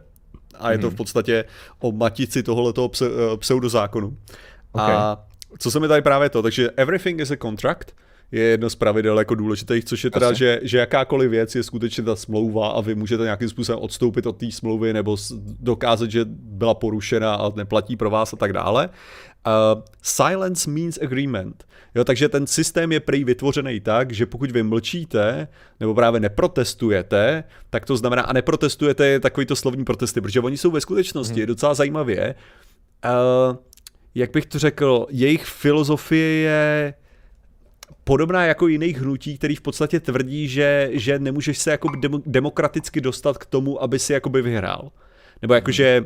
A 0.60 0.72
je 0.72 0.78
to 0.78 0.90
v 0.90 0.96
podstatě 0.96 1.46
o 1.80 1.92
matici 1.92 2.44
tohoto 2.44 2.90
pse, 2.90 3.10
uh, 3.10 3.38
pseudozákonu. 3.38 4.18
A 4.74 5.26
co 5.60 5.72
se 5.72 5.80
mi 5.80 5.88
tady 5.88 6.02
právě 6.02 6.30
to, 6.30 6.42
takže 6.42 6.70
everything 6.78 7.20
is 7.20 7.32
a 7.32 7.36
contract, 7.38 7.92
je 8.32 8.42
jedno 8.42 8.70
z 8.70 8.76
pravidel 8.76 9.20
jako 9.20 9.36
důležitých, 9.36 9.86
což 9.86 10.04
je 10.04 10.12
teda, 10.12 10.28
Asi. 10.30 10.40
že, 10.40 10.60
že 10.64 10.78
jakákoliv 10.78 11.32
věc 11.32 11.56
je 11.56 11.64
skutečně 11.64 12.04
ta 12.04 12.16
smlouva 12.16 12.68
a 12.68 12.82
vy 12.82 12.96
můžete 12.96 13.24
nějakým 13.24 13.50
způsobem 13.50 13.80
odstoupit 13.82 14.26
od 14.26 14.38
té 14.38 14.52
smlouvy 14.52 14.94
nebo 14.94 15.18
dokázat, 15.60 16.12
že 16.12 16.26
byla 16.30 16.74
porušena 16.74 17.36
a 17.36 17.52
neplatí 17.56 17.96
pro 17.96 18.10
vás 18.10 18.34
a 18.34 18.38
tak 18.38 18.54
dále. 18.54 18.90
Uh, 19.48 19.82
silence 20.02 20.70
means 20.70 21.00
agreement. 21.02 21.64
Jo, 21.96 22.04
takže 22.04 22.30
ten 22.30 22.48
systém 22.48 22.92
je 22.92 23.00
prý 23.00 23.24
vytvořený 23.24 23.80
tak, 23.80 24.12
že 24.12 24.26
pokud 24.26 24.52
vy 24.52 24.64
mlčíte 24.64 25.48
nebo 25.80 25.96
právě 25.96 26.20
neprotestujete, 26.20 27.44
tak 27.70 27.86
to 27.86 27.98
znamená, 27.98 28.22
a 28.22 28.34
neprotestujete 28.34 29.08
je 29.08 29.20
takovýto 29.20 29.56
slovní 29.56 29.86
protesty, 29.86 30.22
protože 30.22 30.40
oni 30.40 30.58
jsou 30.58 30.72
ve 30.72 30.82
skutečnosti 30.82 31.46
docela 31.46 31.74
zajímavě, 31.74 32.36
uh, 33.06 33.58
jak 34.16 34.32
bych 34.32 34.46
to 34.46 34.60
řekl, 34.60 35.06
jejich 35.10 35.46
filozofie 35.46 36.28
je 36.28 36.94
podobná 38.04 38.46
jako 38.46 38.68
jiných 38.68 39.02
hnutí, 39.02 39.38
který 39.38 39.56
v 39.56 39.62
podstatě 39.62 40.00
tvrdí, 40.00 40.48
že, 40.48 40.90
že 40.92 41.20
nemůžeš 41.20 41.58
se 41.58 41.72
jako 41.72 41.90
demokraticky 42.26 43.02
dostat 43.02 43.38
k 43.38 43.46
tomu, 43.46 43.84
aby 43.84 44.00
si 44.00 44.14
jakoby 44.14 44.42
vyhrál. 44.42 44.92
Nebo 45.42 45.54
jakože 45.54 46.06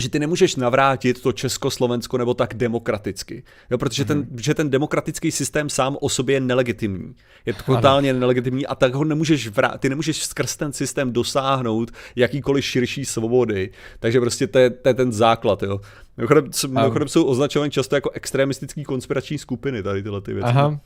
že 0.00 0.08
ty 0.08 0.18
nemůžeš 0.18 0.56
navrátit 0.56 1.22
to 1.22 1.32
Československo 1.32 2.18
nebo 2.18 2.34
tak 2.34 2.54
demokraticky. 2.54 3.42
Jo, 3.70 3.78
protože 3.78 4.04
ten, 4.04 4.22
mm-hmm. 4.22 4.40
že 4.40 4.54
ten 4.54 4.70
demokratický 4.70 5.32
systém 5.32 5.70
sám 5.70 5.96
o 6.00 6.08
sobě 6.08 6.36
je 6.36 6.40
nelegitimní. 6.40 7.14
Je 7.46 7.54
totálně 7.66 8.10
ano. 8.10 8.20
nelegitimní 8.20 8.66
a 8.66 8.74
tak 8.74 8.94
ho 8.94 9.04
nemůžeš 9.04 9.48
vrát, 9.48 9.80
ty 9.80 9.88
nemůžeš 9.88 10.24
skrz 10.24 10.56
ten 10.56 10.72
systém 10.72 11.12
dosáhnout 11.12 11.90
jakýkoliv 12.16 12.64
širší 12.64 13.04
svobody. 13.04 13.70
Takže 14.00 14.20
prostě 14.20 14.46
to 14.46 14.58
je, 14.58 14.70
to 14.70 14.88
je 14.88 14.94
ten 14.94 15.12
základ. 15.12 15.62
Jo. 15.62 15.80
Mimochodem, 16.16 16.50
mimochodem 16.68 17.08
jsou 17.08 17.24
označovány 17.24 17.70
často 17.70 17.94
jako 17.94 18.10
extremistický 18.10 18.84
konspirační 18.84 19.38
skupiny 19.38 19.82
tady 19.82 20.02
tyhle 20.02 20.20
ty 20.20 20.34
věci. 20.34 20.48
Aha. 20.48 20.80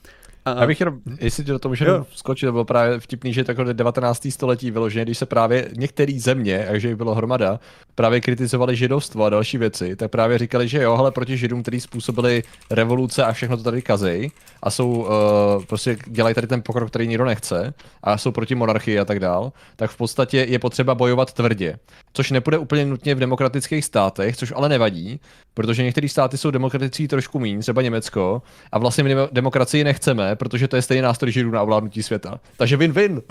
Já 0.45 0.67
bych 0.67 0.79
jenom, 0.79 0.99
jestli 1.19 1.43
to 1.59 1.69
můžu 1.69 1.85
skočit, 2.13 2.47
to 2.47 2.51
bylo 2.51 2.65
právě 2.65 2.99
vtipný, 2.99 3.33
že 3.33 3.43
takhle 3.43 3.73
19. 3.73 4.27
století 4.29 4.71
vyloženě, 4.71 5.05
když 5.05 5.17
se 5.17 5.25
právě 5.25 5.69
některé 5.77 6.19
země, 6.19 6.65
takže 6.69 6.87
jich 6.87 6.97
bylo 6.97 7.15
hromada, 7.15 7.59
právě 7.95 8.21
kritizovali 8.21 8.75
židovstvo 8.75 9.23
a 9.23 9.29
další 9.29 9.57
věci, 9.57 9.95
tak 9.95 10.11
právě 10.11 10.37
říkali, 10.37 10.67
že 10.67 10.81
jo, 10.81 10.93
ale 10.93 11.11
proti 11.11 11.37
židům, 11.37 11.61
kteří 11.61 11.81
způsobili 11.81 12.43
revoluce 12.71 13.23
a 13.23 13.31
všechno 13.31 13.57
to 13.57 13.63
tady 13.63 13.81
kazej 13.81 14.31
a 14.63 14.71
jsou, 14.71 14.89
uh, 14.89 15.07
prostě 15.65 15.97
dělají 16.07 16.35
tady 16.35 16.47
ten 16.47 16.61
pokrok, 16.61 16.89
který 16.89 17.07
nikdo 17.07 17.25
nechce 17.25 17.73
a 18.03 18.17
jsou 18.17 18.31
proti 18.31 18.55
monarchii 18.55 18.99
a 18.99 19.05
tak 19.05 19.19
dál, 19.19 19.51
tak 19.75 19.91
v 19.91 19.97
podstatě 19.97 20.45
je 20.49 20.59
potřeba 20.59 20.95
bojovat 20.95 21.33
tvrdě. 21.33 21.79
Což 22.13 22.31
nepůjde 22.31 22.57
úplně 22.57 22.85
nutně 22.85 23.15
v 23.15 23.19
demokratických 23.19 23.85
státech, 23.85 24.37
což 24.37 24.53
ale 24.55 24.69
nevadí, 24.69 25.19
protože 25.53 25.83
některé 25.83 26.09
státy 26.09 26.37
jsou 26.37 26.51
demokratický 26.51 27.07
trošku 27.07 27.39
méně, 27.39 27.59
třeba 27.59 27.81
Německo, 27.81 28.41
a 28.71 28.79
vlastně 28.79 29.03
my 29.03 29.15
demokracii 29.31 29.83
nechceme, 29.83 30.28
protože 30.35 30.67
to 30.67 30.75
je 30.75 30.81
stejný 30.81 31.01
nástroj 31.01 31.31
židů 31.31 31.51
na 31.51 31.61
ovládnutí 31.61 32.03
světa. 32.03 32.39
Takže 32.57 32.77
win-win. 32.77 33.21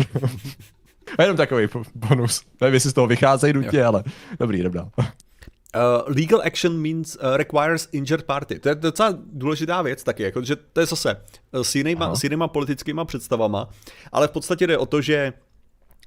a 1.19 1.23
jenom 1.23 1.37
takový 1.37 1.69
bonus. 1.95 2.43
Nevím, 2.61 2.75
jestli 2.75 2.91
z 2.91 2.93
toho 2.93 3.07
vycházejí 3.07 3.53
nutně, 3.53 3.85
ale 3.85 4.05
dobrý, 4.41 4.59
jdem 4.59 4.73
dál. 4.73 4.91
Uh, 4.99 6.15
legal 6.17 6.43
action 6.45 6.83
means 6.83 7.17
uh, 7.17 7.37
requires 7.37 7.89
injured 7.93 8.25
party. 8.25 8.59
To 8.59 8.69
je 8.69 8.75
docela 8.75 9.19
důležitá 9.33 9.83
věc 9.83 10.03
taky, 10.03 10.23
jako, 10.23 10.43
že 10.45 10.57
to 10.57 10.81
je 10.81 10.87
zase 10.87 11.17
uh, 11.53 11.61
s 11.63 11.75
jinýma, 11.75 12.15
s 12.15 12.25
jinýma 12.25 12.49
politickýma 12.49 13.05
představama, 13.05 13.69
ale 14.13 14.29
v 14.29 14.31
podstatě 14.31 14.67
jde 14.67 14.79
o 14.79 14.87
to, 14.87 15.01
že 15.01 15.33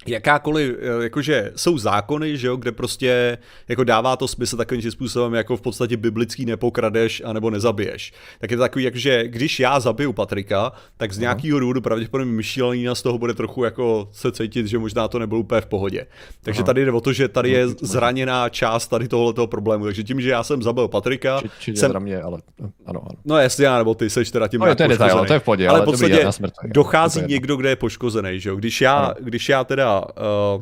jakákoliv, 0.08 0.76
eh, 0.80 1.04
jakože 1.04 1.52
jsou 1.56 1.78
zákony, 1.78 2.38
že 2.38 2.48
jo, 2.48 2.56
kde 2.56 2.72
prostě 2.72 3.38
jako 3.68 3.84
dává 3.84 4.16
to 4.16 4.28
smysl 4.28 4.58
takovým 4.58 4.92
způsobem, 4.92 5.34
jako 5.34 5.58
v 5.58 5.62
podstatě 5.62 5.98
biblický 5.98 6.46
nepokradeš 6.46 7.22
anebo 7.26 7.50
nezabiješ. 7.50 8.14
Tak 8.40 8.52
je 8.52 8.58
to 8.58 8.64
takový, 8.64 8.86
jakože 8.86 9.28
když 9.28 9.60
já 9.60 9.80
zabiju 9.80 10.14
Patrika, 10.14 10.72
tak 10.98 11.14
z 11.14 11.18
nějakého 11.18 11.60
důvodu 11.60 11.82
pravděpodobně 11.82 12.34
myšlení 12.34 12.88
z 12.94 13.02
toho 13.02 13.18
bude 13.18 13.34
trochu 13.34 13.64
jako 13.64 14.10
se 14.12 14.32
cítit, 14.32 14.68
že 14.68 14.80
možná 14.80 15.08
to 15.08 15.20
nebylo 15.20 15.40
úplně 15.40 15.62
v 15.62 15.66
pohodě. 15.66 16.08
Takže 16.44 16.60
Aha. 16.60 16.66
tady 16.66 16.86
jde 16.86 16.92
o 16.92 17.02
to, 17.02 17.14
že 17.14 17.28
tady 17.28 17.50
je 17.50 17.68
zraněná 17.68 18.50
část 18.50 18.88
tady 18.88 19.08
tohoto 19.08 19.48
problému. 19.48 19.86
Takže 19.86 20.04
tím, 20.04 20.22
že 20.22 20.30
já 20.30 20.44
jsem 20.44 20.64
zabil 20.64 20.88
Patrika, 20.88 21.42
či, 21.42 21.50
či 21.60 21.76
jsem... 21.76 22.00
mě, 22.00 22.22
ale 22.22 22.40
ano, 22.86 23.02
ano. 23.04 23.20
No 23.26 23.38
jestli 23.38 23.64
já, 23.64 23.78
nebo 23.78 23.96
ty 23.96 24.10
seš 24.10 24.32
teda 24.32 24.48
tím 24.48 24.60
no, 24.60 24.76
to 24.76 24.84
je 24.84 24.90
detail, 24.90 25.26
to 25.26 25.34
je 25.34 25.40
v 25.40 25.44
podě, 25.44 25.68
ale, 25.68 25.80
ale 25.80 25.86
v 25.86 25.90
podstatě 25.90 26.28
dochází 26.66 27.22
někdo, 27.28 27.56
kde 27.56 27.70
je 27.70 27.76
poškozený, 27.76 28.40
že 28.40 28.50
jo. 28.50 28.56
Když 28.56 28.82
já, 28.82 29.14
když 29.20 29.50
já 29.50 29.64
teda 29.64 29.91
uh, 30.00 30.62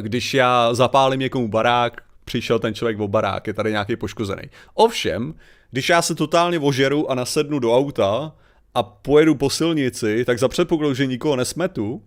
když 0.00 0.34
já 0.34 0.74
zapálím 0.74 1.20
někomu 1.20 1.48
barák, 1.48 2.00
přišel 2.24 2.58
ten 2.58 2.74
člověk 2.74 3.00
o 3.00 3.08
barák, 3.08 3.46
je 3.46 3.54
tady 3.54 3.70
nějaký 3.70 3.96
poškozený. 3.96 4.42
Ovšem, 4.74 5.34
když 5.70 5.88
já 5.88 6.02
se 6.02 6.14
totálně 6.14 6.58
ožeru 6.58 7.10
a 7.10 7.14
nasednu 7.14 7.58
do 7.58 7.76
auta 7.76 8.32
a 8.74 8.82
pojedu 8.82 9.34
po 9.34 9.50
silnici, 9.50 10.24
tak 10.24 10.38
za 10.38 10.48
předpokladu, 10.48 10.94
že 10.94 11.06
nikoho 11.06 11.36
nesmetu, 11.36 12.02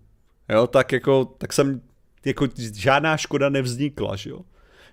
jo, 0.48 0.66
tak 0.66 0.92
jako, 0.92 1.24
tak 1.38 1.52
jsem, 1.52 1.80
jako 2.24 2.46
žádná 2.74 3.16
škoda 3.16 3.48
nevznikla, 3.48 4.16
že 4.16 4.30
jo. 4.30 4.40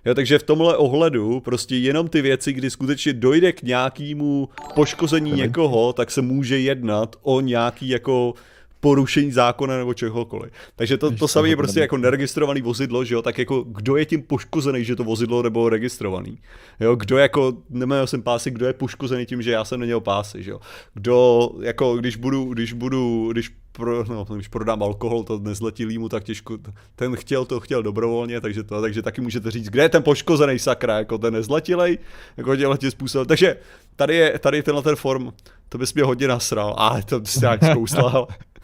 Jo, 0.04 0.14
takže 0.14 0.38
v 0.38 0.42
tomhle 0.42 0.76
ohledu 0.76 1.40
prostě 1.40 1.76
jenom 1.76 2.08
ty 2.08 2.22
věci, 2.22 2.52
kdy 2.52 2.70
skutečně 2.70 3.12
dojde 3.12 3.52
k 3.52 3.62
nějakému 3.62 4.48
poškození 4.74 5.32
někoho, 5.32 5.92
tak 5.92 6.10
se 6.10 6.22
může 6.22 6.58
jednat 6.58 7.16
o 7.22 7.40
nějaký 7.40 7.88
jako 7.88 8.34
porušení 8.80 9.32
zákona 9.32 9.76
nebo 9.76 9.94
čehokoliv. 9.94 10.52
Takže 10.76 10.96
to, 10.96 11.10
to 11.10 11.28
samé 11.28 11.48
je 11.48 11.56
prostě 11.56 11.80
jako 11.80 11.96
neregistrovaný 11.96 12.62
vozidlo, 12.62 13.04
že 13.04 13.14
jo, 13.14 13.22
tak 13.22 13.38
jako 13.38 13.62
kdo 13.62 13.96
je 13.96 14.04
tím 14.04 14.22
poškozený, 14.22 14.84
že 14.84 14.96
to 14.96 15.04
vozidlo 15.04 15.42
nebylo 15.42 15.68
registrovaný. 15.68 16.38
Jo, 16.80 16.96
kdo 16.96 17.18
jako, 17.18 17.52
neměl 17.70 18.06
jsem 18.06 18.22
pásy, 18.22 18.50
kdo 18.50 18.66
je 18.66 18.72
poškozený 18.72 19.26
tím, 19.26 19.42
že 19.42 19.50
já 19.50 19.64
jsem 19.64 19.80
neměl 19.80 20.00
pásy, 20.00 20.42
že 20.42 20.50
jo. 20.50 20.60
Kdo, 20.94 21.48
jako 21.62 21.96
když 21.96 22.16
budu, 22.16 22.44
když 22.44 22.72
budu, 22.72 23.28
když 23.32 23.50
pro, 23.72 24.04
no, 24.04 24.24
když 24.24 24.48
prodám 24.48 24.82
alkohol 24.82 25.24
to 25.24 25.38
nezletilýmu, 25.38 26.08
tak 26.08 26.24
těžko, 26.24 26.58
ten 26.96 27.16
chtěl, 27.16 27.44
to 27.44 27.60
chtěl 27.60 27.82
dobrovolně, 27.82 28.40
takže 28.40 28.62
to, 28.62 28.80
takže 28.80 29.02
taky 29.02 29.20
můžete 29.20 29.50
říct, 29.50 29.68
kde 29.68 29.82
je 29.82 29.88
ten 29.88 30.02
poškozený 30.02 30.58
sakra, 30.58 30.98
jako 30.98 31.18
ten 31.18 31.34
nezletilej, 31.34 31.98
jako 32.36 32.56
dělat 32.56 32.80
tím 32.80 32.90
způsobem. 32.90 33.26
Takže 33.26 33.56
tady 33.96 34.14
je, 34.14 34.38
tady 34.38 34.62
tenhle 34.62 34.82
ten 34.82 34.96
form, 34.96 35.32
to 35.68 35.78
bys 35.78 35.94
mě 35.94 36.04
hodně 36.04 36.28
nasral, 36.28 36.74
ale 36.78 37.02
to 37.02 37.20
bys 37.20 37.40
nějak 37.40 37.64
zkouslal. 37.64 38.28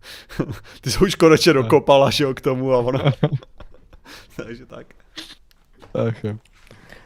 Ty 0.80 0.90
jsi 0.90 0.98
už 0.98 1.14
konečně 1.14 1.52
dokopala, 1.52 2.10
že 2.10 2.24
jo, 2.24 2.34
k 2.34 2.40
tomu 2.40 2.72
a 2.72 2.78
ono. 2.78 2.98
Takže 4.36 4.66
tak. 4.66 4.86
Ach 5.94 6.24
jo. 6.24 6.38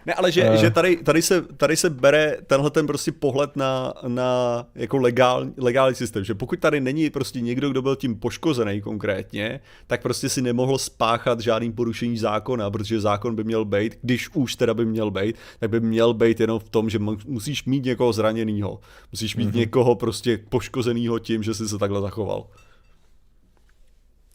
Ne, 0.06 0.14
ale 0.14 0.32
že, 0.32 0.51
uh. 0.51 0.56
že 0.56 0.70
tady, 0.70 0.97
tady, 0.97 1.23
se, 1.23 1.43
tady 1.43 1.77
se 1.77 1.90
bere 1.90 2.36
tenhle 2.47 2.70
ten 2.70 2.86
prostě 2.86 3.12
pohled 3.12 3.56
na, 3.56 3.93
na 4.06 4.66
jako 4.74 4.98
legál, 4.98 5.47
legální 5.56 5.94
systém, 5.94 6.24
že 6.24 6.35
pokud 6.35 6.60
tady 6.60 6.81
není 6.81 7.10
prostě 7.10 7.40
někdo, 7.40 7.70
kdo 7.70 7.82
byl 7.82 7.97
tím 7.97 8.16
poškozený 8.16 8.81
konkrétně, 8.81 9.60
tak 9.86 10.02
prostě 10.02 10.28
si 10.28 10.43
nemohl 10.43 10.78
spáchat 10.78 11.40
žádný 11.40 11.73
porušení 11.73 12.19
zákona, 12.19 12.70
protože 12.70 13.01
zákon 13.01 13.36
by 13.36 13.44
měl 13.44 13.64
být, 13.64 13.98
když 14.02 14.28
už 14.35 14.56
teda 14.56 14.74
by 14.74 14.85
měl 14.85 15.10
být, 15.10 15.36
tak 15.59 15.70
by 15.70 15.81
měl 15.81 16.14
být 16.14 16.40
jenom 16.40 16.59
v 16.59 16.69
tom, 16.69 16.90
že 16.90 16.98
musíš 17.27 17.64
mít 17.64 17.85
někoho 17.85 18.12
zraněného, 18.12 18.81
musíš 19.12 19.36
mít 19.36 19.51
mm-hmm. 19.51 19.56
někoho 19.56 19.94
prostě 19.94 20.39
poškozeného 20.48 21.19
tím, 21.19 21.43
že 21.43 21.55
jsi 21.55 21.69
se 21.69 21.78
takhle 21.78 22.01
zachoval. 22.01 22.47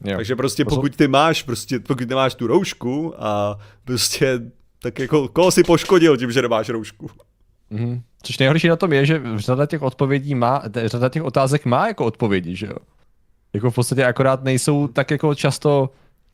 Jo. 0.03 0.15
Takže 0.15 0.35
prostě 0.35 0.65
pokud 0.65 0.95
ty 0.95 1.07
máš, 1.07 1.43
prostě 1.43 1.79
pokud 1.79 2.09
nemáš 2.09 2.35
tu 2.35 2.47
roušku 2.47 3.13
a 3.23 3.59
prostě 3.83 4.39
tak 4.81 4.99
jako 4.99 5.27
koho 5.27 5.51
si 5.51 5.63
poškodil 5.63 6.17
tím, 6.17 6.31
že 6.31 6.41
nemáš 6.41 6.69
roušku? 6.69 7.09
Mm-hmm. 7.71 8.01
Což 8.23 8.37
nejhorší 8.37 8.67
na 8.67 8.75
tom 8.75 8.93
je, 8.93 9.05
že 9.05 9.21
řada 9.35 9.65
těch 9.65 9.81
odpovědí 9.81 10.35
má, 10.35 10.63
řada 10.85 11.09
těch 11.09 11.23
otázek 11.23 11.65
má 11.65 11.87
jako 11.87 12.05
odpovědi, 12.05 12.55
že 12.55 12.65
jo? 12.65 12.77
Jako 13.53 13.71
v 13.71 13.75
podstatě 13.75 14.05
akorát 14.05 14.43
nejsou 14.43 14.87
tak 14.87 15.11
jako 15.11 15.35
často 15.35 15.89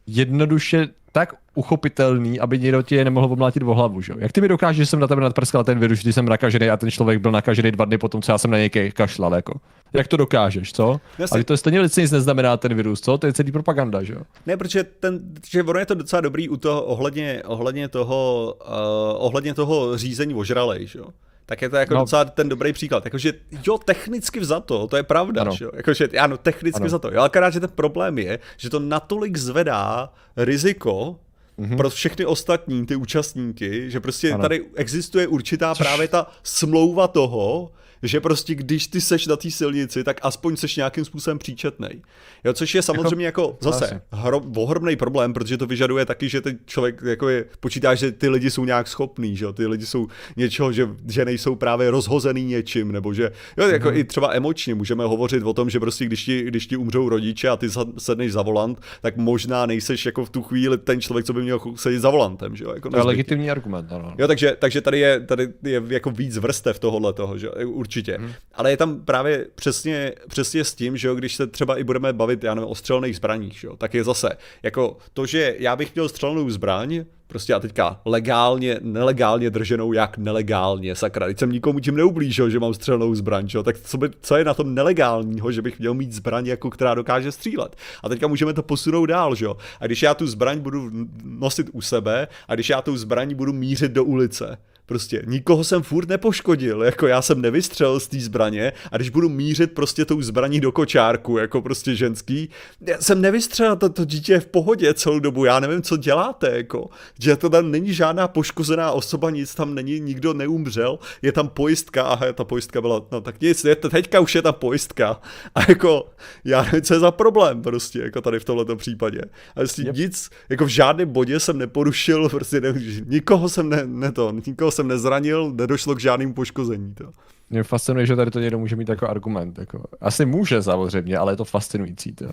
jednoduše 0.07 0.87
tak 1.11 1.33
uchopitelný, 1.55 2.39
aby 2.39 2.59
někdo 2.59 2.81
ti 2.81 2.95
je 2.95 3.05
nemohl 3.05 3.33
omlátit 3.33 3.63
o 3.63 3.73
hlavu, 3.73 4.01
že? 4.01 4.13
Jak 4.17 4.31
ty 4.31 4.41
mi 4.41 4.47
dokážeš, 4.47 4.77
že 4.77 4.85
jsem 4.85 4.99
na 4.99 5.07
tebe 5.07 5.21
nadprskal 5.21 5.63
ten 5.63 5.79
virus, 5.79 5.99
když 5.99 6.15
jsem 6.15 6.25
nakažený 6.25 6.69
a 6.69 6.77
ten 6.77 6.91
člověk 6.91 7.19
byl 7.19 7.31
nakažený 7.31 7.71
dva 7.71 7.85
dny 7.85 7.97
potom, 7.97 8.21
co 8.21 8.31
já 8.31 8.37
jsem 8.37 8.51
na 8.51 8.57
něj 8.57 8.69
kašlal, 8.93 9.33
jako? 9.33 9.59
Jak 9.93 10.07
to 10.07 10.17
dokážeš, 10.17 10.73
co? 10.73 11.01
Jasně. 11.19 11.35
Ale 11.35 11.43
to 11.43 11.57
stejně 11.57 11.79
nic 11.79 12.11
neznamená 12.11 12.57
ten 12.57 12.73
virus, 12.73 13.01
co? 13.01 13.17
To 13.17 13.27
je 13.27 13.33
celý 13.33 13.51
propaganda, 13.51 14.03
že 14.03 14.13
jo? 14.13 14.21
Ne, 14.45 14.57
protože 14.57 14.83
ten, 14.83 15.19
že 15.49 15.63
ono 15.63 15.79
je 15.79 15.85
to 15.85 15.93
docela 15.93 16.21
dobrý 16.21 16.49
u 16.49 16.57
toho, 16.57 16.83
ohledně, 16.83 17.43
ohledně 17.45 17.87
toho, 17.87 18.53
uh, 18.61 19.25
ohledně 19.25 19.53
toho 19.53 19.97
řízení 19.97 20.33
ožralej, 20.33 20.87
že 20.87 20.99
jo? 20.99 21.05
tak 21.45 21.61
je 21.61 21.69
to 21.69 21.75
jako 21.75 21.93
no. 21.93 21.99
docela 21.99 22.25
ten 22.25 22.49
dobrý 22.49 22.73
příklad. 22.73 23.05
Jakože 23.05 23.33
jo, 23.67 23.77
technicky 23.77 24.39
vzato, 24.39 24.87
to 24.87 24.97
je 24.97 25.03
pravda, 25.03 25.41
ano. 25.41 25.51
že 25.51 25.65
jo? 25.65 25.71
Jakože, 25.73 26.07
ano, 26.07 26.37
technicky 26.37 26.79
ano. 26.79 26.87
vzato. 26.87 27.07
Jo, 27.11 27.19
ale 27.19 27.25
akorát, 27.25 27.53
že 27.53 27.59
ten 27.59 27.69
problém 27.69 28.17
je, 28.17 28.39
že 28.57 28.69
to 28.69 28.79
natolik 28.79 29.37
zvedá 29.37 30.09
riziko 30.37 31.19
mm-hmm. 31.59 31.77
pro 31.77 31.89
všechny 31.89 32.25
ostatní 32.25 32.85
ty 32.85 32.95
účastníky, 32.95 33.91
že 33.91 33.99
prostě 33.99 34.31
ano. 34.31 34.41
tady 34.41 34.65
existuje 34.75 35.27
určitá 35.27 35.75
Což... 35.75 35.87
právě 35.87 36.07
ta 36.07 36.31
smlouva 36.43 37.07
toho, 37.07 37.71
že 38.03 38.21
prostě 38.21 38.55
když 38.55 38.87
ty 38.87 39.01
seš 39.01 39.27
na 39.27 39.35
té 39.35 39.51
silnici, 39.51 40.03
tak 40.03 40.19
aspoň 40.21 40.55
seš 40.55 40.75
nějakým 40.75 41.05
způsobem 41.05 41.39
příčetnej. 41.39 42.01
Jo, 42.43 42.53
což 42.53 42.75
je 42.75 42.81
samozřejmě 42.81 43.25
jako, 43.25 43.41
jako 43.41 43.57
zase 43.61 44.01
hro, 44.11 44.41
ohromný 44.55 44.95
problém, 44.95 45.33
protože 45.33 45.57
to 45.57 45.65
vyžaduje 45.65 46.05
taky, 46.05 46.29
že 46.29 46.41
ten 46.41 46.57
člověk 46.65 47.01
jako 47.05 47.29
je, 47.29 47.45
počítá, 47.59 47.95
že 47.95 48.11
ty 48.11 48.29
lidi 48.29 48.51
jsou 48.51 48.65
nějak 48.65 48.87
schopní, 48.87 49.37
že 49.37 49.45
jo, 49.45 49.53
ty 49.53 49.67
lidi 49.67 49.85
jsou 49.85 50.07
něčeho, 50.37 50.71
že, 50.71 50.89
že 51.09 51.25
nejsou 51.25 51.55
právě 51.55 51.91
rozhozený 51.91 52.45
něčím, 52.45 52.91
nebo 52.91 53.13
že, 53.13 53.31
jo, 53.57 53.67
jako 53.67 53.89
mm-hmm. 53.89 53.97
i 53.97 54.03
třeba 54.03 54.33
emočně 54.33 54.75
můžeme 54.75 55.03
hovořit 55.03 55.43
o 55.43 55.53
tom, 55.53 55.69
že 55.69 55.79
prostě 55.79 56.05
když 56.05 56.25
ti, 56.25 56.43
když 56.43 56.67
ti 56.67 56.77
umřou 56.77 57.09
rodiče 57.09 57.49
a 57.49 57.57
ty 57.57 57.67
sedneš 57.97 58.33
za 58.33 58.41
volant, 58.41 58.81
tak 59.01 59.17
možná 59.17 59.65
nejseš 59.65 60.05
jako 60.05 60.25
v 60.25 60.29
tu 60.29 60.43
chvíli 60.43 60.77
ten 60.77 61.01
člověk, 61.01 61.25
co 61.25 61.33
by 61.33 61.41
měl 61.41 61.59
sedět 61.75 61.99
za 61.99 62.09
volantem, 62.09 62.55
že 62.55 62.63
jo. 62.63 62.71
Jako 62.73 62.89
to 62.89 62.97
je 62.97 63.03
legitimní 63.03 63.51
argument, 63.51 63.91
ano. 63.91 64.15
Jo, 64.17 64.27
takže, 64.27 64.55
takže 64.59 64.81
tady 64.81 64.99
je, 64.99 65.19
tady 65.19 65.47
je 65.63 65.81
jako 65.87 66.11
víc 66.11 66.37
vrstev 66.37 66.79
tohohle 66.79 67.13
toho, 67.13 67.37
že 67.37 67.49
určitě. 67.49 67.92
Hmm. 68.01 68.33
Ale 68.53 68.71
je 68.71 68.77
tam 68.77 69.01
právě 69.01 69.47
přesně, 69.55 70.13
přesně 70.27 70.63
s 70.63 70.75
tím, 70.75 70.97
že 70.97 71.07
jo, 71.07 71.15
když 71.15 71.35
se 71.35 71.47
třeba 71.47 71.77
i 71.77 71.83
budeme 71.83 72.13
bavit, 72.13 72.43
já 72.43 72.53
nevím, 72.53 72.69
o 72.69 72.75
střelných 72.75 73.15
zbraních, 73.15 73.59
že 73.59 73.67
jo, 73.67 73.75
tak 73.75 73.93
je 73.93 74.03
zase, 74.03 74.29
jako 74.63 74.97
to, 75.13 75.25
že 75.25 75.55
já 75.59 75.75
bych 75.75 75.95
měl 75.95 76.09
střelnou 76.09 76.49
zbraň, 76.49 77.05
Prostě 77.33 77.53
a 77.53 77.59
teďka 77.59 78.01
legálně, 78.05 78.77
nelegálně 78.81 79.49
drženou, 79.49 79.93
jak 79.93 80.17
nelegálně, 80.17 80.95
sakra. 80.95 81.25
Teď 81.25 81.39
jsem 81.39 81.51
nikomu 81.51 81.79
tím 81.79 81.95
neublížil, 81.95 82.49
že 82.49 82.59
mám 82.59 82.73
střelnou 82.73 83.15
zbraň, 83.15 83.47
jo? 83.53 83.63
tak 83.63 83.79
co, 83.79 83.97
by, 83.97 84.09
co 84.21 84.35
je 84.35 84.43
na 84.43 84.53
tom 84.53 84.75
nelegálního, 84.75 85.51
že 85.51 85.61
bych 85.61 85.79
měl 85.79 85.93
mít 85.93 86.13
zbraň, 86.13 86.45
jako 86.45 86.69
která 86.69 86.95
dokáže 86.95 87.31
střílet. 87.31 87.75
A 88.03 88.09
teďka 88.09 88.27
můžeme 88.27 88.53
to 88.53 88.63
posunout 88.63 89.05
dál, 89.05 89.35
že 89.35 89.45
jo. 89.45 89.57
A 89.79 89.85
když 89.85 90.03
já 90.03 90.13
tu 90.13 90.27
zbraň 90.27 90.59
budu 90.59 90.91
nosit 91.23 91.69
u 91.73 91.81
sebe 91.81 92.27
a 92.47 92.55
když 92.55 92.69
já 92.69 92.81
tu 92.81 92.97
zbraň 92.97 93.35
budu 93.35 93.53
mířit 93.53 93.91
do 93.91 94.03
ulice, 94.03 94.57
Prostě 94.85 95.21
nikoho 95.25 95.63
jsem 95.63 95.83
furt 95.83 96.09
nepoškodil, 96.09 96.83
jako 96.83 97.07
já 97.07 97.21
jsem 97.21 97.41
nevystřelil 97.41 97.99
z 97.99 98.07
té 98.07 98.19
zbraně 98.19 98.73
a 98.91 98.97
když 98.97 99.09
budu 99.09 99.29
mířit 99.29 99.71
prostě 99.71 100.05
tou 100.05 100.21
zbraní 100.21 100.59
do 100.59 100.71
kočárku, 100.71 101.37
jako 101.37 101.61
prostě 101.61 101.95
ženský, 101.95 102.49
já 102.81 103.01
jsem 103.01 103.21
nevystřelil, 103.21 103.75
to, 103.75 103.89
to 103.89 104.05
dítě 104.05 104.33
je 104.33 104.39
v 104.39 104.45
pohodě 104.45 104.93
celou 104.93 105.19
dobu, 105.19 105.45
já 105.45 105.59
nevím, 105.59 105.81
co 105.81 105.97
děláte, 105.97 106.57
jako, 106.57 106.89
že 107.19 107.35
to 107.35 107.49
tam 107.49 107.71
není 107.71 107.93
žádná 107.93 108.27
poškozená 108.27 108.91
osoba, 108.91 109.29
nic 109.29 109.55
tam 109.55 109.73
není, 109.75 109.99
nikdo 109.99 110.33
neumřel, 110.33 110.99
je 111.21 111.31
tam 111.31 111.47
pojistka, 111.47 112.03
aha, 112.03 112.33
ta 112.33 112.43
pojistka 112.43 112.81
byla, 112.81 113.05
no 113.11 113.21
tak 113.21 113.41
nic, 113.41 113.65
je, 113.65 113.75
teďka 113.75 114.19
už 114.19 114.35
je 114.35 114.41
ta 114.41 114.51
pojistka 114.51 115.21
a 115.55 115.59
jako, 115.69 116.09
já 116.45 116.63
nevím, 116.63 116.81
co 116.81 116.93
je 116.93 116.99
za 116.99 117.11
problém 117.11 117.61
prostě, 117.61 117.99
jako 117.99 118.21
tady 118.21 118.39
v 118.39 118.45
tomto 118.45 118.75
případě. 118.75 119.21
A 119.55 119.61
jestli 119.61 119.85
yep. 119.85 119.95
nic, 119.95 120.29
jako 120.49 120.65
v 120.65 120.69
žádném 120.69 121.09
bodě 121.09 121.39
jsem 121.39 121.57
neporušil, 121.57 122.29
prostě 122.29 122.61
ne, 122.61 122.73
nikoho 123.05 123.49
jsem 123.49 123.69
ne, 123.69 123.81
ne 123.85 124.11
to, 124.11 124.33
nikoho 124.47 124.71
jsem 124.73 124.87
nezranil, 124.87 125.51
nedošlo 125.51 125.95
k 125.95 126.01
žádnému 126.01 126.33
poškození. 126.33 126.93
To. 126.93 127.11
Mě 127.49 127.63
fascinuje, 127.63 128.05
že 128.05 128.15
tady 128.15 128.31
to 128.31 128.39
někdo 128.39 128.59
může 128.59 128.75
mít 128.75 128.89
jako 128.89 129.09
argument. 129.09 129.57
Jako. 129.57 129.83
Asi 130.01 130.25
může 130.25 130.63
samozřejmě, 130.63 131.17
ale 131.17 131.33
je 131.33 131.37
to 131.37 131.45
fascinující. 131.45 132.11
To. 132.11 132.25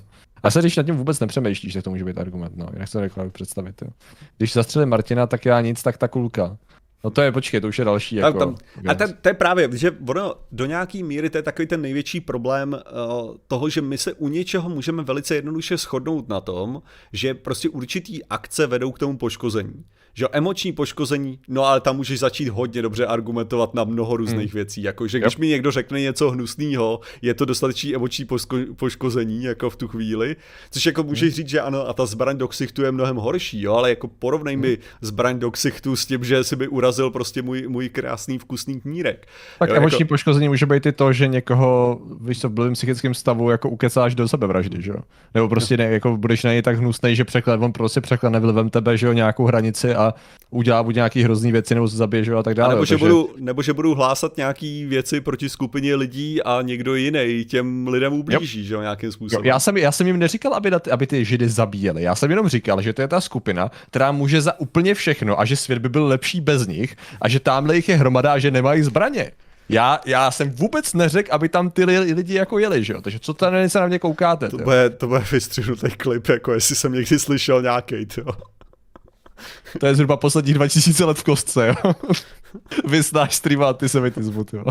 A 0.42 0.50
se 0.50 0.60
když 0.60 0.76
nad 0.76 0.86
tím 0.86 0.96
vůbec 0.96 1.20
nepřemýšlíš, 1.20 1.72
že 1.72 1.82
to 1.82 1.90
může 1.90 2.04
být 2.04 2.18
argument. 2.18 2.52
No, 2.56 2.66
jinak 2.72 2.88
se 2.88 2.92
to 2.92 3.00
nedokážu 3.00 3.30
představit. 3.30 3.76
To. 3.76 3.86
Když 4.38 4.52
zastřelím 4.52 4.88
Martina, 4.88 5.26
tak 5.26 5.44
já 5.44 5.60
nic, 5.60 5.82
tak 5.82 5.98
ta 5.98 6.08
kulka. 6.08 6.56
No 7.04 7.10
to 7.10 7.22
je, 7.22 7.32
počkej, 7.32 7.60
to 7.60 7.68
už 7.68 7.78
je 7.78 7.84
další. 7.84 8.16
Jako, 8.16 8.38
tam, 8.38 8.56
a 8.88 8.94
ten, 8.94 9.14
to 9.20 9.28
je 9.28 9.34
právě, 9.34 9.68
že 9.72 9.90
ono 10.08 10.34
do 10.52 10.66
nějaký 10.66 11.02
míry 11.02 11.30
to 11.30 11.38
je 11.38 11.42
takový 11.42 11.68
ten 11.68 11.82
největší 11.82 12.20
problém 12.20 12.72
uh, 12.72 13.36
toho, 13.46 13.68
že 13.68 13.80
my 13.80 13.98
se 13.98 14.12
u 14.12 14.28
něčeho 14.28 14.68
můžeme 14.68 15.02
velice 15.02 15.34
jednoduše 15.34 15.76
shodnout 15.76 16.28
na 16.28 16.40
tom, 16.40 16.82
že 17.12 17.34
prostě 17.34 17.68
určitý 17.68 18.24
akce 18.24 18.66
vedou 18.66 18.92
k 18.92 18.98
tomu 18.98 19.18
poškození 19.18 19.84
že 20.14 20.26
emoční 20.32 20.72
poškození, 20.72 21.38
no 21.48 21.64
ale 21.64 21.80
tam 21.80 21.96
můžeš 21.96 22.18
začít 22.18 22.48
hodně 22.48 22.82
dobře 22.82 23.06
argumentovat 23.06 23.74
na 23.74 23.84
mnoho 23.84 24.16
různých 24.16 24.52
hmm. 24.52 24.54
věcí, 24.54 24.82
jako 24.82 25.08
že 25.08 25.18
když 25.18 25.32
yep. 25.32 25.38
mi 25.38 25.48
někdo 25.48 25.70
řekne 25.70 26.00
něco 26.00 26.30
hnusného, 26.30 27.00
je 27.22 27.34
to 27.34 27.44
dostatečný 27.44 27.94
emoční 27.94 28.24
poško- 28.24 28.74
poškození, 28.74 29.44
jako 29.44 29.70
v 29.70 29.76
tu 29.76 29.88
chvíli, 29.88 30.36
což 30.70 30.86
jako 30.86 31.02
můžeš 31.02 31.28
hmm. 31.28 31.36
říct, 31.36 31.48
že 31.48 31.60
ano, 31.60 31.88
a 31.88 31.92
ta 31.92 32.06
zbraň 32.06 32.38
do 32.38 32.48
ksichtu 32.48 32.82
je 32.82 32.92
mnohem 32.92 33.16
horší, 33.16 33.62
jo, 33.62 33.74
ale 33.74 33.90
jako 33.90 34.08
porovnej 34.08 34.54
hmm. 34.54 34.62
mi 34.62 34.78
zbraň 35.00 35.38
do 35.38 35.50
ksichtu 35.50 35.96
s 35.96 36.06
tím, 36.06 36.24
že 36.24 36.44
si 36.44 36.56
by 36.56 36.68
urazil 36.68 37.10
prostě 37.10 37.42
můj, 37.42 37.68
můj 37.68 37.88
krásný 37.88 38.38
vkusný 38.38 38.80
knírek. 38.80 39.26
Tak 39.58 39.70
jo, 39.70 39.76
emoční 39.76 40.00
jako... 40.00 40.08
poškození 40.08 40.48
může 40.48 40.66
být 40.66 40.86
i 40.86 40.92
to, 40.92 41.12
že 41.12 41.28
někoho, 41.28 42.00
víš 42.20 42.40
co, 42.40 42.48
v 42.48 42.52
blbým 42.52 42.72
psychickém 42.72 43.14
stavu 43.14 43.50
jako 43.50 43.68
ukecáš 43.68 44.14
do 44.14 44.28
sebevraždy, 44.28 44.82
že 44.82 44.90
jo? 44.90 44.96
Nebo 45.34 45.48
prostě 45.48 45.76
ne, 45.76 45.84
jako 45.84 46.16
budeš 46.16 46.44
na 46.44 46.52
něj 46.52 46.62
tak 46.62 46.78
hnusný, 46.78 47.16
že 47.16 47.24
překlad, 47.24 47.62
on 47.62 47.72
prostě 47.72 48.00
překlad 48.00 48.36
vlivem 48.36 48.70
tebe, 48.70 48.96
že 48.96 49.06
jo, 49.06 49.12
nějakou 49.12 49.44
hranici 49.46 49.94
a 50.00 50.14
udělá 50.50 50.82
buď 50.82 50.94
nějaký 50.94 51.22
hrozný 51.22 51.52
věci 51.52 51.74
nebo 51.74 51.88
se 51.88 51.96
zabije 51.96 52.34
a 52.34 52.42
tak 52.42 52.54
dále. 52.54 52.72
A 52.72 52.74
nebo, 52.74 52.84
že 52.84 52.94
takže... 52.94 53.04
budu, 53.04 53.30
nebo 53.38 53.62
že 53.62 53.72
budu 53.72 53.94
hlásat 53.94 54.36
nějaký 54.36 54.84
věci 54.84 55.20
proti 55.20 55.48
skupině 55.48 55.94
lidí 55.94 56.42
a 56.42 56.62
někdo 56.62 56.94
jiný 56.94 57.44
těm 57.44 57.88
lidem 57.88 58.12
ublíží, 58.12 58.64
že 58.64 58.74
jo, 58.74 58.80
nějakým 58.80 59.12
způsobem. 59.12 59.44
Jo, 59.44 59.48
já, 59.48 59.60
jsem, 59.60 59.76
já 59.76 59.92
jsem 59.92 60.06
jim 60.06 60.18
neříkal, 60.18 60.54
aby, 60.54 60.70
aby 60.92 61.06
ty 61.06 61.24
židy 61.24 61.48
zabíjeli. 61.48 62.02
Já 62.02 62.14
jsem 62.14 62.30
jenom 62.30 62.48
říkal, 62.48 62.82
že 62.82 62.92
to 62.92 63.02
je 63.02 63.08
ta 63.08 63.20
skupina, 63.20 63.70
která 63.90 64.12
může 64.12 64.40
za 64.40 64.60
úplně 64.60 64.94
všechno 64.94 65.40
a 65.40 65.44
že 65.44 65.56
svět 65.56 65.78
by 65.78 65.88
byl 65.88 66.06
lepší 66.06 66.40
bez 66.40 66.66
nich 66.66 66.96
a 67.20 67.28
že 67.28 67.40
tamhle 67.40 67.76
jich 67.76 67.88
je 67.88 67.96
hromada 67.96 68.32
a 68.32 68.38
že 68.38 68.50
nemají 68.50 68.82
zbraně. 68.82 69.30
Já, 69.68 70.00
já 70.06 70.30
jsem 70.30 70.50
vůbec 70.50 70.94
neřekl, 70.94 71.32
aby 71.32 71.48
tam 71.48 71.70
ty 71.70 71.84
lidi 71.84 72.34
jako 72.34 72.58
jeli, 72.58 72.84
že 72.84 72.92
jo? 72.92 73.00
Takže 73.00 73.18
co 73.18 73.34
tady 73.34 73.70
se 73.70 73.80
na 73.80 73.86
mě 73.86 73.98
koukáte? 73.98 74.48
To 74.48 74.58
bude, 74.58 74.90
to 74.90 75.06
bude 75.06 75.24
vystřihnutý 75.32 75.90
klip, 75.90 76.28
jako 76.28 76.52
jestli 76.52 76.76
jsem 76.76 76.92
někdy 76.92 77.18
slyšel 77.18 77.62
nějaký, 77.62 78.06
jo. 78.16 78.32
To 79.78 79.86
je 79.86 79.94
zhruba 79.94 80.16
posledních 80.16 80.54
2000 80.54 81.04
let 81.04 81.18
v 81.18 81.24
kostce, 81.24 81.66
jo. 81.66 81.92
Vysnáš 82.88 83.34
stream 83.34 83.62
antisemitismu, 83.62 84.46
jo. 84.52 84.64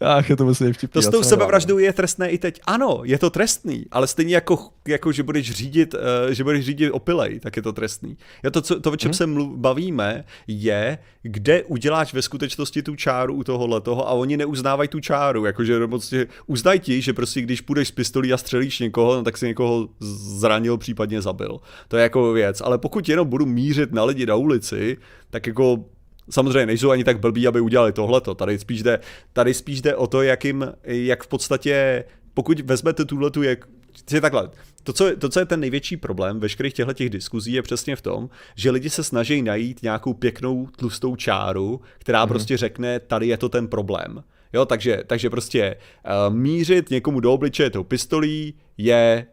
Ach, 0.00 0.30
je 0.30 0.36
to 0.36 0.44
musí 0.44 0.72
vtipný. 0.72 0.92
To 0.92 1.02
s 1.02 1.08
tou 1.08 1.22
sebevraždou 1.22 1.78
je 1.78 1.92
trestné 1.92 2.30
i 2.30 2.38
teď. 2.38 2.60
Ano, 2.66 3.00
je 3.04 3.18
to 3.18 3.30
trestný, 3.30 3.86
ale 3.90 4.06
stejně 4.06 4.34
jako, 4.34 4.58
jako 4.88 5.12
že 5.12 5.22
budeš 5.22 5.50
řídit, 5.50 5.94
uh, 5.94 6.00
že 6.30 6.44
budeš 6.44 6.64
řídit 6.64 6.90
opilej, 6.90 7.40
tak 7.40 7.56
je 7.56 7.62
to 7.62 7.72
trestný. 7.72 8.16
Já 8.42 8.50
to, 8.50 8.60
co, 8.62 8.80
to 8.80 8.92
o 8.92 8.96
čem 8.96 9.08
hmm. 9.08 9.14
se 9.14 9.26
mluv, 9.26 9.56
bavíme, 9.56 10.24
je, 10.46 10.98
kde 11.22 11.62
uděláš 11.62 12.14
ve 12.14 12.22
skutečnosti 12.22 12.82
tu 12.82 12.96
čáru 12.96 13.34
u 13.34 13.44
tohohle 13.44 13.80
toho 13.80 14.08
a 14.08 14.12
oni 14.12 14.36
neuznávají 14.36 14.88
tu 14.88 15.00
čáru, 15.00 15.44
jakože 15.44 15.86
prostě 15.86 16.26
uznají 16.46 16.80
ti, 16.80 17.02
že 17.02 17.12
prostě 17.12 17.40
když 17.40 17.60
půjdeš 17.60 17.88
s 17.88 17.90
pistolí 17.90 18.32
a 18.32 18.36
střelíš 18.36 18.78
někoho, 18.78 19.16
no, 19.16 19.22
tak 19.22 19.36
si 19.36 19.46
někoho 19.46 19.88
zranil, 20.00 20.78
případně 20.78 21.22
zabil. 21.22 21.60
To 21.88 21.96
je 21.96 22.02
jako 22.02 22.32
věc, 22.32 22.60
ale 22.60 22.78
pokud 22.78 23.08
jenom 23.08 23.28
budu 23.28 23.46
mířit 23.46 23.92
na 23.92 24.04
lidi 24.04 24.26
na 24.26 24.34
ulici, 24.34 24.96
tak 25.30 25.46
jako 25.46 25.84
samozřejmě 26.30 26.66
nejsou 26.66 26.90
ani 26.90 27.04
tak 27.04 27.20
blbí, 27.20 27.46
aby 27.46 27.60
udělali 27.60 27.92
tohleto. 27.92 28.34
Tady 28.34 28.58
spíš 28.58 28.82
jde, 28.82 28.98
tady 29.32 29.54
spíš 29.54 29.82
jde 29.82 29.96
o 29.96 30.06
to, 30.06 30.22
jak, 30.22 30.44
jim, 30.44 30.72
jak 30.84 31.22
v 31.22 31.26
podstatě, 31.26 32.04
pokud 32.34 32.60
vezmete 32.60 33.04
tuhletu, 33.04 33.42
jak, 33.42 33.68
je 34.10 34.20
takhle, 34.20 34.50
to 34.82 34.92
co, 34.92 35.16
to, 35.16 35.28
co 35.28 35.40
je 35.40 35.46
ten 35.46 35.60
největší 35.60 35.96
problém 35.96 36.40
veškerých 36.40 36.74
těchto 36.74 36.92
těch 36.92 37.10
diskuzí, 37.10 37.52
je 37.52 37.62
přesně 37.62 37.96
v 37.96 38.02
tom, 38.02 38.28
že 38.56 38.70
lidi 38.70 38.90
se 38.90 39.04
snaží 39.04 39.42
najít 39.42 39.82
nějakou 39.82 40.14
pěknou 40.14 40.66
tlustou 40.76 41.16
čáru, 41.16 41.80
která 41.98 42.24
mm-hmm. 42.24 42.28
prostě 42.28 42.56
řekne, 42.56 43.00
tady 43.00 43.26
je 43.26 43.36
to 43.36 43.48
ten 43.48 43.68
problém. 43.68 44.24
Jo, 44.52 44.64
takže, 44.64 45.02
takže 45.06 45.30
prostě 45.30 45.76
uh, 45.76 46.34
mířit 46.34 46.90
někomu 46.90 47.20
do 47.20 47.32
obličeje 47.32 47.70
tou 47.70 47.84
pistolí 47.84 48.54
je 48.78 49.26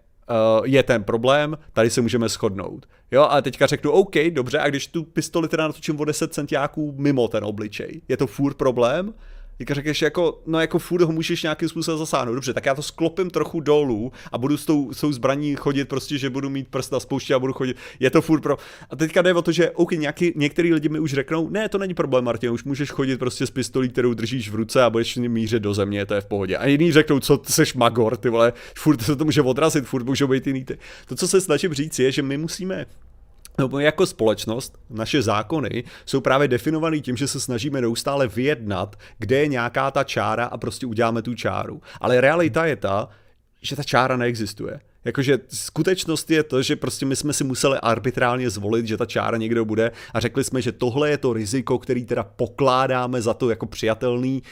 je 0.63 0.83
ten 0.83 1.03
problém, 1.03 1.57
tady 1.73 1.89
se 1.89 2.01
můžeme 2.01 2.29
shodnout. 2.29 2.85
Jo, 3.11 3.27
a 3.29 3.41
teďka 3.41 3.65
řeknu, 3.65 3.91
OK, 3.91 4.15
dobře, 4.29 4.59
a 4.59 4.69
když 4.69 4.87
tu 4.87 5.03
pistoli 5.03 5.47
teda 5.47 5.67
natočím 5.67 5.99
o 5.99 6.05
10 6.05 6.33
centiáků 6.33 6.95
mimo 6.97 7.27
ten 7.27 7.43
obličej, 7.43 8.01
je 8.07 8.17
to 8.17 8.27
furt 8.27 8.53
problém? 8.53 9.13
Teďka 9.57 9.73
řekneš 9.73 10.01
jako, 10.01 10.41
no 10.45 10.59
jako 10.59 10.79
furt 10.79 11.01
ho 11.01 11.11
můžeš 11.11 11.43
nějakým 11.43 11.69
způsobem 11.69 11.97
zasáhnout. 11.97 12.33
Dobře, 12.33 12.53
tak 12.53 12.65
já 12.65 12.75
to 12.75 12.81
sklopím 12.81 13.29
trochu 13.29 13.59
dolů 13.59 14.11
a 14.31 14.37
budu 14.37 14.57
s 14.57 14.65
tou, 14.65 14.93
s 14.93 15.01
tou 15.01 15.11
zbraní 15.11 15.55
chodit 15.55 15.85
prostě, 15.85 16.17
že 16.17 16.29
budu 16.29 16.49
mít 16.49 16.67
prst 16.67 16.91
na 16.91 16.99
spouště 16.99 17.33
a 17.33 17.39
budu 17.39 17.53
chodit. 17.53 17.77
Je 17.99 18.09
to 18.09 18.21
furt 18.21 18.41
pro... 18.41 18.57
A 18.89 18.95
teďka 18.95 19.21
jde 19.21 19.33
o 19.33 19.41
to, 19.41 19.51
že 19.51 19.71
OK, 19.71 19.91
nějaký, 19.91 20.33
některý 20.35 20.73
lidi 20.73 20.89
mi 20.89 20.99
už 20.99 21.13
řeknou, 21.13 21.49
ne, 21.49 21.69
to 21.69 21.77
není 21.77 21.93
problém, 21.93 22.25
Martin, 22.25 22.49
už 22.49 22.63
můžeš 22.63 22.91
chodit 22.91 23.17
prostě 23.17 23.47
s 23.47 23.51
pistolí, 23.51 23.89
kterou 23.89 24.13
držíš 24.13 24.49
v 24.49 24.55
ruce 24.55 24.83
a 24.83 24.89
budeš 24.89 25.15
mířit 25.15 25.63
do 25.63 25.73
země, 25.73 26.05
to 26.05 26.13
je 26.13 26.21
v 26.21 26.25
pohodě. 26.25 26.57
A 26.57 26.67
jiní 26.67 26.91
řeknou, 26.91 27.19
co 27.19 27.37
ty 27.37 27.51
seš 27.51 27.73
magor, 27.73 28.17
ty 28.17 28.29
vole, 28.29 28.53
furt 28.75 29.01
se 29.01 29.15
to 29.15 29.25
může 29.25 29.41
odrazit, 29.41 29.85
furt 29.85 30.03
můžou 30.03 30.27
být 30.27 30.47
jiný 30.47 30.65
ty. 30.65 30.77
To, 31.05 31.15
co 31.15 31.27
se 31.27 31.41
snažím 31.41 31.73
říct, 31.73 31.99
je, 31.99 32.11
že 32.11 32.21
my 32.21 32.37
musíme 32.37 32.85
No, 33.59 33.79
jako 33.79 34.05
společnost, 34.05 34.79
naše 34.89 35.21
zákony 35.21 35.83
jsou 36.05 36.21
právě 36.21 36.47
definovaný 36.47 37.01
tím, 37.01 37.17
že 37.17 37.27
se 37.27 37.39
snažíme 37.39 37.81
neustále 37.81 38.27
vyjednat, 38.27 38.95
kde 39.19 39.39
je 39.39 39.47
nějaká 39.47 39.91
ta 39.91 40.03
čára 40.03 40.45
a 40.45 40.57
prostě 40.57 40.85
uděláme 40.85 41.21
tu 41.21 41.33
čáru. 41.33 41.81
Ale 42.01 42.21
realita 42.21 42.65
je 42.65 42.75
ta, 42.75 43.09
že 43.61 43.75
ta 43.75 43.83
čára 43.83 44.17
neexistuje. 44.17 44.79
Jakože 45.05 45.39
skutečnost 45.47 46.31
je 46.31 46.43
to, 46.43 46.61
že 46.61 46.75
prostě 46.75 47.05
my 47.05 47.15
jsme 47.15 47.33
si 47.33 47.43
museli 47.43 47.77
arbitrálně 47.77 48.49
zvolit, 48.49 48.87
že 48.87 48.97
ta 48.97 49.05
čára 49.05 49.37
někdo 49.37 49.65
bude 49.65 49.91
a 50.13 50.19
řekli 50.19 50.43
jsme, 50.43 50.61
že 50.61 50.71
tohle 50.71 51.09
je 51.09 51.17
to 51.17 51.33
riziko, 51.33 51.79
který 51.79 52.05
teda 52.05 52.23
pokládáme 52.23 53.21
za 53.21 53.33
to 53.33 53.49
jako 53.49 53.65
přijatelný, 53.65 54.43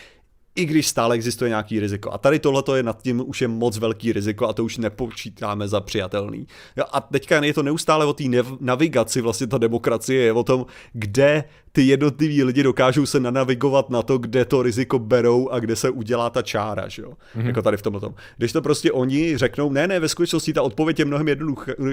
i 0.55 0.65
když 0.65 0.87
stále 0.87 1.15
existuje 1.15 1.49
nějaký 1.49 1.79
riziko. 1.79 2.11
A 2.13 2.17
tady 2.17 2.39
tohle 2.39 2.63
je 2.75 2.83
nad 2.83 3.01
tím 3.01 3.23
už 3.25 3.41
je 3.41 3.47
moc 3.47 3.77
velký 3.77 4.13
riziko 4.13 4.47
a 4.47 4.53
to 4.53 4.63
už 4.63 4.77
nepočítáme 4.77 5.67
za 5.67 5.81
přijatelný. 5.81 6.47
Jo, 6.77 6.83
a 6.91 7.01
teďka 7.01 7.43
je 7.43 7.53
to 7.53 7.63
neustále 7.63 8.05
o 8.05 8.13
té 8.13 8.23
navigaci, 8.59 9.21
vlastně 9.21 9.47
ta 9.47 9.57
demokracie 9.57 10.23
je 10.23 10.33
o 10.33 10.43
tom, 10.43 10.65
kde 10.93 11.43
ty 11.71 11.81
jednotliví 11.81 12.43
lidi 12.43 12.63
dokážou 12.63 13.05
se 13.05 13.19
nanavigovat 13.19 13.89
na 13.89 14.01
to, 14.01 14.17
kde 14.17 14.45
to 14.45 14.63
riziko 14.63 14.99
berou 14.99 15.49
a 15.49 15.59
kde 15.59 15.75
se 15.75 15.89
udělá 15.89 16.29
ta 16.29 16.41
čára, 16.41 16.87
že 16.87 17.01
jo? 17.01 17.11
Mm-hmm. 17.11 17.45
Jako 17.45 17.61
tady 17.61 17.77
v 17.77 17.81
tomhle 17.81 18.01
tom. 18.01 18.13
Když 18.37 18.51
to 18.51 18.61
prostě 18.61 18.91
oni 18.91 19.37
řeknou, 19.37 19.71
ne, 19.71 19.87
ne, 19.87 19.99
ve 19.99 20.09
skutečnosti 20.09 20.53
ta 20.53 20.61
odpověď 20.61 20.99
je 20.99 21.05
mnohem 21.05 21.27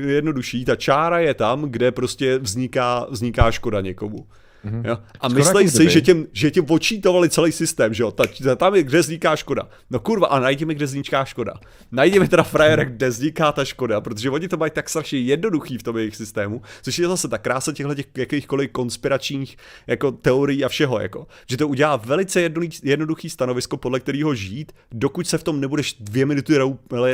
jednodušší, 0.06 0.64
ta 0.64 0.76
čára 0.76 1.18
je 1.18 1.35
tam, 1.35 1.62
kde 1.62 1.93
prostě 1.93 2.39
vzniká, 2.39 3.06
vzniká 3.10 3.51
škoda 3.51 3.80
někomu. 3.80 4.26
Mm-hmm. 4.64 4.86
Jo? 4.86 4.98
A 5.20 5.28
myslej 5.28 5.68
si, 5.68 5.90
že 5.90 6.01
tím, 6.01 6.26
že 6.32 6.51
tím 6.51 6.64
počítovali 6.64 7.30
celý 7.30 7.52
systém, 7.52 7.94
že 7.94 8.02
jo? 8.02 8.10
Ta, 8.10 8.24
tam 8.56 8.74
je, 8.74 8.82
kde 8.82 8.98
vzniká 9.01 9.36
škoda. 9.36 9.68
No 9.90 10.01
kurva, 10.01 10.26
a 10.26 10.39
najdi 10.39 10.64
mi, 10.64 10.74
kde 10.74 10.85
vzniká 10.85 11.24
škoda. 11.24 11.55
Najdi 11.93 12.20
mi 12.20 12.28
teda 12.28 12.43
frajera, 12.43 12.82
mm-hmm. 12.82 12.90
kde 12.97 13.09
vzniká 13.09 13.52
ta 13.52 13.64
škoda, 13.64 14.01
protože 14.01 14.30
oni 14.30 14.48
to 14.48 14.56
mají 14.56 14.70
tak 14.70 14.89
strašně 14.89 15.18
jednoduchý 15.18 15.78
v 15.78 15.82
tom 15.82 15.98
jejich 15.98 16.16
systému, 16.16 16.62
což 16.82 16.98
je 16.98 17.09
zase 17.09 17.28
ta 17.28 17.39
krása 17.39 17.72
těchto 17.72 17.94
těch 17.94 18.06
jakýchkoliv 18.16 18.70
konspiračních 18.72 19.56
jako 19.86 20.12
teorií 20.12 20.64
a 20.64 20.68
všeho, 20.68 21.01
jako. 21.01 21.26
Že 21.51 21.56
to 21.56 21.68
udělá 21.68 21.97
velice 21.97 22.51
jednoduchý 22.82 23.30
stanovisko, 23.30 23.76
podle 23.76 24.01
kterého 24.01 24.35
žít, 24.35 24.72
dokud 24.93 25.26
se 25.26 25.39
v 25.39 25.43
tom 25.43 25.60
nebudeš 25.60 25.97
dvě 26.01 26.26
minuty 26.26 26.55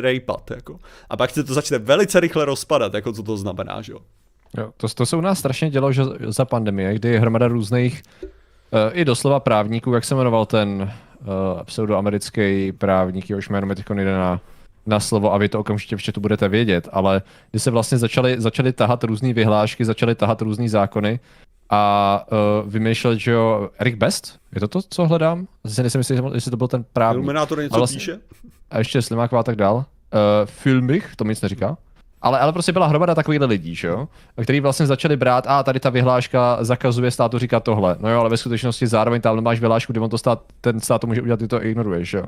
rejpat, 0.00 0.50
jako. 0.50 0.78
A 1.10 1.16
pak 1.16 1.30
se 1.30 1.44
to 1.44 1.54
začne 1.54 1.78
velice 1.78 2.20
rychle 2.20 2.44
rozpadat, 2.44 2.94
jako 2.94 3.12
co 3.12 3.22
to 3.22 3.36
znamená, 3.36 3.82
že 3.82 3.92
jo. 3.92 3.98
Jo, 4.58 4.70
to, 4.76 4.88
to 4.88 5.06
se 5.06 5.16
u 5.16 5.20
nás 5.20 5.38
strašně 5.38 5.70
dělo 5.70 5.92
že 5.92 6.02
za 6.26 6.44
pandemie, 6.44 6.94
kdy 6.94 7.18
hromada 7.18 7.48
různých 7.48 8.02
uh, 8.22 8.28
i 8.92 9.04
doslova 9.04 9.40
právníků, 9.40 9.94
jak 9.94 10.04
se 10.04 10.14
jmenoval 10.14 10.46
ten 10.46 10.92
uh, 11.20 11.62
pseudoamerický 11.62 12.72
právník, 12.72 13.30
jehož 13.30 13.48
jméno 13.48 13.66
mi 13.66 13.74
teď 13.74 13.90
na, 13.90 14.40
na 14.86 15.00
slovo 15.00 15.34
a 15.34 15.38
vy 15.38 15.48
to 15.48 15.60
okamžitě 15.60 15.96
v 15.96 16.02
chatu 16.02 16.20
budete 16.20 16.48
vědět, 16.48 16.88
ale 16.92 17.22
kdy 17.50 17.60
se 17.60 17.70
vlastně 17.70 17.98
začali, 17.98 18.40
začali 18.40 18.72
tahat 18.72 19.04
různé 19.04 19.32
vyhlášky, 19.32 19.84
začali 19.84 20.14
tahat 20.14 20.42
různé 20.42 20.68
zákony 20.68 21.20
a 21.70 22.24
uh, 22.32 22.70
vymýšlet, 22.70 23.18
že 23.18 23.30
jo, 23.30 23.70
Eric 23.78 23.96
Best, 23.96 24.38
je 24.54 24.60
to 24.60 24.68
to, 24.68 24.82
co 24.82 25.06
hledám? 25.06 25.46
Zase 25.64 25.82
nejsem 25.82 25.98
jistý, 25.98 26.14
jestli 26.34 26.50
to 26.50 26.56
byl 26.56 26.68
ten 26.68 26.84
právník. 26.92 27.18
Iluminátor 27.18 27.62
něco 27.62 27.76
vlastně, 27.76 27.98
píše? 27.98 28.18
A 28.70 28.78
ještě 28.78 29.02
Slimáková 29.02 29.42
tak 29.42 29.56
dál. 29.56 29.76
Uh, 29.76 29.84
Filmich, 30.44 31.16
to 31.16 31.24
mi 31.24 31.30
nic 31.30 31.40
neříká. 31.40 31.76
Ale, 32.24 32.38
ale 32.38 32.52
prostě 32.52 32.72
byla 32.72 32.86
hromada 32.86 33.14
takových 33.14 33.40
lidí, 33.40 33.74
že 33.74 33.88
jo? 33.88 34.08
Který 34.42 34.60
vlastně 34.60 34.86
začali 34.86 35.16
brát, 35.16 35.44
a 35.48 35.62
tady 35.62 35.80
ta 35.80 35.90
vyhláška 35.90 36.58
zakazuje 36.60 37.10
státu 37.10 37.38
říkat 37.38 37.64
tohle. 37.64 37.96
No 38.00 38.10
jo, 38.10 38.20
ale 38.20 38.30
ve 38.30 38.36
skutečnosti 38.36 38.86
zároveň 38.86 39.20
tam 39.20 39.40
máš 39.40 39.60
vyhlášku, 39.60 39.92
kde 39.92 40.00
on 40.00 40.10
to 40.10 40.18
stát, 40.18 40.42
ten 40.60 40.80
stát 40.80 41.00
to 41.00 41.06
může 41.06 41.22
udělat, 41.22 41.40
ty 41.40 41.48
to 41.48 41.64
ignoruješ, 41.64 42.12
jo? 42.12 42.24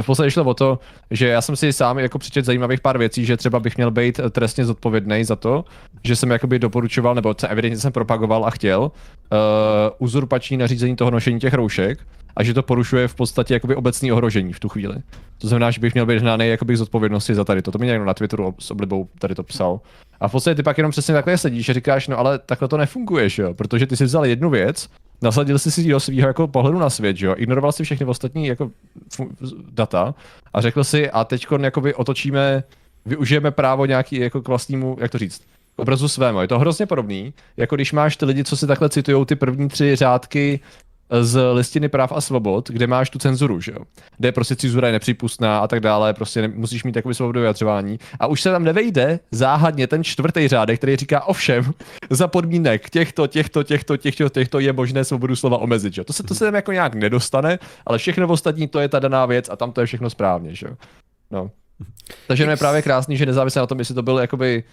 v 0.00 0.06
podstatě 0.06 0.30
šlo 0.30 0.44
o 0.44 0.54
to, 0.54 0.78
že 1.10 1.28
já 1.28 1.40
jsem 1.40 1.56
si 1.56 1.72
sám 1.72 1.98
jako 1.98 2.18
přečet 2.18 2.44
zajímavých 2.44 2.80
pár 2.80 2.98
věcí, 2.98 3.24
že 3.24 3.36
třeba 3.36 3.60
bych 3.60 3.76
měl 3.76 3.90
být 3.90 4.20
trestně 4.30 4.64
zodpovědný 4.64 5.24
za 5.24 5.36
to, 5.36 5.64
že 6.04 6.16
jsem 6.16 6.30
jakoby 6.30 6.58
doporučoval, 6.58 7.14
nebo 7.14 7.34
evidentně 7.48 7.78
jsem 7.78 7.92
propagoval 7.92 8.44
a 8.44 8.50
chtěl 8.50 8.80
uh, 8.82 8.90
uzurpační 9.98 10.56
nařízení 10.56 10.96
toho 10.96 11.10
nošení 11.10 11.40
těch 11.40 11.54
roušek 11.54 11.98
a 12.38 12.42
že 12.42 12.54
to 12.54 12.62
porušuje 12.62 13.08
v 13.08 13.14
podstatě 13.14 13.54
jakoby 13.54 13.76
obecný 13.76 14.12
ohrožení 14.12 14.52
v 14.52 14.60
tu 14.60 14.68
chvíli. 14.68 14.94
To 15.38 15.48
znamená, 15.48 15.70
že 15.70 15.80
bych 15.80 15.94
měl 15.94 16.06
být 16.06 16.18
hnaný 16.18 16.48
jakoby 16.48 16.76
z 16.76 16.80
odpovědnosti 16.80 17.34
za 17.34 17.44
tady 17.44 17.62
to. 17.62 17.72
To 17.72 17.78
mi 17.78 17.86
někdo 17.86 18.04
na 18.04 18.14
Twitteru 18.14 18.54
s 18.58 18.70
oblibou 18.70 19.08
tady 19.18 19.34
to 19.34 19.42
psal. 19.42 19.80
A 20.20 20.28
v 20.28 20.32
podstatě 20.32 20.54
ty 20.54 20.62
pak 20.62 20.78
jenom 20.78 20.90
přesně 20.90 21.14
takhle 21.14 21.38
sedíš 21.38 21.68
a 21.68 21.72
říkáš, 21.72 22.08
no 22.08 22.18
ale 22.18 22.38
takhle 22.38 22.68
to 22.68 22.76
nefunguje, 22.76 23.28
jo? 23.38 23.54
protože 23.54 23.86
ty 23.86 23.96
si 23.96 24.04
vzal 24.04 24.26
jednu 24.26 24.50
věc, 24.50 24.88
nasadil 25.22 25.58
jsi 25.58 25.70
si 25.70 25.88
do 25.88 26.00
svého 26.00 26.28
jako 26.28 26.48
pohledu 26.48 26.78
na 26.78 26.90
svět, 26.90 27.16
jo? 27.20 27.34
ignoroval 27.36 27.72
si 27.72 27.84
všechny 27.84 28.06
ostatní 28.06 28.46
jako 28.46 28.70
data 29.70 30.14
a 30.52 30.60
řekl 30.60 30.84
si 30.84 31.10
a 31.10 31.24
teď 31.24 31.46
jakoby 31.60 31.94
otočíme, 31.94 32.62
využijeme 33.06 33.50
právo 33.50 33.86
nějaký 33.86 34.16
jako 34.16 34.42
k 34.42 34.48
vlastnímu, 34.48 34.96
jak 35.00 35.10
to 35.10 35.18
říct, 35.18 35.42
obrazu 35.76 36.08
svému. 36.08 36.40
Je 36.40 36.48
to 36.48 36.58
hrozně 36.58 36.86
podobný, 36.86 37.34
jako 37.56 37.74
když 37.74 37.92
máš 37.92 38.16
ty 38.16 38.24
lidi, 38.24 38.44
co 38.44 38.56
si 38.56 38.66
takhle 38.66 38.88
citují 38.88 39.26
ty 39.26 39.36
první 39.36 39.68
tři 39.68 39.96
řádky 39.96 40.60
z 41.20 41.52
listiny 41.52 41.88
práv 41.88 42.12
a 42.12 42.20
svobod, 42.20 42.68
kde 42.68 42.86
máš 42.86 43.10
tu 43.10 43.18
cenzuru, 43.18 43.60
že 43.60 43.72
jo? 43.72 43.78
Kde 44.16 44.32
prostě 44.32 44.56
cenzura 44.56 44.86
je 44.86 44.92
nepřípustná 44.92 45.58
a 45.58 45.66
tak 45.68 45.80
dále, 45.80 46.14
prostě 46.14 46.42
ne, 46.42 46.48
musíš 46.48 46.84
mít 46.84 46.92
takový 46.92 47.14
svobodu 47.14 47.40
vyjadřování. 47.40 47.98
A 48.20 48.26
už 48.26 48.42
se 48.42 48.50
tam 48.50 48.64
nevejde 48.64 49.20
záhadně 49.30 49.86
ten 49.86 50.04
čtvrtý 50.04 50.48
řádek, 50.48 50.78
který 50.78 50.96
říká 50.96 51.24
ovšem, 51.24 51.72
za 52.10 52.28
podmínek 52.28 52.90
těchto, 52.90 53.26
těchto, 53.26 53.62
těchto, 53.62 53.96
těchto, 53.96 54.28
těchto 54.28 54.58
je 54.58 54.72
možné 54.72 55.04
svobodu 55.04 55.36
slova 55.36 55.58
omezit, 55.58 55.94
že 55.94 56.00
jo? 56.00 56.04
To 56.04 56.12
se, 56.12 56.22
to 56.22 56.34
se 56.34 56.44
tam 56.44 56.54
jako 56.54 56.72
nějak 56.72 56.94
nedostane, 56.94 57.58
ale 57.86 57.98
všechno 57.98 58.28
ostatní 58.28 58.68
to 58.68 58.80
je 58.80 58.88
ta 58.88 58.98
daná 58.98 59.26
věc 59.26 59.48
a 59.48 59.56
tam 59.56 59.72
to 59.72 59.80
je 59.80 59.86
všechno 59.86 60.10
správně, 60.10 60.54
že 60.54 60.66
jo? 60.66 60.76
No. 61.30 61.50
Takže 62.26 62.44
je 62.44 62.56
právě 62.56 62.82
krásný, 62.82 63.16
že 63.16 63.26
nezávisle 63.26 63.60
na 63.60 63.66
tom, 63.66 63.78
jestli 63.78 63.94
to 63.94 64.02
byl 64.02 64.18
jakoby 64.18 64.64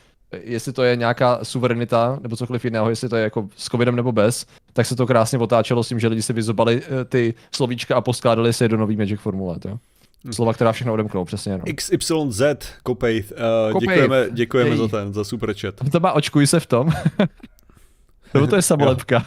jestli 0.44 0.74
to 0.74 0.84
je 0.84 0.96
nějaká 0.96 1.40
suverenita 1.44 2.20
nebo 2.22 2.36
cokoliv 2.36 2.66
jiného, 2.66 2.90
jestli 2.90 3.10
to 3.10 3.16
je 3.16 3.24
jako 3.24 3.50
s 3.56 3.66
covidem 3.66 3.96
nebo 3.96 4.12
bez, 4.12 4.46
tak 4.74 4.86
se 4.86 4.96
to 4.96 5.08
krásně 5.08 5.40
otáčelo 5.40 5.84
s 5.84 5.88
tím, 5.88 6.00
že 6.00 6.08
lidi 6.08 6.22
si 6.22 6.34
vyzobali 6.34 6.82
eh, 6.84 7.06
ty 7.06 7.34
slovíčka 7.52 7.96
a 7.96 8.02
poskládali 8.02 8.54
si 8.54 8.64
je 8.64 8.70
do 8.70 8.78
nový 8.78 8.98
Magic 8.98 9.20
formule. 9.20 9.58
Jo? 9.66 9.78
Hm. 10.26 10.34
Slova, 10.34 10.54
která 10.54 10.72
všechno 10.72 10.94
odemknou, 10.94 11.26
přesně. 11.26 11.58
No. 11.58 11.64
XYZ, 11.76 12.42
Kopej, 12.84 13.24
uh, 13.72 13.80
děkujeme, 13.80 14.28
děkujeme 14.32 14.70
Jej. 14.70 14.78
za 14.78 14.88
ten, 14.88 15.14
za 15.14 15.24
super 15.24 15.54
chat. 15.54 15.76
To 15.92 16.00
má 16.00 16.12
očkuj 16.12 16.48
se 16.48 16.60
v 16.60 16.66
tom. 16.66 16.92
Nebo 18.34 18.48
to 18.48 18.56
je 18.56 18.62
samolepka. 18.62 19.26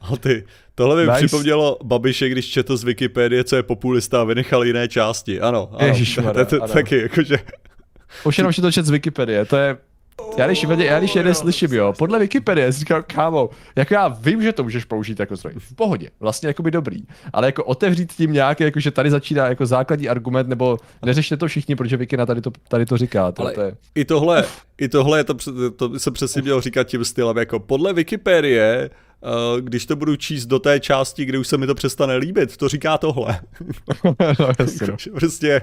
A 0.00 0.16
ty, 0.16 0.44
tohle 0.74 0.96
mi 0.96 1.02
nice. 1.02 1.16
připomnělo 1.16 1.78
Babiše, 1.84 2.28
když 2.28 2.50
četl 2.50 2.76
z 2.76 2.84
Wikipedie, 2.84 3.44
co 3.44 3.56
je 3.56 3.62
populista 3.62 4.20
a 4.20 4.24
vynechal 4.24 4.64
jiné 4.64 4.88
části. 4.88 5.40
Ano, 5.40 5.68
ano. 5.72 5.86
Ježišmarja, 5.86 6.44
to, 6.44 6.60
to, 6.60 6.66
to, 6.66 6.72
taky, 6.72 7.02
jakože... 7.02 7.38
Už 8.24 8.38
jenom, 8.38 8.52
že 8.52 8.62
to 8.62 8.72
čet 8.72 8.86
z 8.86 8.90
Wikipedie, 8.90 9.44
to 9.44 9.56
je 9.56 9.76
já 10.36 10.46
když, 10.46 10.66
já 10.78 10.98
když 10.98 11.16
jeden 11.16 11.34
slyším, 11.34 11.72
jo, 11.72 11.92
podle 11.98 12.18
Wikipedie, 12.18 12.72
říkám, 12.72 13.02
kámo, 13.06 13.50
jako 13.76 13.94
já 13.94 14.08
vím, 14.08 14.42
že 14.42 14.52
to 14.52 14.62
můžeš 14.62 14.84
použít 14.84 15.20
jako 15.20 15.36
zdroj, 15.36 15.54
v 15.58 15.74
pohodě, 15.74 16.10
vlastně 16.20 16.46
jako 16.46 16.62
by 16.62 16.70
dobrý, 16.70 17.02
ale 17.32 17.46
jako 17.46 17.64
otevřít 17.64 18.12
tím 18.12 18.32
nějaký, 18.32 18.64
jako 18.64 18.80
že 18.80 18.90
tady 18.90 19.10
začíná 19.10 19.46
jako 19.46 19.66
základní 19.66 20.08
argument, 20.08 20.48
nebo 20.48 20.78
neřešte 21.02 21.36
to 21.36 21.46
všichni, 21.46 21.76
protože 21.76 21.96
Wikina 21.96 22.26
tady 22.26 22.40
to, 22.40 22.50
tady 22.68 22.86
to 22.86 22.96
říká. 22.96 23.32
To, 23.32 23.42
ale 23.42 23.52
to 23.52 23.60
je... 23.60 23.76
i 23.94 24.04
tohle, 24.04 24.44
i 24.78 24.88
tohle 24.88 25.18
je 25.18 25.24
to, 25.24 25.34
to 25.76 25.98
se 25.98 26.10
přesně 26.10 26.42
měl 26.42 26.60
říkat 26.60 26.84
tím 26.84 27.04
stylem, 27.04 27.36
jako 27.36 27.60
podle 27.60 27.92
Wikipedie, 27.92 28.90
Uh, 29.54 29.60
když 29.60 29.86
to 29.86 29.96
budu 29.96 30.16
číst 30.16 30.46
do 30.46 30.58
té 30.58 30.80
části, 30.80 31.24
kde 31.24 31.38
už 31.38 31.48
se 31.48 31.58
mi 31.58 31.66
to 31.66 31.74
přestane 31.74 32.16
líbit, 32.16 32.56
to 32.56 32.68
říká 32.68 32.98
tohle. 32.98 33.40
no, 34.20 34.48
jasně, 34.58 34.86
no. 34.90 34.96
prostě 35.14 35.60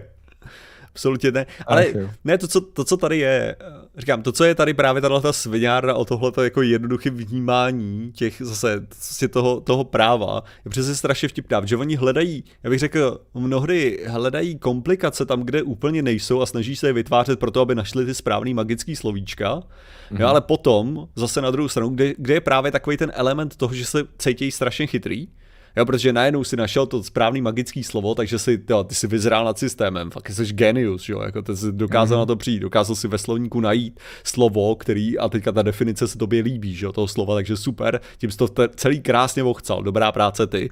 absolutně 0.96 1.32
ne. 1.32 1.46
Ale 1.68 1.86
Ach, 1.86 2.16
ne, 2.24 2.38
to 2.38 2.48
co, 2.48 2.62
to, 2.62 2.84
co 2.84 2.98
tady 2.98 3.18
je, 3.18 3.56
říkám, 3.98 4.24
to, 4.24 4.32
co 4.32 4.44
je 4.44 4.56
tady 4.56 4.74
právě 4.74 5.02
tahle 5.02 5.22
ta 5.22 5.34
sviňárna 5.34 5.94
o 5.94 6.06
tohleto 6.06 6.44
jako 6.44 6.62
jednoduché 6.62 7.10
vnímání 7.10 8.12
těch 8.12 8.42
zase 8.46 8.86
vlastně 8.90 9.28
toho, 9.28 9.62
toho 9.62 9.84
práva, 9.84 10.44
je 10.66 10.72
přesně 10.72 10.96
strašně 10.96 11.28
vtipná, 11.28 11.66
že 11.66 11.78
oni 11.78 11.96
hledají, 11.96 12.44
já 12.64 12.70
bych 12.70 12.80
řekl, 12.80 13.22
mnohdy 13.34 14.00
hledají 14.08 14.58
komplikace 14.58 15.26
tam, 15.26 15.42
kde 15.44 15.64
úplně 15.64 16.02
nejsou 16.02 16.42
a 16.42 16.46
snaží 16.46 16.76
se 16.76 16.88
je 16.88 16.94
vytvářet 16.94 17.40
pro 17.40 17.52
to, 17.52 17.62
aby 17.62 17.76
našli 17.76 18.06
ty 18.06 18.14
správný 18.14 18.54
magický 18.54 18.96
slovíčka, 18.96 19.56
mm-hmm. 19.56 20.22
jo, 20.22 20.28
ale 20.28 20.42
potom 20.42 21.08
zase 21.16 21.42
na 21.42 21.52
druhou 21.52 21.70
stranu, 21.70 21.90
kde, 21.90 22.14
kde 22.18 22.34
je 22.34 22.42
právě 22.42 22.72
takový 22.72 22.98
ten 22.98 23.12
element 23.16 23.56
toho, 23.56 23.74
že 23.74 23.86
se 23.86 24.04
cítí 24.18 24.52
strašně 24.52 24.88
chytrý, 24.88 25.28
Jo, 25.76 25.86
protože 25.86 26.14
najednou 26.14 26.44
si 26.44 26.56
našel 26.56 26.86
to 26.86 27.04
správný 27.04 27.42
magický 27.42 27.84
slovo, 27.84 28.16
takže 28.16 28.40
si, 28.40 28.64
jo, 28.70 28.84
ty 28.84 28.96
si 28.96 29.08
vyzrál 29.08 29.46
nad 29.46 29.60
systémem, 29.60 30.12
fakt 30.12 30.30
jsi 30.30 30.46
genius, 30.46 31.10
jo, 31.10 31.22
jako 31.22 31.42
ty 31.42 31.56
jsi 31.56 31.72
dokázal 31.72 32.18
mm-hmm. 32.18 32.22
na 32.22 32.26
to 32.26 32.36
přijít, 32.36 32.60
dokázal 32.60 32.96
si 32.96 33.08
ve 33.08 33.18
slovníku 33.18 33.60
najít 33.60 34.00
slovo, 34.24 34.76
který, 34.76 35.18
a 35.18 35.30
teďka 35.30 35.52
ta 35.52 35.62
definice 35.62 36.08
se 36.08 36.18
tobě 36.18 36.42
líbí, 36.44 36.76
že 36.76 36.86
jo, 36.86 36.92
toho 36.92 37.08
slova, 37.08 37.36
takže 37.36 37.58
super, 37.58 38.02
tím 38.18 38.32
jsi 38.32 38.38
to 38.38 38.48
celý 38.76 39.02
krásně 39.02 39.44
vochcal, 39.44 39.84
dobrá 39.84 40.12
práce 40.12 40.48
ty. 40.48 40.70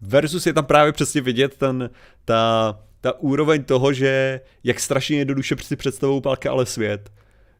Versus 0.00 0.46
je 0.46 0.52
tam 0.52 0.64
právě 0.64 0.92
přesně 0.92 1.20
vidět 1.20 1.56
ten, 1.58 1.90
ta, 2.24 2.78
ta 3.00 3.20
úroveň 3.20 3.64
toho, 3.64 3.92
že 3.92 4.40
jak 4.64 4.80
strašně 4.80 5.18
jednoduše 5.18 5.56
si 5.62 5.76
představou 5.76 6.20
palka, 6.20 6.50
ale 6.50 6.66
svět. 6.66 7.10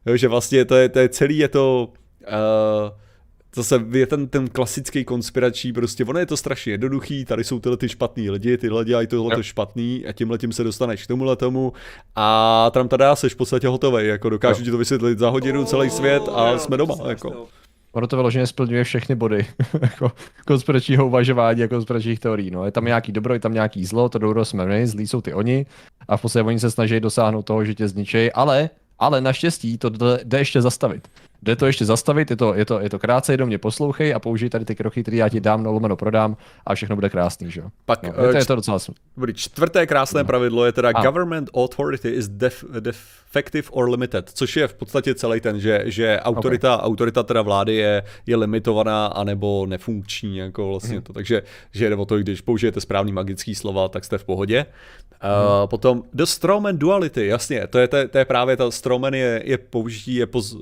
Jo, 0.05 0.17
že 0.17 0.27
vlastně 0.27 0.65
to 0.65 0.75
je, 0.75 0.89
to 0.89 0.99
je 0.99 1.09
celý, 1.09 1.37
je 1.37 1.47
to... 1.47 1.93
Uh, 2.21 3.06
zase 3.55 3.85
je 3.91 4.07
ten, 4.07 4.27
ten 4.27 4.47
klasický 4.47 5.05
konspirační, 5.05 5.73
prostě 5.73 6.05
ono 6.05 6.19
je 6.19 6.25
to 6.25 6.37
strašně 6.37 6.73
jednoduchý, 6.73 7.25
tady 7.25 7.43
jsou 7.43 7.59
tyhle 7.59 7.77
ty 7.77 7.89
špatný 7.89 8.29
lidi, 8.29 8.57
tyhle 8.57 8.85
dělají 8.85 9.07
tohle 9.07 9.35
to 9.35 9.43
špatný 9.43 10.05
a 10.05 10.11
tímhle 10.11 10.37
tím 10.37 10.51
se 10.51 10.63
dostaneš 10.63 11.03
k 11.03 11.07
tomuhle 11.07 11.35
tomu 11.35 11.73
a 12.15 12.69
tam 12.73 12.87
tady 12.87 13.05
jsi 13.13 13.29
v 13.29 13.35
podstatě 13.35 13.67
hotový, 13.67 14.07
jako 14.07 14.29
dokážu 14.29 14.63
ti 14.63 14.71
to 14.71 14.77
vysvětlit 14.77 15.19
za 15.19 15.29
hodinu 15.29 15.65
celý 15.65 15.89
svět 15.89 16.23
a 16.33 16.57
jsme 16.57 16.77
doma, 16.77 16.95
jako. 17.07 17.47
Ono 17.91 18.07
to 18.07 18.15
vyloženě 18.15 18.47
splňuje 18.47 18.83
všechny 18.83 19.15
body 19.15 19.47
jako 19.81 20.11
konspiračního 20.47 21.07
uvažování 21.07 21.63
a 21.63 21.67
konspiračních 21.67 22.19
teorií. 22.19 22.51
No. 22.51 22.65
Je 22.65 22.71
tam 22.71 22.85
nějaký 22.85 23.11
dobro, 23.11 23.33
je 23.33 23.39
tam 23.39 23.53
nějaký 23.53 23.85
zlo, 23.85 24.09
to 24.09 24.19
dobro 24.19 24.45
jsme 24.45 24.65
my, 24.65 24.87
zlí 24.87 25.07
jsou 25.07 25.21
ty 25.21 25.33
oni 25.33 25.65
a 26.07 26.17
v 26.17 26.21
podstatě 26.21 26.43
oni 26.43 26.59
se 26.59 26.71
snaží 26.71 26.99
dosáhnout 26.99 27.41
toho, 27.41 27.65
že 27.65 27.75
tě 27.75 27.87
zničejí, 27.87 28.31
ale, 28.31 28.69
ale 28.99 29.21
naštěstí 29.21 29.77
to 29.77 29.89
jde 30.23 30.37
ještě 30.39 30.61
zastavit. 30.61 31.07
Jde 31.41 31.55
to 31.55 31.65
ještě 31.65 31.85
zastavit, 31.85 32.29
je 32.31 32.37
to, 32.37 32.53
je 32.53 32.65
to, 32.65 32.79
je 32.79 32.89
to 32.89 32.99
krátce, 32.99 33.37
do 33.37 33.45
mě 33.45 33.57
poslouchej 33.57 34.13
a 34.13 34.19
použij 34.19 34.49
tady 34.49 34.65
ty 34.65 34.75
kroky, 34.75 35.01
které 35.01 35.17
já 35.17 35.29
ti 35.29 35.39
dám, 35.39 35.63
no 35.63 35.71
lomeno 35.71 35.95
prodám 35.95 36.37
a 36.65 36.75
všechno 36.75 36.95
bude 36.95 37.09
krásný, 37.09 37.51
že 37.51 37.61
jo? 37.61 37.67
Pak, 37.85 38.03
no, 38.03 38.25
je, 38.25 38.31
to, 38.31 38.37
je 38.37 38.45
to 38.45 38.55
docela 38.55 38.79
Dobrý, 39.17 39.33
čtvrté 39.33 39.87
krásné 39.87 40.23
no. 40.23 40.27
pravidlo 40.27 40.65
je 40.65 40.71
teda 40.71 40.89
a. 40.95 41.03
government 41.03 41.49
authority 41.53 42.09
is 42.09 42.27
def, 42.27 42.65
defective 42.79 43.69
or 43.71 43.89
limited, 43.89 44.29
což 44.33 44.57
je 44.57 44.67
v 44.67 44.73
podstatě 44.73 45.15
celý 45.15 45.41
ten, 45.41 45.59
že, 45.59 45.83
že 45.85 46.19
autorita, 46.19 46.77
okay. 46.77 46.87
autorita 46.87 47.23
teda 47.23 47.41
vlády 47.41 47.75
je, 47.75 48.03
je 48.25 48.35
limitovaná 48.35 49.05
anebo 49.05 49.65
nefunkční, 49.65 50.37
jako 50.37 50.67
vlastně 50.67 50.95
hmm. 50.95 51.03
to, 51.03 51.13
takže 51.13 51.41
že 51.71 51.89
jde 51.89 51.95
o 51.95 52.05
to, 52.05 52.17
když 52.17 52.41
použijete 52.41 52.81
správný 52.81 53.11
magický 53.11 53.55
slova, 53.55 53.87
tak 53.87 54.05
jste 54.05 54.17
v 54.17 54.23
pohodě. 54.23 54.65
Hmm. 55.21 55.61
Uh, 55.61 55.67
potom 55.67 56.03
The 56.13 56.23
Strawman 56.23 56.77
Duality, 56.77 57.27
jasně, 57.27 57.67
to 57.67 57.79
je, 57.79 57.87
to, 57.87 58.07
to 58.07 58.17
je 58.17 58.25
právě 58.25 58.57
ta 58.57 58.71
Strawman 58.71 59.13
je, 59.13 59.41
je 59.45 59.57
použití, 59.57 60.15
je, 60.15 60.25
poz, 60.25 60.57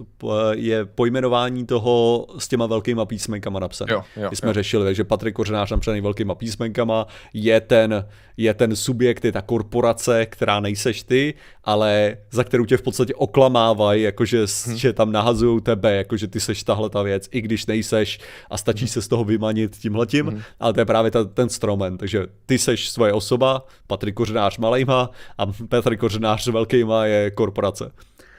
je 0.52 0.65
pojmenování 0.96 1.66
toho 1.66 2.26
s 2.38 2.48
těma 2.48 2.66
velkýma 2.66 3.06
písmenkama 3.06 3.60
napsané. 3.60 3.94
Jo, 3.94 4.04
jo, 4.18 4.30
jsme 4.34 4.50
jo. 4.50 4.54
řešili, 4.54 4.86
takže 4.86 5.04
Patrik 5.04 5.36
Kořenář 5.36 5.72
napsaný 5.72 6.02
velkýma 6.02 6.36
písmenkama 6.36 7.08
je 7.34 7.62
ten, 7.62 8.06
je 8.38 8.54
ten 8.54 8.76
subjekt, 8.76 9.26
je 9.26 9.32
ta 9.32 9.42
korporace, 9.42 10.26
která 10.26 10.60
nejseš 10.60 11.04
ty, 11.04 11.34
ale 11.64 12.18
za 12.32 12.44
kterou 12.44 12.66
tě 12.66 12.78
v 12.78 12.82
podstatě 12.82 13.16
oklamávají, 13.16 14.04
jakože 14.04 14.46
hmm. 14.66 14.78
že 14.78 14.94
tam 14.94 15.12
nahazují 15.12 15.62
tebe, 15.62 15.96
jakože 15.96 16.28
ty 16.28 16.40
seš 16.40 16.64
tahle 16.64 16.90
ta 16.90 17.02
věc, 17.02 17.28
i 17.32 17.42
když 17.42 17.66
nejseš 17.66 18.20
a 18.50 18.58
stačí 18.58 18.86
hmm. 18.86 18.88
se 18.88 19.02
z 19.02 19.08
toho 19.08 19.24
vymanit 19.24 19.78
tímhletím, 19.78 20.26
hmm. 20.26 20.42
ale 20.60 20.74
to 20.74 20.80
je 20.80 20.86
právě 20.86 21.12
ta, 21.12 21.24
ten 21.24 21.50
stromen, 21.50 21.98
takže 21.98 22.28
ty 22.46 22.58
seš 22.58 22.90
svoje 22.90 23.14
osoba, 23.14 23.66
Patrik 23.88 24.16
Kořenář 24.16 24.58
malejma 24.58 25.10
a 25.38 25.46
Petr 25.70 25.96
Kořenář 25.96 26.48
velkýma 26.48 27.06
je 27.06 27.32
korporace. 27.32 27.92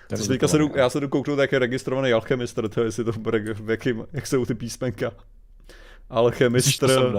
To 0.09 0.17
se 0.17 0.29
teďka 0.29 0.49
se 0.49 0.59
jdu, 0.59 0.71
já 0.75 0.91
se 0.91 1.01
jdu 1.01 1.09
kouknout, 1.09 1.39
jak 1.39 1.53
je 1.53 1.59
registrovaný 1.59 2.13
alchemistr, 2.13 2.69
to 2.69 2.81
je, 2.81 2.87
jestli 2.87 3.05
to 3.05 3.13
bude, 3.13 3.55
v 3.55 3.71
jakým, 3.71 4.05
jak 4.13 4.27
jsou 4.27 4.47
ty 4.47 4.55
písmenka. 4.55 5.13
Alchemistr. 6.11 7.13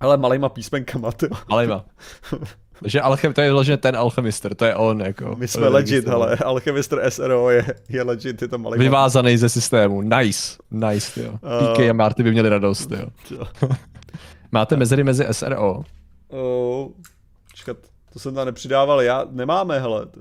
Ale 0.00 0.16
malýma 0.16 0.48
písmenkama, 0.48 1.12
ty. 1.12 1.28
Malýma. 1.48 1.84
Takže 2.80 3.00
alchem, 3.00 3.32
to 3.32 3.40
je 3.40 3.48
vyloženě 3.48 3.76
ten 3.76 3.96
alchemistr, 3.96 4.54
to 4.54 4.64
je 4.64 4.76
on, 4.76 5.00
jako. 5.00 5.36
My 5.36 5.48
jsme 5.48 5.68
legit, 5.68 6.08
ale 6.08 6.36
alchemistr 6.36 7.10
SRO 7.10 7.50
je, 7.50 7.74
je 7.88 8.02
legit, 8.02 8.42
je 8.42 8.48
to 8.48 8.58
malý. 8.58 8.78
Vyvázaný 8.78 9.36
ze 9.36 9.48
systému, 9.48 10.02
nice, 10.02 10.56
nice, 10.70 11.22
jo. 11.22 11.30
Uh, 11.32 11.74
PK 11.74 11.80
a 11.80 11.92
Marty 11.92 12.22
by 12.22 12.30
měli 12.30 12.48
radost, 12.48 12.90
jo. 12.90 13.06
Máte 14.52 14.76
mezery 14.76 15.04
mezi 15.04 15.26
SRO? 15.30 15.82
Uh, 16.28 16.88
čekat, 17.54 17.76
to 18.12 18.18
jsem 18.18 18.34
tam 18.34 18.46
nepřidával, 18.46 19.02
já, 19.02 19.26
nemáme, 19.30 19.80
hele. 19.80 20.06
To. 20.06 20.20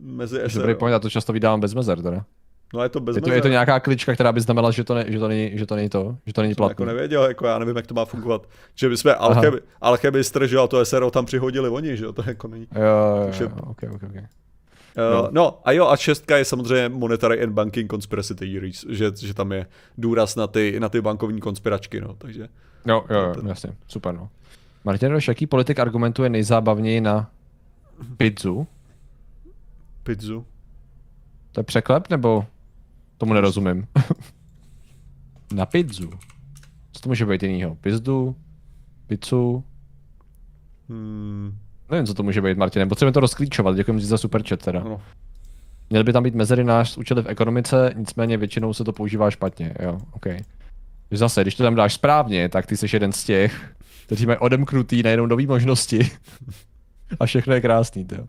Mezi 0.00 0.40
SRO. 0.46 0.62
Dobrý 0.62 0.74
point, 0.74 0.92
já 0.92 0.98
to 0.98 1.10
často 1.10 1.32
vydávám 1.32 1.60
bez 1.60 1.74
mezer, 1.74 2.02
teda. 2.02 2.24
No 2.74 2.82
je 2.82 2.88
to 2.88 3.00
bez 3.00 3.16
je 3.16 3.22
to, 3.22 3.32
je 3.32 3.42
to 3.42 3.48
nějaká 3.48 3.80
klička, 3.80 4.14
která 4.14 4.32
by 4.32 4.40
znamenala, 4.40 4.70
že 4.70 4.84
to, 4.84 4.94
ne, 4.94 5.04
že 5.08 5.18
to, 5.18 5.28
není, 5.28 5.58
že 5.58 5.66
to 5.66 5.76
není 5.76 5.88
to, 5.88 6.16
že 6.26 6.32
to 6.32 6.42
není 6.42 6.54
platné. 6.54 6.72
jako 6.72 6.84
nevěděl, 6.84 7.24
jako 7.24 7.46
já 7.46 7.58
nevím, 7.58 7.76
jak 7.76 7.86
to 7.86 7.94
má 7.94 8.04
fungovat. 8.04 8.48
Že 8.74 8.88
by 8.88 8.96
jsme 8.96 9.14
alchemy, 9.14 9.58
alchemistr, 9.80 10.46
že 10.46 10.58
a 10.58 10.66
to 10.66 10.84
SRO 10.84 11.10
tam 11.10 11.24
přihodili 11.26 11.68
oni, 11.68 11.96
že 11.96 12.04
jo, 12.04 12.12
to 12.12 12.22
jako 12.26 12.48
není. 12.48 12.66
Jo, 12.74 12.82
jo, 12.82 13.32
jo, 13.40 13.48
jo 13.48 13.50
okay, 13.66 13.90
okay, 13.90 14.08
okay. 14.08 14.22
Uh, 14.22 15.14
no. 15.14 15.28
no 15.30 15.60
a 15.64 15.72
jo, 15.72 15.88
a 15.88 15.96
šestka 15.96 16.36
je 16.36 16.44
samozřejmě 16.44 16.88
Monetary 16.88 17.42
and 17.42 17.52
Banking 17.52 17.90
Conspiracy 17.90 18.34
Theories, 18.34 18.86
že, 18.88 19.12
že 19.20 19.34
tam 19.34 19.52
je 19.52 19.66
důraz 19.98 20.36
na 20.36 20.46
ty, 20.46 20.80
na 20.80 20.88
ty 20.88 21.00
bankovní 21.00 21.40
konspiračky, 21.40 22.00
no, 22.00 22.14
takže. 22.18 22.48
Jo, 22.86 23.04
jo, 23.10 23.20
jo, 23.20 23.34
jasně, 23.46 23.70
super, 23.88 24.14
no. 24.14 24.28
Martin 24.84 25.18
jaký 25.28 25.46
politik 25.46 25.78
argumentuje 25.78 26.28
nejzábavněji 26.28 27.00
na 27.00 27.30
pizzu? 28.16 28.66
Pizzu? 30.02 30.46
To 31.52 31.60
je 31.60 31.64
překlep, 31.64 32.10
nebo 32.10 32.46
Tomu 33.22 33.34
nerozumím. 33.34 33.86
Na 35.54 35.66
pizzu. 35.66 36.10
Co 36.92 37.00
to 37.00 37.08
může 37.08 37.26
být 37.26 37.42
jinýho? 37.42 37.74
Pizdu? 37.74 38.36
Pizzu? 39.06 39.64
Hmm. 40.88 41.58
Nevím, 41.90 42.06
co 42.06 42.14
to 42.14 42.22
může 42.22 42.42
být, 42.42 42.58
Martin. 42.58 42.88
Potřebujeme 42.88 43.12
to 43.12 43.20
rozklíčovat. 43.20 43.76
Děkujeme 43.76 44.00
ti 44.00 44.06
za 44.06 44.18
super 44.18 44.42
chat 44.48 44.62
teda. 44.62 44.80
No. 44.80 45.00
Měly 45.90 46.04
by 46.04 46.12
tam 46.12 46.22
být 46.22 46.34
mezery 46.34 46.64
náš 46.64 46.96
učili 46.96 47.22
v 47.22 47.28
ekonomice, 47.28 47.92
nicméně 47.96 48.36
většinou 48.36 48.74
se 48.74 48.84
to 48.84 48.92
používá 48.92 49.30
špatně, 49.30 49.74
jo, 49.80 50.00
OK. 50.12 50.26
Zase, 51.10 51.42
když 51.42 51.54
to 51.54 51.62
tam 51.62 51.74
dáš 51.74 51.94
správně, 51.94 52.48
tak 52.48 52.66
ty 52.66 52.76
jsi 52.76 52.86
jeden 52.92 53.12
z 53.12 53.24
těch, 53.24 53.74
kteří 54.06 54.26
mají 54.26 54.38
odemknutý 54.38 55.02
najednou 55.02 55.26
nový 55.26 55.46
možnosti. 55.46 56.10
A 57.20 57.26
všechno 57.26 57.54
je 57.54 57.60
krásný, 57.60 58.06
jo. 58.12 58.26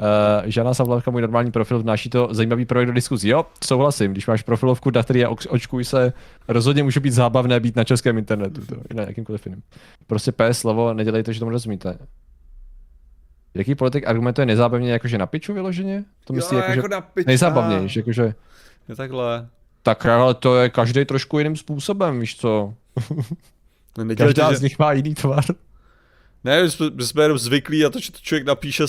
Uh, 0.00 0.50
žádná 0.50 0.74
samlavka, 0.74 1.10
můj 1.10 1.22
normální 1.22 1.50
profil, 1.50 1.78
vnáší 1.78 2.10
to 2.10 2.28
zajímavý 2.30 2.64
projekt 2.64 2.86
do 2.86 2.92
diskuzí. 2.92 3.28
Jo, 3.28 3.46
souhlasím, 3.64 4.12
když 4.12 4.26
máš 4.26 4.42
profilovku 4.42 4.90
Datry 4.90 5.24
a 5.24 5.30
očkuj 5.48 5.84
se, 5.84 6.12
rozhodně 6.48 6.82
může 6.82 7.00
být 7.00 7.10
zábavné 7.10 7.60
být 7.60 7.76
na 7.76 7.84
českém 7.84 8.18
internetu, 8.18 8.66
to, 8.66 8.74
i 8.90 8.94
na 8.94 9.02
jakýmkoliv 9.02 9.46
jiném. 9.46 9.62
Prostě 10.06 10.32
P 10.32 10.54
slovo, 10.54 10.94
nedělejte, 10.94 11.32
že 11.32 11.40
tomu 11.40 11.50
rozumíte. 11.50 11.98
Jaký 13.54 13.74
politik 13.74 14.06
argumentuje 14.06 14.46
nezábavně, 14.46 14.92
jakože 14.92 15.18
na 15.18 15.26
piču 15.26 15.54
vyloženě? 15.54 16.04
To 16.24 16.32
myslí 16.32 16.56
jo, 16.56 16.62
jako, 16.62 16.72
jako 16.72 16.88
na 16.88 17.00
piču. 17.00 17.26
Nejzábavnější, 17.26 17.98
jakože... 17.98 18.34
Je 18.88 18.96
takhle. 18.96 19.48
Tak 19.82 20.06
ale 20.06 20.34
to 20.34 20.56
je 20.56 20.70
každý 20.70 21.04
trošku 21.04 21.38
jiným 21.38 21.56
způsobem, 21.56 22.20
víš 22.20 22.36
co? 22.36 22.74
Každá 24.16 24.50
že... 24.50 24.56
z 24.56 24.62
nich 24.62 24.78
má 24.78 24.92
jiný 24.92 25.14
tvar. 25.14 25.44
Ne, 26.44 26.62
my 26.62 26.70
jsme, 26.70 26.90
my 26.90 27.02
jsme 27.02 27.22
jenom 27.22 27.38
zvyklí 27.38 27.84
a 27.84 27.90
to, 27.90 28.00
že 28.00 28.12
to 28.12 28.18
člověk 28.22 28.46
napíše 28.46 28.84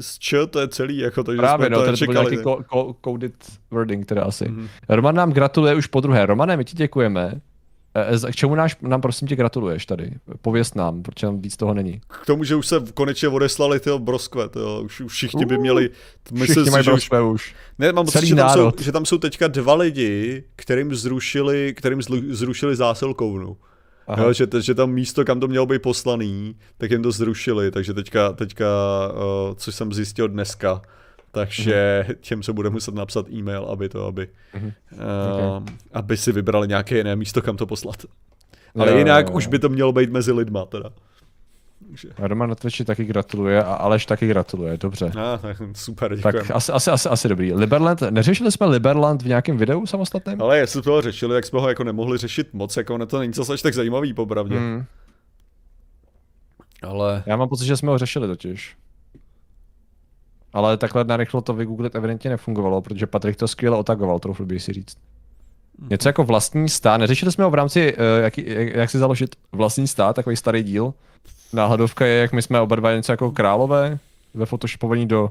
z 0.00 0.18
Č, 0.18 0.46
to 0.46 0.60
je 0.60 0.68
celý, 0.68 0.98
jako 0.98 1.24
to, 1.24 1.32
že 1.32 1.38
Právě, 1.38 1.66
jsme 1.66 1.76
no, 1.76 1.84
to, 1.84 1.96
to 1.96 2.04
byl 2.04 2.14
nějaký 2.14 2.36
ko- 2.36 2.64
ko- 2.64 2.94
coded 3.04 3.34
wording 3.70 4.06
teda 4.06 4.22
asi. 4.22 4.44
Mm-hmm. 4.44 4.68
Roman 4.88 5.14
nám 5.14 5.32
gratuluje 5.32 5.74
už 5.74 5.86
po 5.86 6.00
druhé. 6.00 6.26
Romane, 6.26 6.56
my 6.56 6.64
ti 6.64 6.76
děkujeme. 6.76 7.40
E, 8.26 8.32
k 8.32 8.36
čemu 8.36 8.54
náš, 8.54 8.76
nám 8.80 9.00
prosím 9.00 9.28
tě 9.28 9.36
gratuluješ 9.36 9.86
tady? 9.86 10.10
Pověst 10.42 10.76
nám, 10.76 11.02
protože 11.02 11.26
nám 11.26 11.40
víc 11.40 11.56
toho 11.56 11.74
není. 11.74 12.00
K 12.22 12.26
tomu, 12.26 12.44
že 12.44 12.56
už 12.56 12.66
se 12.66 12.82
konečně 12.94 13.28
odeslali 13.28 13.80
ty 13.80 13.90
broskve, 13.98 14.48
tyjo. 14.48 14.82
Už, 14.82 15.00
už 15.00 15.12
všichni 15.12 15.44
by 15.44 15.58
měli... 15.58 15.90
Myslím 16.32 16.54
všichni 16.54 16.70
mají 16.70 16.84
broskve 16.84 17.22
už, 17.22 17.32
už. 17.34 17.54
Ne, 17.78 17.92
mám 17.92 18.04
pocit, 18.04 18.26
že, 18.26 18.34
tam 18.34 18.50
jsou, 18.50 18.72
že 18.80 18.92
tam 18.92 19.06
jsou 19.06 19.18
teďka 19.18 19.48
dva 19.48 19.74
lidi, 19.74 20.44
kterým 20.56 20.94
zrušili, 20.94 21.74
kterým 21.76 22.02
zrušili 22.30 22.76
zásilkovnu. 22.76 23.56
Jo, 24.18 24.32
že, 24.32 24.46
že 24.60 24.74
tam 24.74 24.90
místo, 24.90 25.24
kam 25.24 25.40
to 25.40 25.48
mělo 25.48 25.66
být 25.66 25.82
poslaný, 25.82 26.56
tak 26.78 26.90
jim 26.90 27.02
to 27.02 27.12
zrušili, 27.12 27.70
takže 27.70 27.94
teďka, 27.94 28.32
teďka 28.32 28.66
uh, 29.12 29.54
což 29.54 29.74
jsem 29.74 29.92
zjistil 29.92 30.28
dneska, 30.28 30.82
takže 31.30 32.04
mm-hmm. 32.08 32.14
těm 32.20 32.42
se 32.42 32.52
bude 32.52 32.70
muset 32.70 32.94
napsat 32.94 33.30
e-mail, 33.32 33.64
aby 33.64 33.88
to, 33.88 34.06
aby, 34.06 34.28
mm-hmm. 34.54 34.72
uh, 34.92 35.60
okay. 35.60 35.74
aby 35.92 36.16
si 36.16 36.32
vybrali 36.32 36.68
nějaké 36.68 36.96
jiné 36.96 37.16
místo, 37.16 37.42
kam 37.42 37.56
to 37.56 37.66
poslat. 37.66 37.96
Ale 38.78 38.90
jo, 38.90 38.98
jinak 38.98 39.26
jo, 39.26 39.32
jo. 39.32 39.36
už 39.36 39.46
by 39.46 39.58
to 39.58 39.68
mělo 39.68 39.92
být 39.92 40.10
mezi 40.10 40.32
lidma 40.32 40.64
teda. 40.64 40.90
Takže... 41.88 42.08
Roman 42.18 42.48
na 42.48 42.54
Twitchi 42.54 42.84
taky 42.84 43.04
gratuluje 43.04 43.64
a 43.64 43.74
Aleš 43.74 44.06
taky 44.06 44.26
gratuluje, 44.26 44.76
dobře. 44.76 45.12
Ah, 45.16 45.72
super, 45.74 46.16
děkujem. 46.16 46.46
Tak 46.46 46.56
asi, 46.56 46.72
asi, 46.72 46.90
asi, 46.90 47.08
asi 47.08 47.28
dobrý. 47.28 47.52
Liberland, 47.52 48.00
neřešili 48.10 48.52
jsme 48.52 48.66
Liberland 48.66 49.22
v 49.22 49.26
nějakém 49.26 49.56
videu 49.56 49.86
samostatném? 49.86 50.42
Ale 50.42 50.58
jestli 50.58 50.82
jsme 50.82 50.92
ho 50.92 51.02
řešili, 51.02 51.34
jak 51.34 51.44
jsme 51.44 51.60
ho 51.60 51.68
jako 51.68 51.84
nemohli 51.84 52.18
řešit 52.18 52.48
moc, 52.52 52.76
jako 52.76 52.98
na 52.98 53.06
to 53.06 53.18
není 53.18 53.32
zase 53.32 53.62
tak 53.62 53.74
zajímavý, 53.74 54.14
popravdě. 54.14 54.58
Hmm. 54.58 54.84
Ale... 56.82 57.22
Já 57.26 57.36
mám 57.36 57.48
pocit, 57.48 57.66
že 57.66 57.76
jsme 57.76 57.90
ho 57.90 57.98
řešili 57.98 58.26
totiž. 58.26 58.76
Ale 60.52 60.76
takhle 60.76 61.04
narychlo 61.04 61.40
to 61.40 61.54
vygooglit 61.54 61.94
evidentně 61.94 62.30
nefungovalo, 62.30 62.82
protože 62.82 63.06
Patrik 63.06 63.36
to 63.36 63.48
skvěle 63.48 63.76
otagoval, 63.76 64.18
trochu 64.18 64.44
by 64.44 64.60
si 64.60 64.72
říct. 64.72 64.96
Mhm. 65.78 65.88
Něco 65.90 66.08
jako 66.08 66.24
vlastní 66.24 66.68
stát, 66.68 66.96
neřešili 66.96 67.32
jsme 67.32 67.44
ho 67.44 67.50
v 67.50 67.54
rámci, 67.54 67.96
uh, 67.96 68.00
jak, 68.22 68.38
jak, 68.38 68.74
jak 68.74 68.90
si 68.90 68.98
založit 68.98 69.36
vlastní 69.52 69.88
stát, 69.88 70.16
takový 70.16 70.36
starý 70.36 70.62
díl. 70.62 70.94
Náhledovka 71.52 72.06
je, 72.06 72.20
jak 72.20 72.32
my 72.32 72.42
jsme 72.42 72.60
oba 72.60 72.76
dva 72.76 72.94
něco 72.94 73.12
jako 73.12 73.30
králové, 73.30 73.98
ve 74.34 74.46
photoshopovaní 74.46 75.06
do, 75.06 75.30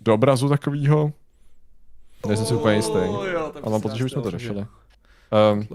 do 0.00 0.14
obrazu 0.14 0.48
takového. 0.48 1.12
Nejsem 2.26 2.46
si 2.46 2.54
úplně 2.54 2.76
jistý. 2.76 2.98
A 3.62 3.70
mám 3.70 3.80
pocit, 3.80 3.96
že 3.96 4.04
už 4.04 4.12
jsme 4.12 4.22
to 4.22 4.30
řešili. 4.30 4.66
Um, 5.52 5.68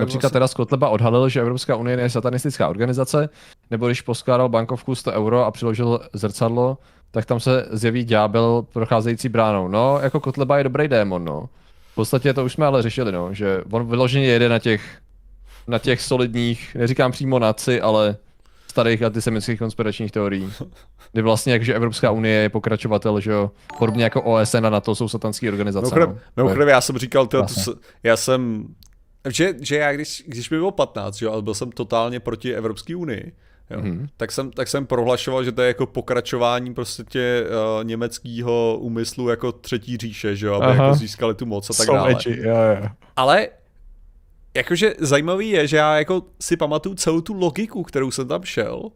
Například 0.00 0.32
teda 0.32 0.48
z 0.48 0.54
Kotleba 0.54 0.88
odhalil, 0.88 1.28
že 1.28 1.40
Evropská 1.40 1.76
unie 1.76 2.00
je 2.00 2.10
satanistická 2.10 2.68
organizace, 2.68 3.28
nebo 3.70 3.86
když 3.86 4.00
poskládal 4.00 4.48
bankovku 4.48 4.94
100 4.94 5.12
euro 5.12 5.44
a 5.44 5.50
přiložil 5.50 6.00
zrcadlo, 6.12 6.78
tak 7.10 7.24
tam 7.24 7.40
se 7.40 7.66
zjeví 7.70 8.04
ďábel 8.04 8.66
procházející 8.72 9.28
bránou. 9.28 9.68
No, 9.68 9.98
jako 10.02 10.20
Kotleba 10.20 10.58
je 10.58 10.64
dobrý 10.64 10.88
démon, 10.88 11.24
no. 11.24 11.48
V 11.92 11.94
podstatě 11.94 12.34
to 12.34 12.44
už 12.44 12.52
jsme 12.52 12.66
ale 12.66 12.82
řešili, 12.82 13.12
no, 13.12 13.34
že 13.34 13.62
on 13.70 13.86
vyloženě 13.86 14.26
jede 14.26 14.48
na 14.48 14.58
těch, 14.58 14.98
na 15.68 15.78
těch 15.78 16.02
solidních, 16.02 16.74
neříkám 16.74 17.12
přímo 17.12 17.38
naci, 17.38 17.80
ale 17.80 18.16
starých 18.72 19.02
antisemických 19.02 19.58
konspiračních 19.58 20.12
teorií. 20.12 20.52
Kdy 21.12 21.22
vlastně 21.22 21.52
jakže 21.52 21.74
Evropská 21.74 22.10
unie 22.10 22.42
je 22.42 22.48
pokračovatel, 22.48 23.20
že 23.20 23.30
jo, 23.30 23.50
podobně 23.78 24.04
jako 24.04 24.22
OSN 24.22 24.66
a 24.66 24.70
NATO 24.70 24.94
jsou 24.94 25.08
satanské 25.08 25.48
organizace. 25.48 25.84
Mimochodem, 25.84 26.08
no. 26.08 26.44
mimochodem 26.44 26.68
já 26.68 26.80
jsem 26.80 26.98
říkal, 26.98 27.26
tyjo, 27.26 27.42
to, 27.42 27.74
já 28.02 28.16
jsem, 28.16 28.66
že, 29.28 29.54
že 29.60 29.76
já 29.76 29.92
když, 29.92 30.24
když 30.26 30.50
mi 30.50 30.56
bylo 30.56 30.70
15, 30.70 31.22
jo, 31.22 31.32
ale 31.32 31.42
byl 31.42 31.54
jsem 31.54 31.72
totálně 31.72 32.20
proti 32.20 32.54
Evropské 32.54 32.96
unii, 32.96 33.32
Jo. 33.70 33.80
Mm-hmm. 33.80 34.08
Tak, 34.16 34.32
jsem, 34.32 34.50
tak 34.50 34.68
jsem 34.68 34.86
prohlašoval, 34.86 35.44
že 35.44 35.52
to 35.52 35.62
je 35.62 35.68
jako 35.68 35.86
pokračování 35.86 36.74
prostě 36.74 37.04
tě, 37.08 37.44
uh, 37.44 37.84
německého 37.84 38.78
úmyslu 38.80 39.28
jako 39.28 39.52
třetí 39.52 39.96
říše, 39.96 40.36
že 40.36 40.46
jo, 40.46 40.54
aby 40.54 40.78
jako 40.78 40.94
získali 40.94 41.34
tu 41.34 41.46
moc 41.46 41.70
a 41.70 41.72
tak 41.72 41.86
so 41.86 41.96
dále. 41.96 42.10
Edgy, 42.10 42.42
jo, 42.42 42.54
jo. 42.54 42.88
Ale 43.16 43.48
jakože 44.54 44.94
zajímavý 44.98 45.48
je, 45.48 45.66
že 45.66 45.76
já 45.76 45.98
jako 45.98 46.22
si 46.40 46.56
pamatuju 46.56 46.94
celou 46.94 47.20
tu 47.20 47.34
logiku, 47.34 47.82
kterou 47.82 48.10
jsem 48.10 48.28
tam 48.28 48.42
šel. 48.42 48.90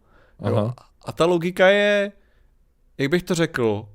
Jo, 0.49 0.73
a 1.05 1.12
ta 1.12 1.27
logika 1.27 1.69
je, 1.69 2.12
jak 2.99 3.11
bych 3.11 3.23
to 3.23 3.35
řekl, 3.35 3.89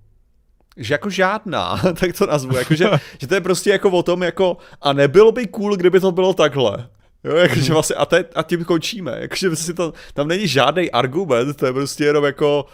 že 0.78 0.94
jako 0.94 1.10
žádná, 1.10 1.78
tak 2.00 2.18
to 2.18 2.26
nazvu, 2.26 2.58
jakože, 2.58 2.90
že 3.20 3.28
to 3.28 3.36
je 3.36 3.42
prostě 3.42 3.70
jako 3.70 3.90
o 3.90 4.04
tom, 4.04 4.24
jako, 4.24 4.58
a 4.82 4.94
nebylo 4.94 5.32
by 5.32 5.48
cool, 5.48 5.76
kdyby 5.76 6.00
to 6.00 6.12
bylo 6.12 6.34
takhle. 6.34 6.90
Jo, 7.24 7.36
jakože 7.36 7.62
mhm. 7.62 7.74
vlastně, 7.74 7.96
a, 7.96 8.06
te, 8.06 8.26
a 8.36 8.44
tím 8.44 8.66
končíme, 8.66 9.18
jakože 9.20 9.56
si 9.56 9.74
to, 9.74 9.94
tam 10.14 10.28
není 10.28 10.48
žádný 10.48 10.92
argument, 10.92 11.54
to 11.58 11.66
je 11.66 11.74
prostě 11.74 12.04
jenom 12.04 12.24
jako, 12.24 12.66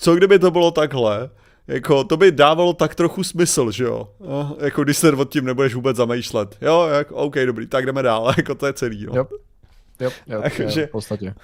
co 0.00 0.16
kdyby 0.16 0.38
to 0.38 0.50
bylo 0.50 0.70
takhle, 0.70 1.30
jako 1.68 2.04
to 2.04 2.16
by 2.16 2.32
dávalo 2.32 2.72
tak 2.72 2.94
trochu 2.94 3.24
smysl, 3.24 3.70
že 3.70 3.84
jo, 3.84 4.08
no, 4.20 4.56
jako 4.60 4.84
když 4.84 4.96
se 4.96 5.12
od 5.12 5.32
tím 5.32 5.44
nebudeš 5.44 5.74
vůbec 5.74 5.96
zamýšlet, 5.96 6.56
jo, 6.60 6.88
jak, 6.92 7.12
OK, 7.12 7.34
dobrý, 7.34 7.66
tak 7.66 7.86
jdeme 7.86 8.02
dál, 8.02 8.32
jako 8.36 8.54
to 8.54 8.66
je 8.66 8.72
celý, 8.72 9.02
jo. 9.02 9.14
Yep. 9.14 9.28
Yep, 10.00 10.12
yep, 10.26 10.44
jako, 10.44 10.70
že... 10.70 10.86
v 10.86 10.90
podstatě. 10.90 11.34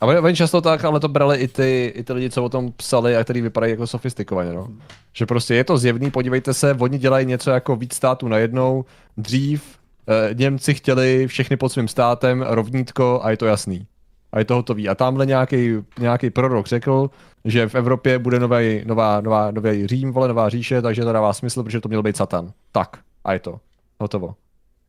A 0.00 0.06
oni, 0.06 0.18
oni 0.18 0.36
často 0.36 0.60
tak, 0.60 0.84
ale 0.84 1.00
to 1.00 1.08
brali 1.08 1.38
i 1.38 1.48
ty, 1.48 1.92
i 1.96 2.02
ty 2.02 2.12
lidi, 2.12 2.30
co 2.30 2.44
o 2.44 2.48
tom 2.48 2.72
psali 2.72 3.16
a 3.16 3.24
který 3.24 3.40
vypadají 3.40 3.70
jako 3.70 3.86
sofistikovaně, 3.86 4.52
no. 4.52 4.68
Že 5.12 5.26
prostě 5.26 5.54
je 5.54 5.64
to 5.64 5.78
zjevný, 5.78 6.10
podívejte 6.10 6.54
se, 6.54 6.76
oni 6.78 6.98
dělají 6.98 7.26
něco 7.26 7.50
jako 7.50 7.76
víc 7.76 7.94
států 7.94 8.28
najednou, 8.28 8.84
dřív 9.16 9.78
eh, 10.08 10.34
Němci 10.34 10.74
chtěli 10.74 11.26
všechny 11.26 11.56
pod 11.56 11.68
svým 11.68 11.88
státem, 11.88 12.44
rovnítko 12.48 13.20
a 13.22 13.30
je 13.30 13.36
to 13.36 13.46
jasný. 13.46 13.86
A 14.32 14.38
je 14.38 14.44
to 14.44 14.54
hotový. 14.54 14.88
A 14.88 14.94
tamhle 14.94 15.26
nějaký, 15.26 15.72
nějaký 15.98 16.30
prorok 16.30 16.66
řekl, 16.66 17.10
že 17.44 17.68
v 17.68 17.74
Evropě 17.74 18.18
bude 18.18 18.38
nový, 18.40 18.82
nová, 18.84 19.20
nová, 19.20 19.50
nový 19.50 19.86
Řím, 19.86 20.12
vole, 20.12 20.28
nová 20.28 20.48
říše, 20.48 20.82
takže 20.82 21.04
to 21.04 21.12
dává 21.12 21.32
smysl, 21.32 21.62
protože 21.62 21.80
to 21.80 21.88
měl 21.88 22.02
být 22.02 22.16
Satan. 22.16 22.52
Tak, 22.72 22.98
a 23.24 23.32
je 23.32 23.38
to. 23.38 23.60
Hotovo. 24.00 24.34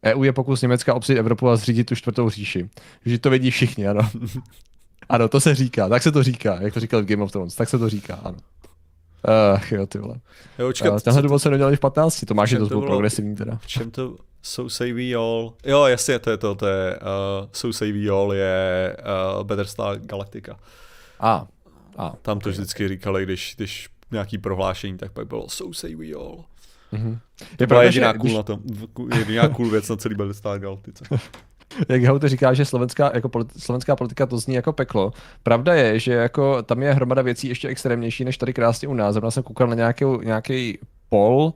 EU 0.05 0.23
je 0.23 0.33
pokus 0.33 0.61
Německa 0.61 0.93
obsadit 0.93 1.19
Evropu 1.19 1.49
a 1.49 1.55
zřídit 1.55 1.83
tu 1.83 1.95
čtvrtou 1.95 2.29
říši. 2.29 2.69
Že 3.05 3.19
to 3.19 3.29
vědí 3.29 3.51
všichni, 3.51 3.87
ano. 3.87 4.01
ano, 5.09 5.27
to 5.27 5.39
se 5.39 5.55
říká, 5.55 5.89
tak 5.89 6.03
se 6.03 6.11
to 6.11 6.23
říká, 6.23 6.57
jak 6.61 6.73
to 6.73 6.79
říkal 6.79 7.01
v 7.01 7.05
Game 7.05 7.23
of 7.23 7.31
Thrones, 7.31 7.55
tak 7.55 7.69
se 7.69 7.79
to 7.79 7.89
říká, 7.89 8.19
ano. 8.23 8.37
Ach, 9.53 9.71
jo, 9.71 9.87
ty 9.87 9.97
vole. 9.97 10.15
Jo, 10.59 10.67
počkat, 10.67 10.93
Uh, 10.93 10.99
tenhle 10.99 11.21
důvod 11.21 11.39
se 11.39 11.49
nedělali 11.49 11.75
v 11.75 11.79
15, 11.79 12.25
to 12.25 12.33
máš, 12.33 12.49
že 12.49 12.55
čem 12.55 12.63
to 12.63 12.69
to 12.69 12.79
bylo 12.79 12.91
progresivní 12.91 13.35
teda. 13.35 13.57
v 13.61 13.67
čem 13.67 13.91
to 13.91 14.15
So 14.41 14.69
Say 14.69 14.93
We 14.93 15.15
All? 15.15 15.53
Jo, 15.65 15.85
jasně, 15.85 16.19
to 16.19 16.29
je 16.29 16.37
to, 16.37 16.55
to 16.55 16.67
je 16.67 16.95
uh, 16.95 17.47
So 17.51 17.77
Say 17.77 17.91
We 17.91 18.09
All 18.09 18.33
je 18.33 18.97
uh, 19.37 19.43
Battlestar 19.43 19.97
Galactica. 19.99 20.59
A, 21.19 21.47
a, 21.97 22.13
Tam 22.21 22.39
to 22.39 22.49
vždycky 22.49 22.87
říkali, 22.87 23.23
když, 23.23 23.53
když 23.57 23.89
nějaký 24.11 24.37
prohlášení, 24.37 24.97
tak 24.97 25.11
pak 25.11 25.27
bylo 25.27 25.49
So 25.49 25.73
Say 25.73 25.95
We 25.95 26.13
All. 26.13 26.43
mhm. 26.91 27.19
To 27.37 27.63
Je 27.63 27.67
byla 27.67 27.67
pravda, 27.67 27.83
jediná 27.83 28.11
že 28.11 28.17
cool 28.17 28.23
když, 28.23 28.35
na 28.35 28.43
tom, 28.43 28.59
jediná 29.17 29.49
cool 29.49 29.69
věc 29.69 29.89
na 29.89 29.95
celý 29.95 30.15
Battlestar 30.15 30.59
Galactice. 30.59 31.05
jak 31.89 32.03
Hauter 32.03 32.29
říká, 32.29 32.53
že 32.53 32.65
slovenská, 32.65 33.11
jako 33.13 33.27
politi- 33.29 33.59
slovenská 33.59 33.95
politika 33.95 34.25
to 34.25 34.37
zní 34.37 34.55
jako 34.55 34.73
peklo. 34.73 35.11
Pravda 35.43 35.73
je, 35.73 35.99
že 35.99 36.13
jako 36.13 36.63
tam 36.63 36.83
je 36.83 36.93
hromada 36.93 37.21
věcí 37.21 37.47
ještě 37.47 37.67
extrémnější 37.67 38.25
než 38.25 38.37
tady 38.37 38.53
krásně 38.53 38.87
u 38.87 38.93
nás. 38.93 39.13
Zrovna 39.13 39.31
jsem 39.31 39.43
koukal 39.43 39.67
na 39.67 39.75
nějaký, 39.75 40.05
nějaký 40.23 40.79
pol, 41.09 41.53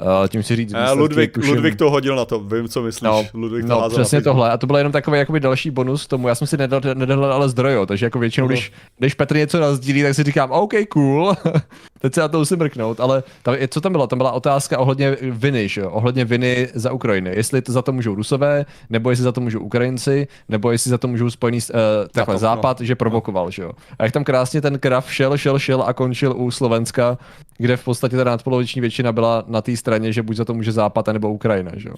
uh, 0.00 0.28
tím 0.28 0.42
si 0.42 0.56
říct 0.56 0.72
výsledky, 0.72 0.98
Ludvík, 0.98 1.32
tuším- 1.32 1.54
Ludvík 1.54 1.76
to 1.76 1.90
hodil 1.90 2.16
na 2.16 2.24
to, 2.24 2.40
vím, 2.40 2.68
co 2.68 2.82
myslíš. 2.82 3.02
No, 3.02 3.24
Ludvík 3.34 3.64
No, 3.64 3.88
přesně 3.90 4.22
tohle. 4.22 4.50
A 4.50 4.56
to 4.56 4.66
bylo 4.66 4.78
jenom 4.78 4.92
takový 4.92 5.18
jakoby 5.18 5.40
další 5.40 5.70
bonus 5.70 6.06
k 6.06 6.08
tomu. 6.08 6.28
Já 6.28 6.34
jsem 6.34 6.46
si 6.46 6.56
nedal, 6.56 6.80
nedal 6.94 7.24
ale 7.32 7.48
zdrojo, 7.48 7.86
takže 7.86 8.06
jako 8.06 8.18
většinou, 8.18 8.44
No. 8.46 8.48
když, 8.48 8.72
když 8.98 9.14
Petr 9.14 9.36
něco 9.36 9.60
nazdílí, 9.60 10.02
tak 10.02 10.14
si 10.14 10.22
říkám, 10.22 10.50
OK, 10.50 10.72
cool, 10.92 11.34
teď 12.04 12.14
se 12.14 12.20
na 12.20 12.28
to 12.28 12.38
musím 12.38 12.58
mrknout, 12.58 13.00
ale 13.00 13.22
tam, 13.42 13.56
co 13.68 13.80
tam 13.80 13.92
bylo? 13.92 14.06
Tam 14.06 14.18
byla 14.18 14.32
otázka 14.32 14.78
ohledně 14.78 15.16
viny, 15.22 15.68
že 15.68 15.80
jo? 15.80 15.90
ohledně 15.90 16.24
viny 16.24 16.68
za 16.74 16.92
Ukrajiny. 16.92 17.30
Jestli 17.34 17.62
to 17.62 17.72
za 17.72 17.82
to 17.82 17.92
můžou 17.92 18.14
Rusové, 18.14 18.66
nebo 18.90 19.10
jestli 19.10 19.22
za 19.22 19.32
to 19.32 19.40
můžou 19.40 19.60
Ukrajinci, 19.60 20.28
nebo 20.48 20.72
jestli 20.72 20.90
za 20.90 20.98
to 20.98 21.08
můžou 21.08 21.30
spojený 21.30 21.58
uh, 21.58 21.80
takhle 22.12 22.34
no. 22.34 22.38
západ, 22.38 22.80
že 22.80 22.94
provokoval, 22.94 23.50
že 23.50 23.62
jo. 23.62 23.72
A 23.98 24.04
jak 24.04 24.12
tam 24.12 24.24
krásně 24.24 24.60
ten 24.60 24.74
graf 24.74 25.12
šel, 25.12 25.36
šel, 25.36 25.58
šel 25.58 25.82
a 25.82 25.92
končil 25.92 26.34
u 26.36 26.50
Slovenska, 26.50 27.18
kde 27.58 27.76
v 27.76 27.84
podstatě 27.84 28.16
ta 28.16 28.24
nadpoloviční 28.24 28.80
většina 28.80 29.12
byla 29.12 29.44
na 29.46 29.62
té 29.62 29.76
straně, 29.76 30.12
že 30.12 30.22
buď 30.22 30.36
za 30.36 30.44
to 30.44 30.54
může 30.54 30.72
západ, 30.72 31.06
nebo 31.06 31.32
Ukrajina, 31.32 31.70
že 31.76 31.88
jo. 31.88 31.94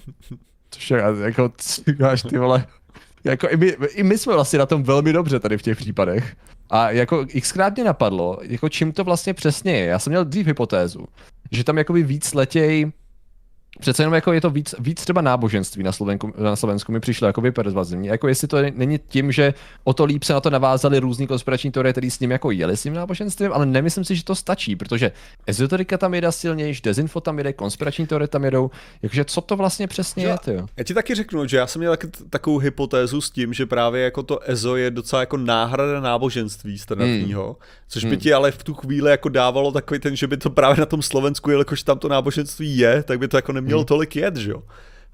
Což 0.71 0.91
je, 0.91 1.03
jako, 1.23 1.51
ty 2.29 2.37
vole, 2.37 2.65
jako 3.31 3.49
i 3.49 3.57
my, 3.57 3.67
i 3.89 4.03
my 4.03 4.17
jsme 4.17 4.33
vlastně 4.33 4.59
na 4.59 4.65
tom 4.65 4.83
velmi 4.83 5.13
dobře 5.13 5.39
tady 5.39 5.57
v 5.57 5.61
těch 5.61 5.77
případech. 5.77 6.35
A 6.69 6.91
jako 6.91 7.25
xkrát 7.41 7.75
mě 7.75 7.83
napadlo, 7.83 8.37
jako 8.41 8.69
čím 8.69 8.91
to 8.91 9.03
vlastně 9.03 9.33
přesně 9.33 9.71
je. 9.71 9.85
Já 9.85 9.99
jsem 9.99 10.11
měl 10.11 10.25
dřív 10.25 10.47
hypotézu, 10.47 11.05
že 11.51 11.63
tam 11.63 11.77
jakoby 11.77 12.03
víc 12.03 12.33
letěj 12.33 12.91
Přece 13.79 14.03
jenom 14.03 14.13
jako 14.13 14.33
je 14.33 14.41
to 14.41 14.49
víc, 14.49 14.75
víc 14.79 15.01
třeba 15.01 15.21
náboženství 15.21 15.83
na 15.83 15.91
Slovensku, 15.91 16.33
na 16.37 16.55
Slovensku 16.55 16.91
mi 16.91 16.99
přišlo 16.99 17.27
jako 17.27 17.41
pervazivní. 17.51 18.07
Jako 18.07 18.27
jestli 18.27 18.47
to 18.47 18.57
není 18.75 18.99
tím, 19.07 19.31
že 19.31 19.53
o 19.83 19.93
to 19.93 20.05
líp 20.05 20.23
se 20.23 20.33
na 20.33 20.39
to 20.41 20.49
navázali 20.49 20.99
různý 20.99 21.27
konspirační 21.27 21.71
teorie, 21.71 21.93
které 21.93 22.11
s 22.11 22.19
ním 22.19 22.31
jako 22.31 22.51
jeli 22.51 22.77
s 22.77 22.83
tím 22.83 22.93
náboženstvím, 22.93 23.53
ale 23.53 23.65
nemyslím 23.65 24.03
si, 24.05 24.15
že 24.15 24.23
to 24.23 24.35
stačí, 24.35 24.75
protože 24.75 25.11
ezoterika 25.47 25.97
tam 25.97 26.13
jede 26.13 26.31
silnější, 26.31 26.81
dezinfo 26.83 27.21
tam 27.21 27.37
jede, 27.37 27.53
konspirační 27.53 28.07
teorie 28.07 28.27
tam 28.27 28.43
jedou. 28.43 28.71
Jakože 29.01 29.25
co 29.25 29.41
to 29.41 29.55
vlastně 29.55 29.87
přesně 29.87 30.23
Jo, 30.25 30.31
je, 30.31 30.37
ty 30.37 30.53
jo? 30.53 30.67
Já 30.77 30.83
ti 30.83 30.93
taky 30.93 31.15
řeknu, 31.15 31.47
že 31.47 31.57
já 31.57 31.67
jsem 31.67 31.79
měl 31.79 31.91
taky 31.91 32.07
takovou 32.29 32.57
hypotézu 32.57 33.21
s 33.21 33.29
tím, 33.29 33.53
že 33.53 33.65
právě 33.65 34.03
jako 34.03 34.23
to 34.23 34.39
EZO 34.49 34.75
je 34.75 34.91
docela 34.91 35.19
jako 35.19 35.37
náhrada 35.37 35.99
náboženství 35.99 36.79
standardního, 36.79 37.45
hmm. 37.45 37.55
což 37.87 38.03
by 38.03 38.09
Hmm. 38.09 38.19
ti 38.19 38.33
ale 38.33 38.51
v 38.51 38.63
tu 38.63 38.73
chvíli 38.73 39.11
jako 39.11 39.29
dávalo 39.29 39.71
takový 39.71 39.99
ten, 39.99 40.15
že 40.15 40.27
by 40.27 40.37
to 40.37 40.49
právě 40.49 40.77
na 40.79 40.85
tom 40.85 41.01
Slovensku, 41.01 41.51
jelikož 41.51 41.83
tam 41.83 41.99
to 41.99 42.07
náboženství 42.07 42.77
je, 42.77 43.03
tak 43.03 43.19
by 43.19 43.27
to 43.27 43.37
jako 43.37 43.53
nemělo 43.53 43.66
Hmm. 43.75 43.85
tolik 43.85 44.15
jet, 44.15 44.35
že 44.35 44.51
jo. 44.51 44.63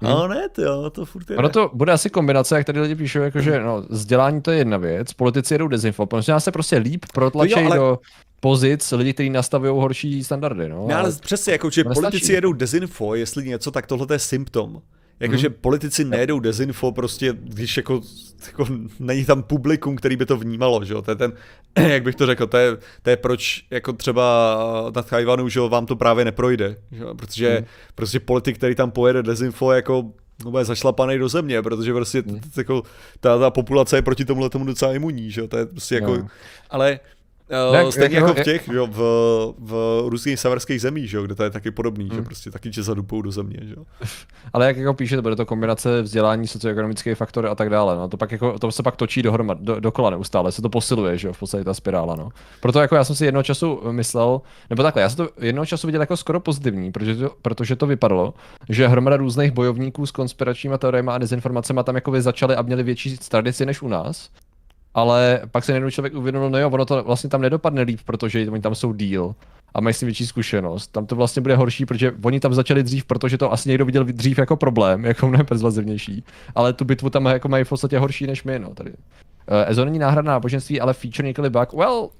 Ale 0.00 0.28
ne, 0.28 0.48
ty 0.48 0.62
jo, 0.62 0.90
to 0.90 1.04
furt 1.04 1.30
je. 1.30 1.36
Ono 1.36 1.48
to 1.48 1.70
bude 1.74 1.92
asi 1.92 2.10
kombinace, 2.10 2.56
jak 2.56 2.66
tady 2.66 2.80
lidi 2.80 2.94
píšou, 2.94 3.20
jakože 3.20 3.60
no, 3.60 3.84
vzdělání 3.90 4.42
to 4.42 4.50
je 4.50 4.58
jedna 4.58 4.76
věc, 4.76 5.12
politici 5.12 5.54
jedou 5.54 5.68
dezinfo, 5.68 6.06
protože 6.06 6.32
nás 6.32 6.44
se 6.44 6.52
prostě 6.52 6.76
líp 6.76 7.04
protlačí 7.14 7.52
jo, 7.52 7.66
ale- 7.66 7.76
do 7.76 7.98
pozic 8.40 8.92
lidi, 8.92 9.12
kteří 9.12 9.30
nastavují 9.30 9.72
horší 9.72 10.24
standardy. 10.24 10.68
No, 10.68 10.86
Ne, 10.86 10.94
ale 10.94 11.02
ale- 11.08 11.16
přesně, 11.20 11.52
jako, 11.52 11.70
že 11.70 11.84
politici 11.84 12.32
jedou 12.32 12.52
dezinfo, 12.52 13.14
jestli 13.14 13.44
něco, 13.44 13.70
tak 13.70 13.86
tohle 13.86 14.06
je 14.12 14.18
symptom. 14.18 14.82
Jakože 15.24 15.48
Mhm. 15.48 15.56
politici 15.60 16.04
nejedou 16.04 16.40
dezinfo 16.40 16.92
prostě, 16.92 17.34
když 17.42 17.76
jako, 17.76 18.00
jako 18.46 18.66
není 19.00 19.24
tam 19.24 19.42
publikum, 19.42 19.96
který 19.96 20.16
by 20.16 20.26
to 20.26 20.36
vnímalo, 20.36 20.84
že 20.84 20.92
jo, 20.94 21.02
to 21.02 21.10
je 21.10 21.14
ten, 21.14 21.32
jak 21.88 22.02
bych 22.02 22.14
to 22.14 22.26
řekl, 22.26 22.46
to 22.46 22.56
je, 22.56 22.76
to 23.02 23.10
je 23.10 23.16
proč 23.16 23.64
jako 23.70 23.92
třeba 23.92 24.56
na 24.96 25.02
Tajvanu, 25.02 25.48
že 25.48 25.58
jo, 25.60 25.68
vám 25.68 25.86
to 25.86 25.96
právě 25.96 26.24
neprojde, 26.24 26.76
že 26.92 27.02
jo, 27.02 27.14
protože 27.14 27.54
Mhm. 27.58 27.66
prostě 27.94 28.20
politik, 28.20 28.56
který 28.56 28.74
tam 28.74 28.90
pojede 28.90 29.22
dezinfo, 29.22 29.72
jako 29.72 30.04
no, 30.44 30.50
bude 30.50 30.64
zašlapaný 30.64 31.18
do 31.18 31.28
země, 31.28 31.62
protože 31.62 31.92
prostě 31.92 32.22
t- 32.22 32.32
jako, 32.56 32.82
ta, 33.20 33.38
ta 33.38 33.50
populace 33.50 33.96
je 33.96 34.02
proti 34.02 34.24
tomu 34.24 34.48
tomu 34.48 34.64
docela 34.64 34.94
imunní, 34.94 35.30
že 35.30 35.40
jo, 35.40 35.48
to 35.48 35.56
je 35.56 35.66
prostě 35.66 35.94
jako, 35.94 36.14
Jo. 36.14 36.26
ale 36.70 37.00
Uh, 37.84 37.90
stejně 37.90 38.16
jak- 38.16 38.28
jako 38.28 38.40
v 38.40 38.44
těch, 38.44 38.68
jo, 38.68 38.86
v, 38.86 38.98
v 39.58 40.02
různých 40.08 40.40
severských 40.40 40.80
zemích, 40.80 41.10
že 41.10 41.16
jo, 41.16 41.22
kde 41.22 41.34
to 41.34 41.44
je 41.44 41.50
taky 41.50 41.70
podobný, 41.70 42.08
Hmm. 42.08 42.16
že 42.18 42.22
prostě 42.22 42.50
taky 42.50 42.70
tě 42.70 42.82
zadupou 42.82 43.22
do 43.22 43.30
země, 43.30 43.58
že 43.62 43.74
jo. 43.76 43.84
Ale 44.52 44.66
jak 44.66 44.76
jako 44.76 44.94
píše, 44.94 45.16
to 45.16 45.22
bude 45.22 45.36
to 45.36 45.46
kombinace 45.46 46.02
vzdělání, 46.02 46.46
socioekonomické 46.46 47.14
faktory 47.14 47.48
a 47.48 47.54
tak 47.54 47.70
dále. 47.70 47.96
No. 47.96 48.08
To, 48.08 48.16
pak 48.16 48.32
jako, 48.32 48.58
to 48.58 48.72
se 48.72 48.82
pak 48.82 48.96
točí 48.96 49.22
dohromad, 49.22 49.60
do, 49.60 49.80
dokola 49.80 50.10
neustále, 50.10 50.52
se 50.52 50.62
to 50.62 50.68
posiluje, 50.68 51.18
že 51.18 51.28
jo, 51.28 51.32
v 51.32 51.38
podstatě 51.38 51.64
ta 51.64 51.74
spirála. 51.74 52.14
No. 52.16 52.28
Proto 52.60 52.80
jako 52.80 52.94
já 52.96 53.04
jsem 53.04 53.16
si 53.16 53.24
jednoho 53.24 53.42
času 53.42 53.80
myslel, 53.90 54.40
nebo 54.70 54.82
takhle, 54.82 55.02
já 55.02 55.08
jsem 55.08 55.16
to 55.26 55.32
jednoho 55.40 55.66
času 55.66 55.86
viděl 55.86 56.00
jako 56.00 56.16
skoro 56.16 56.40
pozitivní, 56.40 56.92
protože 56.92 57.16
to, 57.16 57.30
protože 57.42 57.76
to 57.76 57.86
vypadalo, 57.86 58.34
že 58.68 58.88
hromada 58.88 59.16
různých 59.16 59.52
bojovníků 59.52 60.06
s 60.06 60.10
konspiračními 60.10 60.78
teoriemi 60.78 61.10
a 61.10 61.18
dezinformacemi 61.18 61.80
tam 61.84 61.94
jako 61.94 62.20
začali 62.22 62.56
a 62.56 62.62
měli 62.62 62.82
větší 62.82 63.18
tradici 63.18 63.66
než 63.66 63.82
u 63.82 63.88
nás. 63.88 64.30
Ale 64.94 65.40
pak 65.50 65.64
se 65.64 65.72
najednou 65.72 65.90
člověk 65.90 66.14
uvědomil, 66.14 66.50
no 66.50 66.58
jo, 66.58 66.70
ono 66.70 66.84
to 66.84 67.02
vlastně 67.02 67.30
tam 67.30 67.40
nedopadne 67.40 67.82
líp, 67.82 68.00
protože 68.04 68.50
oni 68.50 68.62
tam 68.62 68.74
jsou 68.74 68.92
díl 68.92 69.34
a 69.74 69.80
mají 69.80 69.94
s 69.94 69.98
tím 69.98 70.06
větší 70.06 70.26
zkušenost. 70.26 70.86
Tam 70.86 71.06
to 71.06 71.16
vlastně 71.16 71.42
bude 71.42 71.56
horší, 71.56 71.86
protože 71.86 72.12
oni 72.24 72.40
tam 72.40 72.54
začali 72.54 72.82
dřív, 72.82 73.04
protože 73.04 73.38
to 73.38 73.52
asi 73.52 73.68
někdo 73.68 73.84
viděl 73.84 74.04
dřív 74.04 74.38
jako 74.38 74.56
problém, 74.56 75.04
jako 75.14 75.28
mnohem 75.28 75.46
persvazivnější. 75.46 76.24
Ale 76.54 76.72
tu 76.72 76.84
bitvu 76.84 77.10
tam 77.10 77.26
jako 77.26 77.48
mají 77.48 77.64
v 77.64 77.68
podstatě 77.68 77.98
horší 77.98 78.26
než 78.26 78.44
my, 78.44 78.58
no 78.58 78.74
tady. 78.74 78.90
Uh, 78.90 78.96
Ezo 79.66 79.84
není 79.84 79.98
náhrada 79.98 80.32
náboženství, 80.32 80.80
ale 80.80 80.94
feature 80.94 81.26
někdy 81.26 81.50
bug. 81.50 81.72
Well, 81.72 82.10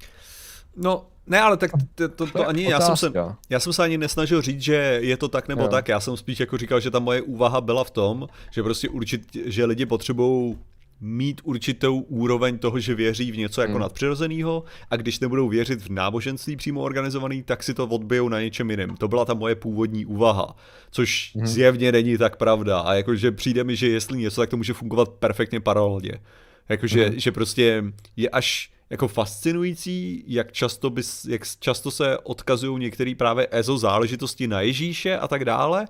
No, 0.76 1.06
ne, 1.26 1.40
ale 1.40 1.56
tak 1.56 1.70
to, 1.94 2.08
to, 2.08 2.26
to 2.26 2.48
ani, 2.48 2.70
já 2.70 2.80
jsem, 2.80 2.96
se, 2.96 3.12
já 3.50 3.60
jsem 3.60 3.72
se 3.72 3.82
ani 3.82 3.98
nesnažil 3.98 4.42
říct, 4.42 4.60
že 4.60 4.98
je 5.02 5.16
to 5.16 5.28
tak 5.28 5.48
nebo 5.48 5.62
Jo. 5.62 5.68
tak, 5.68 5.88
já 5.88 6.00
jsem 6.00 6.16
spíš 6.16 6.40
jako 6.40 6.58
říkal, 6.58 6.80
že 6.80 6.90
ta 6.90 6.98
moje 6.98 7.22
úvaha 7.22 7.60
byla 7.60 7.84
v 7.84 7.90
tom, 7.90 8.28
že 8.50 8.62
prostě 8.62 8.88
určitě, 8.88 9.40
že 9.44 9.64
lidi 9.64 9.86
potřebují 9.86 10.58
mít 11.00 11.40
určitou 11.44 11.98
úroveň 12.00 12.58
toho, 12.58 12.78
že 12.80 12.94
věří 12.94 13.32
v 13.32 13.36
něco 13.38 13.60
jako 13.60 13.72
Hmm. 13.72 13.80
nadpřirozeného 13.80 14.64
a 14.90 14.96
když 14.96 15.20
nebudou 15.20 15.48
věřit 15.48 15.82
v 15.82 15.88
náboženství 15.90 16.56
přímo 16.56 16.80
organizovaný, 16.80 17.42
tak 17.42 17.62
si 17.62 17.74
to 17.74 17.86
odbijou 17.86 18.28
na 18.28 18.40
něčem 18.40 18.70
jiném. 18.70 18.96
To 18.96 19.08
byla 19.08 19.24
ta 19.24 19.34
moje 19.34 19.54
původní 19.54 20.06
úvaha, 20.06 20.56
což 20.90 21.32
Hmm. 21.34 21.46
zjevně 21.46 21.92
není 21.92 22.18
tak 22.18 22.36
pravda 22.36 22.80
a 22.80 22.94
jakože 22.94 23.32
přijde 23.32 23.64
mi, 23.64 23.76
že 23.76 23.88
jestli 23.88 24.18
něco, 24.18 24.40
tak 24.40 24.50
to 24.50 24.56
může 24.56 24.72
fungovat 24.72 25.08
perfektně 25.08 25.60
paralelně. 25.60 26.12
Jakože 26.68 27.06
Mhm. 27.10 27.18
že 27.20 27.32
prostě 27.32 27.84
je 28.16 28.28
až 28.28 28.70
jako 28.90 29.08
fascinující, 29.08 30.24
jak 30.26 30.52
často, 30.52 30.90
bys, 30.90 31.24
jak 31.24 31.42
často 31.60 31.90
se 31.90 32.18
odkazují 32.18 32.80
některé 32.80 33.12
právě 33.18 33.48
EZO 33.50 33.78
záležitosti 33.78 34.46
na 34.46 34.60
Ježíše 34.60 35.18
a 35.18 35.28
tak 35.28 35.44
dále, 35.44 35.86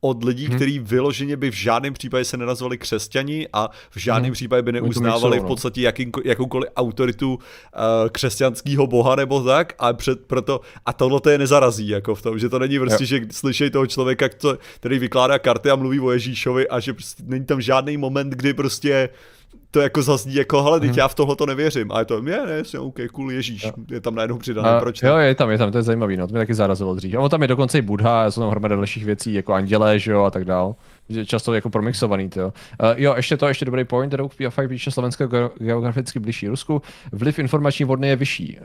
od 0.00 0.24
lidí, 0.24 0.46
Mhm. 0.48 0.56
kteří 0.56 0.78
vyloženě 0.78 1.36
by 1.36 1.50
v 1.50 1.54
žádném 1.54 1.92
případě 1.92 2.24
se 2.24 2.36
nenazvali 2.36 2.78
křesťani 2.78 3.48
a 3.52 3.70
v 3.90 3.96
žádném 3.98 4.24
Mhm. 4.30 4.32
případě 4.32 4.62
by 4.62 4.72
neuznávali 4.72 5.38
v 5.38 5.42
no. 5.42 5.48
podstatě 5.48 5.80
jakým, 5.82 6.12
jakoukoliv 6.24 6.70
autoritu 6.76 7.34
uh, 7.34 7.40
křesťanského 8.12 8.86
boha 8.86 9.16
nebo 9.16 9.42
tak 9.44 9.72
a 9.78 9.92
před, 9.92 10.20
proto, 10.26 10.60
a 10.86 10.92
tohle 10.92 11.20
to 11.20 11.30
je 11.30 11.38
nezarazí 11.38 11.88
jako 11.88 12.14
v 12.14 12.22
tom, 12.22 12.38
že 12.38 12.48
to 12.48 12.58
není 12.58 12.78
prostě, 12.78 13.06
že 13.06 13.20
slyšej 13.30 13.70
toho 13.70 13.86
člověka, 13.86 14.28
který 14.76 14.98
vykládá 14.98 15.38
karty 15.38 15.70
a 15.70 15.76
mluví 15.76 16.00
o 16.00 16.10
Ježíšovi 16.10 16.68
a 16.68 16.80
že 16.80 16.92
prostě 16.92 17.22
není 17.26 17.44
tam 17.44 17.60
žádný 17.60 17.96
moment, 17.96 18.30
kdy 18.30 18.54
prostě 18.54 19.08
to 19.70 19.80
jako 19.80 20.02
zazní 20.02 20.34
jako, 20.34 20.62
hele, 20.62 20.80
teď 20.80 20.90
Mhm. 20.90 20.98
já 20.98 21.08
v 21.08 21.14
tohle 21.14 21.36
to 21.36 21.46
nevěřím. 21.46 21.92
A 21.92 21.98
je 21.98 22.04
to, 22.04 22.14
je, 22.16 22.22
ne, 22.46 22.52
jasně, 22.56 22.78
OK, 22.78 22.98
cool, 23.12 23.32
Ježíš, 23.32 23.64
Jo. 23.64 23.72
je 23.90 24.00
tam 24.00 24.14
najednou 24.14 24.38
přidaný, 24.38 24.68
A, 24.68 24.80
proč 24.80 25.02
ne? 25.02 25.08
jo, 25.08 25.16
je 25.16 25.34
tam, 25.34 25.50
je 25.50 25.58
tam, 25.58 25.72
to 25.72 25.78
je 25.78 25.82
zajímavý, 25.82 26.16
no, 26.16 26.26
to 26.26 26.32
mě 26.32 26.38
taky 26.40 26.54
zarazilo 26.54 26.94
dřív. 26.94 27.14
A 27.14 27.18
ono 27.18 27.28
tam 27.28 27.42
je 27.42 27.48
dokonce 27.48 27.78
i 27.78 27.82
Buddha, 27.82 28.30
jsou 28.30 28.40
tam 28.40 28.50
hromada 28.50 28.76
dalších 28.76 29.04
věcí, 29.04 29.34
jako 29.34 29.52
andělé, 29.52 29.98
že 29.98 30.12
jo, 30.12 30.22
a 30.24 30.30
tak 30.30 30.44
dál. 30.44 30.74
Často 31.26 31.54
jako 31.54 31.70
promixovaný, 31.70 32.28
to 32.30 32.40
jo. 32.40 32.46
Uh, 32.82 32.88
jo, 32.96 33.14
ještě 33.16 33.36
to, 33.36 33.48
ještě 33.48 33.64
dobrý 33.64 33.84
point, 33.84 34.14
Rogue 34.14 34.48
PFI 34.50 34.68
píše 34.68 34.90
Slovensko 34.90 35.24
ge- 35.24 35.50
geograficky 35.58 36.18
blížší 36.18 36.48
Rusku, 36.48 36.82
vliv 37.12 37.38
informační 37.38 37.84
vodny 37.84 38.08
je 38.08 38.16
vyšší. 38.16 38.58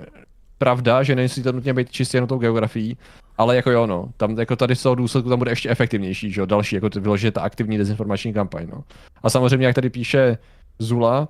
Pravda, 0.57 1.03
že 1.03 1.16
nemusí 1.16 1.44
to 1.44 1.52
nutně 1.52 1.74
být 1.74 1.91
čistě 1.91 2.18
jenom 2.18 2.28
tou 2.28 2.38
geografií, 2.38 2.98
ale 3.38 3.56
jako 3.56 3.72
jo, 3.72 3.88
no, 3.88 4.10
tam 4.18 4.40
jako 4.40 4.56
tady 4.56 4.76
z 4.76 4.84
toho 4.84 4.95
důsledku 4.95 5.30
tam 5.30 5.40
bude 5.40 5.52
ještě 5.52 5.70
efektivnější, 5.70 6.32
že 6.32 6.41
jo, 6.41 6.45
další, 6.45 6.76
jako 6.76 6.90
to 6.90 7.02
vyloženě 7.02 7.32
ta 7.32 7.41
aktivní 7.41 7.78
dezinformační 7.78 8.34
kampaň, 8.34 8.68
no. 8.72 8.84
A 9.24 9.30
samozřejmě, 9.30 9.66
jak 9.68 9.76
tady 9.76 9.90
píše 9.90 10.38
Zula, 10.80 11.28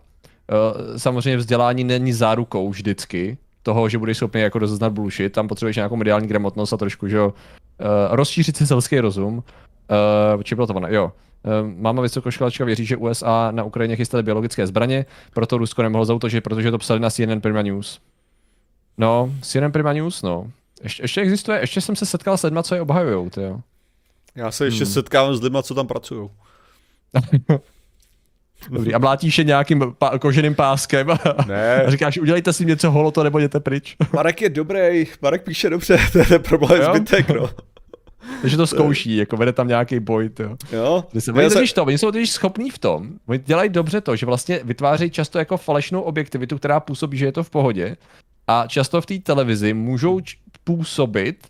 Uh, 0.51 0.97
samozřejmě 0.97 1.37
vzdělání 1.37 1.83
není 1.83 2.13
zárukou 2.13 2.69
vždycky 2.69 3.37
toho, 3.63 3.89
že 3.89 3.97
budeš 3.97 4.17
schopný 4.17 4.41
jako 4.41 4.59
rozeznat 4.59 4.93
bullshit, 4.93 5.33
tam 5.33 5.47
potřebuješ 5.47 5.75
nějakou 5.75 5.95
mediální 5.95 6.27
gramotnost 6.27 6.73
a 6.73 6.77
trošku, 6.77 7.07
že 7.07 7.17
jo, 7.17 7.27
uh, 7.27 7.85
rozšířit 8.15 8.57
si 8.57 8.67
selský 8.67 8.99
rozum. 8.99 9.43
Uh, 10.35 10.43
či 10.43 10.55
bylo 10.55 10.67
to 10.67 10.73
ono, 10.73 10.87
jo. 10.87 11.11
Máma 11.77 12.01
vysokoškolačka 12.01 12.65
věří, 12.65 12.85
že 12.85 12.97
USA 12.97 13.51
na 13.51 13.63
Ukrajině 13.63 13.95
chystaly 13.95 14.23
biologické 14.23 14.67
zbraně, 14.67 15.05
proto 15.33 15.57
Rusko 15.57 15.83
nemohlo 15.83 16.05
zautočit, 16.05 16.43
protože 16.43 16.71
to 16.71 16.77
psali 16.77 16.99
na 16.99 17.09
CNN 17.09 17.41
Prima 17.41 17.61
News. 17.61 17.99
No, 18.97 19.31
CNN 19.41 19.71
Prima 19.71 19.93
News, 19.93 20.21
no. 20.21 20.51
Ještě, 20.83 21.03
ještě 21.03 21.21
existuje, 21.21 21.59
ještě 21.59 21.81
jsem 21.81 21.95
se 21.95 22.05
setkal 22.05 22.37
s 22.37 22.43
lidma, 22.43 22.63
co 22.63 22.75
je 22.75 22.81
obhajujou, 22.81 23.29
ty 23.29 23.41
jo. 23.41 23.59
Já 24.35 24.51
se 24.51 24.65
ještě 24.65 24.83
hmm. 24.83 24.93
setkávám 24.93 25.35
s 25.35 25.41
lidma, 25.41 25.63
co 25.63 25.75
tam 25.75 25.87
pracují. 25.87 26.29
Dobrý, 28.69 28.93
a 28.93 28.97
mlátíš 28.97 29.37
je 29.37 29.43
nějakým 29.43 29.79
pá- 29.79 30.19
koženým 30.19 30.55
páskem 30.55 31.07
ne. 31.47 31.83
a 31.83 31.91
říkáš, 31.91 32.17
udělejte 32.17 32.53
si 32.53 32.65
něco 32.65 32.91
holoto 32.91 33.23
nebo 33.23 33.39
jděte 33.39 33.59
pryč. 33.59 33.95
Marek 34.13 34.41
je 34.41 34.49
dobrý, 34.49 35.07
Marek 35.21 35.43
píše 35.43 35.69
dobře, 35.69 35.99
to 36.11 36.33
je 36.33 36.39
problém 36.39 36.81
jo? 36.81 36.95
zbytek, 36.95 37.29
no. 37.29 37.49
Takže 38.41 38.57
to 38.57 38.67
zkouší, 38.67 39.17
jako 39.17 39.37
vede 39.37 39.53
tam 39.53 39.67
nějaký 39.67 39.99
boj, 39.99 40.29
jo. 40.39 40.55
Jo. 40.71 41.03
Se, 41.19 41.31
oni, 41.31 41.49
se... 41.49 41.73
to, 41.73 41.83
oni 41.85 41.97
jsou 41.97 42.11
totiž 42.11 42.31
schopní 42.31 42.69
v 42.69 42.77
tom, 42.77 43.09
oni 43.27 43.39
dělají 43.39 43.69
dobře 43.69 44.01
to, 44.01 44.15
že 44.15 44.25
vlastně 44.25 44.59
vytvářejí 44.63 45.11
často 45.11 45.39
jako 45.39 45.57
falešnou 45.57 46.01
objektivitu, 46.01 46.57
která 46.57 46.79
působí, 46.79 47.17
že 47.17 47.25
je 47.25 47.31
to 47.31 47.43
v 47.43 47.49
pohodě. 47.49 47.97
A 48.47 48.67
často 48.67 49.01
v 49.01 49.05
té 49.05 49.19
televizi 49.19 49.73
můžou 49.73 50.19
působit 50.63 51.47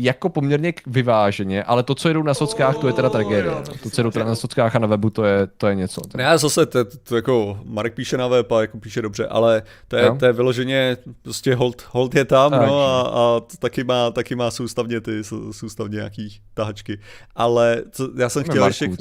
jako 0.00 0.28
poměrně 0.28 0.72
vyváženě, 0.86 1.62
ale 1.62 1.82
to, 1.82 1.94
co 1.94 2.08
jedou 2.08 2.22
na 2.22 2.34
sockách, 2.34 2.76
to 2.76 2.86
je 2.86 2.92
teda 2.92 3.10
tragédie. 3.10 3.52
To, 3.82 3.90
co 3.90 4.00
jedou 4.00 4.10
teda 4.10 4.24
na 4.24 4.34
sockách 4.34 4.76
a 4.76 4.78
na 4.78 4.86
webu, 4.86 5.10
to 5.10 5.24
je, 5.24 5.46
to 5.46 5.66
je 5.66 5.74
něco. 5.74 6.00
Ne, 6.16 6.22
já 6.22 6.38
zase, 6.38 6.66
to, 6.66 6.84
to, 6.84 7.16
jako 7.16 7.60
Marek 7.64 7.94
píše 7.94 8.16
na 8.16 8.26
web 8.26 8.52
a 8.52 8.60
jako 8.60 8.78
píše 8.78 9.02
dobře, 9.02 9.26
ale 9.26 9.62
to 9.88 9.96
je, 9.96 10.12
to 10.18 10.26
je 10.26 10.32
vyloženě, 10.32 10.96
prostě 11.22 11.54
hold, 11.54 11.86
hold 11.90 12.14
je 12.14 12.24
tam, 12.24 12.50
tak, 12.50 12.66
no, 12.66 12.80
a, 12.80 13.00
a 13.00 13.40
taky 13.58 13.84
má, 13.84 14.10
taky 14.10 14.34
má 14.34 14.50
soustavně 14.50 15.00
ty, 15.00 15.24
soustavně 15.50 15.96
nějaký 15.96 16.40
tahačky. 16.54 17.00
Ale 17.34 17.82
co, 17.90 18.08
já 18.16 18.28
jsem 18.28 18.44
chtěl 18.44 18.66
ještě... 18.66 18.88
Uh, 18.88 18.94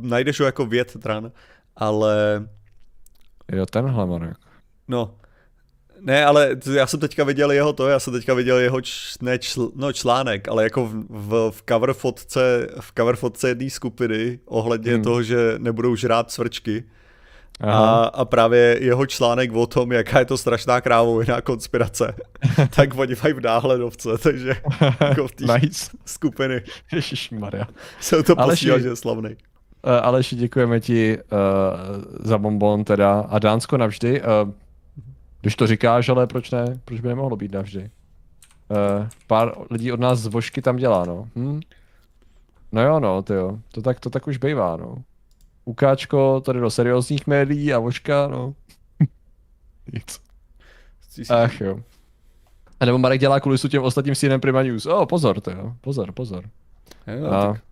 najdeš 0.00 0.40
ho 0.40 0.46
jako 0.46 0.66
větran, 0.66 1.32
ale... 1.76 2.46
Jo, 3.52 3.66
tenhle 3.66 4.06
Marek. 4.06 4.36
No, 4.88 5.14
ne, 6.00 6.24
ale 6.24 6.56
já 6.74 6.86
jsem 6.86 7.00
teďka 7.00 7.24
viděl 7.24 7.52
jeho 7.52 7.72
to, 7.72 7.88
já 7.88 7.98
jsem 8.00 8.12
teďka 8.12 8.34
viděl 8.34 8.58
jeho 8.58 8.80
č, 8.80 8.92
ne 9.20 9.38
čl, 9.38 9.70
no, 9.74 9.92
článek, 9.92 10.48
ale 10.48 10.62
jako 10.62 10.86
v, 10.86 11.04
v, 11.08 11.50
v 11.50 11.62
cover 11.68 11.92
fotce, 11.92 12.68
v 12.80 12.92
cover 12.98 13.16
fotce 13.16 13.48
jedné 13.48 13.70
skupiny 13.70 14.38
ohledně 14.44 14.94
hmm. 14.94 15.02
toho, 15.02 15.22
že 15.22 15.54
nebudou 15.58 15.96
žrát 15.96 16.30
svrčky. 16.30 16.84
A, 17.60 18.04
a 18.04 18.24
právě 18.24 18.78
jeho 18.80 19.06
článek 19.06 19.52
o 19.52 19.66
tom, 19.66 19.92
jaká 19.92 20.18
je 20.18 20.24
to 20.24 20.38
strašná 20.38 20.80
krávovina 20.80 21.40
konspirace, 21.40 22.14
tak 22.76 22.98
oni 22.98 23.14
mají 23.22 23.34
v 23.34 23.40
náhledovce, 23.40 24.08
takže 24.22 24.56
jako 25.00 25.28
v 25.28 25.32
té 25.32 25.44
nice. 25.44 25.90
skupiny. 26.04 26.62
Ježišmarja. 26.92 27.66
Jsem 28.00 28.22
to 28.22 28.36
posílal, 28.36 28.80
že 28.80 28.88
je 28.88 28.96
slavný. 28.96 29.30
Uh, 29.30 29.92
Aleši, 30.02 30.36
děkujeme 30.36 30.80
ti 30.80 31.18
uh, 31.18 31.38
za 32.20 32.38
bonbon 32.38 32.84
teda 32.84 33.20
a 33.20 33.38
Dánsko 33.38 33.76
navždy. 33.76 34.22
Uh, 34.22 34.52
když 35.40 35.56
to 35.56 35.66
říkáš, 35.66 36.08
ale 36.08 36.26
proč 36.26 36.50
ne? 36.50 36.80
Proč 36.84 37.00
by 37.00 37.08
nemohlo 37.08 37.36
být 37.36 37.52
navždy? 37.52 37.90
Uh, 38.70 39.06
pár 39.26 39.54
lidí 39.70 39.92
od 39.92 40.00
nás 40.00 40.18
z 40.18 40.26
vošky 40.26 40.62
tam 40.62 40.76
dělá, 40.76 41.04
no. 41.04 41.28
Hm? 41.36 41.60
No 42.72 42.82
jo, 42.82 43.00
no, 43.00 43.22
to 43.22 43.34
jo. 43.34 43.58
To 43.72 43.82
tak, 43.82 44.00
to 44.00 44.10
tak 44.10 44.26
už 44.26 44.36
bývá, 44.36 44.76
no. 44.76 44.96
Ukáčko 45.64 46.40
tady 46.40 46.60
do 46.60 46.70
seriózních 46.70 47.26
médií 47.26 47.72
a 47.72 47.78
voška, 47.78 48.26
no. 48.26 48.54
Nic. 49.92 50.20
Ach 51.30 51.60
jo. 51.60 51.80
A 52.80 52.84
nebo 52.84 52.98
Marek 52.98 53.20
dělá 53.20 53.40
kulisu 53.40 53.68
těm 53.68 53.82
ostatním 53.82 54.14
CNN 54.14 54.40
Prima 54.40 54.62
News. 54.62 54.86
O, 54.86 54.98
oh, 54.98 55.06
pozor, 55.06 55.40
to 55.40 55.50
jo. 55.50 55.72
Pozor, 55.80 56.12
pozor. 56.12 56.44
Jo, 57.06 57.26
a, 57.26 57.52
tak 57.52 57.62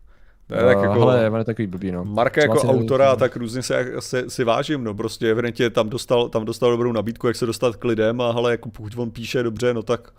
to 0.49 0.55
je 0.55 0.61
tak 0.61 0.83
jako, 0.83 1.01
hele, 1.01 1.31
je 1.39 1.45
takový 1.45 1.67
blbý, 1.67 1.93
no. 1.93 2.05
Marka 2.05 2.41
jako 2.41 2.61
autora, 2.61 3.05
nevím, 3.05 3.19
tak 3.19 3.37
různě 3.37 3.63
se, 3.63 3.93
se, 3.99 4.31
si 4.31 4.45
vážím, 4.45 4.85
no, 4.85 4.95
prostě 4.95 5.31
evidentně 5.31 5.71
tam 5.71 5.89
dostal, 5.89 6.29
tam 6.29 6.45
dostal 6.45 6.71
dobrou 6.71 6.93
nabídku, 6.93 7.27
jak 7.27 7.37
se 7.37 7.47
dostat 7.47 7.77
k 7.77 7.85
lidem 7.85 8.21
a 8.21 8.33
hele, 8.33 8.51
jako 8.51 8.71
pokud 8.71 8.93
on 8.97 9.11
píše 9.11 9.43
dobře, 9.43 9.75
no 9.75 9.83
tak... 9.83 10.11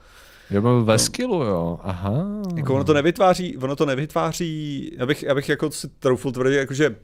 Jo, 0.51 0.61
byl 0.61 0.83
ve 0.83 0.93
no. 0.93 0.99
skillu, 0.99 1.43
jo, 1.43 1.79
aha. 1.83 2.25
Jako 2.55 2.75
ono 2.75 2.83
to 2.83 2.93
nevytváří, 2.93 3.57
ono 3.57 3.75
to 3.75 3.85
nevytváří, 3.85 4.91
abych, 4.99 5.29
abych 5.29 5.49
jako 5.49 5.71
si 5.71 5.87
troufl 5.87 6.31
tvrdit, 6.31 6.55
jakože 6.55 6.95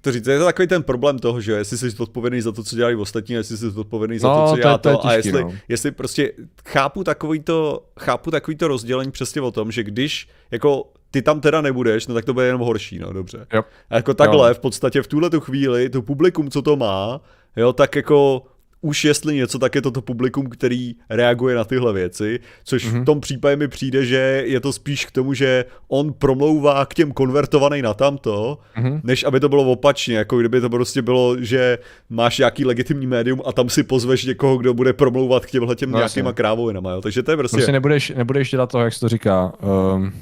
to 0.00 0.12
říct, 0.12 0.26
je 0.26 0.38
to 0.38 0.44
takový 0.44 0.68
ten 0.68 0.82
problém 0.82 1.18
toho, 1.18 1.40
že 1.40 1.52
jestli 1.52 1.78
jsi 1.78 1.96
odpovědný 1.98 2.40
za 2.40 2.52
to, 2.52 2.62
co 2.62 2.76
dělají 2.76 2.96
ostatní, 2.96 3.34
jestli 3.34 3.56
jsi 3.56 3.66
odpovědný 3.66 4.18
za 4.18 4.28
no, 4.28 4.44
to, 4.44 4.50
co 4.50 4.56
dělá 4.56 4.78
to, 4.78 4.90
to, 4.90 4.96
to, 4.96 5.06
a 5.06 5.14
jestli, 5.14 5.42
no. 5.42 5.52
jestli 5.68 5.90
prostě 5.90 6.32
chápu 6.66 7.04
takový 7.04 7.40
to, 7.40 7.84
chápu 8.00 8.30
takový 8.30 8.56
to 8.56 8.68
rozdělení 8.68 9.10
přesně 9.10 9.40
o 9.40 9.50
tom, 9.50 9.72
že 9.72 9.84
když 9.84 10.28
jako 10.50 10.84
ty 11.18 11.22
tam 11.22 11.40
teda 11.40 11.60
nebudeš, 11.60 12.06
no 12.06 12.14
tak 12.14 12.24
to 12.24 12.34
bude 12.34 12.46
jenom 12.46 12.60
horší, 12.60 12.98
no 12.98 13.12
dobře. 13.12 13.46
Jo. 13.52 13.64
A 13.90 13.96
jako 13.96 14.14
takhle, 14.14 14.50
jo. 14.50 14.54
v 14.54 14.58
podstatě 14.58 15.02
v 15.02 15.06
tuhle 15.06 15.30
tu 15.30 15.40
chvíli, 15.40 15.88
to 15.88 16.02
publikum, 16.02 16.50
co 16.50 16.62
to 16.62 16.76
má, 16.76 17.20
jo, 17.56 17.72
tak 17.72 17.96
jako 17.96 18.42
už 18.80 19.04
jestli 19.04 19.36
něco, 19.36 19.58
tak 19.58 19.74
je 19.74 19.82
to 19.82 19.90
to 19.90 20.02
publikum, 20.02 20.48
který 20.48 20.94
reaguje 21.10 21.56
na 21.56 21.64
tyhle 21.64 21.92
věci, 21.92 22.40
což 22.64 22.86
mm-hmm. 22.86 22.90
v 22.90 22.94
mhm. 22.94 23.04
tom 23.04 23.20
případě 23.20 23.56
mi 23.56 23.68
přijde, 23.68 24.04
že 24.04 24.42
je 24.46 24.60
to 24.60 24.72
spíš 24.72 25.06
k 25.06 25.10
tomu, 25.10 25.34
že 25.34 25.64
on 25.88 26.12
promlouvá 26.12 26.86
k 26.86 26.94
těm 26.94 27.12
konvertovaným 27.12 27.84
na 27.84 27.94
tamto, 27.94 28.58
mm-hmm. 28.76 29.00
než 29.04 29.24
aby 29.24 29.40
to 29.40 29.48
bylo 29.48 29.64
opačně, 29.64 30.16
jako 30.16 30.38
kdyby 30.38 30.60
to 30.60 30.70
prostě 30.70 31.02
bylo, 31.02 31.36
že 31.40 31.78
máš 32.10 32.38
nějaký 32.38 32.64
legitimní 32.64 33.06
médium 33.06 33.42
a 33.46 33.52
tam 33.52 33.68
si 33.68 33.82
pozveš 33.82 34.24
někoho, 34.24 34.56
kdo 34.56 34.74
bude 34.74 34.92
promlouvat 34.92 35.46
k 35.46 35.50
těmhle 35.50 35.76
těm 35.76 35.90
no, 35.90 35.98
nějakýma 35.98 36.32
krávovinama, 36.32 36.90
jo, 36.90 37.00
takže 37.00 37.22
to 37.22 37.30
je 37.30 37.36
prostě... 37.36 37.56
Prostě 37.56 37.72
nebudeš, 37.72 38.12
nebudeš 38.16 38.50
dělat 38.50 38.72
to, 38.72 38.80
jak 38.80 38.92
se 38.92 39.00
to 39.00 39.08
říká, 39.08 39.52
um, 39.94 40.12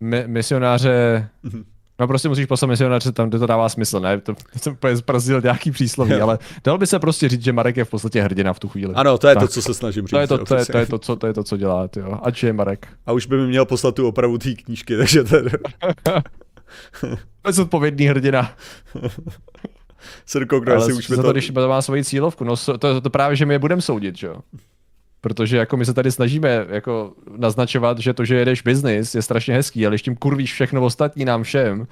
mi, 0.00 0.24
misionáře... 0.26 1.28
Mm-hmm 1.44 1.64
No 2.00 2.06
prostě 2.06 2.28
musíš 2.28 2.46
poslat 2.46 2.68
misionáře 2.68 3.12
tam, 3.12 3.28
kde 3.28 3.38
to 3.38 3.46
dává 3.46 3.68
smysl, 3.68 4.00
ne? 4.00 4.20
To, 4.20 4.34
jsem 4.56 4.72
úplně 4.72 4.96
zprazdil 4.96 5.40
nějaký 5.40 5.70
přísloví, 5.70 6.14
ale 6.14 6.38
dalo 6.64 6.78
by 6.78 6.86
se 6.86 6.98
prostě 6.98 7.28
říct, 7.28 7.44
že 7.44 7.52
Marek 7.52 7.76
je 7.76 7.84
v 7.84 7.90
podstatě 7.90 8.22
hrdina 8.22 8.52
v 8.52 8.58
tu 8.58 8.68
chvíli. 8.68 8.94
Ano, 8.94 9.18
to 9.18 9.28
je 9.28 9.34
tak. 9.34 9.42
to, 9.42 9.48
co 9.48 9.62
se 9.62 9.74
snažím 9.74 10.06
říct. 10.06 10.10
To 10.10 10.18
je 10.18 10.26
to, 10.26 10.38
to, 10.38 10.54
je, 10.54 10.66
to, 10.66 10.78
je 10.78 10.86
to, 10.86 10.98
co, 10.98 11.16
to 11.16 11.26
je 11.26 11.32
to, 11.32 11.44
co 11.44 11.56
dělá, 11.56 11.88
jo. 11.96 12.18
Ať 12.22 12.42
je 12.42 12.52
Marek. 12.52 12.88
A 13.06 13.12
už 13.12 13.26
by 13.26 13.36
mi 13.36 13.46
měl 13.46 13.64
poslat 13.64 13.94
tu 13.94 14.08
opravu 14.08 14.38
té 14.38 14.54
knížky, 14.54 14.96
takže 14.96 15.24
to 15.24 15.36
je... 15.36 15.42
Bezodpovědný 17.44 18.06
hrdina. 18.06 18.52
Srko, 20.26 20.60
kdo 20.60 20.80
si 20.80 20.92
už 20.92 21.06
to... 21.06 21.22
to... 21.22 21.32
když 21.32 21.50
má 21.50 21.82
svoji 21.82 22.04
cílovku, 22.04 22.44
no 22.44 22.56
to, 22.56 22.78
to, 22.78 23.00
to 23.00 23.10
právě, 23.10 23.36
že 23.36 23.46
my 23.46 23.54
je 23.54 23.58
budeme 23.58 23.82
soudit, 23.82 24.16
že 24.16 24.26
jo? 24.26 24.36
Protože 25.20 25.56
jako 25.56 25.76
my 25.76 25.84
se 25.84 25.94
tady 25.94 26.12
snažíme 26.12 26.66
jako 26.68 27.12
naznačovat, 27.36 27.98
že 27.98 28.12
to, 28.12 28.24
že 28.24 28.36
jedeš 28.36 28.62
biznis, 28.62 29.14
je 29.14 29.22
strašně 29.22 29.54
hezký, 29.54 29.86
ale 29.86 29.90
když 29.90 30.02
tím 30.02 30.16
kurvíš 30.16 30.52
všechno 30.52 30.82
ostatní 30.82 31.24
nám 31.24 31.42
všem, 31.42 31.86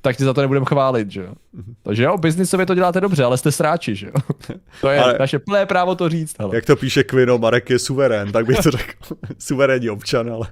tak 0.00 0.16
ti 0.16 0.24
za 0.24 0.34
to 0.34 0.40
nebudeme 0.40 0.66
chválit, 0.66 1.10
že 1.10 1.20
jo. 1.20 1.32
Mm-hmm. 1.56 1.74
Takže 1.82 2.02
jo, 2.02 2.18
biznisově 2.18 2.66
to 2.66 2.74
děláte 2.74 3.00
dobře, 3.00 3.24
ale 3.24 3.38
jste 3.38 3.52
sráči, 3.52 3.94
že 3.94 4.06
jo. 4.06 4.12
To 4.80 4.88
je 4.88 5.00
ale 5.00 5.16
naše 5.18 5.38
plné 5.38 5.66
právo 5.66 5.94
to 5.94 6.08
říct. 6.08 6.36
Hele. 6.38 6.56
Jak 6.56 6.64
to 6.64 6.76
píše 6.76 7.04
Quino, 7.04 7.38
Marek 7.38 7.70
je 7.70 7.78
suverén, 7.78 8.32
tak 8.32 8.46
bych 8.46 8.58
to 8.58 8.70
řekl. 8.70 9.14
Suverénní 9.38 9.90
občan, 9.90 10.30
ale... 10.30 10.46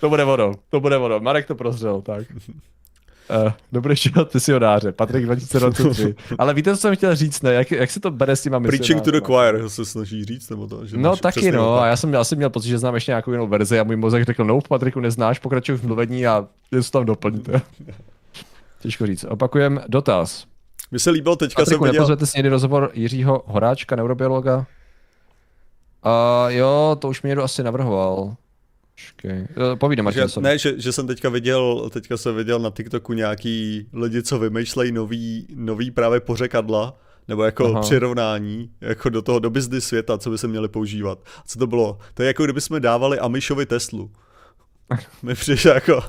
to 0.00 0.08
bude 0.08 0.24
vodou, 0.24 0.54
to 0.68 0.80
bude 0.80 0.98
vodou. 0.98 1.20
Marek 1.20 1.46
to 1.46 1.54
prozřel, 1.54 2.02
tak. 2.02 2.26
Uh, 3.44 3.52
dobrý 3.72 3.96
život 3.96 4.34
misionáře, 4.34 4.92
Patrik 4.92 5.24
2023. 5.24 6.14
Ale 6.38 6.54
víte, 6.54 6.70
co 6.70 6.76
jsem 6.76 6.96
chtěl 6.96 7.16
říct, 7.16 7.42
ne? 7.42 7.52
Jak, 7.52 7.70
jak 7.70 7.90
se 7.90 8.00
to 8.00 8.10
bere 8.10 8.36
s 8.36 8.42
těma 8.42 8.60
Preaching 8.60 9.02
to 9.02 9.10
the 9.10 9.20
choir 9.24 9.68
se 9.68 9.84
snaží 9.84 10.24
říct, 10.24 10.50
nebo 10.50 10.66
to? 10.66 10.86
Že 10.86 10.96
no 10.96 11.16
taky 11.16 11.52
no, 11.52 11.80
a 11.80 11.86
já 11.86 11.96
jsem, 11.96 12.12
já 12.12 12.24
jsem 12.24 12.38
měl 12.38 12.50
pocit, 12.50 12.68
že 12.68 12.78
znám 12.78 12.94
ještě 12.94 13.10
nějakou 13.10 13.32
jinou 13.32 13.46
verzi 13.46 13.80
a 13.80 13.84
můj 13.84 13.96
mozek 13.96 14.24
řekl, 14.24 14.44
no 14.44 14.60
Patriku 14.68 15.00
neznáš, 15.00 15.38
pokračuj 15.38 15.76
v 15.76 15.84
mluvení 15.84 16.26
a 16.26 16.46
něco 16.72 16.90
tam 16.90 17.06
doplňte. 17.06 17.60
Těžko 18.80 19.06
říct. 19.06 19.24
Opakujem 19.28 19.80
dotaz. 19.88 20.44
Mně 20.90 20.98
se 20.98 21.10
líbilo, 21.10 21.36
teďka 21.36 21.62
Patriku, 21.62 21.84
jsem 21.84 21.92
viděl... 21.92 22.26
si 22.26 22.38
někdy 22.38 22.48
rozhovor 22.48 22.90
Jiřího 22.94 23.42
Horáčka, 23.46 23.96
neurobiologa? 23.96 24.56
Uh, 24.56 24.64
jo, 26.48 26.96
to 26.98 27.08
už 27.08 27.22
mě 27.22 27.28
někdo 27.28 27.42
asi 27.42 27.62
navrhoval. 27.62 28.34
Počkej, 29.02 29.46
eh, 29.72 29.76
povídám, 29.76 30.12
že, 30.12 30.24
Ne, 30.40 30.58
že, 30.58 30.80
že, 30.80 30.92
jsem 30.92 31.06
teďka 31.06 31.28
viděl, 31.28 31.90
teďka 31.92 32.16
jsem 32.16 32.36
viděl 32.36 32.58
na 32.58 32.70
TikToku 32.70 33.12
nějaký 33.12 33.86
lidi, 33.92 34.22
co 34.22 34.38
vymýšlejí 34.38 34.92
nový, 34.92 35.46
nový 35.54 35.90
právě 35.90 36.20
pořekadla, 36.20 36.96
nebo 37.28 37.44
jako 37.44 37.66
Aha. 37.66 37.80
přirovnání 37.80 38.70
jako 38.80 39.08
do 39.08 39.22
toho 39.22 39.38
do 39.38 39.50
business 39.50 39.84
světa, 39.84 40.18
co 40.18 40.30
by 40.30 40.38
se 40.38 40.48
měli 40.48 40.68
používat. 40.68 41.18
Co 41.46 41.58
to 41.58 41.66
bylo? 41.66 41.98
To 42.14 42.22
je 42.22 42.26
jako 42.26 42.44
kdyby 42.44 42.60
jsme 42.60 42.80
dávali 42.80 43.18
Amishovi 43.18 43.66
Teslu. 43.66 44.10
Mi 45.22 45.34
přišel 45.34 45.74
jako 45.74 46.02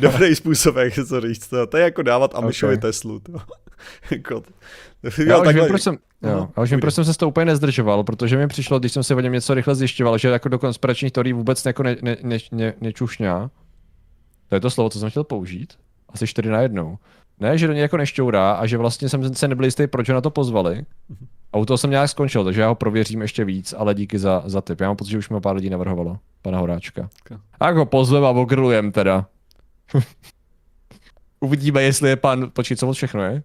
dobrý 0.00 0.34
způsob, 0.34 0.76
jak 0.76 0.94
se 0.94 1.04
to 1.04 1.20
říct. 1.20 1.48
To, 1.68 1.76
je 1.76 1.84
jako 1.84 2.02
dávat 2.02 2.34
Amishovi 2.34 2.74
okay. 2.74 2.82
Teslu. 2.82 3.20
To. 3.20 3.32
jako, 4.10 4.42
já 5.26 5.38
už 5.38 5.54
vím, 5.54 5.64
proč 5.68 5.82
jsem, 5.82 5.98
jo, 6.22 6.48
já 6.56 6.62
už 6.62 6.70
vím, 6.70 6.80
proč 6.80 6.94
jsem 6.94 7.04
se 7.04 7.14
s 7.14 7.16
to 7.16 7.28
úplně 7.28 7.44
nezdržoval, 7.44 8.04
protože 8.04 8.36
mi 8.36 8.48
přišlo, 8.48 8.78
když 8.78 8.92
jsem 8.92 9.02
si 9.02 9.14
o 9.14 9.20
něm 9.20 9.32
něco 9.32 9.54
rychle 9.54 9.74
zjišťoval, 9.74 10.18
že 10.18 10.28
jako 10.28 10.48
do 10.48 10.58
konspiračních 10.58 11.12
teorií 11.12 11.32
vůbec 11.32 11.64
jako 11.66 11.82
ne, 11.82 11.96
ne, 12.02 12.16
ne, 12.22 12.38
ne, 12.52 12.74
nečušňá. 12.80 13.50
To 14.48 14.54
je 14.54 14.60
to 14.60 14.70
slovo, 14.70 14.90
co 14.90 14.98
jsem 14.98 15.10
chtěl 15.10 15.24
použít. 15.24 15.74
asi 16.08 16.26
čtyři 16.26 16.48
na 16.48 16.60
jednou. 16.60 16.98
Ne, 17.40 17.58
že 17.58 17.66
do 17.66 17.72
něj 17.72 17.82
jako 17.82 17.96
nešťourá 17.96 18.52
a 18.52 18.66
že 18.66 18.78
vlastně 18.78 19.08
jsem 19.08 19.34
se 19.34 19.48
nebyl 19.48 19.64
jistý, 19.64 19.86
proč 19.86 20.08
ho 20.08 20.14
na 20.14 20.20
to 20.20 20.30
pozvali. 20.30 20.84
A 21.52 21.58
u 21.58 21.64
toho 21.64 21.78
jsem 21.78 21.90
nějak 21.90 22.10
skončil, 22.10 22.44
takže 22.44 22.60
já 22.60 22.68
ho 22.68 22.74
prověřím 22.74 23.22
ještě 23.22 23.44
víc, 23.44 23.74
ale 23.78 23.94
díky 23.94 24.18
za, 24.18 24.42
za 24.46 24.60
tip. 24.60 24.80
Já 24.80 24.86
mám 24.86 24.96
pocit, 24.96 25.10
že 25.10 25.18
už 25.18 25.28
mi 25.28 25.40
pár 25.40 25.56
lidí 25.56 25.70
navrhovalo, 25.70 26.18
pana 26.42 26.58
Horáčka. 26.58 27.08
A 27.60 27.70
ho 27.70 27.86
pozvem 27.86 28.24
a 28.24 28.30
ogrilujem 28.30 28.92
teda. 28.92 29.26
Uvidíme, 31.40 31.82
jestli 31.82 32.08
je 32.08 32.16
pan, 32.16 32.50
počkej, 32.52 32.76
co 32.76 32.92
všechno 32.92 33.22
je? 33.22 33.42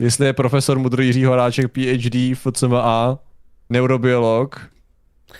Jestli 0.00 0.26
je 0.26 0.32
profesor 0.32 0.78
Mudrý 0.78 1.06
Jiří 1.06 1.24
Horáček, 1.24 1.72
PhD, 1.72 2.36
FCMA, 2.36 3.18
neurobiolog, 3.70 4.60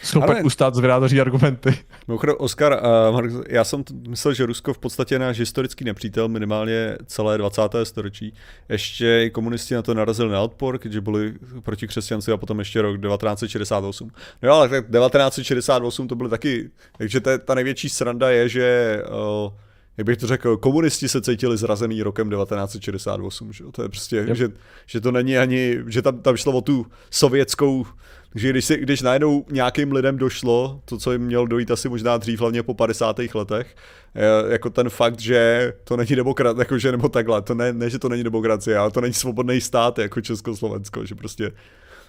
schopen 0.02 0.30
Ale... 0.30 0.42
ustát 0.42 0.74
zvědátoří 0.74 1.20
argumenty. 1.20 1.78
Mimochodem, 2.08 2.36
Oskar, 2.38 2.80
uh, 3.12 3.42
já 3.48 3.64
jsem 3.64 3.84
myslel, 4.08 4.34
že 4.34 4.46
Rusko 4.46 4.74
v 4.74 4.78
podstatě 4.78 5.14
je 5.14 5.18
náš 5.18 5.38
historický 5.38 5.84
nepřítel, 5.84 6.28
minimálně 6.28 6.96
celé 7.06 7.38
20. 7.38 7.62
století. 7.82 8.32
Ještě 8.68 9.22
i 9.26 9.30
komunisti 9.30 9.74
na 9.74 9.82
to 9.82 9.94
narazili 9.94 10.32
na 10.32 10.40
odpor, 10.40 10.78
když 10.78 10.98
byli 10.98 11.34
proti 11.62 11.86
křesťanci 11.86 12.32
a 12.32 12.36
potom 12.36 12.58
ještě 12.58 12.82
rok 12.82 13.00
1968. 13.00 14.10
No 14.42 14.52
ale 14.52 14.68
tak 14.68 14.84
1968 14.90 16.08
to 16.08 16.14
byly 16.14 16.30
taky, 16.30 16.70
takže 16.98 17.20
ta, 17.20 17.38
ta 17.38 17.54
největší 17.54 17.88
sranda 17.88 18.30
je, 18.30 18.48
že 18.48 19.02
uh, 19.08 19.52
jak 19.96 20.06
bych 20.06 20.16
to 20.16 20.26
řekl, 20.26 20.56
komunisti 20.56 21.08
se 21.08 21.22
cítili 21.22 21.56
zrazený 21.56 22.02
rokem 22.02 22.30
1968, 22.30 23.52
že? 23.52 23.64
to 23.72 23.82
je 23.82 23.88
prostě, 23.88 24.16
yep. 24.16 24.36
že, 24.36 24.48
že 24.86 25.00
to 25.00 25.12
není 25.12 25.38
ani, 25.38 25.78
že 25.86 26.02
tam, 26.02 26.18
tam 26.18 26.36
šlo 26.36 26.52
o 26.52 26.60
tu 26.60 26.86
sovětskou, 27.10 27.86
že 28.34 28.50
když, 28.50 28.64
si, 28.64 28.76
když 28.76 29.02
najednou 29.02 29.44
nějakým 29.50 29.92
lidem 29.92 30.18
došlo, 30.18 30.80
to, 30.84 30.98
co 30.98 31.12
jim 31.12 31.22
mělo 31.22 31.46
dojít 31.46 31.70
asi 31.70 31.88
možná 31.88 32.16
dřív, 32.16 32.40
hlavně 32.40 32.62
po 32.62 32.74
50. 32.74 33.16
letech, 33.34 33.76
jako 34.48 34.70
ten 34.70 34.90
fakt, 34.90 35.20
že 35.20 35.72
to 35.84 35.96
není 35.96 36.16
demokrat, 36.16 36.58
jakože 36.58 36.92
nebo 36.92 37.08
takhle, 37.08 37.42
to 37.42 37.54
ne, 37.54 37.72
ne, 37.72 37.90
že 37.90 37.98
to 37.98 38.08
není 38.08 38.24
demokracie, 38.24 38.78
ale 38.78 38.90
to 38.90 39.00
není 39.00 39.14
svobodný 39.14 39.60
stát 39.60 39.98
jako 39.98 40.20
Československo, 40.20 41.06
že 41.06 41.14
prostě 41.14 41.52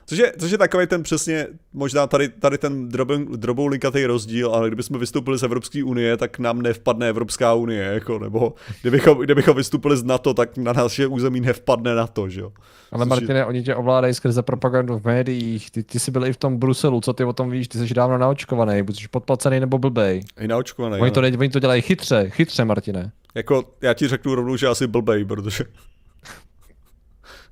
Což 0.10 0.18
je, 0.18 0.34
což 0.40 0.52
je 0.52 0.58
takový 0.58 0.88
ten 0.88 1.04
přesně, 1.04 1.48
možná 1.74 2.08
tady, 2.08 2.30
tady 2.30 2.58
ten 2.58 2.90
drobou 3.36 3.68
linkatý 3.68 4.06
rozdíl, 4.06 4.50
ale 4.50 4.68
kdybychom 4.68 5.00
vystoupili 5.00 5.38
z 5.38 5.44
Evropské 5.44 5.84
unie, 5.84 6.18
tak 6.18 6.40
nám 6.40 6.62
nevpadne 6.62 7.10
Evropská 7.10 7.54
unie, 7.54 7.84
jako, 7.84 8.20
nebo 8.20 8.54
kdybychom, 8.82 9.18
kdybychom 9.18 9.56
vystoupili 9.56 9.98
z 9.98 10.04
NATO, 10.04 10.34
tak 10.34 10.58
na 10.58 10.74
naše 10.74 11.08
území 11.08 11.42
nevpadne 11.42 11.96
NATO, 11.96 12.30
že 12.30 12.42
jo. 12.42 12.52
Ale 12.92 13.06
což 13.06 13.10
Martine, 13.10 13.40
je... 13.40 13.46
oni 13.46 13.64
tě 13.64 13.76
ovládají 13.76 14.14
skrze 14.14 14.42
propagandu 14.42 15.00
v 15.00 15.06
médiích, 15.06 15.72
ty, 15.72 15.84
ty 15.84 16.00
jsi 16.00 16.12
byl 16.12 16.26
i 16.26 16.34
v 16.34 16.38
tom 16.38 16.58
Bruselu, 16.58 17.02
co 17.02 17.14
ty 17.14 17.24
o 17.24 17.34
tom 17.34 17.50
víš, 17.50 17.68
ty 17.68 17.78
jsi 17.78 17.94
dávno 17.94 18.18
naočkovaný, 18.18 18.84
buď 18.84 19.02
jsi 19.02 19.08
podplacený 19.08 19.60
nebo 19.60 19.78
blbej. 19.78 20.24
I 20.40 20.48
naočkovaný. 20.48 21.02
Oni 21.02 21.12
to, 21.12 21.20
oni 21.20 21.50
to 21.50 21.60
dělají 21.60 21.82
chytře, 21.82 22.30
chytře, 22.30 22.66
Martine. 22.66 23.12
Jako, 23.36 23.64
já 23.82 23.94
ti 23.94 24.08
řeknu 24.08 24.36
rovnou, 24.36 24.56
že 24.56 24.68
asi 24.68 24.88
blbej, 24.88 25.26
protože... 25.26 25.64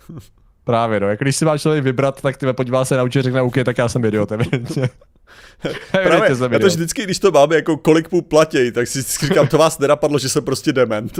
Právě, 0.66 1.00
no. 1.00 1.08
Jak 1.08 1.20
když 1.20 1.36
si 1.36 1.46
má 1.46 1.58
člověk 1.58 1.84
vybrat, 1.84 2.22
tak 2.22 2.38
ty 2.38 2.54
podívá 2.54 2.86
se 2.86 2.98
na 2.98 3.04
účet, 3.04 3.24
řekne, 3.24 3.42
OK, 3.42 3.56
tak 3.66 3.78
já 3.78 3.90
jsem 3.90 4.06
idiot, 4.06 4.32
evidentně. 4.32 4.90
Právě, 5.92 6.36
já 6.52 6.60
to 6.60 6.68
vždycky, 6.68 7.04
když 7.04 7.20
to 7.20 7.32
máme, 7.32 7.56
jako 7.56 7.78
kolik 7.78 8.12
mu 8.12 8.22
platí, 8.22 8.72
tak 8.72 8.88
si 8.88 9.00
vždycky 9.00 9.28
říkám, 9.28 9.48
to 9.48 9.58
vás 9.58 9.80
nenapadlo, 9.80 10.20
že 10.20 10.30
jsem 10.30 10.44
prostě 10.44 10.74
dement. 10.74 11.14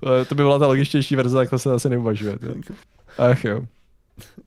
to, 0.00 0.24
to 0.24 0.34
by 0.34 0.42
byla 0.42 0.58
ta 0.58 0.66
logičtější 0.66 1.16
verze, 1.16 1.36
tak 1.36 1.50
to 1.50 1.58
se 1.58 1.72
asi 1.72 1.88
neuvažuje. 1.88 2.38
Ach 3.18 3.44
jo. 3.44 3.62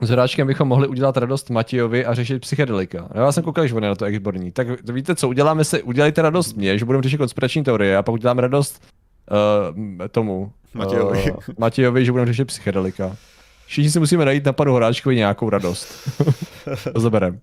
S 0.01 0.09
hráčkem 0.09 0.47
bychom 0.47 0.67
mohli 0.67 0.87
udělat 0.87 1.17
radost 1.17 1.49
Matějovi 1.49 2.05
a 2.05 2.13
řešit 2.13 2.39
psychedelika. 2.39 3.09
No, 3.15 3.21
já 3.21 3.31
jsem 3.31 3.43
koukal, 3.43 3.67
že 3.67 3.75
on 3.75 3.83
je 3.83 3.89
na 3.89 3.95
to 3.95 4.05
exborní. 4.05 4.51
Tak 4.51 4.91
víte 4.91 5.15
co, 5.15 5.29
uděláme 5.29 5.63
se, 5.63 5.83
udělejte 5.83 6.21
radost 6.21 6.53
mě, 6.53 6.77
že 6.77 6.85
budeme 6.85 7.03
řešit 7.03 7.17
konspirační 7.17 7.63
teorie 7.63 7.97
a 7.97 8.03
pak 8.03 8.13
uděláme 8.13 8.41
radost 8.41 8.81
uh, 9.31 10.07
tomu 10.07 10.51
Matějovi. 10.73 11.31
Uh, 11.31 11.37
Matějovi, 11.57 12.05
že 12.05 12.11
budeme 12.11 12.27
řešit 12.27 12.45
psychedelika. 12.45 13.17
Všichni 13.65 13.91
si 13.91 13.99
musíme 13.99 14.25
najít 14.25 14.45
na 14.45 14.53
panu 14.53 14.71
Horáčkovi 14.71 15.15
nějakou 15.15 15.49
radost. 15.49 15.87
to 16.93 16.99
zaberem. 16.99 17.39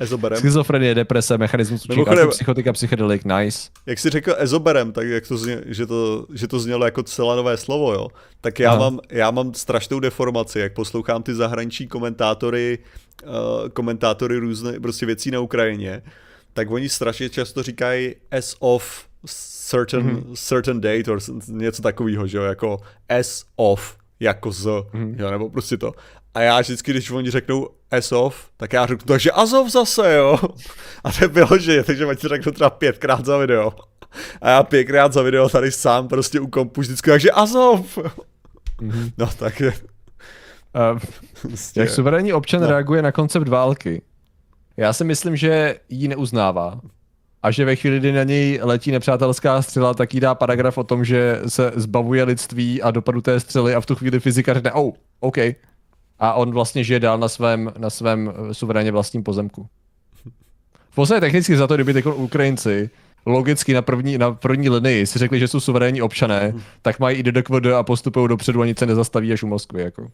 Ezoberem. 0.00 0.38
Schizofrenie, 0.38 0.94
deprese, 0.94 1.38
mechanismus 1.38 1.88
Mimochodem, 1.88 2.28
psychotika, 2.28 2.72
psychedelik, 2.72 3.24
nice. 3.24 3.70
Jak 3.86 3.98
jsi 3.98 4.10
řekl 4.10 4.34
ezoberem, 4.38 4.92
tak 4.92 5.06
jak 5.06 5.28
to 5.28 5.36
zně, 5.36 5.62
že, 5.66 5.86
to, 5.86 6.26
že 6.34 6.48
to 6.48 6.60
znělo 6.60 6.84
jako 6.84 7.02
celé 7.02 7.36
nové 7.36 7.56
slovo, 7.56 7.92
jo. 7.92 8.08
Tak 8.40 8.58
já 8.58 8.76
mám, 8.76 9.00
já 9.10 9.30
mám 9.30 9.54
strašnou 9.54 10.00
deformaci, 10.00 10.58
jak 10.58 10.72
poslouchám 10.72 11.22
ty 11.22 11.34
zahraniční 11.34 11.86
komentátory, 11.86 12.78
uh, 13.24 13.68
komentátory 13.68 14.36
různé 14.38 14.80
prostě 14.80 15.06
věcí 15.06 15.30
na 15.30 15.40
Ukrajině, 15.40 16.02
tak 16.52 16.70
oni 16.70 16.88
strašně 16.88 17.28
často 17.28 17.62
říkají 17.62 18.14
as 18.30 18.56
of 18.58 19.06
certain, 19.66 20.06
mm-hmm. 20.06 20.34
certain 20.34 20.80
date 20.80 21.10
or 21.10 21.18
něco 21.48 21.82
takového, 21.82 22.26
že 22.26 22.38
jo, 22.38 22.44
jako 22.44 22.80
S 23.08 23.44
off, 23.56 23.96
jako 24.20 24.52
z, 24.52 24.66
mm-hmm. 24.66 25.14
jo, 25.18 25.30
nebo 25.30 25.50
prostě 25.50 25.76
to. 25.76 25.92
A 26.34 26.40
já 26.40 26.60
vždycky, 26.60 26.90
když 26.90 27.10
oni 27.10 27.30
řeknou 27.30 27.68
S 27.90 28.12
off, 28.12 28.50
tak 28.56 28.72
já 28.72 28.86
řeknu, 28.86 29.06
takže 29.06 29.30
Azov 29.30 29.68
zase, 29.68 30.14
jo. 30.14 30.38
A 31.04 31.12
to 31.12 31.28
bylo, 31.28 31.58
že 31.58 31.82
takže 31.82 32.06
oni 32.06 32.18
řeknu 32.22 32.52
třeba 32.52 32.70
pětkrát 32.70 33.24
za 33.24 33.38
video. 33.38 33.72
A 34.40 34.50
já 34.50 34.62
pětkrát 34.62 35.12
za 35.12 35.22
video 35.22 35.48
tady 35.48 35.72
sám 35.72 36.08
prostě 36.08 36.40
u 36.40 36.46
kompu 36.46 36.80
vždycky, 36.80 37.10
takže 37.10 37.30
Azov. 37.30 37.98
Mm-hmm. 37.98 39.12
No 39.18 39.26
tak 39.38 39.60
je. 39.60 39.72
Uh, 40.92 41.00
jak 41.76 41.90
suverénní 41.90 42.32
občan 42.32 42.60
no. 42.60 42.66
reaguje 42.66 43.02
na 43.02 43.12
koncept 43.12 43.48
války? 43.48 44.02
Já 44.76 44.92
si 44.92 45.04
myslím, 45.04 45.36
že 45.36 45.76
ji 45.88 46.08
neuznává 46.08 46.80
a 47.46 47.50
že 47.50 47.64
ve 47.64 47.76
chvíli, 47.76 47.98
kdy 47.98 48.12
na 48.12 48.22
něj 48.22 48.60
letí 48.62 48.90
nepřátelská 48.90 49.62
střela, 49.62 49.94
tak 49.94 50.14
jí 50.14 50.20
dá 50.20 50.34
paragraf 50.34 50.78
o 50.78 50.84
tom, 50.84 51.04
že 51.04 51.40
se 51.48 51.72
zbavuje 51.76 52.24
lidství 52.24 52.82
a 52.82 52.90
dopadu 52.90 53.20
té 53.20 53.40
střely 53.40 53.74
a 53.74 53.80
v 53.80 53.86
tu 53.86 53.94
chvíli 53.94 54.20
fyzika 54.20 54.54
řekne, 54.54 54.72
oh, 54.72 54.92
OK. 55.20 55.38
A 56.18 56.34
on 56.34 56.50
vlastně 56.50 56.84
žije 56.84 57.00
dál 57.00 57.18
na 57.18 57.28
svém, 57.28 57.72
na 57.78 57.90
svém 57.90 58.32
eh, 58.50 58.54
suverénně 58.54 58.92
vlastním 58.92 59.22
pozemku. 59.22 59.66
V 60.90 60.94
podstatě 60.94 61.20
technicky 61.20 61.56
za 61.56 61.66
to, 61.66 61.74
kdyby 61.74 61.92
teď 61.92 62.06
Ukrajinci 62.06 62.90
logicky 63.26 63.74
na 63.74 63.82
první, 63.82 64.18
na 64.18 64.32
první 64.32 64.68
linii 64.68 65.06
si 65.06 65.18
řekli, 65.18 65.38
že 65.38 65.48
jsou 65.48 65.60
suverénní 65.60 66.02
občané, 66.02 66.54
tak 66.82 66.98
mají 66.98 67.18
i 67.18 67.22
DDQD 67.22 67.66
a 67.78 67.82
postupují 67.82 68.28
dopředu 68.28 68.62
a 68.62 68.66
nic 68.66 68.78
se 68.78 68.86
nezastaví 68.86 69.32
až 69.32 69.42
u 69.42 69.46
Moskvy. 69.46 69.82
Jako. 69.82 70.10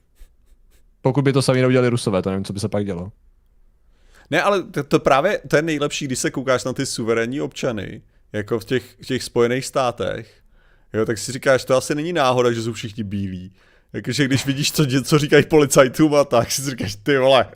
Pokud 1.03 1.25
by 1.25 1.33
to 1.33 1.43
sami 1.43 1.61
neudělali 1.61 1.89
Rusové, 1.89 2.23
to 2.23 2.31
nevím, 2.31 2.45
co 2.45 2.53
by 2.53 2.61
se 2.61 2.69
pak 2.69 2.85
dělo. 2.85 3.11
Ne, 4.33 4.43
ale 4.43 4.63
to, 4.63 4.83
to 4.83 4.99
právě 4.99 5.41
to 5.49 5.57
je 5.57 5.63
nejlepší, 5.63 6.07
když 6.07 6.19
se 6.19 6.31
koukáš 6.31 6.65
na 6.65 6.73
ty 6.73 6.87
suverénní 6.87 7.41
občany, 7.41 8.03
jako 8.33 8.59
v 8.61 8.65
těch, 8.65 8.85
v 9.03 9.07
těch 9.07 9.23
spojených 9.23 9.67
státech, 9.67 10.35
jo, 10.93 11.07
tak 11.07 11.19
si 11.19 11.33
říkáš, 11.33 11.65
to 11.65 11.77
asi 11.77 11.95
není 11.95 12.13
náhoda, 12.13 12.53
že 12.53 12.63
jsou 12.63 12.73
všichni 12.73 13.05
bílí. 13.05 13.53
Jakože 13.93 14.25
když 14.25 14.47
vidíš, 14.47 14.73
co, 14.73 14.87
co 15.05 15.19
říkají 15.19 15.45
policajtům 15.45 16.15
a 16.15 16.25
tak, 16.25 16.51
si 16.51 16.71
říkáš, 16.71 16.97
ty 16.97 17.19
vole. 17.19 17.47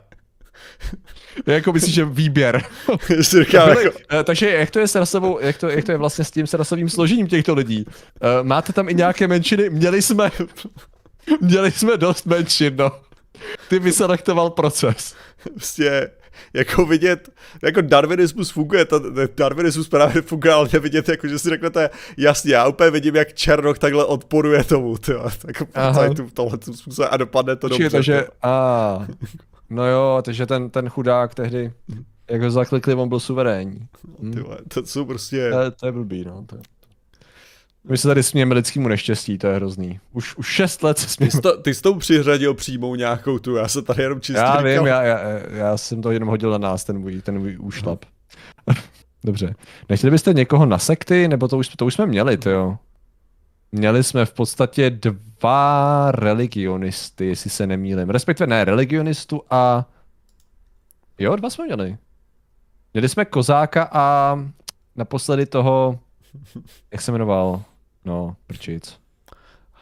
jako 1.45 1.73
myslíš, 1.73 1.93
že 1.93 2.05
výběr. 2.05 2.63
říkám, 3.19 3.69
jako... 3.69 3.99
Eh, 4.11 4.23
takže 4.23 4.49
jak 4.51 4.71
to 4.71 4.79
je 4.79 4.87
s 4.87 4.95
rasovou, 4.95 5.39
jak 5.39 5.57
to, 5.57 5.69
jak 5.69 5.85
to 5.85 5.91
je 5.91 5.97
vlastně 5.97 6.25
s 6.25 6.31
tím 6.31 6.47
s 6.47 6.53
rasovým 6.53 6.89
složením 6.89 7.27
těchto 7.27 7.53
lidí? 7.53 7.85
Uh, 7.85 8.47
máte 8.47 8.73
tam 8.73 8.89
i 8.89 8.93
nějaké 8.93 9.27
menšiny? 9.27 9.69
Měli 9.69 10.01
jsme, 10.01 10.31
měli 11.41 11.71
jsme 11.71 11.97
dost 11.97 12.25
menšin, 12.25 12.75
no. 12.75 12.91
Ty 13.69 13.79
vyselektoval 13.79 14.49
proces. 14.49 15.15
Prostě 15.53 16.09
jako 16.53 16.85
vidět, 16.85 17.29
jako 17.63 17.81
darwinismus 17.81 18.49
funguje, 18.49 18.85
ta, 18.85 18.99
darwinismus 19.37 19.89
právě 19.89 20.21
funguje, 20.21 20.53
ale 20.53 20.69
nevidět, 20.73 21.09
jako 21.09 21.27
že 21.27 21.39
si 21.39 21.49
řeknete, 21.49 21.89
jasně, 22.17 22.53
já 22.53 22.67
úplně 22.67 22.91
vidím, 22.91 23.15
jak 23.15 23.33
Černok 23.33 23.77
takhle 23.77 24.05
odporuje 24.05 24.63
tomu, 24.63 24.97
tyjo, 24.97 25.29
tak 25.41 25.61
v 26.27 26.33
tohle 26.33 26.57
způsobem 26.71 27.09
a 27.11 27.17
dopadne 27.17 27.55
to 27.55 27.67
dobře. 27.67 27.89
Takže, 27.89 28.27
a, 28.41 29.07
no 29.69 29.87
jo, 29.87 30.21
takže 30.25 30.45
ten, 30.45 30.69
ten 30.69 30.89
chudák 30.89 31.35
tehdy, 31.35 31.71
jak 32.29 32.41
ho 32.41 32.51
zaklikli, 32.51 32.93
on 32.93 33.09
byl 33.09 33.19
suverénní. 33.19 33.87
Hm. 34.21 34.33
Tyhle, 34.33 34.57
to 34.73 34.85
jsou 34.85 35.05
prostě... 35.05 35.51
To, 35.51 35.71
to 35.71 35.85
je 35.85 35.91
blbý, 35.91 36.25
no. 36.25 36.45
To 36.45 36.55
je... 36.55 36.61
My 37.89 37.97
se 37.97 38.07
tady 38.07 38.23
smějeme 38.23 38.55
lidskému 38.55 38.87
neštěstí, 38.87 39.37
to 39.37 39.47
je 39.47 39.55
hrozný. 39.55 39.99
Už, 40.13 40.35
už 40.35 40.47
šest 40.47 40.83
let 40.83 40.97
se 40.97 41.09
smějeme. 41.09 41.31
Ty 41.31 41.37
jsi, 41.37 41.41
to, 41.41 41.57
ty 41.57 41.73
jsi 41.73 41.81
tou 41.81 41.95
přihradil 41.95 42.53
přímou 42.53 42.95
nějakou 42.95 43.39
tu, 43.39 43.55
já 43.55 43.67
se 43.67 43.81
tady 43.81 44.03
jenom 44.03 44.21
čistě 44.21 44.39
Já 44.39 44.61
vím, 44.61 44.85
já, 44.85 45.03
já, 45.03 45.19
já, 45.49 45.77
jsem 45.77 46.01
to 46.01 46.11
jenom 46.11 46.29
hodil 46.29 46.51
na 46.51 46.57
nás, 46.57 46.83
ten 46.83 46.99
můj, 46.99 47.21
ten 47.21 47.39
můj 47.39 47.57
úšlap. 47.59 48.05
Dobře. 49.23 49.55
Nechtěli 49.89 50.11
byste 50.11 50.33
někoho 50.33 50.65
na 50.65 50.77
sekty, 50.77 51.27
nebo 51.27 51.47
to 51.47 51.57
už, 51.57 51.67
to 51.67 51.85
už 51.85 51.93
jsme 51.93 52.05
měli, 52.05 52.37
to 52.37 52.49
jo? 52.49 52.77
Měli 53.71 54.03
jsme 54.03 54.25
v 54.25 54.33
podstatě 54.33 54.89
dva 54.89 56.11
religionisty, 56.11 57.25
jestli 57.25 57.49
se 57.49 57.67
nemýlim. 57.67 58.09
Respektive 58.09 58.47
ne, 58.47 58.65
religionistu 58.65 59.41
a... 59.49 59.85
Jo, 61.19 61.35
dva 61.35 61.49
jsme 61.49 61.65
měli. 61.65 61.97
Měli 62.93 63.09
jsme 63.09 63.25
Kozáka 63.25 63.89
a 63.91 64.37
naposledy 64.95 65.45
toho, 65.45 65.99
jak 66.91 67.01
se 67.01 67.11
jmenoval? 67.11 67.63
No, 68.07 68.35
prčic. 68.47 68.99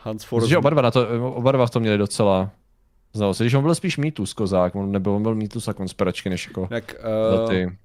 Hans 0.04 0.24
Forst. 0.24 0.48
Že 0.48 0.58
oba 0.58 0.70
dva, 0.70 0.82
na 0.82 0.92
to, 0.92 1.08
oba 1.34 1.52
dva 1.52 1.66
v 1.66 1.70
tom 1.70 1.82
měli 1.82 1.98
docela 1.98 2.52
znalosti. 3.14 3.44
Když 3.44 3.54
on 3.54 3.64
byl 3.64 3.76
spíš 3.76 3.98
mýtus 3.98 4.34
kozák, 4.34 4.76
on 4.76 4.92
nebyl, 4.92 5.12
on 5.12 5.24
byl 5.24 5.36
mýtus 5.36 5.68
a 5.68 5.74
konspiračky, 5.74 6.30
než 6.30 6.48
jako 6.48 6.68
Jak, 6.72 6.96
uh, 7.42 7.50
ty. 7.50 7.78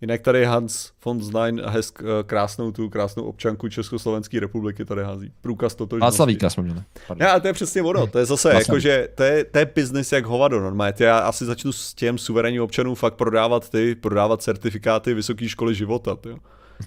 Jinak 0.00 0.20
tady 0.20 0.44
Hans 0.44 0.92
von 1.04 1.22
Znain 1.22 1.62
hesk, 1.66 2.02
krásnou 2.26 2.72
tu 2.72 2.88
krásnou 2.88 3.24
občanku 3.24 3.68
Československé 3.68 4.40
republiky 4.40 4.84
tady 4.84 5.02
hází. 5.02 5.32
Průkaz 5.40 5.74
totožnosti. 5.74 6.12
Václavíka 6.12 6.50
jsme 6.50 6.62
měli. 6.62 6.82
Ne, 7.14 7.26
ale 7.26 7.40
to 7.40 7.46
je 7.46 7.52
přesně 7.52 7.82
ono. 7.82 8.06
To 8.06 8.18
je 8.18 8.24
zase 8.24 8.54
jako, 8.54 8.78
že 8.78 9.08
to 9.14 9.22
je, 9.22 9.44
to 9.44 9.58
je 9.58 9.70
business 9.74 10.12
jak 10.12 10.24
hovado 10.24 10.60
normálně. 10.60 10.94
Já 10.98 11.18
asi 11.18 11.44
začnu 11.44 11.72
s 11.72 11.94
těm 11.94 12.18
suverénním 12.18 12.62
občanům 12.62 12.94
fakt 12.94 13.14
prodávat 13.14 13.70
ty, 13.70 13.94
prodávat 13.94 14.42
certifikáty 14.42 15.14
vysoké 15.14 15.48
školy 15.48 15.74
života. 15.74 16.16
Tyjo. 16.16 16.36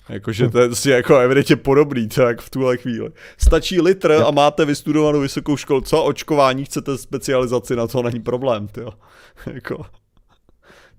Jakože 0.10 0.50
to 0.50 0.60
je 0.60 0.76
si 0.76 0.90
jako 0.90 1.18
evidentně 1.18 1.56
podobný, 1.56 2.08
tak 2.08 2.42
v 2.42 2.50
tuhle 2.50 2.78
chvíli. 2.78 3.10
Stačí 3.38 3.82
litr 3.82 4.12
a 4.12 4.32
máte 4.32 4.66
vystudovanou 4.66 5.20
vysokou 5.20 5.58
školu. 5.58 5.82
Co 5.82 6.04
očkování 6.04 6.66
chcete 6.66 6.98
specializaci, 6.98 7.76
na 7.76 7.88
to 7.88 8.04
není 8.04 8.20
problém, 8.20 8.68
tyjo. 8.68 8.92
jako, 9.54 9.86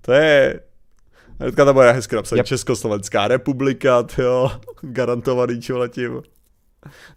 to 0.01 0.11
je, 0.11 0.59
Hnedka 1.39 1.65
tam 1.65 1.75
bude 1.75 1.91
hezky 1.91 2.15
napsat 2.15 2.35
yep. 2.35 2.45
Československá 2.45 3.27
republika, 3.27 4.05
jo, 4.17 4.51
garantovaný 4.81 5.61
čoletím. 5.61 6.21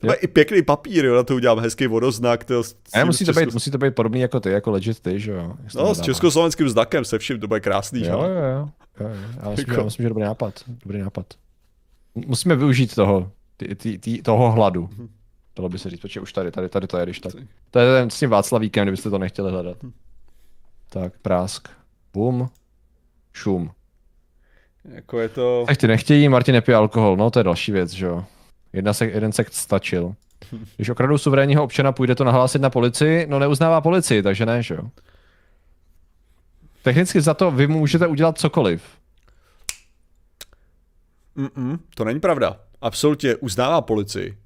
To 0.00 0.14
i 0.20 0.26
pěkný 0.26 0.62
papír, 0.62 1.04
jo, 1.04 1.16
na 1.16 1.22
to 1.22 1.34
udělám 1.34 1.58
hezký 1.58 1.86
vodoznak. 1.86 2.44
Tyjo, 2.44 2.62
a 2.94 3.04
musí, 3.04 3.24
to 3.24 3.32
být, 3.32 3.52
musí 3.52 3.70
to 3.70 3.78
být 3.78 3.94
podobný 3.94 4.20
jako 4.20 4.40
ty, 4.40 4.50
jako 4.50 4.70
legit 4.70 5.00
ty, 5.00 5.20
že 5.20 5.32
jo? 5.32 5.54
No, 5.74 5.94
s 5.94 6.00
československým 6.00 6.68
znakem 6.68 7.04
se 7.04 7.18
vším, 7.18 7.40
to 7.40 7.48
bude 7.48 7.60
krásný, 7.60 8.06
jo? 8.06 8.22
Jo, 8.22 8.28
jo, 8.28 8.42
jo. 8.42 8.68
jo, 9.00 9.08
jo. 9.08 9.14
Já 9.42 9.50
myslím, 9.50 9.68
jako... 9.68 9.80
že, 9.80 9.84
myslím, 9.84 10.04
že 10.04 10.08
dobrý 10.08 10.22
nápad. 10.22 10.54
Dobrý 10.66 10.98
nápad. 10.98 11.26
Musíme 12.14 12.56
využít 12.56 12.94
toho, 12.94 13.32
ty, 13.56 13.74
ty, 13.74 13.98
ty, 13.98 14.22
toho 14.22 14.52
hladu. 14.52 14.90
Dalo 15.56 15.68
by 15.68 15.78
se 15.78 15.90
říct, 15.90 16.00
protože 16.00 16.20
už 16.20 16.32
tady, 16.32 16.50
tady, 16.50 16.68
tady 16.68 16.86
to 16.86 16.98
je, 16.98 17.04
když 17.04 17.20
tak. 17.20 17.32
To 17.70 17.78
je 17.78 18.00
ten 18.00 18.10
s 18.10 18.18
tím 18.18 18.30
Václavíkem, 18.30 18.84
kdybyste 18.84 19.10
to 19.10 19.18
nechtěli 19.18 19.50
hledat. 19.50 19.76
Tak, 20.88 21.18
prásk. 21.18 21.68
Bum. 22.12 22.48
Šum. 23.32 23.70
Jako 24.84 25.20
je 25.20 25.28
to... 25.28 25.64
Tak 25.66 25.76
ty 25.76 25.88
nechtějí, 25.88 26.28
Martin 26.28 26.54
nepije 26.54 26.76
alkohol, 26.76 27.16
no 27.16 27.30
to 27.30 27.40
je 27.40 27.44
další 27.44 27.72
věc, 27.72 27.90
že 27.90 28.06
jo. 28.06 28.24
Jedna 28.72 28.92
sek, 28.92 29.14
jeden 29.14 29.32
sekt 29.32 29.54
stačil. 29.54 30.14
Když 30.76 30.88
okradou 30.88 31.18
suverénního 31.18 31.64
občana, 31.64 31.92
půjde 31.92 32.14
to 32.14 32.24
nahlásit 32.24 32.62
na 32.62 32.70
policii, 32.70 33.26
no 33.26 33.38
neuznává 33.38 33.80
policii, 33.80 34.22
takže 34.22 34.46
ne, 34.46 34.62
že 34.62 34.74
jo. 34.74 34.90
Technicky 36.82 37.20
za 37.20 37.34
to 37.34 37.50
vy 37.50 37.66
můžete 37.66 38.06
udělat 38.06 38.38
cokoliv. 38.38 38.82
Mm-mm, 41.36 41.78
to 41.94 42.04
není 42.04 42.20
pravda. 42.20 42.60
Absolutně 42.80 43.36
uznává 43.36 43.80
policii. 43.80 44.36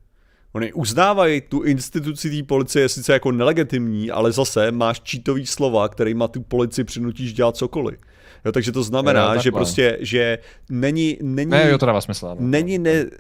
Oni 0.52 0.72
uznávají 0.72 1.40
tu 1.40 1.62
instituci 1.62 2.30
té 2.30 2.42
policie 2.42 2.88
sice 2.88 3.12
jako 3.12 3.32
nelegitimní, 3.32 4.10
ale 4.10 4.32
zase 4.32 4.72
máš 4.72 5.00
čítový 5.00 5.46
slova, 5.46 5.88
má 6.14 6.28
tu 6.28 6.42
policii 6.42 6.84
přinutíš 6.84 7.32
dělat 7.32 7.56
cokoliv. 7.56 7.98
Jo, 8.44 8.52
takže 8.52 8.72
to 8.72 8.82
znamená, 8.82 9.34
jo, 9.34 9.40
že 9.40 9.52
prostě, 9.52 9.98
že 10.00 10.38
není, 10.70 11.18
není, 11.22 11.50
ne, 11.50 11.70
jo, 11.70 11.78
to 11.78 11.86
dává 11.86 12.00
smysl, 12.00 12.26
ne. 12.26 12.36
není, 12.38 12.78
ne, 12.78 13.04
uh, 13.04 13.10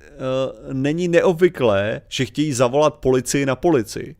není 0.72 1.08
neobvyklé, 1.08 2.00
že 2.08 2.24
chtějí 2.24 2.52
zavolat 2.52 2.94
policii 2.94 3.46
na 3.46 3.56
policii. 3.56 4.16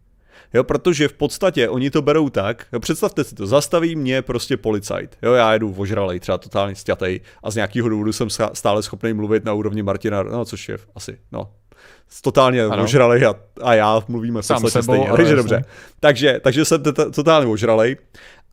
Jo, 0.57 0.65
protože 0.65 1.09
v 1.09 1.13
podstatě 1.13 1.69
oni 1.69 1.91
to 1.91 2.03
berou 2.03 2.31
tak, 2.31 2.67
jo, 2.73 2.81
představte 2.81 3.25
si 3.25 3.35
to, 3.35 3.47
zastaví 3.47 3.97
mě 3.97 4.23
prostě 4.23 4.57
policajt, 4.57 5.17
jo, 5.23 5.33
já 5.33 5.53
jedu 5.53 5.69
vožralej, 5.73 6.21
třeba 6.21 6.39
totálně 6.39 6.75
stětej 6.75 7.21
a 7.43 7.51
z 7.51 7.55
nějakého 7.55 7.89
důvodu 7.89 8.13
jsem 8.13 8.29
stále 8.53 8.83
schopný 8.83 9.13
mluvit 9.13 9.45
na 9.45 9.53
úrovni 9.53 9.83
Martina, 9.83 10.23
no, 10.23 10.45
což 10.45 10.69
je 10.69 10.79
asi, 10.95 11.19
no, 11.33 11.51
totálně 12.23 12.65
ano. 12.65 12.85
ožralej 12.85 13.27
a, 13.27 13.35
a 13.63 13.75
já 13.75 14.03
mluvíme 14.09 14.43
v 14.43 14.49
podstatě 14.49 14.83
stejně, 14.83 15.09
takže 15.17 15.37
dobře. 15.37 15.65
Takže, 16.01 16.41
takže 16.43 16.65
jsem 16.65 16.83
totálně 17.15 17.47
ožralej 17.47 17.97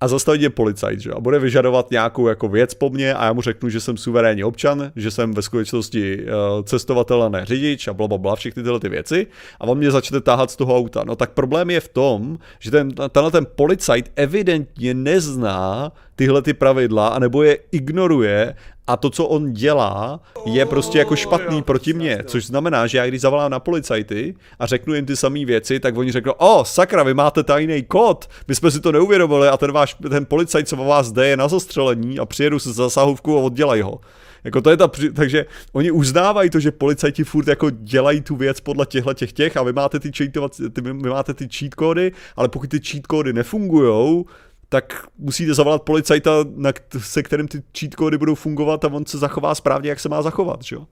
a 0.01 0.07
zastaví 0.07 0.39
mě 0.39 0.49
policajt, 0.49 0.99
že? 0.99 1.11
a 1.11 1.19
bude 1.19 1.39
vyžadovat 1.39 1.91
nějakou 1.91 2.27
jako 2.27 2.47
věc 2.47 2.73
po 2.73 2.89
mně 2.89 3.13
a 3.13 3.25
já 3.25 3.33
mu 3.33 3.41
řeknu, 3.41 3.69
že 3.69 3.79
jsem 3.79 3.97
suverénní 3.97 4.43
občan, 4.43 4.91
že 4.95 5.11
jsem 5.11 5.33
ve 5.33 5.41
skutečnosti 5.41 6.25
uh, 6.25 6.63
cestovatel 6.63 7.23
a 7.23 7.29
ne 7.29 7.45
řidič 7.45 7.87
a 7.87 7.93
bla, 7.93 8.07
bla, 8.07 8.17
bla, 8.17 8.35
všechny 8.35 8.63
tyhle 8.63 8.79
ty 8.79 8.89
věci 8.89 9.27
a 9.59 9.63
on 9.63 9.77
mě 9.77 9.91
začne 9.91 10.21
táhat 10.21 10.51
z 10.51 10.55
toho 10.55 10.77
auta. 10.77 11.03
No 11.05 11.15
tak 11.15 11.31
problém 11.31 11.69
je 11.69 11.79
v 11.79 11.89
tom, 11.89 12.37
že 12.59 12.71
ten, 12.71 12.89
tenhle 13.09 13.31
ten 13.31 13.47
policajt 13.55 14.11
evidentně 14.15 14.93
nezná 14.93 15.91
tyhle 16.15 16.41
ty 16.41 16.53
pravidla, 16.53 17.07
anebo 17.07 17.43
je 17.43 17.57
ignoruje 17.71 18.55
a 18.87 18.97
to, 18.97 19.09
co 19.09 19.25
on 19.25 19.53
dělá, 19.53 20.19
je 20.45 20.65
prostě 20.65 20.99
jako 20.99 21.15
špatný 21.15 21.61
proti 21.61 21.93
mně, 21.93 22.23
což 22.25 22.45
znamená, 22.45 22.87
že 22.87 22.97
já 22.97 23.07
když 23.07 23.21
zavolám 23.21 23.51
na 23.51 23.59
policajty 23.59 24.35
a 24.59 24.65
řeknu 24.65 24.93
jim 24.93 25.05
ty 25.05 25.15
samé 25.15 25.45
věci, 25.45 25.79
tak 25.79 25.97
oni 25.97 26.11
řeknou, 26.11 26.33
o, 26.37 26.65
sakra, 26.65 27.03
vy 27.03 27.13
máte 27.13 27.43
tajný 27.43 27.83
kód, 27.83 28.29
my 28.47 28.55
jsme 28.55 28.71
si 28.71 28.81
to 28.81 28.91
neuvědomili 28.91 29.47
a 29.47 29.57
ten 29.57 29.71
váš, 29.71 29.95
ten 30.09 30.25
policajt, 30.25 30.67
co 30.67 30.75
vás 30.75 31.11
jde, 31.11 31.27
je 31.27 31.37
na 31.37 31.47
zastřelení 31.47 32.19
a 32.19 32.25
přijedu 32.25 32.59
se 32.59 32.73
zasahovku 32.73 33.37
a 33.37 33.41
oddělají 33.41 33.81
ho. 33.81 33.99
Jako 34.43 34.61
to 34.61 34.69
je 34.69 34.77
ta, 34.77 34.89
takže 35.15 35.45
oni 35.73 35.91
uznávají 35.91 36.49
to, 36.49 36.59
že 36.59 36.71
policajti 36.71 37.23
furt 37.23 37.47
jako 37.47 37.69
dělají 37.69 38.21
tu 38.21 38.35
věc 38.35 38.59
podle 38.59 38.85
těchto 38.85 39.13
těch 39.13 39.33
těch 39.33 39.57
a 39.57 39.63
vy 39.63 39.73
máte 39.73 39.99
ty, 39.99 40.11
cheatovat, 40.11 40.51
ty, 40.73 40.81
vy 40.81 40.93
máte 40.93 41.33
ty 41.33 41.49
cheat 41.57 41.75
kódy, 41.75 42.11
ale 42.35 42.49
pokud 42.49 42.69
ty 42.69 42.79
cheat 42.79 43.07
kódy 43.07 43.33
nefungujou, 43.33 44.25
tak 44.73 45.07
musíte 45.17 45.53
zavolat 45.53 45.81
policajta, 45.81 46.31
na, 46.55 46.71
se 46.97 47.23
kterým 47.23 47.47
ty 47.47 47.63
cheat 47.79 47.95
kódy 47.95 48.17
budou 48.17 48.35
fungovat 48.35 48.85
a 48.85 48.87
on 48.87 49.05
se 49.05 49.17
zachová 49.17 49.55
správně, 49.55 49.89
jak 49.89 49.99
se 49.99 50.09
má 50.09 50.21
zachovat, 50.21 50.63
že 50.63 50.75
jo? 50.75 50.87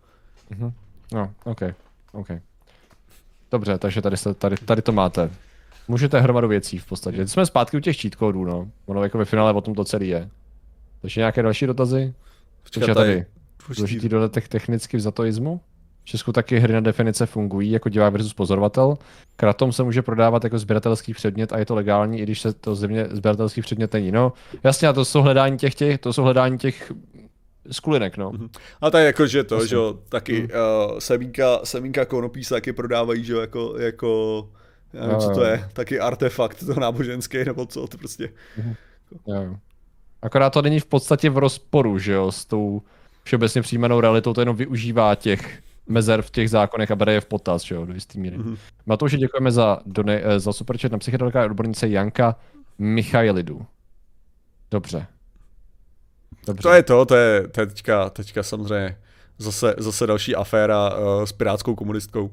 Mm-hmm. 0.52 0.72
No, 1.14 1.34
OK, 1.44 1.62
OK. 2.12 2.28
Dobře, 3.52 3.78
takže 3.78 4.02
tady, 4.02 4.18
se, 4.18 4.34
tady, 4.34 4.56
tady 4.56 4.82
to 4.82 4.92
máte. 4.92 5.30
Můžete 5.88 6.20
hromadu 6.20 6.48
věcí 6.48 6.78
v 6.78 6.86
podstatě. 6.86 7.18
Teď 7.18 7.30
jsme 7.30 7.46
zpátky 7.46 7.78
u 7.78 7.80
těch 7.80 8.02
cheat 8.02 8.16
kódů, 8.16 8.46
no. 8.46 8.72
Ono 8.86 9.04
jako 9.04 9.18
ve 9.18 9.26
finále 9.26 9.54
o 9.54 9.62
tom 9.62 9.76
to 9.76 9.86
celý 9.86 10.08
je. 10.08 10.30
Takže 11.02 11.22
nějaké 11.22 11.44
další 11.44 11.66
dotazy? 11.66 12.14
Počkej, 12.64 12.96
tady. 12.96 13.26
Důležitý 13.78 14.10
dodatek 14.10 14.48
technicky 14.48 14.98
v 14.98 15.00
zatoismu? 15.00 15.58
V 15.58 15.71
Česku 16.12 16.32
taky 16.32 16.60
hry 16.60 16.74
na 16.74 16.80
definice 16.80 17.26
fungují 17.26 17.72
jako 17.72 17.90
divák 17.90 18.14
versus 18.14 18.34
pozorovatel. 18.34 18.98
Kratom 19.36 19.72
se 19.72 19.84
může 19.84 20.02
prodávat 20.02 20.44
jako 20.44 20.60
sběratelský 20.60 21.14
předmět 21.14 21.54
a 21.54 21.60
je 21.60 21.66
to 21.66 21.76
legální, 21.76 22.20
i 22.20 22.24
když 22.24 22.42
se 22.42 22.54
to 22.54 22.76
země 22.76 23.08
sběratelský 23.12 23.62
předmět 23.62 23.94
není. 23.94 24.12
No, 24.12 24.34
jasně, 24.64 24.88
a 24.88 24.94
to 24.94 25.06
jsou 25.06 25.22
hledání 25.22 25.58
těch, 25.58 25.76
těch 25.76 26.00
to 26.00 26.14
jsou 26.14 26.24
hledání 26.24 26.58
těch 26.58 26.92
skulinek, 27.72 28.18
no. 28.18 28.32
Mm-hmm. 28.32 28.50
A 28.82 28.92
tak 28.92 29.04
jako, 29.04 29.28
že 29.28 29.44
to, 29.44 29.66
že 29.66 29.76
jo, 29.76 30.00
taky 30.10 30.42
mm. 30.42 30.48
uh, 30.92 31.00
semínka, 31.00 31.60
semínka 31.64 32.06
konopí 32.06 32.44
se 32.44 32.54
taky 32.54 32.74
prodávají, 32.74 33.24
že 33.24 33.34
jo, 33.34 33.40
jako, 33.40 33.76
jako 33.80 34.50
já 34.94 35.02
nevím, 35.02 35.14
no, 35.14 35.22
co 35.22 35.30
to 35.30 35.44
je, 35.44 35.70
taky 35.74 36.00
artefakt 36.00 36.66
to 36.66 36.80
náboženský, 36.80 37.38
nebo 37.46 37.66
co, 37.66 37.88
to 37.88 37.98
prostě. 37.98 38.30
Mm-hmm. 38.60 38.76
Jo. 39.28 39.56
Akorát 40.22 40.50
to 40.50 40.62
není 40.62 40.80
v 40.80 40.86
podstatě 40.86 41.30
v 41.30 41.38
rozporu, 41.38 42.00
že 42.00 42.14
jo, 42.14 42.32
s 42.32 42.46
tou 42.46 42.82
všeobecně 43.24 43.62
přijímanou 43.62 44.02
realitou, 44.02 44.34
to 44.34 44.42
jenom 44.42 44.56
využívá 44.56 45.16
těch 45.16 45.60
mezer 45.88 46.22
v 46.22 46.32
těch 46.32 46.50
zákonech 46.50 46.92
a 46.92 46.96
bere 46.96 47.14
je 47.14 47.22
v 47.22 47.26
potaz, 47.26 47.62
že 47.62 47.76
jo, 47.76 47.86
do 47.86 47.94
jistý 47.94 48.20
míry. 48.20 48.38
Mm-hmm. 48.38 48.58
Matouši, 48.86 49.18
děkujeme 49.18 49.52
za, 49.52 49.80
done, 49.86 50.22
eh, 50.24 50.40
za 50.40 50.54
superchat 50.54 50.92
na 50.92 50.98
psychedelika 50.98 51.46
odbornice 51.46 51.88
Janka 51.88 52.36
Michailidu. 52.80 53.66
Dobře. 54.72 55.08
Dobře. 56.48 56.64
To 56.64 56.74
je 56.74 56.84
to, 56.84 57.06
to 57.06 57.16
je, 57.16 57.48
to 57.48 57.62
je 57.62 57.68
teďka, 57.68 58.10
teďka 58.10 58.44
samozřejmě 58.44 58.98
zase, 59.38 59.76
zase 59.78 60.08
další 60.08 60.36
aféra 60.36 60.90
uh, 60.90 61.24
s 61.24 61.32
pirátskou 61.32 61.76
komunistkou. 61.76 62.32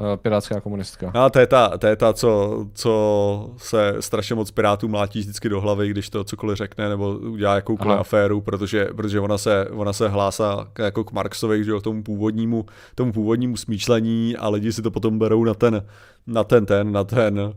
Eh, 0.00 0.16
pirátská 0.16 0.60
komunistka. 0.60 1.10
A 1.14 1.30
to 1.30 1.38
je 1.38 1.46
ta, 1.46 1.78
to 1.78 1.86
je 1.86 1.96
ta 1.96 2.12
co, 2.12 2.66
co 2.74 3.50
se 3.56 3.96
strašně 4.00 4.34
moc 4.34 4.50
pirátů 4.50 4.88
mlátí 4.88 5.20
vždycky 5.20 5.48
do 5.48 5.60
hlavy, 5.60 5.88
když 5.88 6.10
to 6.10 6.24
cokoliv 6.24 6.58
řekne 6.58 6.88
nebo 6.88 7.18
udělá 7.18 7.54
jakoukoliv 7.54 7.92
Aha. 7.92 8.00
aféru, 8.00 8.40
protože, 8.40 8.84
protože 8.96 9.20
ona, 9.20 9.38
se, 9.38 9.68
ona 9.70 9.92
se 9.92 10.08
hlásá 10.08 10.68
jako 10.78 11.04
k 11.04 11.12
Marxovi, 11.12 11.64
že 11.64 11.72
k 11.80 11.82
tomu 11.82 12.02
původnímu, 12.02 12.66
tomu 12.94 13.12
původnímu 13.12 13.56
smýšlení 13.56 14.36
a 14.36 14.48
lidi 14.48 14.72
si 14.72 14.82
to 14.82 14.90
potom 14.90 15.18
berou 15.18 15.44
na 15.44 15.54
ten, 15.54 15.86
na 16.26 16.44
ten, 16.44 16.66
ten, 16.66 16.92
na 16.92 17.04
ten, 17.04 17.54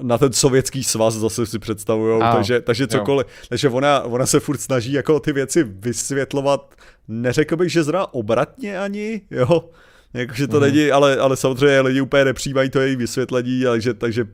na 0.00 0.18
ten 0.18 0.32
sovětský 0.32 0.84
svaz 0.84 1.14
zase 1.14 1.46
si 1.46 1.58
představují, 1.58 2.22
takže, 2.32 2.60
takže 2.60 2.86
cokoliv. 2.86 3.26
Jo. 3.26 3.46
Takže 3.48 3.68
ona, 3.68 4.02
ona 4.02 4.26
se 4.26 4.40
furt 4.40 4.60
snaží 4.60 4.92
jako 4.92 5.20
ty 5.20 5.32
věci 5.32 5.64
vysvětlovat, 5.64 6.74
neřekl 7.08 7.56
bych, 7.56 7.72
že 7.72 7.84
zra 7.84 8.06
obratně 8.06 8.78
ani, 8.78 9.20
jo, 9.30 9.70
Jakože 10.16 10.46
to 10.46 10.56
mm. 10.56 10.62
není, 10.62 10.90
ale, 10.90 11.16
ale 11.16 11.36
samozřejmě 11.36 11.80
lidi 11.80 12.00
úplně 12.00 12.24
nepřijímají 12.24 12.70
to 12.70 12.80
její 12.80 12.96
vysvětlení, 12.96 13.62
takže, 13.64 13.94
takže 13.94 14.26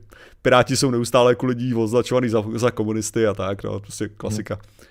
Piráti 0.43 0.77
jsou 0.77 0.91
neustále 0.91 1.33
jako 1.33 1.47
lidí 1.47 1.75
označovaný 1.75 2.29
za, 2.29 2.45
za 2.55 2.71
komunisty 2.71 3.27
a 3.27 3.35
tak, 3.35 3.65
no, 3.65 3.81
prostě 3.81 4.09
klasika. 4.09 4.55
Mm. 4.55 4.87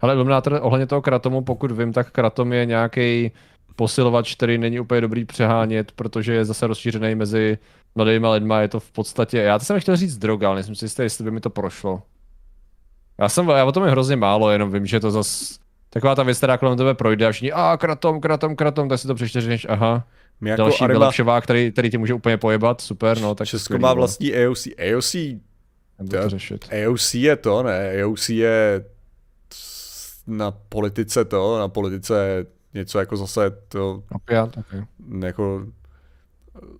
Ale 0.00 0.16
ohledně 0.60 0.86
toho 0.86 1.02
Kratomu, 1.02 1.42
pokud 1.42 1.70
vím, 1.70 1.92
tak 1.92 2.10
Kratom 2.10 2.52
je 2.52 2.66
nějaký 2.66 3.32
posilovač, 3.76 4.34
který 4.34 4.58
není 4.58 4.80
úplně 4.80 5.00
dobrý 5.00 5.24
přehánět, 5.24 5.92
protože 5.92 6.32
je 6.32 6.44
zase 6.44 6.66
rozšířený 6.66 7.14
mezi 7.14 7.58
mladými 7.94 8.26
lidmi, 8.26 8.54
je 8.60 8.68
to 8.68 8.80
v 8.80 8.90
podstatě, 8.90 9.38
já 9.38 9.58
to 9.58 9.64
jsem 9.64 9.80
chtěl 9.80 9.96
říct 9.96 10.18
droga, 10.18 10.48
ale 10.48 10.54
nejsem 10.54 10.74
si 10.74 10.84
jistý, 10.84 11.02
jestli 11.02 11.24
by 11.24 11.30
mi 11.30 11.40
to 11.40 11.50
prošlo. 11.50 12.02
Já 13.18 13.28
jsem, 13.28 13.48
já 13.48 13.64
o 13.64 13.72
tom 13.72 13.84
je 13.84 13.90
hrozně 13.90 14.16
málo, 14.16 14.50
jenom 14.50 14.72
vím, 14.72 14.86
že 14.86 15.00
to 15.00 15.10
zase 15.10 15.54
taková 15.90 16.14
ta 16.14 16.22
věc, 16.22 16.38
která 16.38 16.58
kolem 16.58 16.78
tebe 16.78 16.94
projde 16.94 17.26
a 17.26 17.32
všichni, 17.32 17.52
a 17.52 17.76
kratom, 17.76 18.20
kratom, 18.20 18.56
kratom, 18.56 18.88
tak 18.88 18.98
si 18.98 19.06
to 19.06 19.14
přečteš, 19.14 19.66
aha. 19.68 20.06
My 20.40 20.50
jako 20.50 20.62
Další 20.62 20.84
Arima... 20.84 20.98
vylepšovák, 20.98 21.44
který, 21.44 21.72
který 21.72 21.90
ti 21.90 21.98
může 21.98 22.14
úplně 22.14 22.36
pojebat, 22.36 22.80
super, 22.80 23.20
no 23.20 23.34
tak 23.34 23.48
Česko 23.48 23.78
má 23.78 23.88
no. 23.88 23.94
vlastní 23.94 24.34
AOC. 24.34 24.66
AOC, 24.66 25.12
to, 26.10 26.28
řešit. 26.28 26.68
AOC 26.72 27.14
je 27.14 27.36
to, 27.36 27.62
ne, 27.62 28.02
AOC 28.02 28.28
je 28.28 28.84
na 30.26 30.50
politice 30.50 31.24
to, 31.24 31.58
na 31.58 31.68
politice 31.68 32.46
něco 32.74 32.98
jako 32.98 33.16
zase 33.16 33.50
to, 33.68 34.02
Opiat, 34.12 34.56
okay. 34.56 34.82
jako 35.24 35.66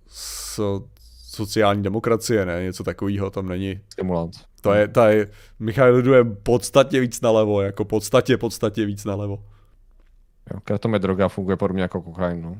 so, 0.07 0.87
sociální 1.23 1.83
demokracie, 1.83 2.45
ne, 2.45 2.63
něco 2.63 2.83
takového 2.83 3.29
tam 3.29 3.47
není. 3.47 3.79
Stimulant. 3.89 4.35
To 4.61 4.73
je, 4.73 4.87
ta 4.87 5.09
je, 5.09 5.27
Michal 5.59 6.01
jde 6.01 6.23
podstatně 6.23 6.99
víc 6.99 7.21
nalevo, 7.21 7.61
jako 7.61 7.85
podstatě, 7.85 8.37
podstatě 8.37 8.85
víc 8.85 9.05
nalevo. 9.05 9.43
Jo, 10.53 10.59
kratom 10.63 10.93
je 10.93 10.99
droga, 10.99 11.27
funguje 11.27 11.57
podobně 11.57 11.81
jako 11.81 12.01
kokain, 12.01 12.41
no. 12.41 12.57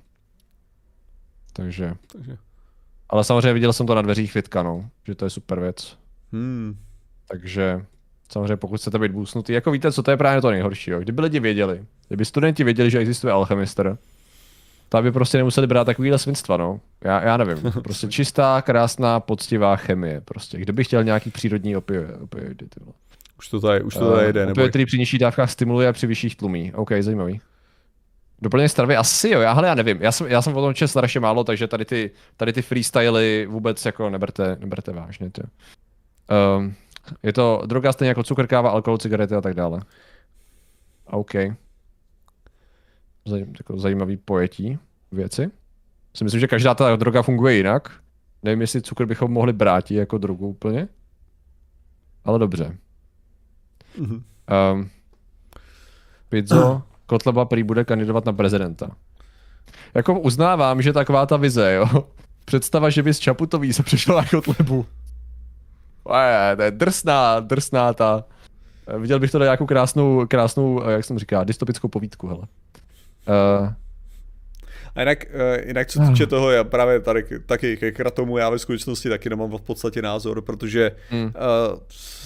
Takže. 1.53 1.93
Takže. 2.11 2.37
Ale 3.09 3.23
samozřejmě 3.23 3.53
viděl 3.53 3.73
jsem 3.73 3.87
to 3.87 3.95
na 3.95 4.01
dveřích 4.01 4.35
Vitka, 4.35 4.63
no, 4.63 4.89
že 5.07 5.15
to 5.15 5.25
je 5.25 5.29
super 5.29 5.59
věc. 5.59 5.97
Hmm. 6.31 6.77
Takže 7.27 7.85
samozřejmě 8.31 8.57
pokud 8.57 8.77
chcete 8.77 8.99
být 8.99 9.11
boostnutý, 9.11 9.53
jako 9.53 9.71
víte, 9.71 9.91
co 9.91 10.03
to 10.03 10.11
je 10.11 10.17
právě 10.17 10.41
to 10.41 10.51
nejhorší, 10.51 10.91
jo. 10.91 10.99
Kdyby 10.99 11.21
lidi 11.21 11.39
věděli, 11.39 11.85
kdyby 12.07 12.25
studenti 12.25 12.63
věděli, 12.63 12.89
že 12.89 12.99
existuje 12.99 13.33
alchemister, 13.33 13.97
tak 14.89 15.03
by 15.03 15.11
prostě 15.11 15.37
nemuseli 15.37 15.67
brát 15.67 15.83
takovýhle 15.83 16.19
svinstva, 16.19 16.57
no. 16.57 16.79
Já, 17.03 17.23
já 17.23 17.37
nevím, 17.37 17.71
prostě 17.83 18.07
čistá, 18.07 18.61
krásná, 18.61 19.19
poctivá 19.19 19.75
chemie, 19.75 20.21
prostě. 20.21 20.57
Kdyby 20.57 20.83
chtěl 20.83 21.03
nějaký 21.03 21.29
přírodní 21.31 21.75
opioid, 21.75 22.09
opioidy, 22.21 22.65
ty 22.65 22.79
vole. 22.79 22.93
Už 23.39 23.49
to 23.49 23.59
tady, 23.59 23.83
už 23.83 23.93
to 23.93 24.11
tady 24.13 24.33
jde, 24.33 24.41
Uh, 24.41 24.45
nebo 24.47 24.51
opioid, 24.51 24.69
který 24.69 24.85
při 24.85 24.97
nižších 24.97 25.19
dávkách 25.19 25.51
stimuluje 25.51 25.87
a 25.87 25.93
při 25.93 26.07
vyšších 26.07 26.35
tlumí. 26.35 26.73
OK, 26.73 26.91
zajímavý. 26.99 27.41
Doplnění 28.43 28.69
stravy 28.69 28.95
asi 28.95 29.29
jo, 29.29 29.41
já, 29.41 29.53
hele, 29.53 29.67
já 29.67 29.75
nevím, 29.75 30.01
já 30.01 30.11
jsem, 30.11 30.27
já 30.27 30.41
jsem 30.41 30.57
o 30.57 30.61
tom 30.61 30.73
četl 30.73 30.87
strašně 30.87 31.19
málo, 31.19 31.43
takže 31.43 31.67
tady 31.67 31.85
ty, 31.85 32.11
tady 32.37 32.53
ty 32.53 32.61
freestyly 32.61 33.47
vůbec 33.49 33.85
jako 33.85 34.09
neberte, 34.09 34.57
neberte 34.59 34.91
vážně. 34.91 35.29
Tě. 35.29 35.43
Um, 36.57 36.75
je 37.23 37.33
to 37.33 37.61
droga 37.65 37.91
stejně 37.91 38.09
jako 38.09 38.23
cukr, 38.23 38.47
káva, 38.47 38.69
alkohol, 38.69 38.97
cigarety 38.97 39.35
a 39.35 39.41
tak 39.41 39.53
dále. 39.53 39.81
OK. 41.05 41.31
Zaj, 43.25 43.45
jako 43.57 43.79
zajímavý 43.79 44.17
pojetí 44.17 44.79
věci. 45.11 45.51
Si 46.13 46.23
myslím, 46.23 46.39
že 46.39 46.47
každá 46.47 46.75
ta 46.75 46.95
droga 46.95 47.21
funguje 47.21 47.55
jinak. 47.55 47.91
Nevím, 48.43 48.61
jestli 48.61 48.81
cukr 48.81 49.05
bychom 49.05 49.31
mohli 49.31 49.53
brát 49.53 49.91
jako 49.91 50.17
drogu 50.17 50.47
úplně. 50.47 50.87
Ale 52.25 52.39
dobře. 52.39 52.77
Mhm. 53.97 54.23
Um, 54.73 54.89
Pizzo, 56.29 56.81
Kotleba 57.13 57.45
prý 57.45 57.63
bude 57.63 57.83
kandidovat 57.85 58.25
na 58.25 58.33
prezidenta. 58.33 58.89
Jako 59.93 60.19
uznávám, 60.19 60.81
že 60.81 60.93
taková 60.93 61.25
ta 61.25 61.37
vize, 61.37 61.73
jo. 61.73 62.05
Představa, 62.45 62.89
že 62.89 63.03
by 63.03 63.13
z 63.13 63.19
Čaputový 63.19 63.73
se 63.73 63.83
přišel 63.83 64.15
na 64.15 64.25
Kotlebu. 64.25 64.85
Je, 66.49 66.55
to 66.55 66.61
je 66.61 66.71
drsná, 66.71 67.39
drsná 67.39 67.93
ta. 67.93 68.23
Viděl 68.97 69.19
bych 69.19 69.31
to 69.31 69.39
na 69.39 69.45
nějakou 69.45 69.65
krásnou, 69.65 70.27
krásnou, 70.27 70.89
jak 70.89 71.05
jsem 71.05 71.19
říká, 71.19 71.43
dystopickou 71.43 71.87
povídku, 71.87 72.27
hele. 72.27 72.41
Uh, 72.41 73.67
A 74.95 74.99
jinak, 74.99 75.25
uh, 75.33 75.67
jinak 75.67 75.87
co 75.87 75.99
týče 75.99 76.25
toho, 76.27 76.51
já 76.51 76.63
právě 76.63 76.99
tady 76.99 77.25
taky 77.45 77.77
ke 77.77 77.91
kratomu, 77.91 78.37
já 78.37 78.49
ve 78.49 78.59
skutečnosti 78.59 79.09
taky 79.09 79.29
nemám 79.29 79.57
v 79.57 79.61
podstatě 79.61 80.01
názor, 80.01 80.41
protože 80.41 80.91
Hmm. 81.09 81.23
uh, 81.23 81.31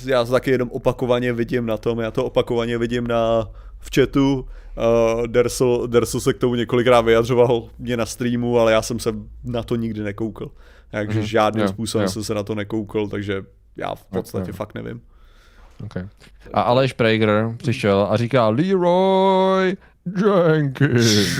já 0.05 0.23
taky 0.25 0.51
jenom 0.51 0.69
opakovaně 0.71 1.33
vidím 1.33 1.65
na 1.65 1.77
tom, 1.77 1.99
já 1.99 2.11
to 2.11 2.25
opakovaně 2.25 2.77
vidím 2.77 3.07
na 3.07 3.49
v 3.79 3.89
chatu, 3.95 4.47
uh, 4.77 5.27
Derso, 5.27 5.87
Derso 5.87 6.19
se 6.19 6.33
k 6.33 6.37
tomu 6.37 6.55
několikrát 6.55 7.01
vyjadřoval 7.01 7.69
mě 7.79 7.97
na 7.97 8.05
streamu, 8.05 8.59
ale 8.59 8.71
já 8.71 8.81
jsem 8.81 8.99
se 8.99 9.09
na 9.43 9.63
to 9.63 9.75
nikdy 9.75 10.01
nekoukal. 10.01 10.49
Takže 10.91 11.19
Mhm, 11.19 11.27
žádným 11.27 11.61
jo, 11.63 11.69
způsobem 11.69 12.05
jo. 12.05 12.09
jsem 12.11 12.23
se 12.23 12.33
na 12.33 12.43
to 12.43 12.55
nekoukal, 12.55 13.07
takže 13.07 13.43
já 13.75 13.95
v 13.95 14.05
podstatě 14.05 14.49
jo. 14.49 14.55
fakt 14.55 14.73
nevím. 14.73 15.01
okay. 15.85 16.07
A 16.53 16.61
Aleš 16.61 16.93
Prager 16.93 17.53
přišel 17.57 18.07
a 18.09 18.17
říká 18.17 18.49
Leroy 18.49 19.77
Jenkins. 20.05 21.39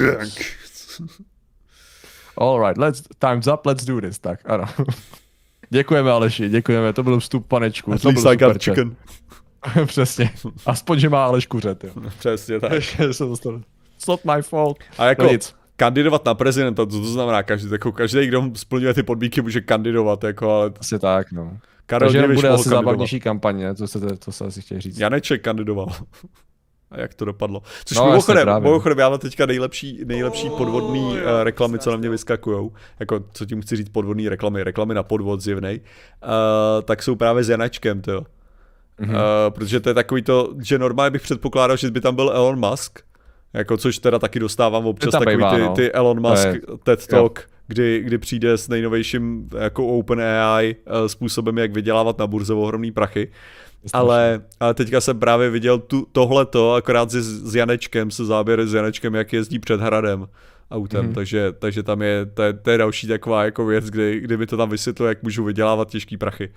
Alright, 2.37 2.77
let's, 2.77 3.03
time's 3.19 3.47
up, 3.47 3.65
let's 3.65 3.85
do 3.85 4.01
this. 4.01 4.19
Tak, 4.19 4.39
ano. 4.45 4.65
děkujeme 5.69 6.11
Aleši, 6.11 6.49
děkujeme, 6.49 6.93
to 6.93 7.03
byl 7.03 7.19
vstup 7.19 7.47
panečku. 7.47 7.93
At 7.93 8.01
to 8.01 8.11
byl 8.11 8.21
super 8.31 8.57
chicken. 8.59 8.95
Přesně. 9.85 10.29
Aspoň, 10.65 10.99
že 10.99 11.09
má 11.09 11.25
Aleš 11.25 11.45
kuřet, 11.45 11.83
jo. 11.83 11.91
Přesně 12.19 12.59
tak. 12.59 12.71
It's 12.99 14.07
not 14.07 14.25
my 14.25 14.41
fault. 14.41 14.77
A 14.97 15.05
jako 15.05 15.23
No 15.23 15.29
nic. 15.29 15.55
kandidovat 15.75 16.25
na 16.25 16.33
prezidenta, 16.33 16.85
co 16.85 16.99
to 16.99 17.05
znamená? 17.05 17.43
Každý, 17.43 17.71
jako 17.71 17.91
každý, 17.91 18.27
kdo 18.27 18.43
splňuje 18.53 18.93
ty 18.93 19.03
podmínky, 19.03 19.41
může 19.41 19.61
kandidovat, 19.61 20.23
jako, 20.23 20.51
ale 20.51 20.71
Asi 20.79 20.99
tak, 20.99 21.31
no. 21.31 21.57
Karel 21.85 22.11
Takže 22.13 22.27
bude 22.35 22.49
asi 22.49 22.69
zábavnější 22.69 23.19
kampaně, 23.19 23.75
co 23.75 23.87
se, 23.87 23.99
to 23.99 24.31
se 24.31 24.45
asi 24.45 24.61
chtěl 24.61 24.81
říct. 24.81 24.97
Janeček 24.99 25.41
kandidoval. 25.43 25.87
A 26.91 26.99
jak 26.99 27.13
to 27.13 27.25
dopadlo? 27.25 27.61
Což 27.85 27.97
No, 27.97 28.05
mimochodem, 28.05 28.63
mimochodem, 28.63 28.99
já 28.99 29.09
mám 29.09 29.19
teďka 29.19 29.45
nejlepší, 29.45 30.01
nejlepší 30.05 30.49
podvodný 30.49 31.01
uh, 31.11 31.17
reklamy, 31.43 31.79
co 31.79 31.91
na 31.91 31.97
mě 31.97 32.09
vyskakujou. 32.09 32.71
Jako, 32.99 33.19
co 33.33 33.45
tím 33.45 33.61
chci 33.61 33.75
říct, 33.75 33.89
podvodný 33.89 34.29
reklamy, 34.29 34.63
reklamy 34.63 34.93
na 34.93 35.03
podvod 35.03 35.41
zjevnej. 35.41 35.79
Uh, 36.23 36.29
tak 36.85 37.03
jsou 37.03 37.15
právě 37.15 37.43
s 37.43 37.49
Janačkem, 37.49 38.01
to. 38.01 38.23
Mm-hmm. 39.01 39.09
Uh, 39.09 39.19
protože 39.49 39.79
to 39.79 39.89
je 39.89 39.93
takový 39.93 40.21
to, 40.21 40.53
že 40.63 40.79
normálně 40.79 41.11
bych 41.11 41.21
předpokládal, 41.21 41.77
že 41.77 41.91
by 41.91 42.01
tam 42.01 42.15
byl 42.15 42.31
Elon 42.33 42.59
Musk, 42.69 42.99
jako 43.53 43.77
což 43.77 43.97
teda 43.99 44.19
taky 44.19 44.39
dostávám 44.39 44.85
občas 44.85 45.11
takový 45.11 45.35
bývá, 45.35 45.55
ty, 45.55 45.61
no. 45.61 45.73
ty 45.73 45.91
Elon 45.91 46.21
Musk 46.29 46.47
je- 46.47 46.61
TED 46.83 47.07
Talk, 47.07 47.49
kdy, 47.67 48.01
kdy 48.05 48.17
přijde 48.17 48.57
s 48.57 48.67
nejnovějším 48.67 49.49
jako 49.59 49.87
OpenAI 49.87 50.75
uh, 51.01 51.07
způsobem, 51.07 51.57
jak 51.57 51.71
vydělávat 51.71 52.17
na 52.17 52.27
burze 52.27 52.53
ohromný 52.53 52.91
prachy. 52.91 53.31
Ale, 53.93 54.41
ale 54.59 54.73
teďka 54.73 55.01
jsem 55.01 55.19
právě 55.19 55.49
viděl 55.49 55.77
tu, 55.79 56.07
tohleto, 56.11 56.73
akorát 56.73 57.09
s, 57.11 57.15
s 57.51 57.55
Janečkem, 57.55 58.11
se 58.11 58.25
záběry 58.25 58.67
s 58.67 58.73
Janečkem, 58.73 59.15
jak 59.15 59.33
jezdí 59.33 59.59
před 59.59 59.81
hradem 59.81 60.27
autem, 60.71 61.01
Mhm. 61.01 61.11
mm-hmm. 61.11 61.15
takže, 61.15 61.53
takže 61.59 61.83
tam 61.83 62.01
je, 62.01 62.25
to 62.25 62.41
je, 62.43 62.53
to 62.53 62.71
je 62.71 62.77
další 62.77 63.07
taková 63.07 63.43
jako 63.45 63.65
věc, 63.65 63.85
kdy, 63.89 64.19
kdyby 64.19 64.45
to 64.47 64.57
tam 64.57 64.69
vysvětlilo, 64.69 65.09
jak 65.09 65.23
můžu 65.23 65.43
vydělávat 65.43 65.89
těžký 65.89 66.17
prachy. 66.17 66.49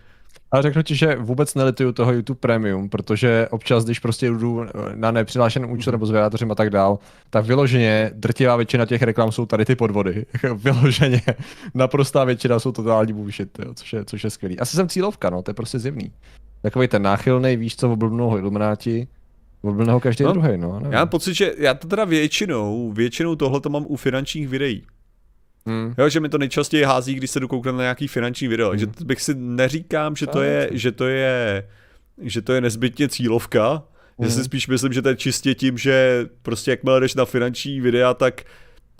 Ale 0.52 0.62
řeknu 0.62 0.82
ti, 0.82 0.96
že 0.96 1.16
vůbec 1.16 1.54
nelituju 1.54 1.92
toho 1.92 2.12
YouTube 2.12 2.38
Premium, 2.40 2.88
protože 2.88 3.48
občas, 3.50 3.84
když 3.84 3.98
prostě 3.98 4.26
jdu 4.26 4.66
na 4.94 5.10
nepřihlášeném 5.10 5.70
účtu 5.70 5.90
nebo 5.90 6.06
s 6.06 6.12
a 6.50 6.54
tak 6.54 6.70
dál, 6.70 6.98
tak 7.30 7.44
vyloženě 7.44 8.10
drtivá 8.14 8.56
většina 8.56 8.86
těch 8.86 9.02
reklam 9.02 9.32
jsou 9.32 9.46
tady 9.46 9.64
ty 9.64 9.76
podvody. 9.76 10.26
vyloženě 10.54 11.22
naprostá 11.74 12.24
většina 12.24 12.58
jsou 12.58 12.72
totální 12.72 13.12
bullshit, 13.12 13.58
jo, 13.58 13.74
což, 13.74 13.92
je, 13.92 14.04
což 14.04 14.24
je 14.24 14.30
skvělý. 14.30 14.58
Asi 14.58 14.76
jsem 14.76 14.88
cílovka, 14.88 15.30
no, 15.30 15.42
to 15.42 15.50
je 15.50 15.54
prostě 15.54 15.78
zjevný. 15.78 16.12
Takový 16.62 16.88
ten 16.88 17.02
náchylný, 17.02 17.56
víš 17.56 17.76
co, 17.76 17.92
oblbnou 17.92 18.38
Illuminati, 18.38 19.08
oblbnou 19.62 20.00
každý 20.00 20.24
no, 20.24 20.32
druhý, 20.32 20.58
no. 20.58 20.78
nevím. 20.78 20.92
Já 20.92 20.98
mám 20.98 21.08
pocit, 21.08 21.34
že 21.34 21.52
já 21.58 21.74
to 21.74 21.88
teda 21.88 22.04
většinou, 22.04 22.92
většinou 22.92 23.36
tohle 23.36 23.60
to 23.60 23.68
mám 23.68 23.84
u 23.88 23.96
finančních 23.96 24.48
videí. 24.48 24.82
Hmm. 25.66 25.94
Jo, 25.98 26.08
že 26.08 26.20
mi 26.20 26.28
to 26.28 26.38
nejčastěji 26.38 26.84
hází, 26.84 27.14
když 27.14 27.30
se 27.30 27.40
jdu 27.40 27.48
kouknout 27.48 27.76
na 27.76 27.82
nějaký 27.82 28.08
finanční 28.08 28.48
video. 28.48 28.70
Takže 28.70 28.86
Mhm. 28.86 29.06
bych 29.06 29.22
si 29.22 29.34
neříkám, 29.34 30.16
že 30.16 30.26
to 30.26 30.42
je, 30.42 30.68
že 30.72 30.92
to 30.92 31.06
je, 31.06 31.68
že 32.22 32.42
to 32.42 32.52
je 32.52 32.60
nezbytně 32.60 33.08
cílovka. 33.08 33.82
Já 34.20 34.28
si 34.28 34.34
Mhm. 34.36 34.44
spíš 34.44 34.68
myslím, 34.68 34.92
že 34.92 35.02
to 35.02 35.08
je 35.08 35.16
čistě 35.16 35.54
tím, 35.54 35.78
že 35.78 36.26
prostě 36.42 36.70
jakmile 36.70 37.00
jdeš 37.00 37.14
na 37.14 37.24
finanční 37.24 37.80
videa, 37.80 38.14
tak 38.14 38.42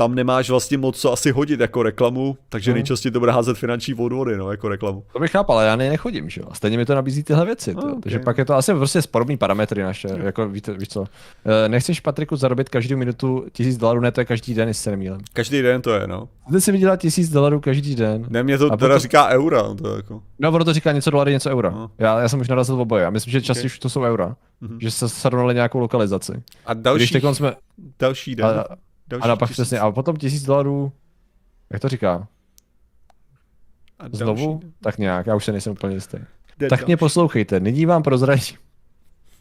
tam 0.01 0.15
nemáš 0.15 0.51
vlastně 0.51 0.79
moc 0.79 1.01
co 1.01 1.13
asi 1.13 1.31
hodit 1.31 1.61
jako 1.61 1.83
reklamu, 1.83 2.37
takže 2.49 2.71
Mhm. 2.71 2.75
nejčastěji 2.77 3.13
to 3.13 3.19
bude 3.21 3.33
házet 3.33 3.57
finanční 3.59 3.95
podvody, 3.95 4.37
no, 4.37 4.51
jako 4.51 4.69
reklamu. 4.69 5.05
To 5.13 5.19
bych 5.19 5.31
chápal, 5.31 5.57
ale 5.59 5.67
já 5.67 5.77
nechodím, 5.77 6.31
že 6.31 6.41
jo. 6.41 6.47
A 6.51 6.55
stejně 6.55 6.77
mi 6.79 6.85
to 6.87 6.95
nabízí 6.95 7.23
tyhle 7.23 7.47
věci. 7.47 7.75
A, 7.75 7.79
Oh, 7.83 7.93
ok. 7.93 8.03
Takže 8.03 8.19
pak 8.19 8.39
je 8.39 8.45
to 8.45 8.55
asi 8.55 8.75
prostě 8.75 9.01
podobný 9.11 9.37
parametry 9.37 9.83
naše, 9.83 10.09
jako 10.23 10.49
víte, 10.49 10.73
víš 10.75 10.89
co. 10.89 11.05
Eh, 11.65 11.69
Nechceš 11.69 12.01
Patriku 12.01 12.37
zarobit 12.37 12.69
každou 12.69 12.97
minutu 12.97 13.45
tisíc 13.53 13.77
dolarů, 13.77 14.01
ne, 14.01 14.13
to 14.13 14.21
je 14.21 14.25
každý 14.25 14.55
den, 14.55 14.69
jestli 14.69 14.83
se 14.83 14.91
nemýlím. 14.91 15.21
Každý 15.33 15.63
den 15.63 15.83
to 15.83 15.91
je, 15.95 16.07
no. 16.07 16.29
Chcete 16.45 16.61
si 16.61 16.73
vydělat 16.73 17.01
tisíc 17.01 17.31
dolarů 17.31 17.61
každý 17.61 17.95
den. 17.95 18.27
Ne, 18.29 18.43
mě 18.43 18.59
to 18.59 18.65
A 18.73 18.77
teda 18.77 18.95
potom- 18.95 18.99
říká 18.99 19.29
eura, 19.29 19.63
no, 19.63 19.75
to 19.75 19.97
jako. 19.97 20.23
No, 20.39 20.49
ono 20.53 20.65
to 20.65 20.73
říká 20.73 20.93
něco 20.93 21.11
dolary, 21.11 21.33
něco 21.33 21.51
eura. 21.51 21.71
No. 21.71 21.91
Já, 21.99 22.21
já 22.21 22.29
jsem 22.29 22.41
už 22.41 22.49
narazil 22.49 22.77
v 22.77 22.81
oboje. 22.81 23.03
Já 23.03 23.11
myslím, 23.11 23.31
že 23.33 23.41
častěji 23.43 23.67
Ok. 23.71 23.73
už 23.73 23.79
to 23.79 23.89
jsou 23.89 24.03
eura. 24.03 24.37
Mhm. 24.61 24.81
Že 24.81 24.91
se 24.91 25.09
srovnali 25.09 25.55
nějakou 25.55 25.79
lokalizaci. 25.79 26.33
A 26.67 26.75
Když 26.75 26.83
další, 26.85 27.13
teď 27.13 27.25
jsme... 27.33 27.55
další 27.99 28.35
den. 28.37 28.47
A, 28.47 28.65
další 29.11 29.25
a 29.25 29.29
napak 29.29 29.49
tisíc- 29.49 29.53
přesně. 29.53 29.79
A 29.81 29.91
potom 29.91 30.17
tisíc 30.17 30.43
dolarů... 30.45 30.93
Jak 31.73 31.83
to 31.83 31.89
říká? 31.89 32.27
a 33.99 34.03
další 34.09 34.17
Znovu? 34.17 34.59
den. 34.63 34.73
Tak 34.83 34.99
nějak, 34.99 35.27
já 35.27 35.35
už 35.35 35.45
se 35.45 35.53
nejsem 35.53 35.73
úplně 35.73 35.95
jistý. 35.95 36.19
Tak 36.69 36.87
mě 36.87 36.97
další. 36.97 36.97
poslouchejte, 36.97 37.61
nyní 37.61 37.87
vám 37.87 38.03
prozradím. 38.03 38.57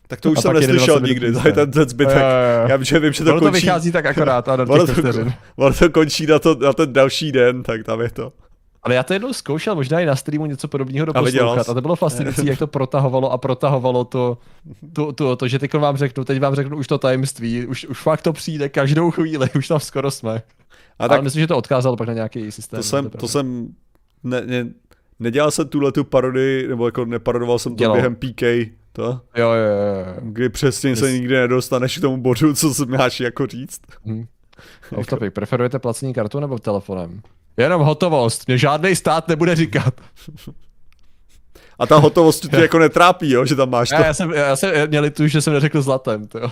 Tak 0.08 0.22
to 0.22 0.32
už 0.32 0.38
a 0.38 0.42
jsem 0.42 0.54
pak 0.54 0.62
neslyšel 0.62 1.00
20 1.00 1.08
nikdy, 1.14 1.32
to 1.34 1.48
je 1.48 1.54
ten, 1.54 1.72
ten 1.72 1.90
zbytek. 1.90 2.16
Jo. 2.18 2.68
Já 2.70 2.76
vím, 2.76 2.84
že 2.86 3.00
vím, 3.00 3.14
že 3.14 3.24
to 3.24 3.30
Ono 3.32 3.40
to 3.40 3.46
končí. 3.46 3.62
vychází 3.62 3.92
tak 3.92 4.06
akorát, 4.06 4.50
ano, 4.50 4.64
Ono 4.70 4.88
to, 4.88 4.94
ono 5.56 5.74
to 5.74 5.90
končí 5.90 6.26
na, 6.26 6.40
to, 6.40 6.56
na 6.56 6.74
ten 6.74 6.94
další 6.94 7.32
den, 7.32 7.64
tak 7.64 7.84
tam 7.84 8.02
je 8.02 8.10
to. 8.12 8.34
Ale 8.84 8.96
já 8.96 9.04
to 9.04 9.14
jednou 9.14 9.34
zkoušel, 9.34 9.76
možná 9.76 10.00
i 10.00 10.06
na 10.06 10.16
streamu 10.16 10.46
něco 10.46 10.68
podobného 10.68 11.04
A 11.04 11.06
doposlouchat. 11.06 11.66
jsi? 11.66 11.72
A 11.72 11.74
to 11.74 11.82
bylo 11.82 11.96
fascinující, 11.96 12.46
jak 12.46 12.60
to 12.60 12.68
protahovalo 12.68 13.32
a 13.32 13.38
protahovalo 13.38 14.06
to, 14.06 14.38
to, 14.94 15.14
to, 15.14 15.36
to, 15.36 15.48
že 15.48 15.60
teď 15.60 15.74
vám 15.74 15.98
řeknu, 15.98 16.24
teď 16.26 16.40
vám 16.40 16.56
řeknu 16.56 16.78
už 16.78 16.88
to 16.88 16.98
tajemství, 16.98 17.66
už, 17.66 17.86
už 17.86 18.02
fakt 18.02 18.22
to 18.22 18.34
přijde 18.34 18.70
každou 18.70 19.12
chvíli, 19.12 19.50
už 19.58 19.68
tam 19.68 19.80
skoro 19.80 20.12
jsme. 20.12 20.32
A 20.36 20.42
Ale 21.00 21.10
tak 21.10 21.24
myslím, 21.24 21.40
že 21.42 21.48
to 21.48 21.58
odkázalo 21.58 21.96
pak 21.98 22.08
na 22.08 22.14
nějaký 22.14 22.52
systém. 22.52 22.78
to 22.78 22.84
jsem, 22.84 23.10
to 23.10 23.28
jsem, 23.28 23.68
ne, 24.24 24.42
ne, 24.46 24.68
nedělal 25.20 25.52
jsem 25.52 25.68
tuhle 25.68 25.92
tu 25.92 26.04
parodii, 26.04 26.68
nebo 26.68 26.86
jako 26.86 27.06
neparodoval 27.06 27.60
jsem 27.60 27.72
to 27.72 27.80
Dělal. 27.80 27.96
během 27.96 28.16
PK, 28.16 28.42
To? 28.92 29.04
Jo, 29.04 29.20
jo, 29.36 29.52
jo. 29.54 30.00
jo. 30.00 30.06
Kdy 30.22 30.50
přesně 30.50 30.96
se 30.96 31.12
nikdy 31.12 31.36
nedostaneš 31.36 31.98
k 31.98 32.02
tomu 32.02 32.18
bodu, 32.18 32.54
co 32.54 32.74
si 32.74 32.86
máš 32.86 33.20
jako 33.20 33.48
říct. 33.48 33.82
Hm. 34.06 34.26
Off 34.96 35.08
topic. 35.08 35.34
Preferujete 35.34 35.80
placení 35.80 36.14
kartou 36.14 36.40
nebo 36.40 36.60
telefonem? 36.60 37.22
Jenom 37.58 37.82
hotovost. 37.82 38.48
Mě 38.48 38.58
žádný 38.58 38.96
stát 38.96 39.28
nebude 39.28 39.56
říkat. 39.56 39.94
A 41.80 41.88
ta 41.88 41.98
hotovost 41.98 42.50
tě 42.50 42.56
jako 42.58 42.80
netrápí, 42.80 43.32
jo, 43.32 43.46
že 43.46 43.56
tam 43.56 43.70
máš 43.70 43.90
to. 43.90 43.96
Já, 43.96 44.06
já 44.06 44.14
jsem, 44.14 44.34
já 44.34 44.56
jsem 44.56 44.90
měl 44.90 45.10
tu, 45.10 45.28
že 45.28 45.42
jsem 45.42 45.54
neřekl 45.54 45.82
zlatem, 45.82 46.28
to 46.28 46.40
jo. 46.40 46.52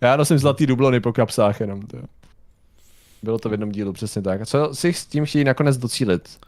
Já 0.00 0.16
nosím 0.16 0.38
zlatý 0.38 0.66
dublony 0.66 1.00
po 1.00 1.12
kapsách 1.12 1.60
jenom, 1.60 1.82
to 1.82 1.96
jo. 1.96 2.02
Bylo 3.22 3.38
to 3.38 3.48
v 3.48 3.52
jednom 3.52 3.72
dílu, 3.72 3.92
přesně 3.92 4.22
tak. 4.22 4.40
A 4.40 4.46
co 4.46 4.74
si 4.74 4.92
s 4.92 5.06
tím 5.06 5.24
chtějí 5.26 5.44
nakonec 5.44 5.76
docílit? 5.76 6.38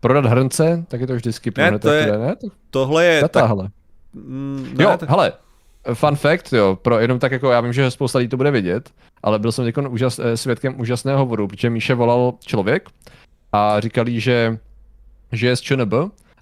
Prodat 0.00 0.26
hrnce? 0.26 0.84
Tak 0.88 1.00
je 1.00 1.06
to 1.06 1.14
vždycky 1.14 1.52
Ne, 1.58 1.78
to 1.78 1.90
je- 1.90 2.18
ne? 2.18 2.36
To 2.36 2.46
Tohle 2.70 3.04
je 3.04 3.20
data, 3.20 3.40
tak... 3.40 3.48
hele. 3.48 3.68
Mm, 4.12 4.74
ne, 4.78 4.84
Jo, 4.84 4.96
to- 4.98 5.06
hele, 5.08 5.32
fun 5.94 6.16
fact, 6.16 6.52
jo, 6.52 6.78
pro 6.82 6.98
jenom 6.98 7.18
tak 7.18 7.32
jako, 7.32 7.50
já 7.50 7.60
vím, 7.60 7.72
že 7.72 7.90
spousta 7.90 8.18
lidí 8.18 8.28
to 8.28 8.36
bude 8.36 8.50
vědět, 8.50 8.90
ale 9.22 9.38
byl 9.38 9.52
jsem 9.52 9.64
teď 9.64 9.76
úžas, 9.88 10.18
eh, 10.18 10.36
svědkem 10.36 10.80
úžasného 10.80 11.18
hovoru, 11.18 11.48
protože 11.48 11.70
Míše 11.70 11.94
volal 11.94 12.34
člověk 12.46 12.88
a 13.52 13.80
říkal 13.80 14.08
jí, 14.08 14.20
že, 14.20 14.58
že 15.32 15.46
je 15.46 15.56
z 15.56 15.60
ČNB 15.60 15.92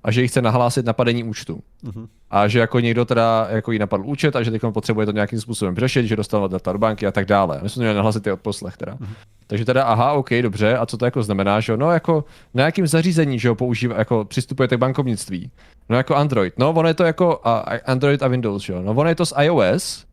a 0.05 0.11
že 0.11 0.23
jí 0.23 0.29
chce 0.29 0.43
nahlásit 0.43 0.87
napadení 0.87 1.25
účtu. 1.25 1.61
Mhm. 1.83 2.09
A 2.31 2.49
že 2.49 2.59
jako 2.59 2.81
někdo 2.81 3.05
teda 3.05 3.47
jako 3.51 3.73
jí 3.73 3.79
napadl 3.79 4.07
účet 4.07 4.37
a 4.37 4.43
že 4.43 4.51
teď 4.51 4.63
potřebuje 4.73 5.07
to 5.07 5.13
nějakým 5.13 5.41
způsobem 5.41 5.77
řešit, 5.77 6.07
že 6.07 6.17
dostal 6.17 6.49
data 6.49 6.73
do 6.73 6.79
banky 6.79 7.07
a 7.07 7.13
tak 7.13 7.27
dále. 7.27 7.61
My 7.63 7.69
jsme 7.69 7.81
měli 7.81 7.95
nahlásit 7.95 8.23
ty 8.23 8.33
odposlech 8.33 8.77
teda. 8.77 8.99
Takže 9.47 9.65
teda, 9.65 9.85
aha, 9.85 10.13
OK, 10.13 10.31
dobře, 10.43 10.77
a 10.77 10.87
co 10.87 10.97
to 10.97 11.05
jako 11.05 11.23
znamená, 11.23 11.61
že 11.61 11.73
jo? 11.73 11.77
No 11.77 11.91
jako 11.91 12.25
na 12.55 12.65
jakém 12.65 12.87
zařízení, 12.87 13.39
že 13.39 13.49
jo, 13.49 13.55
používá, 13.55 13.99
jako 13.99 14.25
přistupujete 14.25 14.77
k 14.77 14.79
bankovnictví? 14.79 15.51
No 15.89 15.97
jako 15.97 16.15
Android. 16.15 16.55
No 16.59 16.71
ono 16.73 16.89
je 16.89 16.95
to 16.95 17.05
jako 17.05 17.41
a 17.45 17.65
Android 17.87 18.23
a 18.23 18.29
Windows, 18.29 18.63
že 18.63 18.73
jo? 18.73 18.83
No 18.83 18.93
ono 18.93 19.09
je 19.09 19.15
to 19.15 19.27
z 19.27 19.33
iOS, 19.41 20.04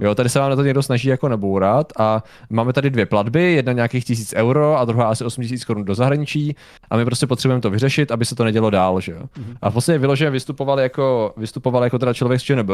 Jo, 0.00 0.14
tady 0.14 0.28
se 0.28 0.38
vám 0.38 0.50
na 0.50 0.56
to 0.56 0.62
někdo 0.62 0.82
snaží 0.82 1.08
jako 1.08 1.28
nabourat 1.28 1.92
a 1.98 2.22
máme 2.50 2.72
tady 2.72 2.90
dvě 2.90 3.06
platby, 3.06 3.52
jedna 3.52 3.72
nějakých 3.72 4.04
tisíc 4.04 4.34
euro 4.36 4.78
a 4.78 4.84
druhá 4.84 5.08
asi 5.08 5.24
8 5.24 5.42
tisíc 5.42 5.64
korun 5.64 5.84
do 5.84 5.94
zahraničí 5.94 6.56
a 6.90 6.96
my 6.96 7.04
prostě 7.04 7.26
potřebujeme 7.26 7.60
to 7.60 7.70
vyřešit, 7.70 8.10
aby 8.10 8.24
se 8.24 8.34
to 8.34 8.44
nedělo 8.44 8.70
dál, 8.70 9.00
že 9.00 9.12
jo. 9.12 9.22
A 9.62 9.70
v 9.70 9.74
podstatě 9.74 9.98
vyloženě 9.98 10.30
vystupoval 10.30 10.80
jako, 10.80 11.32
vystupoval 11.36 11.84
jako 11.84 11.98
teda 11.98 12.14
člověk 12.14 12.40
z 12.40 12.44
ČNB 12.44 12.70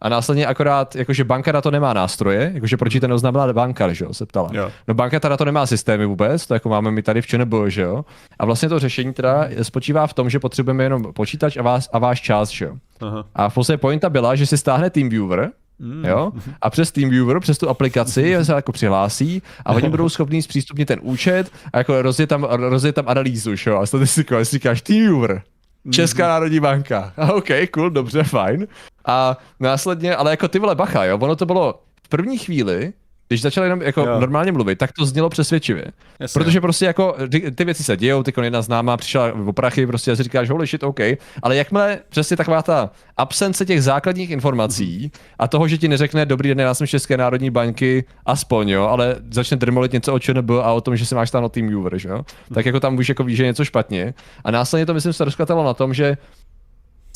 a 0.00 0.08
následně 0.08 0.46
akorát, 0.46 0.96
jakože 0.96 1.24
banka 1.24 1.52
na 1.52 1.60
to 1.60 1.70
nemá 1.70 1.92
nástroje, 1.92 2.50
jakože 2.54 2.76
proč 2.76 2.94
jí 2.94 3.00
to 3.00 3.08
neoznámila 3.08 3.52
banka, 3.52 3.92
že 3.92 4.04
jo, 4.04 4.14
se 4.14 4.26
ptala. 4.26 4.50
Jo. 4.52 4.70
No 4.88 4.94
banka 4.94 5.20
teda 5.20 5.36
to 5.36 5.44
nemá 5.44 5.66
systémy 5.66 6.06
vůbec, 6.06 6.46
to 6.46 6.54
jako 6.54 6.68
máme 6.68 6.90
my 6.90 7.02
tady 7.02 7.22
v 7.22 7.26
ČNB, 7.26 7.54
že 7.66 7.82
jo. 7.82 8.04
A 8.38 8.46
vlastně 8.46 8.68
to 8.68 8.78
řešení 8.78 9.12
teda 9.12 9.48
spočívá 9.62 10.06
v 10.06 10.14
tom, 10.14 10.30
že 10.30 10.38
potřebujeme 10.38 10.84
jenom 10.84 11.12
počítač 11.12 11.56
a, 11.56 11.62
vás, 11.62 11.88
a 11.92 11.98
váš 11.98 12.20
čas, 12.20 12.48
že 12.50 12.64
jo. 12.64 12.74
Aha. 13.00 13.24
A 13.34 13.48
v 13.48 13.54
podstatě 13.54 13.78
pointa 13.78 14.10
byla, 14.10 14.34
že 14.34 14.46
si 14.46 14.58
stáhne 14.58 14.90
TeamViewer, 14.90 15.50
Mm. 15.78 16.04
jo, 16.04 16.32
a 16.60 16.70
přes 16.70 16.92
TeamViewer, 16.92 17.40
přes 17.40 17.58
tu 17.58 17.68
aplikaci 17.68 18.36
se 18.42 18.52
jako 18.52 18.72
přihlásí 18.72 19.42
a 19.64 19.72
oni 19.72 19.88
budou 19.88 20.08
schopní 20.08 20.42
zpřístupnit 20.42 20.88
ten 20.88 20.98
účet 21.02 21.50
a 21.72 21.78
jako 21.78 22.02
rozjet 22.02 22.28
tam, 22.28 22.44
rozjet 22.44 22.94
tam 22.94 23.08
analýzu, 23.08 23.54
jo, 23.66 23.78
a 23.78 23.86
statistiku, 23.86 24.36
a 24.36 24.44
říkáš 24.44 24.82
TeamViewer, 24.82 25.42
Česká 25.90 26.28
národní 26.28 26.60
banka. 26.60 27.12
A 27.16 27.32
OK, 27.32 27.48
cool, 27.74 27.90
dobře, 27.90 28.22
fajn. 28.22 28.66
A 29.06 29.38
následně, 29.60 30.16
ale 30.16 30.30
jako 30.30 30.48
ty 30.48 30.58
vole 30.58 30.74
bacha, 30.74 31.04
jo, 31.04 31.18
ono 31.18 31.36
to 31.36 31.46
bylo 31.46 31.82
v 32.02 32.08
první 32.08 32.38
chvíli, 32.38 32.92
když 33.28 33.42
začal 33.42 33.64
jenom 33.64 33.82
jako 33.82 34.00
Jo. 34.00 34.20
normálně 34.20 34.52
mluvit, 34.52 34.78
tak 34.78 34.92
to 34.92 35.06
znělo 35.06 35.28
přesvědčivě. 35.28 35.84
Jasně. 36.20 36.38
Protože 36.40 36.60
prostě 36.60 36.84
jako 36.86 37.16
ty- 37.30 37.50
ty 37.50 37.64
věci 37.64 37.84
se 37.84 37.96
dějou, 37.96 38.22
ty 38.22 38.32
jedna 38.42 38.62
známá 38.62 38.96
přišla 38.96 39.32
o 39.46 39.52
prachy, 39.52 39.86
prostě 39.86 40.12
a 40.12 40.16
si 40.16 40.22
říkáš, 40.22 40.50
holy 40.50 40.66
shit, 40.66 40.82
OK, 40.82 41.00
ale 41.42 41.56
jakmile 41.56 41.98
přesně 42.08 42.36
taková 42.36 42.62
ta 42.62 42.90
absence 43.16 43.64
těch 43.66 43.82
základních 43.82 44.30
informací 44.30 45.12
a 45.38 45.48
toho, 45.48 45.68
že 45.68 45.78
ti 45.78 45.88
neřekne, 45.88 46.26
dobrý 46.26 46.48
den, 46.48 46.60
já 46.60 46.74
jsem 46.74 46.86
z 46.86 46.90
České 46.90 47.16
národní 47.16 47.50
banky, 47.50 48.04
aspoň, 48.26 48.68
jo, 48.68 48.84
ale 48.84 49.16
začne 49.30 49.56
drmolit 49.56 49.92
něco 49.92 50.14
o 50.14 50.18
ČNB 50.18 50.50
a 50.62 50.72
o 50.72 50.80
tom, 50.80 50.96
že 50.96 51.06
si 51.06 51.14
máš 51.14 51.30
tam 51.30 51.42
na 51.42 51.48
TeamViewer, 51.48 51.98
že 51.98 52.08
jo, 52.08 52.22
tak 52.54 52.66
jako 52.66 52.80
tam 52.80 52.96
už 52.98 53.08
jako 53.08 53.24
víš, 53.24 53.36
že 53.36 53.42
je 53.42 53.46
něco 53.46 53.64
špatně. 53.64 54.14
A 54.44 54.50
následně 54.50 54.86
to 54.86 54.94
myslím 54.94 55.12
se 55.12 55.24
rozkatalo 55.24 55.64
na 55.64 55.74
tom, 55.74 55.94
že 55.94 56.16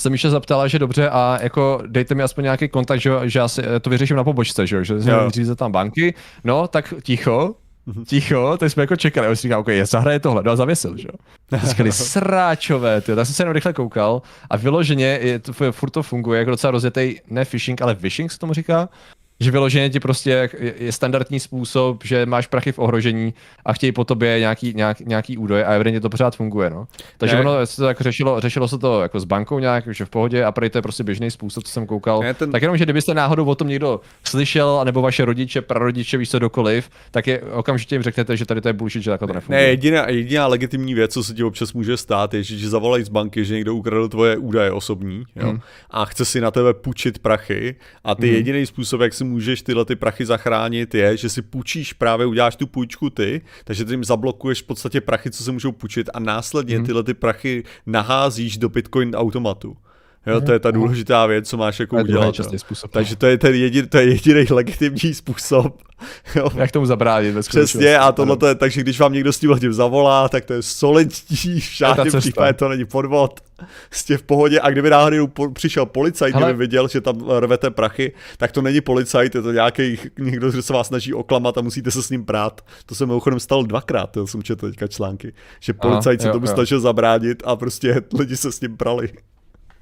se 0.03 0.11
Míša 0.11 0.31
zaptala, 0.31 0.69
že 0.69 0.79
dobře 0.79 1.09
a 1.11 1.39
jako 1.43 1.83
dejte 1.87 2.15
mi 2.15 2.23
aspoň 2.23 2.45
nějaký 2.45 2.69
kontakt, 2.69 3.01
že, 3.01 3.11
že 3.25 3.39
já 3.39 3.49
si 3.49 3.63
eh, 3.65 3.81
to 3.81 3.91
vyřeším 3.91 4.17
na 4.17 4.25
pobočce, 4.25 4.67
že, 4.67 4.77
jo, 4.77 4.85
že 4.85 4.95
Jo. 4.95 5.31
tam 5.57 5.73
banky, 5.73 6.15
no 6.45 6.69
tak 6.69 6.95
ticho, 7.03 7.55
ticho, 8.07 8.57
tak 8.61 8.71
jsme 8.71 8.83
jako 8.83 8.97
čekali, 8.97 9.27
a 9.27 9.31
on 9.31 9.37
si 9.37 9.43
říká, 9.43 9.59
OK, 9.59 9.69
je 9.69 9.87
zahraje 9.87 10.21
tohle, 10.21 10.43
no 10.43 10.53
a 10.53 10.57
zavěsil, 10.57 10.97
že 10.97 11.09
jo. 11.09 11.59
Říkali, 11.65 11.93
sráčové, 11.93 13.01
ty, 13.01 13.15
tak 13.15 13.27
jsem 13.27 13.35
se 13.35 13.43
jenom 13.43 13.55
rychle 13.55 13.73
koukal 13.73 14.23
a 14.51 14.57
vyloženě 14.57 15.19
je 15.23 15.39
to, 15.39 15.53
furt 15.73 15.91
to 15.91 16.03
funguje 16.03 16.39
jako 16.39 16.51
docela 16.51 16.71
rozjetý, 16.71 17.15
ne 17.31 17.45
phishing, 17.45 17.83
ale 17.83 17.95
phishing 17.95 18.33
se 18.33 18.39
tomu 18.39 18.53
říká, 18.53 18.89
že 19.43 19.51
vyloženě 19.51 19.91
ti 19.91 20.01
prostě 20.01 20.31
je, 20.31 20.51
je 20.79 20.93
standardní 20.93 21.41
způsob, 21.41 22.05
že 22.05 22.27
máš 22.27 22.47
prachy 22.47 22.73
v 22.73 22.79
ohrožení 22.79 23.35
a 23.65 23.73
chtějí 23.73 23.93
po 23.93 24.05
tobě 24.05 24.39
nějaký, 24.39 24.73
nějak, 24.77 25.01
nějaký 25.01 25.39
údaj 25.39 25.65
a 25.65 25.75
evidentně 25.75 26.01
to 26.01 26.11
pořád 26.11 26.37
funguje, 26.37 26.71
no. 26.71 26.87
Takže 27.19 27.35
Ne. 27.37 27.41
ono 27.41 27.67
se 27.67 27.77
to 27.77 27.85
jako 27.89 28.03
řešilo, 28.05 28.41
řešilo 28.41 28.69
se 28.69 28.79
to 28.79 29.01
jako 29.03 29.21
s 29.21 29.25
bankou 29.25 29.59
nějak, 29.59 29.85
že 29.95 30.05
v 30.05 30.11
pohodě 30.11 30.45
a 30.45 30.53
prý 30.53 30.71
to 30.71 30.79
je 30.79 30.83
prostě 30.83 31.05
běžný 31.05 31.31
způsob, 31.31 31.65
co 31.65 31.73
jsem 31.73 31.87
koukal. 31.87 32.21
Ne, 32.23 32.35
ten- 32.35 32.53
Tak 32.53 32.63
jenom, 32.63 32.77
že 32.77 32.85
kdybyste 32.85 33.15
náhodou 33.15 33.45
o 33.45 33.55
tom 33.55 33.69
někdo 33.69 34.01
slyšel, 34.25 34.81
nebo 34.85 35.03
vaše 35.03 35.25
rodiče, 35.25 35.63
prarodiče, 35.63 36.19
víš 36.19 36.31
co, 36.31 36.39
dokoliv, 36.39 36.91
tak 37.11 37.27
je 37.27 37.41
okamžitě 37.43 37.95
jim 37.95 38.03
řeknete, 38.03 38.37
že 38.37 38.47
tady 38.47 38.61
to 38.61 38.69
je 38.69 38.73
bullshit, 38.73 39.03
že 39.03 39.11
takhle 39.11 39.27
to 39.29 39.33
Ne, 39.33 39.37
nefunguje. 39.37 39.63
jediná, 39.63 40.09
jediná 40.11 40.47
legitimní 40.47 40.95
věc, 40.95 41.13
co 41.13 41.25
se 41.25 41.35
ti 41.35 41.45
občas 41.45 41.73
může 41.73 41.97
stát, 41.97 42.35
je, 42.35 42.43
že 42.43 42.57
ti 42.57 42.69
zavolají 42.69 43.05
z 43.05 43.09
banky, 43.09 43.45
že 43.45 43.55
někdo 43.55 43.75
ukradl 43.75 44.09
tvoje 44.09 44.37
údaje 44.37 44.73
osobní 44.73 45.25
jo? 45.37 45.47
Hmm. 45.49 45.61
a 45.91 46.05
chce 46.05 46.25
si 46.25 46.41
na 46.41 46.51
tebe 46.51 46.75
půjčit 46.75 47.19
prachy 47.19 47.75
a 48.05 48.15
ty 48.15 48.29
jediný 48.29 48.67
způsob, 48.67 49.01
jak 49.01 49.15
si 49.15 49.25
můžeš 49.33 49.63
tyhle 49.63 49.85
ty 49.85 49.97
prachy 49.97 50.27
zachránit, 50.27 50.95
je, 50.95 51.17
že 51.17 51.29
si 51.29 51.43
půjčíš 51.43 51.93
právě, 51.93 52.27
uděláš 52.27 52.57
tu 52.57 52.67
půjčku 52.67 53.11
ty, 53.11 53.41
takže 53.65 53.85
jim 53.91 54.05
zablokuješ 54.05 54.63
v 54.63 54.67
podstatě 54.67 55.01
prachy, 55.01 55.31
co 55.31 55.45
se 55.45 55.53
můžou 55.53 55.73
půjčit 55.73 56.11
a 56.15 56.21
následně 56.21 56.77
Hmm. 56.77 56.87
tyhle 56.87 57.03
ty 57.03 57.15
prachy 57.15 57.65
naházíš 57.87 58.59
do 58.59 58.69
Bitcoin 58.69 59.15
automatu. 59.15 59.77
Jo, 60.27 60.41
to 60.41 60.53
je 60.53 60.59
ta 60.59 60.71
důležitá 60.71 61.27
věc, 61.27 61.49
co 61.49 61.57
máš 61.57 61.81
jako 61.81 61.97
To 61.97 62.03
udělat. 62.03 62.35
častý 62.35 62.59
způsob. 62.59 62.91
Takže 62.91 63.17
to 63.17 63.27
je 63.27 63.39
ten 63.39 63.55
jediný, 63.55 63.89
to 63.89 63.99
je 63.99 64.05
jediný 64.05 64.47
legitimní 64.51 65.15
způsob. 65.15 65.83
Jo, 66.37 66.49
Jak 66.55 66.71
tomu 66.73 66.87
zabránit 66.87 67.31
ve 67.33 67.41
Přesně, 67.41 67.99
a 67.99 68.13
tohle 68.13 68.37
to 68.37 68.47
je, 68.47 68.55
takže 68.55 68.81
když 68.81 69.01
vám 69.01 69.13
někdo 69.13 69.33
s 69.33 69.39
tím 69.39 69.59
tím 69.61 69.73
zavolá, 69.73 70.29
tak 70.29 70.45
to 70.45 70.53
je 70.53 70.63
solidní, 70.63 71.61
v 71.61 71.77
žádném 71.77 72.21
případě 72.21 72.53
to 72.53 72.69
není 72.69 72.85
podvod, 72.85 73.41
jste 73.91 74.17
v 74.17 74.23
pohodě 74.23 74.61
a 74.61 74.71
kdyby 74.71 74.91
náhodou 74.91 75.27
po, 75.27 75.51
přišel 75.51 75.87
policajt, 75.87 76.35
Hele. 76.35 76.47
kdyby 76.47 76.59
viděl, 76.59 76.89
že 76.89 77.01
tam 77.01 77.31
rvete 77.39 77.71
prachy, 77.71 78.13
tak 78.37 78.53
to 78.53 78.63
není 78.63 78.81
policajt, 78.81 79.35
je 79.35 79.43
to 79.43 79.53
nějaký 79.53 79.99
někdo, 80.19 80.51
kdo 80.51 80.63
se 80.63 80.73
vás 80.73 80.87
snaží 80.87 81.15
oklamat 81.15 81.59
a 81.59 81.61
musíte 81.61 81.91
se 81.91 82.03
s 82.03 82.11
ním 82.11 82.25
prát. 82.25 82.61
To 82.87 82.95
se 82.95 83.07
mimochodem 83.07 83.41
stalo 83.41 83.63
dvakrát, 83.63 84.07
to 84.11 84.27
jsem 84.27 84.43
četl 84.43 84.69
teďka 84.71 84.87
články, 84.87 85.33
že 85.61 85.73
Aha, 85.73 85.91
policajt 85.91 86.21
se 86.21 86.29
jo, 86.29 86.33
tomu 86.33 86.47
jo. 86.47 86.55
snažil 86.55 86.81
zabránit 86.81 87.43
a 87.47 87.57
prostě 87.57 88.01
lidi 88.19 88.37
se 88.37 88.53
s 88.53 88.61
ním 88.61 88.77
prali. 88.77 89.09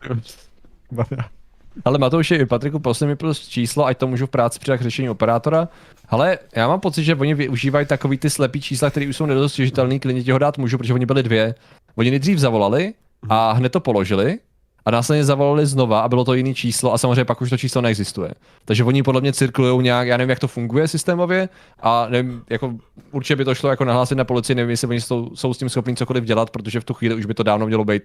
Ale 1.84 1.98
Matouši, 1.98 2.46
Patriku, 2.46 2.78
poslední 2.78 3.10
mi 3.10 3.16
plus 3.16 3.48
číslo, 3.48 3.86
ať 3.86 3.98
to 3.98 4.06
můžu 4.06 4.26
v 4.26 4.30
práci 4.30 4.58
přidat 4.58 4.76
k 4.76 4.82
řešení 4.82 5.10
operátora. 5.10 5.68
Ale 6.08 6.38
já 6.56 6.68
mám 6.68 6.80
pocit, 6.80 7.04
že 7.04 7.14
oni 7.14 7.34
využívají 7.34 7.86
takový 7.86 8.18
ty 8.18 8.30
slepý 8.30 8.60
čísla, 8.60 8.90
které 8.90 9.08
už 9.08 9.16
jsou 9.16 9.26
nedostižitelný, 9.26 10.00
klidně 10.00 10.22
ti 10.22 10.32
ho 10.32 10.38
dát 10.38 10.58
můžu, 10.58 10.78
protože 10.78 10.94
oni 10.94 11.06
byli 11.06 11.22
dvě. 11.22 11.54
Oni 11.96 12.10
nejdřív 12.10 12.38
zavolali 12.38 12.94
a 13.28 13.52
hned 13.52 13.72
to 13.72 13.80
položili 13.80 14.38
a 14.84 14.90
následně 14.90 15.24
zavolali 15.24 15.66
znova 15.66 16.00
a 16.00 16.08
bylo 16.08 16.24
to 16.24 16.34
jiný 16.34 16.54
číslo 16.54 16.92
a 16.92 16.98
samozřejmě 16.98 17.24
pak 17.24 17.40
už 17.40 17.50
to 17.50 17.56
číslo 17.56 17.82
neexistuje. 17.82 18.30
Takže 18.64 18.84
oni 18.84 19.02
podle 19.02 19.20
mě 19.20 19.32
cirkulují 19.32 19.82
nějak, 19.84 20.08
já 20.08 20.16
nevím, 20.16 20.30
jak 20.30 20.38
to 20.38 20.48
funguje 20.48 20.88
systémově 20.88 21.48
a 21.80 22.08
nevím, 22.08 22.42
jako 22.50 22.74
určitě 23.12 23.36
by 23.36 23.44
to 23.44 23.54
šlo 23.54 23.70
jako 23.70 23.84
nahlásit 23.84 24.18
na 24.18 24.24
policii, 24.24 24.56
nevím, 24.56 24.70
jestli 24.70 24.88
oni 24.88 25.00
jsou, 25.00 25.30
jsou 25.34 25.54
s 25.54 25.58
tím 25.58 25.68
schopní 25.68 25.96
cokoliv 25.96 26.24
dělat, 26.24 26.50
protože 26.50 26.80
v 26.80 26.84
tu 26.84 26.94
chvíli 26.94 27.14
už 27.14 27.26
by 27.26 27.34
to 27.34 27.42
dávno 27.42 27.66
mělo 27.66 27.84
být 27.84 28.02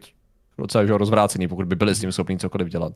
docela 0.57 0.86
že 0.86 0.91
jo, 0.91 0.98
rozvrácený, 0.98 1.48
pokud 1.48 1.65
by 1.65 1.76
byli 1.76 1.95
s 1.95 1.99
tím 1.99 2.11
schopní 2.11 2.40
cokoliv 2.40 2.68
dělat. 2.68 2.94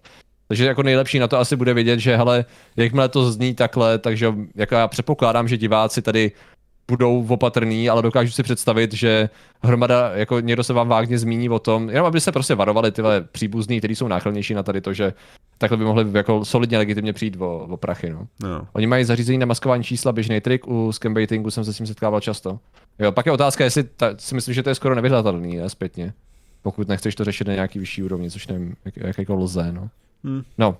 Takže 0.47 0.65
jako 0.65 0.83
nejlepší 0.83 1.19
na 1.19 1.27
to 1.27 1.39
asi 1.39 1.55
bude 1.55 1.73
vědět, 1.73 1.99
že 1.99 2.17
hele, 2.17 2.45
jakmile 2.77 3.09
to 3.09 3.31
zní 3.31 3.55
takhle, 3.55 3.97
takže 3.97 4.33
jako 4.55 4.75
já 4.75 4.87
předpokládám, 4.87 5.47
že 5.47 5.57
diváci 5.57 6.01
tady 6.01 6.31
budou 6.89 7.25
opatrný, 7.27 7.89
ale 7.89 8.01
dokážu 8.01 8.31
si 8.31 8.43
představit, 8.43 8.93
že 8.93 9.29
hromada, 9.63 10.11
jako 10.13 10.39
někdo 10.39 10.63
se 10.63 10.73
vám 10.73 10.87
vágně 10.87 11.19
zmíní 11.19 11.49
o 11.49 11.59
tom, 11.59 11.89
jenom 11.89 12.05
aby 12.05 12.21
se 12.21 12.31
prostě 12.31 12.55
varovali 12.55 12.91
tyhle 12.91 13.21
příbuzní, 13.21 13.79
kteří 13.79 13.95
jsou 13.95 14.07
náchylnější 14.07 14.53
na 14.53 14.63
tady 14.63 14.81
to, 14.81 14.93
že 14.93 15.13
takhle 15.57 15.77
by 15.77 15.83
mohli 15.83 16.05
jako 16.13 16.45
solidně 16.45 16.77
legitimně 16.77 17.13
přijít 17.13 17.35
o, 17.39 17.57
o 17.57 17.77
prachy. 17.77 18.09
No. 18.09 18.27
No. 18.43 18.67
Oni 18.73 18.87
mají 18.87 19.05
zařízení 19.05 19.37
na 19.37 19.45
maskování 19.45 19.83
čísla, 19.83 20.11
běžný 20.11 20.41
trik, 20.41 20.67
u 20.67 20.91
scambaitingu 20.91 21.51
jsem 21.51 21.65
se 21.65 21.73
s 21.73 21.77
tím 21.77 21.87
setkával 21.87 22.19
často. 22.21 22.59
Jo, 22.99 23.11
pak 23.11 23.25
je 23.25 23.31
otázka, 23.31 23.63
jestli 23.63 23.83
ta, 23.83 24.13
si 24.17 24.35
myslím, 24.35 24.55
že 24.55 24.63
to 24.63 24.69
je 24.69 24.75
skoro 24.75 24.95
nevyhledatelný, 24.95 25.57
ne, 25.57 25.69
zpětně. 25.69 26.13
Pokud 26.61 26.87
nechceš 26.87 27.15
to 27.15 27.23
řešit 27.23 27.47
na 27.47 27.53
nějaký 27.53 27.79
vyšší 27.79 28.03
úrovni, 28.03 28.31
což 28.31 28.47
nevím, 28.47 28.75
jak, 28.85 28.97
jak 28.97 29.17
jako 29.17 29.35
lze, 29.35 29.71
no. 29.71 29.89
Hmm. 30.23 30.43
No, 30.57 30.77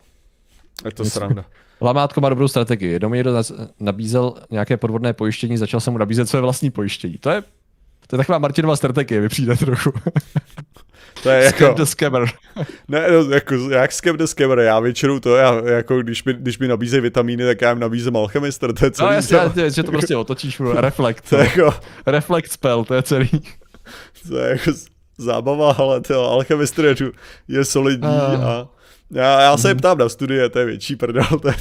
Je 0.86 0.92
to 0.92 1.06
sranda. 1.06 1.46
Lamátko 1.82 2.22
má 2.22 2.30
dobrou 2.30 2.48
strategii. 2.48 2.92
Jednou 2.92 3.10
mi 3.10 3.18
někdo 3.18 3.32
nabízel 3.80 4.34
nějaké 4.52 4.78
podvodné 4.78 5.14
pojištění, 5.14 5.58
začal 5.58 5.80
jsem 5.80 5.94
mu 5.94 5.98
nabízet 6.00 6.30
své 6.30 6.42
vlastní 6.42 6.72
pojištění. 6.72 7.18
To 7.18 7.30
je, 7.30 7.42
to 8.08 8.16
je 8.16 8.18
taková 8.18 8.38
Martinova 8.38 8.76
strategie, 8.76 9.22
mi 9.22 9.30
přijde 9.30 9.56
trochu. 9.56 9.92
To 11.24 11.30
je 11.30 11.50
Scam 11.50 11.68
jako, 11.68 11.78
the 11.78 11.84
scammer. 11.86 12.26
ne, 12.88 13.12
no, 13.12 13.24
jako, 13.34 13.56
jak 13.56 13.92
scam 13.92 14.18
the 14.18 14.24
scammer, 14.26 14.60
já 14.60 14.80
většinou 14.80 15.20
to, 15.20 15.36
já, 15.36 15.54
jako 15.70 16.02
když 16.02 16.24
mi, 16.24 16.34
když 16.34 16.60
mi 16.60 16.68
nabízejí 16.68 17.02
vitamíny, 17.02 17.46
tak 17.46 17.62
já 17.62 17.70
jim 17.70 17.80
nabízím 17.80 18.18
alchemistr, 18.18 18.74
to 18.74 18.86
je 18.86 18.90
No 18.90 18.96
celý. 18.96 19.14
jasně, 19.16 19.38
to, 19.54 19.60
já- 19.60 19.70
že 19.70 19.84
to 19.84 19.92
prostě 19.92 20.16
otočíš, 20.18 20.58
bro. 20.58 20.74
reflect. 20.82 21.30
to, 21.30 21.36
je 21.38 21.44
jako, 21.44 21.74
Reflect 22.06 22.52
spell, 22.52 22.86
to 22.86 22.94
je 22.94 23.04
celý. 23.04 23.30
to 24.30 24.38
je 24.38 24.50
jako 24.50 24.72
zábava, 25.20 25.72
ale 25.78 26.02
to 26.02 26.32
alchemistr 26.32 26.86
je, 26.86 26.96
tu- 26.96 27.12
je 27.48 27.66
solidní 27.66 28.08
Ah. 28.08 28.44
a 28.46 28.68
já, 29.12 29.42
já 29.42 29.58
se 29.58 29.70
je 29.70 29.76
ptám 29.76 29.98
na 29.98 30.10
studie, 30.10 30.50
to 30.50 30.60
je 30.60 30.66
větší 30.66 30.96
prdel, 30.96 31.24
to 31.42 31.48
je, 31.48 31.54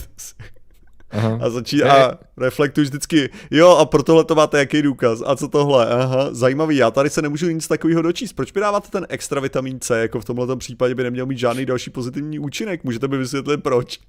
Aha. 1.11 1.39
a 1.43 1.51
začí 1.51 1.77
Ne. 1.77 1.85
a 1.91 2.19
reflektuji 2.37 2.85
vždycky, 2.85 3.31
jo 3.51 3.71
a 3.77 3.85
pro 3.85 4.03
tohle 4.03 4.25
to 4.25 4.35
máte 4.35 4.59
jaký 4.59 4.83
důkaz, 4.83 5.23
a 5.27 5.37
co 5.37 5.49
tohle, 5.49 5.87
aha, 5.87 6.29
zajímavý, 6.35 6.77
já 6.77 6.91
tady 6.91 7.11
se 7.11 7.23
nemůžu 7.23 7.47
nic 7.51 7.69
takového 7.69 8.03
dočíst, 8.03 8.33
proč 8.37 8.53
mi 8.53 8.61
dáváte 8.61 8.89
ten 8.91 9.07
extra 9.09 9.41
vitamin 9.41 9.81
C, 9.81 9.99
jako 10.01 10.21
v 10.21 10.25
tomhle 10.25 10.57
případě 10.57 10.95
by 10.95 11.03
neměl 11.03 11.27
mít 11.27 11.39
žádný 11.39 11.67
další 11.67 11.91
pozitivní 11.91 12.39
účinek, 12.39 12.85
můžete 12.85 13.09
mi 13.09 13.19
vysvětlit 13.19 13.63
proč? 13.63 13.99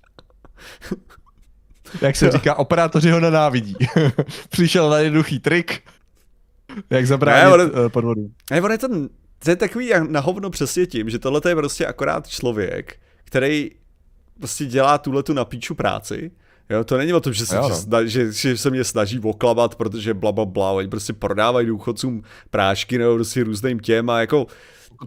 Jak 2.01 2.15
se 2.15 2.31
říká, 2.31 2.55
operátoři 2.55 3.11
ho 3.11 3.19
nenávidí. 3.19 3.75
Přišel 4.49 4.89
na 4.89 4.97
jednoduchý 4.97 5.39
trik, 5.39 5.81
jak 6.89 7.07
zabránit 7.07 7.39
Ne, 7.43 7.45
ale- 7.51 7.65
ne, 7.83 7.89
podvodu. 7.89 8.29
Ne, 8.51 8.61
on 8.61 8.71
je 8.71 8.77
to, 8.77 8.87
to 9.43 9.49
je 9.49 9.55
takový 9.55 9.87
jak 9.87 10.09
na 10.09 10.19
hovno 10.19 10.49
přesně 10.49 10.85
tím, 10.85 11.09
že 11.09 11.19
tohle 11.19 11.41
je 11.49 11.55
prostě 11.55 11.85
akorát 11.85 12.27
člověk, 12.27 12.95
který 13.23 13.71
prostě 14.39 14.65
dělá 14.65 14.97
tuhle 14.97 15.23
tu 15.23 15.33
na 15.33 15.45
píču 15.45 15.75
práci, 15.75 16.31
Jo, 16.71 16.83
to 16.83 16.97
není 16.97 17.13
o 17.13 17.19
tom, 17.19 17.33
že 17.33 17.45
se, 17.45 17.55
Jo, 17.55 17.63
že, 17.63 17.69
no. 17.69 17.75
sna, 17.75 18.05
že, 18.05 18.31
že 18.31 18.57
se 18.57 18.69
mě 18.69 18.83
snaží 18.83 19.19
oklamat, 19.19 19.75
protože 19.75 20.13
bla, 20.13 20.31
bla, 20.31 20.45
bla, 20.45 20.71
oni 20.71 20.87
prostě 20.87 21.13
prodávají 21.13 21.67
důchodcům 21.67 22.23
prášky 22.49 22.97
nebo 22.97 23.15
prostě 23.15 23.43
různým 23.43 23.79
těm 23.79 24.09
a 24.09 24.19
jako, 24.21 24.47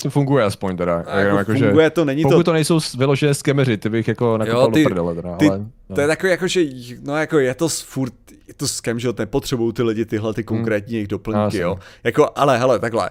To 0.03 0.11
funguje 0.11 0.45
aspoň 0.45 0.77
teda. 0.77 1.05
a 1.07 1.19
jako, 1.19 1.37
jako, 1.37 1.53
funguje 1.55 1.91
to, 1.91 2.05
není 2.05 2.23
pokud 2.23 2.35
to, 2.37 2.43
to 2.43 2.53
nejsou 2.53 2.81
s- 2.81 2.95
vyložené 2.95 3.35
skemeři, 3.35 3.77
ty 3.77 3.89
bych 3.89 4.09
jako 4.09 4.39
nakopal 4.39 4.71
ty- 4.71 4.83
do 4.83 4.89
prdele 4.89 5.15
teda, 5.15 5.37
ty- 5.37 5.49
ale... 5.49 5.59
no. 5.89 5.95
to 5.95 6.01
je 6.01 6.07
takový 6.07 6.31
jako, 6.31 6.49
že 6.49 6.61
no 7.03 7.17
jako 7.17 7.39
je 7.39 7.55
to 7.55 7.69
s- 7.69 7.81
furt, 7.81 8.15
je 8.49 8.55
to 8.55 8.69
skem, 8.69 8.99
že 8.99 9.09
jo, 9.09 9.15
nepotřebují 9.19 9.73
ty 9.73 9.83
lidi 9.83 10.05
tyhle 10.05 10.35
ty 10.35 10.45
konkrétní 10.45 10.93
jejich 10.95 11.09
doplňky, 11.09 11.43
Jasně. 11.45 11.61
jo. 11.61 11.79
Jako, 12.05 12.31
ale 12.35 12.59
hele, 12.59 12.79
takhle, 12.79 13.11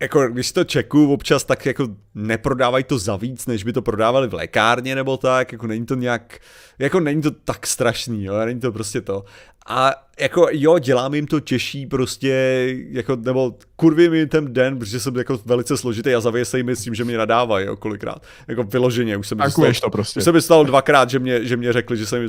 jako 0.00 0.28
když 0.28 0.52
to 0.52 0.64
čeku 0.64 1.12
občas, 1.12 1.44
tak 1.44 1.66
jako 1.66 1.88
neprodávají 2.14 2.84
to 2.84 2.98
za 2.98 3.16
víc, 3.16 3.46
než 3.46 3.64
by 3.64 3.72
to 3.72 3.82
prodávali 3.82 4.28
v 4.28 4.34
lékárně 4.34 4.94
nebo 4.94 5.16
tak, 5.16 5.52
jako 5.52 5.66
není 5.66 5.86
to 5.86 5.94
nějak, 5.94 6.38
jako 6.78 7.00
není 7.00 7.22
to 7.22 7.30
tak 7.30 7.66
strašný, 7.66 8.24
jo, 8.24 8.34
není 8.44 8.60
to 8.60 8.72
prostě 8.72 9.00
to. 9.00 9.24
A 9.68 9.94
jako 10.20 10.46
jo, 10.52 10.78
dělám 10.78 11.14
jim 11.14 11.26
to 11.26 11.40
těžší 11.40 11.86
prostě, 11.86 12.66
jako, 12.90 13.16
nebo 13.16 13.54
kurvím 13.76 14.14
jim 14.14 14.28
ten 14.28 14.52
den, 14.52 14.78
protože 14.78 15.00
jsem 15.00 15.16
jako 15.16 15.40
velice 15.44 15.76
složitý 15.76 16.14
a 16.14 16.20
zavěsej 16.20 16.62
mi 16.62 16.76
s 16.76 16.82
tím, 16.82 16.94
že 16.94 17.04
mě 17.04 17.18
nadávají, 17.18 17.66
jo, 17.66 17.76
kolikrát. 17.76 18.22
Jako 18.48 18.62
vyloženě, 18.62 19.16
už 19.16 19.28
jsem 19.28 19.38
Tankuješ 19.38 19.80
to 19.80 19.90
prostě. 19.90 20.20
už 20.20 20.24
se 20.24 20.32
mi 20.32 20.42
stalo 20.42 20.64
dvakrát, 20.64 21.10
že 21.10 21.18
mě, 21.18 21.44
že 21.44 21.56
mě 21.56 21.72
řekli, 21.72 21.96
že 21.96 22.06
jsem 22.06 22.20
jim 22.20 22.28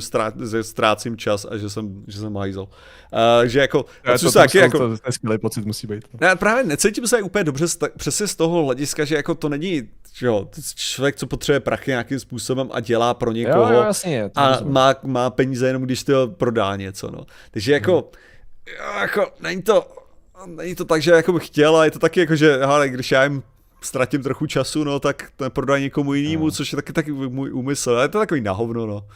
že 0.50 0.62
ztrácím 0.62 1.16
čas 1.16 1.46
a 1.50 1.56
že 1.56 1.70
jsem, 1.70 2.04
že 2.06 2.18
jsem 2.18 2.36
hajzel. 2.36 2.62
Uh, 2.62 2.68
že 3.44 3.60
jako, 3.60 3.84
To, 4.04 4.18
to, 4.18 4.32
taky 4.32 4.58
jako, 4.58 4.78
to, 4.78 4.98
to, 4.98 5.12
skvělý 5.12 5.38
pocit 5.38 5.64
musí 5.64 5.86
být. 5.86 6.04
no. 6.12 6.28
ne, 6.28 6.36
právě 6.36 6.64
necítím 6.64 7.06
se 7.06 7.22
úplně 7.22 7.44
dobře 7.44 7.66
přesně 7.96 8.26
z 8.26 8.36
toho 8.36 8.64
hlediska, 8.64 9.04
že 9.04 9.14
jako 9.14 9.34
to 9.34 9.48
není, 9.48 9.82
že 10.14 10.26
jo, 10.26 10.48
člověk, 10.74 11.16
co 11.16 11.26
potřebuje 11.26 11.60
prachy 11.60 11.90
nějakým 11.90 12.20
způsobem 12.20 12.68
a 12.72 12.80
dělá 12.80 13.14
pro 13.14 13.32
někoho 13.32 13.72
Jo, 13.72 13.78
jo, 13.78 13.82
jasně. 13.82 14.30
A 14.38 14.60
má, 14.64 14.94
má 15.02 15.30
peníze 15.30 15.66
jenom, 15.66 15.82
když 15.82 16.04
to 16.04 16.28
prodá 16.28 16.76
něco, 16.76 17.10
no. 17.10 17.26
Takže 17.50 17.72
jako, 17.72 17.92
jo, 18.66 19.00
jako 19.00 19.26
není 19.40 19.62
to, 19.62 19.86
není 20.46 20.74
to 20.74 20.84
tak, 20.84 21.02
že 21.02 21.10
jako 21.10 21.32
bych 21.32 21.46
chtěl, 21.46 21.76
a 21.76 21.84
je 21.84 21.90
to 21.90 21.98
taky 21.98 22.20
jako, 22.20 22.36
že 22.36 22.56
hele, 22.56 22.88
když 22.88 23.10
já 23.12 23.24
jim 23.24 23.42
ztratím 23.82 24.22
trochu 24.22 24.46
času, 24.46 24.84
no, 24.84 25.00
tak 25.00 25.30
to 25.36 25.50
prodá 25.50 25.78
někomu 25.78 26.14
jinému, 26.14 26.44
No. 26.44 26.50
což 26.50 26.72
je 26.72 26.76
taky, 26.76 26.92
taky 26.92 27.12
můj 27.12 27.52
úmysl, 27.52 27.90
ale 27.90 28.04
je 28.04 28.08
to 28.08 28.18
takový 28.18 28.40
na 28.40 28.52
hovno, 28.52 28.86
no. 28.86 29.06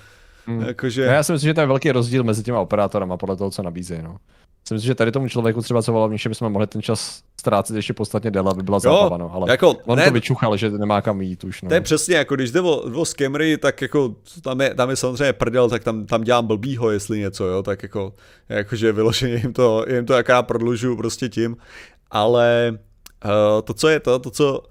Mm. 0.47 0.61
Jakože, 0.63 1.07
Ne, 1.07 1.13
já 1.15 1.23
si 1.23 1.33
myslím, 1.33 1.49
že 1.49 1.55
to 1.55 1.61
je 1.61 1.67
velký 1.67 1.93
rozdíl 1.93 2.25
mezi 2.25 2.43
těma 2.43 2.61
operátorama 2.61 3.17
podle 3.17 3.37
toho, 3.37 3.51
co 3.51 3.63
nabízejí. 3.63 4.03
No. 4.03 4.17
Si 4.65 4.75
myslím, 4.75 4.87
že 4.87 4.95
tady 4.95 5.13
tomu 5.13 5.29
člověku 5.29 5.63
třeba 5.63 5.83
co 5.83 5.93
volal, 5.93 6.17
že 6.17 6.29
bychom 6.29 6.53
mohli 6.53 6.67
ten 6.67 6.83
čas 6.83 7.23
ztrácet 7.41 7.77
ještě 7.77 7.93
podstatně 7.93 8.31
déle, 8.31 8.51
aby 8.51 8.63
byla 8.63 8.79
zábava, 8.79 9.17
no, 9.17 9.35
ale 9.35 9.51
jako, 9.51 9.75
on 9.87 9.99
ne, 9.99 10.05
to 10.05 10.11
vyčuchal, 10.11 10.57
že 10.57 10.71
nemá 10.71 11.03
kam 11.03 11.21
jít 11.21 11.45
už. 11.45 11.63
No. 11.63 11.69
To 11.69 11.75
je 11.75 11.81
přesně 11.81 12.17
jako, 12.17 12.35
když 12.35 12.51
jde 12.51 12.61
o, 12.61 12.77
o 12.77 13.05
scammery, 13.05 13.59
tak 13.59 13.83
jako 13.83 14.15
tam 14.43 14.61
je, 14.61 14.75
tam 14.75 14.91
je 14.91 14.97
samozřejmě 14.97 15.33
prdel, 15.33 15.71
tak 15.71 15.85
tam, 15.85 16.07
tam 16.07 16.25
dělám 16.25 16.47
blbýho, 16.47 16.91
jestli 16.91 17.19
něco, 17.19 17.47
jo, 17.47 17.63
tak 17.63 17.83
jako, 17.83 18.13
jakože 18.49 18.93
vyloženě 18.93 19.35
jim 19.35 19.53
to, 19.53 19.85
jim 19.89 20.07
to 20.07 20.13
jaká 20.13 20.43
prodlužuju 20.43 20.97
prostě 20.97 21.29
tím, 21.29 21.57
ale 22.11 22.79
uh, 23.25 23.63
to, 23.65 23.75
co 23.75 23.89
je 23.89 24.01
to, 24.01 24.19
to, 24.19 24.31
co 24.31 24.63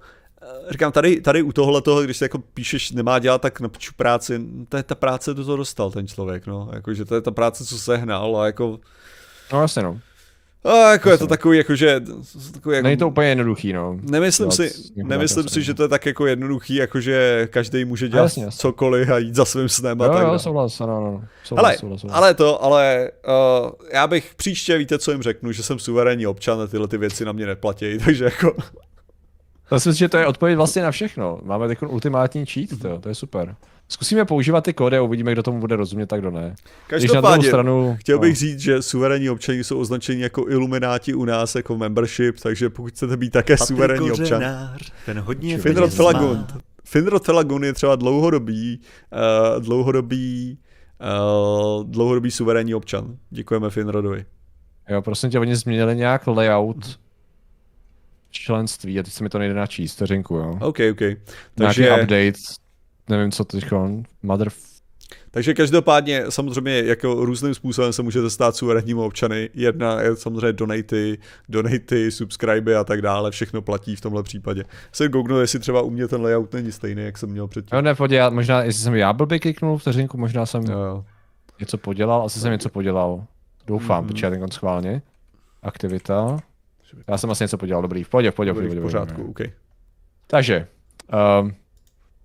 eh, 0.42 0.72
Říkám, 0.72 0.92
tady, 0.92 1.20
tady 1.20 1.42
u 1.42 1.52
tohle 1.52 1.82
toho, 1.82 2.02
když 2.02 2.16
se 2.16 2.24
jako 2.24 2.38
píšeš, 2.38 2.90
nemá 2.90 3.18
dělat 3.18 3.42
tak 3.42 3.60
na 3.60 3.68
piču 3.68 3.92
práci, 3.96 4.40
to 4.68 4.76
je 4.76 4.82
ta 4.82 4.94
práce, 4.94 5.34
to 5.34 5.44
to 5.44 5.56
dostal 5.56 5.90
ten 5.90 6.06
člověk, 6.06 6.46
no, 6.46 6.70
jakože 6.72 7.04
to 7.04 7.14
je 7.14 7.20
ta 7.20 7.30
práce, 7.30 7.64
co 7.64 7.78
sehnal 7.78 8.36
a 8.36 8.46
jako, 8.46 8.80
no 9.52 9.60
jasně, 9.62 9.82
no. 9.82 9.98
a 10.64 10.92
jako 10.92 11.10
je 11.10 11.18
to 11.18 11.26
takový, 11.26 11.58
jakože, 11.58 12.00
takový 12.52 12.76
jako, 12.76 12.84
Není 12.84 12.96
to 12.96 13.08
úplně 13.08 13.28
jednoduchý, 13.28 13.72
no. 13.72 13.98
Nemyslím 14.02 14.50
si, 14.50 14.72
nemyslím 14.96 15.48
si, 15.48 15.62
že 15.62 15.74
to 15.74 15.82
je 15.82 15.88
tak 15.88 16.06
jako 16.06 16.26
jednoduchý, 16.26 16.74
jako 16.74 17.00
že 17.00 17.48
každý 17.50 17.84
může 17.84 18.08
dělat 18.08 18.22
jasně, 18.22 18.44
jasně. 18.44 18.58
cokoliv 18.58 19.08
a 19.10 19.18
jít 19.18 19.34
za 19.34 19.44
svým 19.44 19.68
snem 19.68 20.02
a 20.02 20.04
Jo, 20.06 20.12
tak 20.12 20.22
jo, 20.22 20.38
souhlas, 20.38 20.80
ano, 20.80 20.96
ano. 20.96 21.24
Souhlas, 21.44 21.64
Ale, 21.66 21.78
souhlas, 21.78 22.00
souhlas. 22.00 22.18
ale 22.18 22.34
to, 22.34 22.64
ale 22.64 23.10
uh, 23.62 23.70
já 23.92 24.06
bych 24.06 24.34
příště, 24.34 24.78
víte, 24.78 24.98
co 24.98 25.12
jim 25.12 25.22
řeknu, 25.22 25.52
že 25.52 25.62
jsem 25.62 25.78
suverénní 25.78 26.26
občan 26.26 26.60
a 26.60 26.66
tyhle 26.66 26.88
ty 26.88 26.98
věci 26.98 27.24
na 27.24 27.32
mě 27.32 27.46
neplatí, 27.46 27.98
takže 28.04 28.24
jako, 28.24 28.54
Já 29.72 29.80
si 29.80 29.88
myslím, 29.88 30.04
že 30.04 30.08
to 30.08 30.16
je 30.16 30.26
odpověď 30.26 30.56
vlastně 30.56 30.82
na 30.82 30.90
všechno. 30.90 31.38
Máme 31.42 31.68
takový 31.68 31.90
ultimátní 31.90 32.46
cheat, 32.46 32.68
to, 32.82 32.98
to 32.98 33.08
je 33.08 33.14
super. 33.14 33.54
Zkusíme 33.88 34.24
používat 34.24 34.64
ty 34.64 34.72
kódy 34.72 34.96
a 34.96 35.02
uvidíme, 35.02 35.32
kdo 35.32 35.42
tomu 35.42 35.60
bude 35.60 35.76
rozumět, 35.76 36.06
tak 36.06 36.20
kdo 36.20 36.30
ne. 36.30 36.54
Každopádně, 36.86 37.48
stranu... 37.48 37.96
chtěl 38.00 38.18
bych 38.18 38.30
no. 38.30 38.34
říct, 38.36 38.58
že 38.60 38.82
suverénní 38.82 39.30
občani 39.30 39.64
jsou 39.64 39.78
označeni 39.78 40.22
jako 40.22 40.48
ilumináti 40.48 41.14
u 41.14 41.24
nás, 41.24 41.54
jako 41.54 41.76
membership, 41.76 42.40
takže 42.40 42.70
pokud 42.70 42.92
chcete 42.92 43.16
být 43.16 43.30
také 43.30 43.56
suverénní 43.56 44.10
občan, 44.10 44.42
ten 45.06 45.20
hodně 45.20 45.58
Finrod. 45.58 45.92
Felagund. 45.92 46.54
Finrod 46.84 47.24
Felagund 47.24 47.64
je 47.64 47.72
třeba 47.72 47.96
dlouhodobý, 47.96 48.80
uh, 49.56 49.62
dlouhodobý, 49.62 50.58
uh, 51.78 51.84
dlouhodobý 51.84 52.30
suverénní 52.30 52.74
občan. 52.74 53.16
Děkujeme 53.30 53.70
Finrodovi. 53.70 54.24
Jo, 54.88 55.02
prosím 55.02 55.30
tě, 55.30 55.38
oni 55.38 55.56
změnili 55.56 55.96
nějak 55.96 56.26
layout 56.26 56.98
členství 58.30 59.00
a 59.00 59.02
teď 59.02 59.12
se 59.12 59.22
mi 59.22 59.28
to 59.28 59.38
nejde 59.38 59.54
načíst, 59.54 59.94
vteřinku, 59.94 60.34
jo. 60.34 60.58
OK, 60.60 60.78
OK. 60.92 61.00
Nějaký 61.00 61.18
Takže, 61.56 61.92
update, 61.92 62.32
nevím, 63.08 63.30
co 63.32 63.44
teď, 63.44 63.64
mother... 64.22 64.48
takže 65.30 65.54
každopádně 65.54 66.24
samozřejmě 66.28 66.82
jako 66.82 67.24
různým 67.24 67.54
způsobem 67.54 67.92
se 67.92 68.02
můžete 68.02 68.30
stát 68.30 68.56
suverénními 68.56 69.00
občany. 69.00 69.50
Jedna 69.54 70.00
je 70.00 70.16
samozřejmě 70.16 70.52
donaty, 70.52 71.18
donaty, 71.48 72.10
subscribe 72.10 72.76
a 72.76 72.84
tak 72.84 73.02
dále, 73.02 73.30
všechno 73.30 73.62
platí 73.62 73.96
v 73.96 74.00
tomhle 74.00 74.22
případě. 74.22 74.64
Se 74.92 75.08
goognu, 75.08 75.40
jestli 75.40 75.58
třeba 75.58 75.82
u 75.82 75.90
mě 75.90 76.08
ten 76.08 76.22
layout 76.22 76.52
není 76.52 76.72
stejný, 76.72 77.02
jak 77.04 77.18
jsem 77.18 77.28
měl 77.30 77.48
předtím. 77.48 77.76
Jo, 77.76 77.82
ne, 77.82 77.94
já, 78.10 78.30
možná, 78.30 78.62
jestli 78.62 78.82
jsem 78.82 78.94
já 78.94 79.12
blbě 79.12 79.38
kliknul 79.38 79.78
vteřinku, 79.78 80.18
možná 80.18 80.46
jsem 80.46 80.62
Jo, 80.62 80.78
jo. 80.78 81.04
něco 81.60 81.78
podělal, 81.78 82.22
asi 82.22 82.40
jsem 82.40 82.52
něco 82.52 82.68
podělal. 82.68 83.24
Doufám, 83.66 84.04
Mhm. 84.04 84.14
mm-hmm. 84.14 84.30
počkej, 84.30 84.48
schválně. 84.52 85.02
Aktivita. 85.62 86.38
Já 87.08 87.18
jsem 87.18 87.30
asi 87.30 87.44
něco 87.44 87.58
podělal, 87.58 87.82
dobrý, 87.82 88.04
v 88.04 88.08
pohodě, 88.08 88.30
v 88.30 88.34
pohodě, 88.34 88.52
v 88.52 88.54
pohodě. 88.54 88.80
pořádku, 88.80 89.30
OK. 89.30 89.40
Takže, 90.26 90.66
um, 91.40 91.54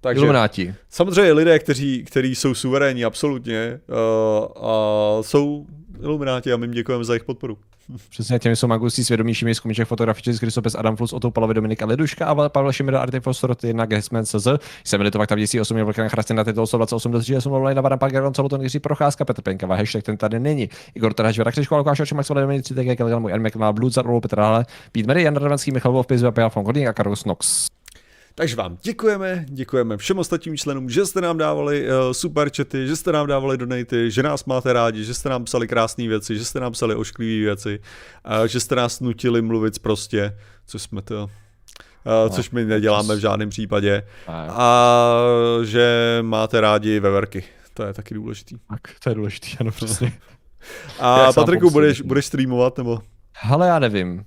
Takže 0.02 0.20
Ilumináti. 0.20 0.76
samozřejmě 0.90 1.34
lidé, 1.34 1.60
kteří, 1.60 2.04
kteří 2.04 2.36
jsou 2.36 2.54
suverénní, 2.54 3.06
absolutně, 3.06 3.80
uh, 3.90 4.66
a 4.68 5.24
jsou 5.24 5.66
ilumináti 6.02 6.54
a 6.54 6.58
my 6.58 6.64
jim 6.66 6.74
děkujeme 6.74 7.04
za 7.04 7.14
jejich 7.14 7.24
podporu. 7.24 7.58
Přesně 8.10 8.40
těmi 8.40 8.56
jsou 8.56 8.68
magusí 8.68 9.04
svědomíšími 9.04 9.56
z 9.56 9.60
komiček 9.60 9.88
fotografiček 9.88 10.40
Kristopes 10.40 10.76
Adam 10.76 10.96
Flus, 10.96 11.14
Otou 11.14 11.32
Palovi 11.32 11.54
Dominik 11.54 11.82
a 11.82 11.86
Leduška 11.86 12.26
a 12.26 12.50
Pavel 12.50 12.72
Šimira 12.72 13.00
Artifostor, 13.00 13.56
jedna 13.64 13.86
Gesman 13.86 14.26
CZ. 14.26 14.48
Jsem 14.84 15.02
Litova, 15.02 15.26
tam 15.26 15.38
děsí 15.38 15.62
8 15.62 15.78
velká 15.78 16.08
chrastě 16.08 16.34
na 16.34 16.44
této 16.44 16.68
128 16.68 17.12
do 17.12 17.20
38 17.20 17.54
online 17.54 17.82
na 17.82 17.98
Pan 17.98 18.12
Garon, 18.12 18.34
Celoton, 18.34 18.62
Jiří 18.62 18.80
Procházka, 18.80 19.26
Petr 19.26 19.42
Penkava, 19.42 19.76
hashtag 19.76 20.04
ten 20.04 20.18
tady 20.18 20.40
není. 20.40 20.70
Igor 20.96 21.14
Tarhač, 21.14 21.38
Vera 21.38 21.52
Křičko, 21.52 21.78
Lukáš 21.78 22.00
Oček, 22.00 22.16
Max 22.16 22.28
Dominik, 22.28 22.64
3 22.64 22.74
TG, 22.74 22.98
Kelgan, 22.98 23.22
můj 23.22 23.32
Ermek, 23.32 23.56
má 23.56 23.74
Blue, 23.74 23.92
Zarolo, 23.92 24.22
Petr 24.22 24.40
Hále, 24.40 24.66
Pít 24.92 25.08
Mary, 25.08 25.24
Jan 25.24 25.36
Ravenský, 25.36 25.72
Michal 25.72 25.92
Wolf, 25.92 26.08
Pizva, 26.08 26.32
Pejal, 26.32 26.50
Fongodík 26.50 26.88
a 26.88 26.94
Karus 26.94 27.26
Nox. 27.26 27.77
Takže 28.38 28.56
vám 28.56 28.78
děkujeme, 28.82 29.46
děkujeme 29.50 29.98
všem 29.98 30.20
ostatním 30.20 30.58
členům, 30.58 30.90
že 30.90 31.06
jste 31.06 31.22
nám 31.22 31.38
dávali 31.38 31.88
uh, 31.88 32.12
super 32.12 32.50
chaty, 32.58 32.88
že 32.88 32.96
jste 32.96 33.12
nám 33.12 33.28
dávali 33.28 33.58
donaty, 33.58 34.12
že 34.12 34.24
nás 34.24 34.46
máte 34.46 34.74
rádi, 34.74 35.04
že 35.04 35.14
jste 35.14 35.30
nám 35.30 35.44
psali 35.44 35.68
krásné 35.68 36.08
věci, 36.08 36.38
že 36.38 36.46
jste 36.46 36.60
nám 36.60 36.72
psali 36.72 36.96
ošklivé 36.96 37.46
věci, 37.46 37.80
uh, 38.40 38.46
že 38.46 38.60
jste 38.60 38.76
nás 38.76 39.00
nutili 39.00 39.42
mluvit 39.42 39.80
prostě, 39.80 40.38
což 40.68 40.82
jsme 40.82 41.02
to, 41.02 41.24
uh, 41.24 42.36
což 42.36 42.50
my 42.50 42.66
neděláme 42.66 43.16
v 43.16 43.20
žádném 43.20 43.50
případě, 43.50 44.04
a 44.50 45.18
že 45.64 46.18
máte 46.22 46.62
rádi 46.62 47.00
veverky. 47.00 47.44
To 47.74 47.84
je 47.84 47.94
taky 47.94 48.14
důležitý. 48.14 48.56
Tak, 48.70 48.82
to 49.04 49.10
je 49.10 49.16
důležitý, 49.16 49.58
ano, 49.60 49.72
přesně. 49.72 50.14
A 51.00 51.34
Patriku, 51.34 51.70
budeš, 51.70 52.02
budeš 52.02 52.26
streamovat 52.26 52.78
nebo? 52.78 53.02
Hele, 53.34 53.68
já 53.68 53.80
nevím. 53.80 54.26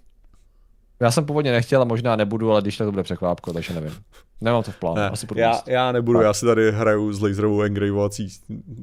Já 1.00 1.10
jsem 1.10 1.26
původně 1.26 1.52
nechtěl 1.52 1.82
a 1.82 1.84
možná 1.84 2.16
nebudu, 2.16 2.52
ale 2.52 2.62
když 2.62 2.76
tak 2.76 2.86
to 2.86 2.90
bude 2.90 3.02
překvápko, 3.02 3.52
takže 3.52 3.74
nevím. 3.74 3.92
Nemám 4.40 4.62
to 4.62 4.70
v 4.72 4.76
plánu, 4.76 4.96
Ne, 4.96 5.10
asi 5.10 5.26
budu 5.26 5.40
já, 5.40 5.60
já 5.66 5.92
nebudu, 5.92 6.18
Tak. 6.18 6.24
já 6.26 6.32
si 6.34 6.46
tady 6.46 6.72
hraju 6.72 7.12
s 7.12 7.20
laserovou 7.20 7.62
engravovací 7.62 8.28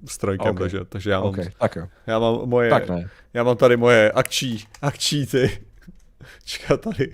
strojkem, 0.05 0.51
Ok. 0.51 0.59
takže, 0.59 0.79
takže 0.89 1.11
já 1.11 1.19
mám, 1.19 1.29
OK, 1.29 1.37
tak 1.59 1.75
jo. 1.75 1.87
já 2.07 2.19
mám 2.19 2.35
moje, 2.45 2.69
Tak 2.69 2.89
ne. 2.89 3.09
já 3.33 3.43
mám 3.43 3.57
tady 3.57 3.77
moje 3.77 4.11
akční, 4.11 4.63
akční 4.81 5.25
ty, 5.25 5.59
čeká 6.45 6.77
tady, 6.77 7.13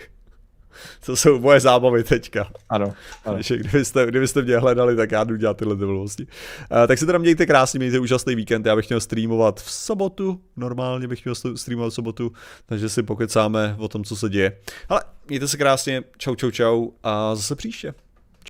to 1.05 1.15
jsou 1.15 1.39
moje 1.39 1.59
zábavy 1.59 2.03
teďka. 2.03 2.47
Ano, 2.69 2.93
ano. 3.25 3.35
Takže 3.35 3.57
kdybyste, 3.57 4.05
kdybyste 4.05 4.41
mě 4.41 4.57
hledali, 4.57 4.95
tak 4.95 5.11
já 5.11 5.23
jdu 5.23 5.35
dělat 5.35 5.57
tyhle 5.57 5.75
ty 5.75 5.85
blbosti. 5.85 6.23
Uh, 6.23 6.87
tak 6.87 6.99
se 6.99 7.05
teda 7.05 7.17
mějte 7.17 7.45
krásně, 7.45 7.79
mějte 7.79 7.99
úžasný 7.99 8.35
víkend. 8.35 8.65
Já 8.65 8.75
bych 8.75 8.89
měl 8.89 8.99
streamovat 8.99 9.61
v 9.61 9.71
sobotu, 9.71 10.41
normálně 10.57 11.07
bych 11.07 11.25
měl 11.25 11.35
streamovat 11.55 11.91
v 11.91 11.95
sobotu, 11.95 12.31
takže 12.65 12.89
si 12.89 13.03
pokecáme 13.03 13.75
o 13.79 13.87
tom, 13.87 14.03
co 14.03 14.15
se 14.15 14.29
děje. 14.29 14.57
Ale 14.89 15.01
mějte 15.27 15.47
se 15.47 15.57
krásně, 15.57 16.03
čau, 16.17 16.35
čau, 16.35 16.51
čau 16.51 16.87
a 17.03 17.35
zase 17.35 17.55
příště. 17.55 17.93